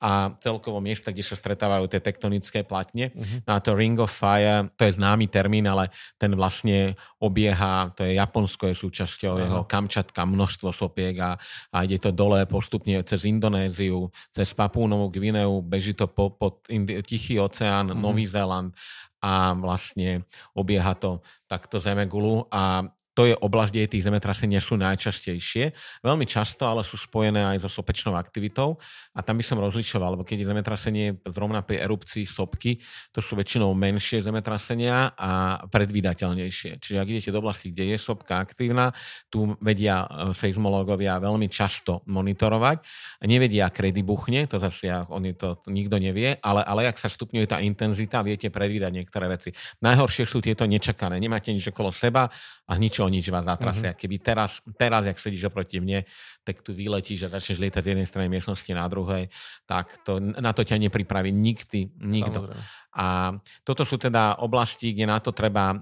a 0.00 0.32
celkovo 0.40 0.80
miesta, 0.80 1.12
kde 1.12 1.20
sa 1.20 1.36
stretávajú 1.36 1.84
tie 1.84 2.00
tektonické 2.00 2.64
platne. 2.64 3.12
Uh-huh. 3.12 3.44
No 3.44 3.50
a 3.52 3.60
to 3.60 3.76
Ring 3.76 4.00
of 4.00 4.08
Fire, 4.08 4.72
to 4.80 4.88
je 4.88 4.96
známy 4.96 5.28
termín, 5.28 5.68
ale 5.68 5.92
ten 6.16 6.32
vlastne 6.32 6.96
obieha, 7.20 7.92
to 7.92 8.08
je 8.08 8.16
Japonsko 8.16 8.72
je 8.72 8.80
súčasťou 8.80 9.36
uh-huh. 9.36 9.44
jeho 9.44 9.62
Kamčatka, 9.68 10.24
množstvo 10.24 10.72
sopiek 10.72 11.20
a, 11.20 11.36
a 11.68 11.76
ide 11.84 12.00
to 12.00 12.16
dole 12.16 12.40
postupne 12.48 12.96
cez 13.04 13.28
Indonéziu, 13.28 14.08
cez 14.32 14.56
Papúnovú 14.56 15.12
Gvineu, 15.12 15.60
beží 15.60 15.92
to 15.92 16.08
po, 16.08 16.32
po 16.32 16.64
Tichý 17.04 17.36
oceán, 17.36 17.92
uh-huh. 17.92 18.00
Nový 18.00 18.24
Zéland 18.24 18.72
a 19.20 19.52
vlastne 19.52 20.24
obieha 20.56 20.96
to 20.96 21.20
takto 21.44 21.76
Zemegulu 21.76 22.48
a 22.48 22.88
to 23.14 23.26
je 23.26 23.34
oblasť, 23.34 23.70
kde 23.74 23.92
tých 23.98 24.06
zemetrasenia 24.06 24.62
sú 24.62 24.78
najčastejšie. 24.78 25.74
Veľmi 26.06 26.24
často 26.30 26.70
ale 26.70 26.86
sú 26.86 26.94
spojené 26.94 27.42
aj 27.56 27.66
so 27.66 27.82
sopečnou 27.82 28.14
aktivitou 28.14 28.78
a 29.12 29.20
tam 29.20 29.42
by 29.42 29.44
som 29.44 29.58
rozlišoval, 29.58 30.14
lebo 30.14 30.22
keď 30.22 30.46
je 30.46 30.50
zemetrasenie 30.54 31.06
zrovna 31.26 31.66
pri 31.66 31.82
erupcii 31.82 32.22
sopky, 32.22 32.78
to 33.10 33.18
sú 33.18 33.34
väčšinou 33.34 33.74
menšie 33.74 34.22
zemetrasenia 34.22 35.18
a 35.18 35.58
predvídateľnejšie. 35.66 36.78
Čiže 36.78 36.98
ak 37.02 37.10
idete 37.10 37.34
do 37.34 37.42
oblasti, 37.42 37.74
kde 37.74 37.94
je 37.94 37.96
sopka 37.98 38.38
aktívna, 38.38 38.94
tu 39.26 39.58
vedia 39.58 40.06
e, 40.06 40.30
seizmológovia 40.30 41.18
veľmi 41.18 41.50
často 41.50 42.06
monitorovať. 42.06 42.78
Nevedia, 43.26 43.68
kedy 43.74 44.06
buchne, 44.06 44.46
to 44.46 44.62
zase 44.62 44.86
oni 45.10 45.34
to, 45.34 45.58
to 45.58 45.74
nikto 45.74 45.98
nevie, 45.98 46.38
ale, 46.38 46.62
ale 46.62 46.86
ak 46.86 47.02
sa 47.02 47.10
stupňuje 47.10 47.46
tá 47.50 47.58
intenzita, 47.58 48.22
viete 48.22 48.48
predvídať 48.54 48.92
niektoré 48.94 49.26
veci. 49.26 49.50
Najhoršie 49.82 50.24
sú 50.28 50.38
tieto 50.38 50.62
nečakané. 50.64 51.18
Nemáte 51.18 51.50
nič 51.50 51.66
okolo 51.74 51.90
seba 51.90 52.30
a 52.70 52.72
nič 52.78 52.99
o 53.02 53.10
nič 53.10 53.26
vás 53.32 53.42
zatrasia. 53.42 53.92
Mm-hmm. 53.92 54.00
Keby 54.00 54.16
teraz, 54.20 54.60
teraz, 54.76 55.02
ak 55.04 55.18
sedíš 55.18 55.48
oproti 55.48 55.80
mne, 55.80 56.04
tak 56.44 56.60
tu 56.60 56.76
vyletíš 56.76 57.26
a 57.26 57.32
začneš 57.36 57.60
lietať 57.60 57.82
z 57.82 57.90
jednej 57.96 58.08
strany 58.08 58.26
miestnosti 58.28 58.70
na 58.72 58.86
druhej, 58.86 59.28
tak 59.64 60.00
to, 60.04 60.20
na 60.20 60.52
to 60.52 60.62
ťa 60.64 60.76
nepripraví 60.76 61.32
nikdy, 61.32 61.96
nikto. 62.00 62.44
Samozrejme. 62.46 62.64
A 62.90 63.38
toto 63.62 63.86
sú 63.86 64.02
teda 64.02 64.42
oblasti, 64.42 64.90
kde 64.90 65.06
na 65.06 65.22
to 65.22 65.30
treba 65.30 65.70
uh, 65.70 65.78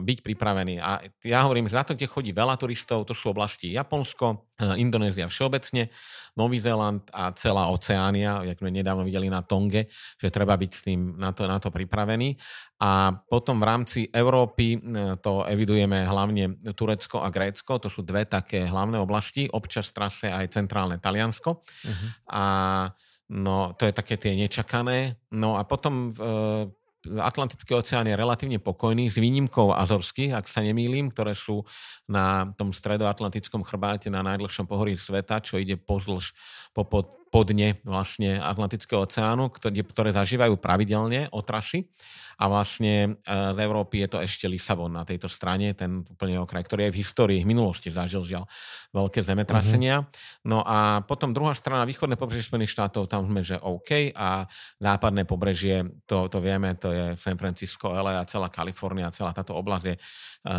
byť 0.00 0.18
pripravený. 0.24 0.80
A 0.80 1.04
ja 1.20 1.44
hovorím, 1.44 1.68
že 1.68 1.76
na 1.76 1.84
to, 1.84 1.92
kde 1.92 2.08
chodí 2.08 2.32
veľa 2.32 2.56
turistov, 2.56 3.04
to 3.04 3.12
sú 3.12 3.36
oblasti 3.36 3.76
Japonsko, 3.76 4.55
Indonézia 4.56 5.28
všeobecne, 5.28 5.92
Nový 6.36 6.60
Zéland 6.60 7.04
a 7.12 7.32
celá 7.32 7.68
Oceánia, 7.68 8.44
jak 8.44 8.60
sme 8.60 8.72
nedávno 8.72 9.04
videli 9.04 9.28
na 9.28 9.40
Tonge, 9.40 9.88
že 10.20 10.28
treba 10.28 10.56
byť 10.56 10.70
s 10.72 10.80
tým 10.84 11.16
na 11.16 11.32
to, 11.32 11.48
na 11.48 11.56
to 11.60 11.72
pripravený. 11.72 12.36
A 12.80 13.12
potom 13.24 13.56
v 13.60 13.68
rámci 13.68 14.00
Európy 14.08 14.76
uh, 14.76 15.16
to 15.20 15.44
evidujeme 15.48 16.04
hlavne 16.04 16.60
Turecko 16.76 17.24
a 17.24 17.32
Grécko, 17.32 17.80
to 17.80 17.88
sú 17.88 18.04
dve 18.04 18.28
také 18.28 18.68
hlavné 18.68 19.00
oblasti, 19.00 19.48
občas 19.48 19.92
trase 19.96 20.28
aj 20.28 20.52
centrálne 20.52 21.00
Taliansko. 21.00 21.50
Uh-huh. 21.60 22.08
A 22.32 22.44
No, 23.26 23.74
to 23.74 23.90
je 23.90 23.92
také 23.92 24.14
tie 24.14 24.38
nečakané. 24.38 25.18
No 25.34 25.58
a 25.58 25.66
potom 25.66 26.14
e, 26.14 26.22
Atlantický 27.18 27.78
oceán 27.78 28.10
je 28.10 28.18
relatívne 28.18 28.58
pokojný, 28.58 29.06
s 29.08 29.16
výnimkou 29.16 29.70
Azorských, 29.72 30.34
ak 30.34 30.50
sa 30.50 30.60
nemýlim, 30.60 31.14
ktoré 31.14 31.32
sú 31.32 31.62
na 32.10 32.50
tom 32.58 32.74
stredoatlantickom 32.74 33.62
chrbáte 33.62 34.10
na 34.10 34.26
najdlhšom 34.26 34.66
pohorí 34.66 34.98
sveta, 34.98 35.38
čo 35.38 35.62
ide 35.62 35.78
pozdĺž 35.78 36.34
po, 36.74 36.82
po, 37.36 37.44
po 37.44 37.52
dne 37.52 37.76
vlastne 37.84 38.40
Atlantického 38.40 39.04
oceánu, 39.04 39.52
ktoré, 39.52 39.84
ktoré 39.84 40.08
zažívajú 40.16 40.56
pravidelne 40.56 41.28
otrasy 41.36 41.84
a 42.36 42.52
vlastne 42.52 43.16
e, 43.24 43.32
z 43.56 43.58
Európy 43.64 44.04
je 44.04 44.08
to 44.12 44.18
ešte 44.20 44.44
Lisabon 44.44 44.92
na 44.92 45.08
tejto 45.08 45.24
strane, 45.28 45.72
ten 45.72 46.04
úplne 46.04 46.36
okraj, 46.44 46.68
ktorý 46.68 46.88
aj 46.88 46.92
v 46.92 47.00
histórii, 47.00 47.40
v 47.40 47.48
minulosti 47.48 47.88
zažil 47.88 48.28
žiaľ 48.28 48.44
veľké 48.92 49.24
zemetrasenia. 49.24 50.04
Mm-hmm. 50.04 50.44
No 50.44 50.60
a 50.60 51.00
potom 51.00 51.32
druhá 51.32 51.56
strana, 51.56 51.88
východné 51.88 52.20
pobrežie 52.20 52.44
Spojených 52.44 52.76
štátov, 52.76 53.08
tam 53.08 53.24
sme, 53.24 53.40
že 53.40 53.56
OK 53.56 54.12
a 54.12 54.44
západné 54.76 55.24
pobrežie, 55.24 56.04
to, 56.04 56.28
to 56.28 56.38
vieme, 56.44 56.76
to 56.76 56.92
je 56.92 57.16
San 57.16 57.40
Francisco, 57.40 57.88
LA 57.88 58.20
a 58.20 58.28
celá 58.28 58.52
Kalifornia, 58.52 59.08
celá 59.16 59.32
táto 59.32 59.56
oblasť 59.56 59.84
je 59.88 59.96
e, 59.96 60.00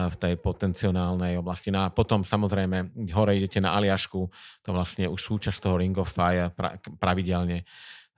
v 0.10 0.16
tej 0.18 0.34
potenciálnej 0.42 1.38
oblasti. 1.38 1.70
No 1.70 1.86
a 1.86 1.94
potom 1.94 2.26
samozrejme 2.26 2.98
hore 3.14 3.38
idete 3.38 3.62
na 3.62 3.78
Aliašku, 3.78 4.22
to 4.66 4.70
vlastne 4.74 5.06
už 5.06 5.22
súčasť 5.22 5.62
toho 5.62 5.78
Ring 5.78 5.94
of 6.02 6.10
Fire 6.10 6.50
pra, 6.68 6.76
pravidelne 7.00 7.64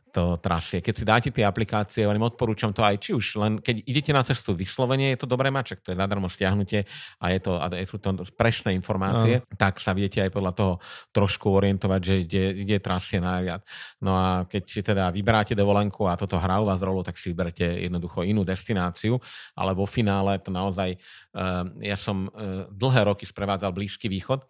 to 0.10 0.38
trasie. 0.42 0.82
Keď 0.82 0.94
si 0.94 1.06
dáte 1.06 1.30
tie 1.30 1.46
aplikácie, 1.46 2.04
hovorím, 2.04 2.28
odporúčam 2.28 2.74
to 2.74 2.82
aj, 2.82 2.98
či 2.98 3.12
už 3.14 3.38
len 3.38 3.62
keď 3.62 3.86
idete 3.86 4.12
na 4.12 4.26
cestu 4.26 4.58
vyslovene, 4.58 5.14
je 5.14 5.20
to 5.22 5.30
dobré 5.30 5.54
mať, 5.54 5.80
to 5.86 5.94
je 5.94 5.98
zadarmo 5.98 6.28
stiahnutie 6.28 6.84
a 7.22 7.26
je 7.30 7.40
to, 7.40 7.62
a 7.62 7.70
sú 7.86 8.02
to 8.02 8.26
presné 8.34 8.74
informácie, 8.74 9.42
no. 9.42 9.46
tak 9.56 9.78
sa 9.78 9.94
viete 9.94 10.20
aj 10.26 10.34
podľa 10.34 10.54
toho 10.58 10.74
trošku 11.14 11.54
orientovať, 11.54 12.02
že 12.02 12.16
kde, 12.26 12.44
kde 12.66 12.78
trasie 12.82 13.22
najviac. 13.22 13.62
No 14.02 14.18
a 14.18 14.28
keď 14.50 14.64
si 14.66 14.82
teda 14.82 15.14
vyberáte 15.14 15.54
dovolenku 15.54 16.10
a 16.10 16.18
toto 16.18 16.42
hrá 16.42 16.58
u 16.60 16.66
vás 16.68 16.82
rolu, 16.82 17.06
tak 17.06 17.16
si 17.22 17.32
vyberte 17.32 17.66
jednoducho 17.66 18.26
inú 18.26 18.42
destináciu, 18.42 19.22
ale 19.54 19.78
vo 19.78 19.86
finále 19.86 20.42
to 20.42 20.50
naozaj, 20.50 20.98
uh, 21.38 21.70
ja 21.86 21.96
som 21.96 22.28
uh, 22.28 22.66
dlhé 22.74 23.06
roky 23.14 23.30
sprevádzal 23.30 23.72
Blízky 23.72 24.10
východ, 24.10 24.42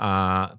a 0.00 0.10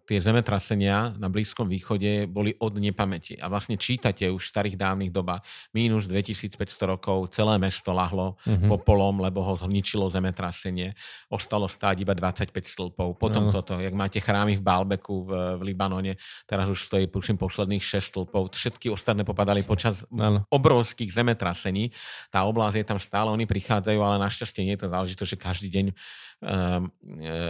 tie 0.06 0.20
zemetrasenia 0.22 1.14
na 1.18 1.28
Blízkom 1.28 1.66
východe 1.66 2.30
boli 2.30 2.54
od 2.62 2.78
nepamäti. 2.78 3.38
A 3.42 3.50
vlastne 3.50 3.76
čítate 3.76 4.30
už 4.30 4.40
v 4.46 4.52
starých 4.54 4.76
dávnych 4.78 5.12
dobách 5.12 5.42
minus 5.74 6.06
2500 6.06 6.64
rokov, 6.86 7.34
celé 7.34 7.58
mesto 7.58 7.92
lahlo 7.92 8.38
mm-hmm. 8.46 8.70
popolom, 8.70 9.22
lebo 9.22 9.42
ho 9.42 9.54
zničilo 9.58 10.10
zemetrasenie. 10.14 10.94
Ostalo 11.34 11.66
stáť 11.66 12.06
iba 12.06 12.14
25 12.14 12.54
stĺpov. 12.54 13.18
Potom 13.18 13.50
no. 13.50 13.52
toto, 13.52 13.82
jak 13.82 13.94
máte 13.94 14.22
chrámy 14.22 14.58
v 14.58 14.64
Bálbeku 14.64 15.26
v, 15.26 15.30
v 15.58 15.62
Libanone, 15.74 16.14
teraz 16.46 16.70
už 16.70 16.80
stojí 16.86 17.06
prosím 17.10 17.38
posledných 17.40 17.82
6 17.82 18.14
stĺpov. 18.14 18.54
Všetky 18.54 18.94
ostatné 18.94 19.26
popadali 19.26 19.66
počas 19.66 20.06
no. 20.14 20.46
obrovských 20.50 21.10
zemetrasení. 21.10 21.90
Tá 22.30 22.46
oblasť 22.46 22.76
je 22.80 22.86
tam 22.86 23.00
stále, 23.02 23.34
oni 23.34 23.50
prichádzajú, 23.50 24.00
ale 24.00 24.22
našťastie 24.22 24.62
nie 24.64 24.76
je 24.78 24.82
to 24.86 24.94
záležitosť, 24.94 25.30
že 25.30 25.38
každý 25.40 25.70
deň 25.74 25.86
um, 25.90 26.92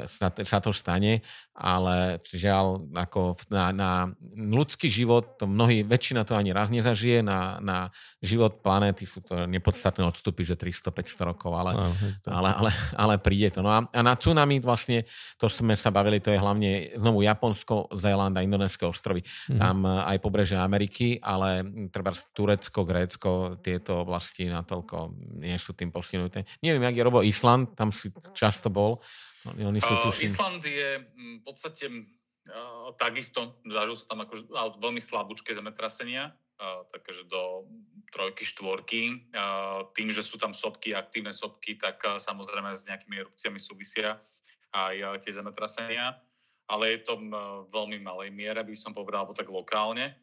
sa, 0.07 0.27
sa 0.31 0.57
to 0.63 0.71
stane 0.71 1.21
ale 1.53 2.17
žiaľ, 2.25 2.89
ako 2.97 3.37
na, 3.53 3.69
na 3.69 3.91
ľudský 4.33 4.89
život, 4.89 5.37
to 5.37 5.45
mnohí, 5.45 5.85
väčšina 5.85 6.25
to 6.25 6.33
ani 6.33 6.49
raz 6.49 6.73
nezažije, 6.73 7.21
na, 7.21 7.61
na 7.61 7.77
život 8.25 8.65
planéty 8.65 9.05
sú 9.05 9.21
to 9.21 9.45
nepodstatné 9.45 10.01
odstupy, 10.01 10.41
že 10.41 10.57
300-500 10.57 11.29
rokov, 11.29 11.53
ale, 11.53 11.71
no, 11.77 11.85
ale, 12.25 12.49
ale, 12.57 12.71
ale 12.97 13.13
príde 13.21 13.53
to. 13.53 13.61
No 13.61 13.69
a, 13.69 13.85
a 13.85 14.01
na 14.01 14.17
tsunami 14.17 14.57
vlastne, 14.65 15.05
to 15.37 15.45
sme 15.45 15.77
sa 15.77 15.93
bavili, 15.93 16.17
to 16.17 16.33
je 16.33 16.41
hlavne 16.41 16.97
znovu 16.97 17.21
Japonsko, 17.21 17.93
Zéland 18.01 18.33
a 18.33 18.41
Indonéske 18.41 18.89
ostrovy. 18.89 19.21
Mm-hmm. 19.21 19.59
Tam 19.61 19.77
eh, 19.85 20.09
aj 20.09 20.17
pobreže 20.25 20.57
Ameriky, 20.57 21.21
ale 21.21 21.61
treba 21.93 22.17
Turecko, 22.33 22.81
Grécko, 22.81 23.61
tieto 23.61 24.01
oblasti 24.01 24.49
natoľko 24.49 25.13
nie 25.37 25.55
sú 25.61 25.77
tým 25.77 25.93
postihnuté. 25.93 26.49
Neviem, 26.65 26.89
jak 26.89 26.97
je 26.97 27.05
Robo 27.05 27.21
Island, 27.21 27.77
tam 27.77 27.93
si 27.93 28.09
často 28.33 28.73
bol, 28.73 28.97
oni, 29.51 29.61
oni 29.75 29.79
sú, 29.83 29.93
tuším... 30.07 30.23
Island 30.23 30.61
je 30.63 30.89
mm, 31.03 31.35
v 31.39 31.43
podstate 31.43 31.85
uh, 31.89 32.95
takisto, 32.95 33.59
zažil 33.67 33.95
som 33.99 34.07
tam 34.15 34.19
ako, 34.23 34.33
ale 34.55 34.69
veľmi 34.79 35.01
slabúčke 35.03 35.51
zemetrasenia, 35.51 36.31
uh, 36.31 36.87
takže 36.95 37.27
do 37.27 37.67
trojky, 38.13 38.47
štvorky. 38.47 39.01
Uh, 39.35 39.91
tým, 39.91 40.13
že 40.13 40.23
sú 40.23 40.39
tam 40.39 40.55
sopky, 40.55 40.95
aktívne 40.95 41.35
sopky, 41.35 41.75
tak 41.75 41.99
uh, 42.07 42.21
samozrejme 42.21 42.71
s 42.71 42.87
nejakými 42.87 43.19
erupciami 43.27 43.59
súvisia 43.59 44.21
aj 44.71 44.95
uh, 45.03 45.15
tie 45.19 45.35
zemetrasenia, 45.35 46.15
ale 46.71 46.95
je 46.95 46.99
to 47.03 47.19
uh, 47.19 47.67
veľmi 47.67 47.99
malej 47.99 48.31
miere, 48.31 48.63
by 48.63 48.73
som 48.79 48.95
povedal, 48.95 49.27
alebo 49.27 49.35
tak 49.35 49.51
lokálne. 49.51 50.15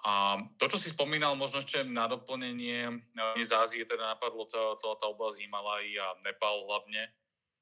A 0.00 0.40
to, 0.56 0.64
čo 0.72 0.80
si 0.80 0.88
spomínal, 0.88 1.36
možno 1.36 1.60
ešte 1.60 1.84
na 1.84 2.08
doplnenie, 2.08 3.04
z 3.36 3.52
Ázie 3.52 3.84
teda 3.84 4.16
napadlo 4.16 4.48
celá, 4.48 4.72
celá 4.80 4.96
tá 4.96 5.04
oblasť 5.12 5.44
Himalají 5.44 5.92
a 6.00 6.16
Nepal 6.24 6.64
hlavne, 6.64 7.12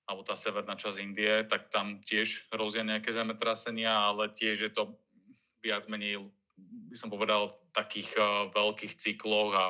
alebo 0.09 0.25
tá 0.25 0.41
severná 0.41 0.73
časť 0.73 1.05
Indie, 1.05 1.45
tak 1.45 1.69
tam 1.69 2.01
tiež 2.01 2.49
hrozia 2.49 2.81
nejaké 2.81 3.13
zemetrasenia, 3.13 3.93
ale 3.93 4.33
tiež 4.33 4.57
je 4.57 4.73
to 4.73 4.97
viac 5.61 5.85
menej, 5.85 6.33
by 6.89 6.97
som 6.97 7.13
povedal, 7.13 7.53
v 7.53 7.57
takých 7.77 8.17
uh, 8.17 8.49
veľkých 8.49 8.97
cykloch 8.97 9.53
a 9.53 9.67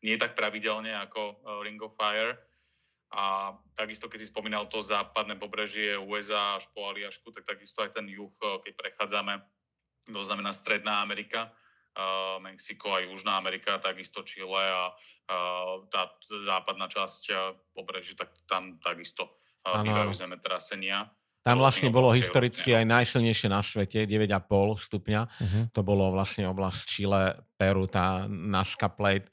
nie 0.00 0.16
tak 0.16 0.32
pravidelne 0.32 0.96
ako 0.96 1.20
uh, 1.20 1.60
Ring 1.60 1.76
of 1.84 1.92
Fire. 1.92 2.40
A 3.12 3.52
takisto, 3.76 4.08
keď 4.08 4.24
si 4.24 4.32
spomínal 4.32 4.64
to 4.72 4.80
západné 4.80 5.36
pobrežie 5.36 6.00
USA 6.00 6.56
až 6.56 6.64
po 6.72 6.88
Aliašku, 6.88 7.28
tak 7.28 7.44
takisto 7.44 7.84
aj 7.84 7.92
ten 7.92 8.08
juh, 8.08 8.32
uh, 8.40 8.64
keď 8.64 8.72
prechádzame, 8.72 9.44
to 10.08 10.24
znamená 10.24 10.56
Stredná 10.56 11.04
Amerika, 11.04 11.52
uh, 11.52 12.40
Mexiko 12.40 12.96
a 12.96 13.04
Južná 13.04 13.36
Amerika, 13.36 13.76
takisto 13.76 14.24
Chile 14.24 14.72
a 14.72 14.88
uh, 14.88 15.84
tá 15.92 16.16
západná 16.48 16.88
časť 16.88 17.52
pobrežia, 17.76 18.16
tak 18.16 18.32
tam 18.48 18.80
takisto 18.80 19.41
bývajú 19.64 20.12
zemetrasenia. 20.14 21.10
Tam 21.42 21.58
vlastne 21.58 21.90
bolo 21.90 22.14
historicky 22.14 22.70
aj 22.70 22.86
najsilnejšie 22.86 23.50
na 23.50 23.58
svete, 23.66 24.06
9,5 24.06 24.78
stupňa. 24.78 25.20
Uh-huh. 25.26 25.62
To 25.74 25.80
bolo 25.82 26.14
vlastne 26.14 26.46
oblasť 26.46 26.80
Chile, 26.86 27.34
Peru, 27.58 27.90
tá 27.90 28.30
Nazca 28.30 28.86
Plate, 28.86 29.26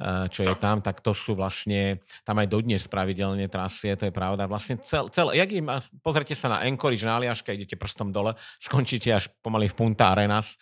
eh, 0.00 0.24
čo 0.32 0.40
je 0.40 0.56
tam, 0.56 0.80
tak 0.80 1.04
to 1.04 1.12
sú 1.12 1.36
vlastne, 1.36 2.00
tam 2.24 2.40
aj 2.40 2.48
dodnes 2.48 2.80
pravidelne 2.88 3.44
trasie, 3.52 3.92
to 3.92 4.08
je 4.08 4.14
pravda. 4.14 4.48
Vlastne 4.48 4.80
cel, 4.80 5.12
cel 5.12 5.36
jak 5.36 5.52
im, 5.52 5.68
pozrite 6.00 6.32
sa 6.32 6.48
na 6.48 6.64
Anchorage, 6.64 7.04
na 7.04 7.20
Aliaške, 7.20 7.52
idete 7.52 7.76
prstom 7.76 8.08
dole, 8.08 8.32
skončíte 8.56 9.12
až 9.12 9.28
pomaly 9.44 9.68
v 9.68 9.76
Punta 9.76 10.16
Arenas 10.16 10.56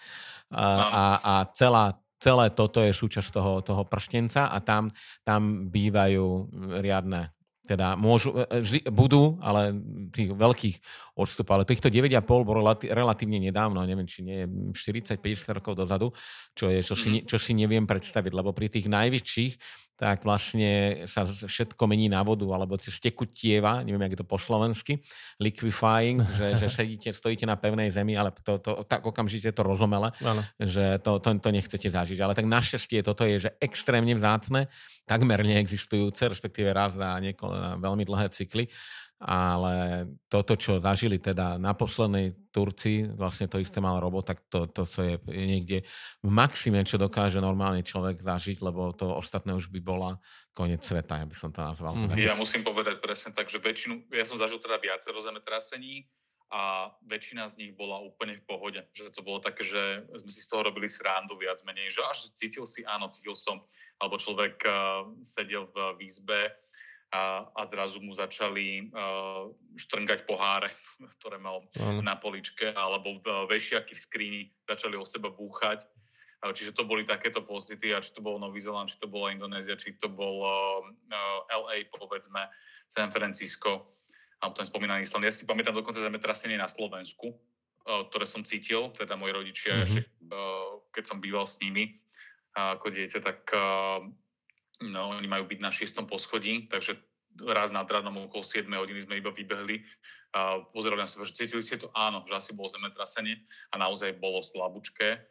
a, 0.51 0.59
eh, 0.59 0.83
a, 0.83 1.05
a 1.23 1.35
celá 1.55 1.95
celé 2.19 2.51
toto 2.51 2.83
je 2.83 2.91
súčasť 2.91 3.31
toho, 3.31 3.63
toho 3.63 3.87
prštenca 3.87 4.51
a 4.51 4.59
tam, 4.59 4.91
tam 5.23 5.71
bývajú 5.71 6.51
riadne 6.83 7.31
Teda 7.69 7.93
môžu, 8.01 8.33
e, 8.33 8.49
e, 8.49 8.65
vždy, 8.65 8.79
budú, 8.89 9.37
ale 9.45 9.77
tých 10.09 10.33
veľkých 10.33 10.77
odstupov. 11.21 11.61
Ale 11.61 11.69
týchto 11.69 11.93
9,5 11.93 12.25
bolo 12.25 12.65
relatívne 12.81 13.37
nedávno, 13.37 13.85
neviem, 13.85 14.09
či 14.09 14.25
nie 14.25 14.49
40-50 14.73 15.61
rokov 15.61 15.77
dozadu, 15.77 16.09
čo, 16.57 16.73
je, 16.73 16.81
čo, 16.81 16.97
si, 16.97 17.21
mhm. 17.21 17.29
čo 17.29 17.37
si 17.37 17.53
neviem 17.53 17.85
predstaviť, 17.85 18.33
lebo 18.33 18.57
pri 18.57 18.73
tých 18.73 18.89
najväčších 18.89 19.87
tak 19.99 20.23
vlastne 20.23 21.03
sa 21.11 21.27
všetko 21.27 21.91
mení 21.91 22.07
na 22.07 22.23
vodu, 22.23 22.47
alebo 22.55 22.79
stekutieva, 22.79 23.83
neviem, 23.83 23.99
jak 24.07 24.15
je 24.15 24.21
to 24.23 24.31
po 24.31 24.39
slovensky, 24.39 25.03
liquefying, 25.43 26.23
že, 26.39 26.55
že 26.55 26.71
sedíte, 26.79 27.11
stojíte 27.11 27.43
na 27.43 27.59
pevnej 27.59 27.91
zemi, 27.91 28.15
ale 28.15 28.31
to, 28.31 28.63
to, 28.63 28.87
tak 28.87 29.03
okamžite 29.03 29.51
to 29.51 29.63
rozomele, 29.67 30.15
ano. 30.23 30.47
že 30.63 31.03
to, 31.03 31.19
to, 31.19 31.35
to 31.43 31.51
nechcete 31.51 31.91
zažiť. 31.91 32.19
Ale 32.23 32.39
tak 32.39 32.47
našťastie 32.47 33.03
toto 33.03 33.27
je, 33.27 33.51
že 33.51 33.59
extrémne 33.59 34.15
vzácne, 34.15 34.71
takmer 35.03 35.43
neexistujúce, 35.43 36.31
respektíve 36.31 36.71
raz 36.71 36.95
za 36.95 37.19
niekoľko 37.19 37.58
veľmi 37.79 38.05
dlhé 38.07 38.31
cykly 38.31 38.71
ale 39.19 40.07
toto, 40.31 40.55
čo 40.55 40.79
zažili 40.79 41.19
teda 41.19 41.59
na 41.59 41.75
poslednej 41.75 42.39
Turci, 42.55 43.03
vlastne 43.03 43.51
to 43.51 43.59
isté 43.59 43.83
mal 43.83 43.99
robot, 43.99 44.31
tak 44.31 44.47
to, 44.47 44.71
to, 44.71 44.87
to 44.87 45.01
je 45.03 45.19
niekde 45.27 45.83
v 46.23 46.31
maxime, 46.31 46.79
čo 46.87 47.03
dokáže 47.03 47.43
normálny 47.43 47.83
človek 47.83 48.23
zažiť, 48.23 48.63
lebo 48.63 48.95
to 48.95 49.11
ostatné 49.11 49.59
už 49.59 49.75
by 49.75 49.83
bola 49.83 50.23
koniec 50.55 50.87
sveta, 50.87 51.19
ja 51.19 51.27
by 51.27 51.35
som 51.35 51.51
to 51.51 51.59
nazval. 51.59 51.99
Mm. 51.99 52.15
Ja 52.15 52.39
musím 52.39 52.63
povedať 52.63 53.03
presne 53.03 53.35
tak, 53.35 53.51
že 53.51 53.59
väčšinu, 53.59 54.07
ja 54.15 54.23
som 54.23 54.39
zažil 54.39 54.63
teda 54.63 54.79
viacero 54.79 55.19
zemetrasení 55.19 56.07
a 56.55 56.95
väčšina 57.03 57.51
z 57.51 57.59
nich 57.59 57.73
bola 57.75 57.99
úplne 57.99 58.39
v 58.39 58.47
pohode. 58.47 58.81
Že 58.95 59.13
to 59.13 59.21
bolo 59.27 59.43
také, 59.43 59.67
že 59.67 60.07
sme 60.15 60.31
si 60.31 60.41
z 60.41 60.49
toho 60.49 60.63
robili 60.65 60.87
srandu 60.87 61.35
viac 61.37 61.59
menej, 61.67 61.91
že 61.91 62.07
až 62.07 62.31
cítil 62.39 62.65
si, 62.65 62.87
áno, 62.87 63.11
cítil 63.11 63.35
som, 63.35 63.61
alebo 63.99 64.17
človek 64.17 64.63
uh, 64.65 65.11
sedel 65.27 65.69
v 65.75 66.01
výzbe 66.01 66.55
a, 67.09 67.49
a 67.57 67.63
zrazu 67.65 68.05
mu 68.05 68.13
začali 68.13 68.93
uh, 68.93 69.49
štrngať 69.81 70.29
poháre, 70.29 70.69
ktoré 71.19 71.41
mal 71.41 71.65
ano. 71.81 72.05
na 72.05 72.21
poličke, 72.21 72.69
alebo 72.73 73.21
vešiaky 73.49 73.93
v 73.97 74.01
skrini 74.01 74.43
začali 74.69 74.97
o 75.01 75.09
seba 75.09 75.33
búchať. 75.33 75.89
Uh, 76.45 76.53
čiže 76.53 76.77
to 76.77 76.85
boli 76.85 77.09
takéto 77.09 77.41
pocity, 77.41 77.97
a 77.97 78.05
či 78.05 78.13
to 78.13 78.21
bol 78.21 78.37
Nový 78.37 78.61
Zeland, 78.61 78.93
či 78.93 79.01
to 79.01 79.09
bola 79.09 79.33
Indonézia, 79.33 79.81
či 79.81 79.97
to 79.97 80.13
bol 80.13 80.45
uh, 80.45 81.49
LA, 81.49 81.89
povedzme, 81.89 82.45
San 82.85 83.09
Francisco, 83.09 83.97
alebo 84.39 84.55
ten 84.61 84.69
spomínaný 84.69 85.09
Island. 85.09 85.25
Ja 85.27 85.35
si 85.35 85.49
pamätám 85.49 85.75
dokonca 85.75 85.99
zemetrasenie 86.05 86.61
na 86.61 86.69
Slovensku, 86.69 87.33
uh, 87.33 88.05
ktoré 88.13 88.29
som 88.29 88.45
cítil, 88.45 88.93
teda 88.93 89.17
moji 89.17 89.33
rodičia, 89.33 89.81
mm-hmm. 89.81 89.93
že, 89.97 90.01
uh, 90.29 90.85
keď 90.93 91.05
som 91.09 91.25
býval 91.25 91.49
s 91.49 91.57
nimi 91.65 91.97
uh, 92.53 92.77
ako 92.77 92.93
dieťa, 92.93 93.19
tak 93.25 93.49
uh, 93.57 94.05
No, 94.79 95.11
oni 95.11 95.27
majú 95.27 95.51
byť 95.51 95.59
na 95.59 95.75
šiestom 95.75 96.07
poschodí, 96.07 96.71
takže 96.71 96.99
raz 97.47 97.71
nad 97.71 97.87
ránom 97.87 98.27
okolo 98.27 98.43
7 98.43 98.67
hodiny 98.67 99.03
sme 99.03 99.19
iba 99.19 99.31
vybehli 99.31 99.83
a 100.35 100.63
pozerali 100.75 101.03
na 101.03 101.11
seba, 101.11 101.27
že 101.27 101.39
cítili 101.39 101.63
ste 101.63 101.79
to? 101.79 101.91
Áno, 101.95 102.23
že 102.27 102.35
asi 102.35 102.51
bolo 102.55 102.71
zemetrasenie 102.71 103.47
a 103.71 103.79
naozaj 103.79 104.19
bolo 104.19 104.43
slabúčké, 104.43 105.23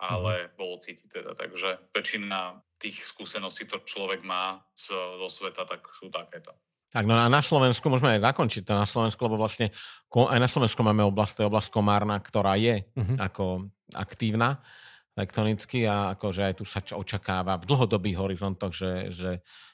ale 0.00 0.32
mm. 0.48 0.58
bolo 0.58 0.74
cítiť 0.80 1.08
teda. 1.08 1.32
Takže 1.38 1.92
väčšina 1.94 2.58
tých 2.80 3.04
skúseností, 3.06 3.68
to 3.68 3.84
človek 3.84 4.26
má 4.26 4.60
z, 4.74 4.90
zo 4.92 5.28
sveta, 5.28 5.68
tak 5.68 5.86
sú 5.94 6.10
takéto. 6.10 6.56
Tak 6.92 7.08
no 7.08 7.16
a 7.16 7.24
na 7.32 7.40
Slovensku 7.40 7.88
môžeme 7.88 8.20
aj 8.20 8.28
zakončiť 8.34 8.68
to 8.68 8.76
na 8.76 8.84
Slovensku, 8.84 9.20
lebo 9.24 9.40
vlastne 9.40 9.72
aj 10.12 10.36
na 10.36 10.48
Slovensku 10.50 10.84
máme 10.84 11.00
oblasť, 11.08 11.32
to 11.32 11.42
je 11.46 11.48
oblasť 11.48 11.68
Komárna, 11.72 12.20
ktorá 12.20 12.60
je 12.60 12.84
mm-hmm. 12.84 13.16
ako 13.16 13.72
aktívna 13.96 14.60
tektonicky 15.12 15.84
a 15.84 16.16
akože 16.16 16.42
aj 16.48 16.54
tu 16.56 16.64
sa 16.64 16.80
očakáva 16.80 17.60
v 17.60 17.68
dlhodobých 17.68 18.16
horizontoch, 18.16 18.72
že, 18.72 19.12
že 19.12 19.30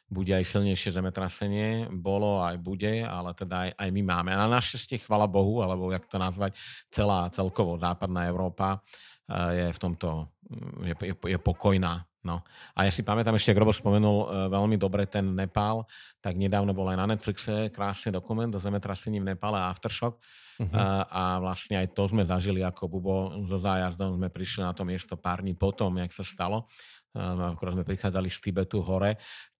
bude 0.08 0.32
aj 0.32 0.44
silnejšie 0.48 0.90
zemetrasenie, 0.96 1.92
bolo 1.92 2.40
aj 2.40 2.56
bude, 2.58 3.04
ale 3.04 3.36
teda 3.36 3.68
aj, 3.68 3.70
aj 3.76 3.88
my 3.92 4.02
máme. 4.02 4.30
A 4.32 4.48
na 4.48 4.48
našťastie, 4.48 5.04
chvala 5.04 5.28
Bohu, 5.28 5.60
alebo 5.60 5.92
jak 5.92 6.08
to 6.08 6.16
nazvať, 6.16 6.56
celá 6.88 7.28
celkovo 7.28 7.76
západná 7.76 8.24
Európa 8.24 8.80
eh, 9.28 9.62
je 9.62 9.66
v 9.68 9.78
tomto 9.78 10.32
mm, 10.48 10.80
je, 10.88 10.94
je, 11.12 11.14
je 11.14 11.38
pokojná. 11.38 12.08
No. 12.28 12.44
A 12.76 12.84
ja 12.84 12.92
si 12.92 13.00
pamätám, 13.00 13.32
ešte, 13.32 13.56
ak 13.56 13.60
Robo 13.64 13.72
spomenul 13.72 14.18
uh, 14.28 14.28
veľmi 14.52 14.76
dobre 14.76 15.08
ten 15.08 15.24
Nepál, 15.32 15.88
tak 16.20 16.36
nedávno 16.36 16.76
bol 16.76 16.92
aj 16.92 17.00
na 17.00 17.08
Netflixe 17.08 17.72
krásny 17.72 18.12
dokument 18.12 18.52
o 18.52 18.60
zemetrasení 18.60 19.16
v 19.24 19.32
Nepále 19.32 19.56
Aftershock, 19.56 20.20
Uh-huh. 20.58 20.74
A, 20.74 21.06
a 21.06 21.22
vlastne 21.38 21.78
aj 21.78 21.94
to 21.94 22.10
sme 22.10 22.26
zažili 22.26 22.66
ako 22.66 22.90
Bubo 22.90 23.30
so 23.46 23.62
zájazdom. 23.62 24.18
Sme 24.18 24.26
prišli 24.26 24.66
na 24.66 24.74
to 24.74 24.82
miesto 24.82 25.14
pár 25.14 25.46
dní 25.46 25.54
potom, 25.54 25.94
jak 26.02 26.10
sa 26.10 26.26
stalo. 26.26 26.66
Akorát 27.16 27.74
sme 27.74 27.88
prichádzali 27.88 28.28
z 28.28 28.38
Tibetu 28.40 28.84
hore 28.84 29.16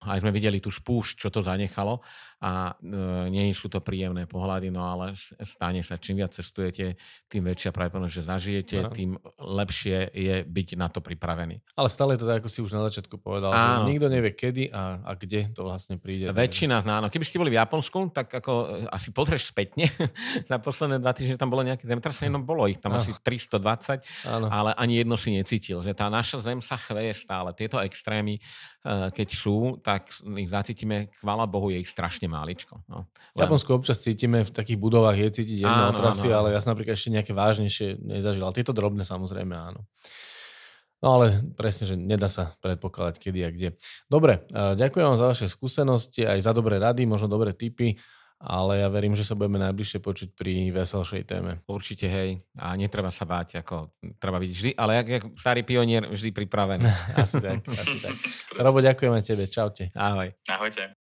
aj 0.07 0.23
sme 0.23 0.31
videli 0.31 0.63
tú 0.63 0.71
spúšť, 0.71 1.27
čo 1.27 1.27
to 1.27 1.43
zanechalo 1.43 1.99
a 2.39 2.71
e, 2.71 3.27
nie 3.27 3.51
sú 3.51 3.67
to 3.67 3.83
príjemné 3.83 4.23
pohľady, 4.31 4.71
no 4.71 4.87
ale 4.87 5.11
stane 5.43 5.83
sa, 5.83 5.99
čím 5.99 6.23
viac 6.23 6.31
cestujete, 6.31 6.95
tým 7.27 7.43
väčšia 7.43 7.75
pravdepodobnosť, 7.75 8.15
že 8.15 8.23
zažijete, 8.23 8.77
no. 8.79 8.95
tým 8.95 9.11
lepšie 9.35 10.07
je 10.15 10.47
byť 10.47 10.69
na 10.79 10.87
to 10.87 11.03
pripravený. 11.03 11.59
Ale 11.75 11.91
stále 11.91 12.15
je 12.15 12.23
to 12.23 12.31
tak, 12.31 12.39
ako 12.39 12.47
si 12.47 12.63
už 12.63 12.71
na 12.79 12.87
začiatku 12.87 13.19
povedal, 13.19 13.51
áno. 13.51 13.91
nikto 13.91 14.07
nevie 14.07 14.31
kedy 14.31 14.71
a, 14.71 15.03
a 15.03 15.11
kde 15.19 15.51
to 15.51 15.67
vlastne 15.67 15.99
príde. 15.99 16.31
Väčšina, 16.31 16.79
áno. 16.79 17.11
Keby 17.11 17.25
ste 17.27 17.43
boli 17.43 17.51
v 17.51 17.59
Japonsku, 17.59 18.15
tak 18.15 18.31
ako 18.31 18.87
e, 18.87 18.87
asi 18.87 19.11
potreš 19.11 19.51
spätne. 19.51 19.91
za 20.49 20.63
posledné 20.63 21.03
dva 21.03 21.11
týždne 21.11 21.35
tam 21.35 21.51
bolo 21.51 21.67
nejaké 21.67 21.83
zemetrasenie, 21.83 22.31
no 22.31 22.39
bolo 22.39 22.71
ich 22.71 22.79
tam 22.79 22.95
áno. 22.95 23.03
asi 23.03 23.11
320, 23.11 24.31
áno. 24.31 24.47
ale 24.47 24.71
ani 24.79 25.03
jedno 25.03 25.19
si 25.19 25.35
necítil, 25.35 25.83
že 25.83 25.91
tá 25.91 26.07
naša 26.07 26.39
zem 26.39 26.63
sa 26.63 26.79
chveje 26.79 27.19
stále. 27.19 27.38
Tieto 27.55 27.79
extrémy, 27.79 28.37
e, 28.37 28.41
keď 29.11 29.27
sú, 29.31 29.79
tak 29.79 30.11
ich 30.37 30.49
zacítime, 30.51 31.07
chvála 31.15 31.47
Bohu, 31.47 31.71
je 31.71 31.79
ich 31.79 31.87
strašne 31.87 32.27
máličko. 32.27 32.83
No. 32.91 33.07
V 33.35 33.39
Japonsku 33.43 33.71
občas 33.71 34.03
cítime, 34.03 34.43
v 34.43 34.51
takých 34.51 34.79
budovách 34.79 35.17
je 35.17 35.29
cítiť 35.41 35.57
jedno 35.63 35.83
otrasy, 35.95 36.27
ale 36.29 36.51
ja 36.51 36.59
som 36.59 36.75
napríklad 36.75 36.99
ešte 36.99 37.15
nejaké 37.15 37.31
vážnejšie 37.31 38.03
nezažil. 38.03 38.43
Ale 38.43 38.57
tieto 38.57 38.75
drobné 38.75 39.07
samozrejme 39.07 39.55
áno. 39.55 39.87
No 40.99 41.15
ale 41.15 41.39
presne, 41.55 41.87
že 41.87 41.95
nedá 41.95 42.27
sa 42.27 42.51
predpokladať 42.59 43.15
kedy 43.23 43.39
a 43.47 43.49
kde. 43.55 43.69
Dobre, 44.11 44.43
ďakujem 44.51 45.07
vám 45.07 45.15
za 45.15 45.31
vaše 45.31 45.47
skúsenosti, 45.47 46.27
aj 46.27 46.43
za 46.43 46.51
dobré 46.51 46.75
rady, 46.75 47.07
možno 47.07 47.31
dobré 47.31 47.55
tipy 47.55 47.95
ale 48.39 48.79
ja 48.79 48.87
verím, 48.87 49.19
že 49.19 49.27
sa 49.27 49.35
budeme 49.35 49.59
najbližšie 49.59 49.99
počuť 49.99 50.29
pri 50.31 50.71
veselšej 50.71 51.27
téme. 51.27 51.59
Určite, 51.67 52.07
hej. 52.07 52.39
A 52.55 52.73
netreba 52.79 53.11
sa 53.11 53.27
báť, 53.27 53.59
ako 53.59 53.91
treba 54.15 54.39
byť 54.39 54.51
vždy, 54.51 54.71
ale 54.79 54.91
jak, 55.03 55.07
jak 55.07 55.23
starý 55.35 55.61
pionier, 55.67 56.07
vždy 56.07 56.31
pripravený. 56.31 56.87
asi 57.23 57.43
tak, 57.43 57.67
asi 57.67 57.97
tak. 57.99 58.15
Robo, 58.55 58.79
ďakujem 58.79 59.11
aj 59.11 59.23
tebe. 59.27 59.43
Čaute. 59.51 59.91
Ahoj. 59.91 60.31
Ahojte. 60.47 60.98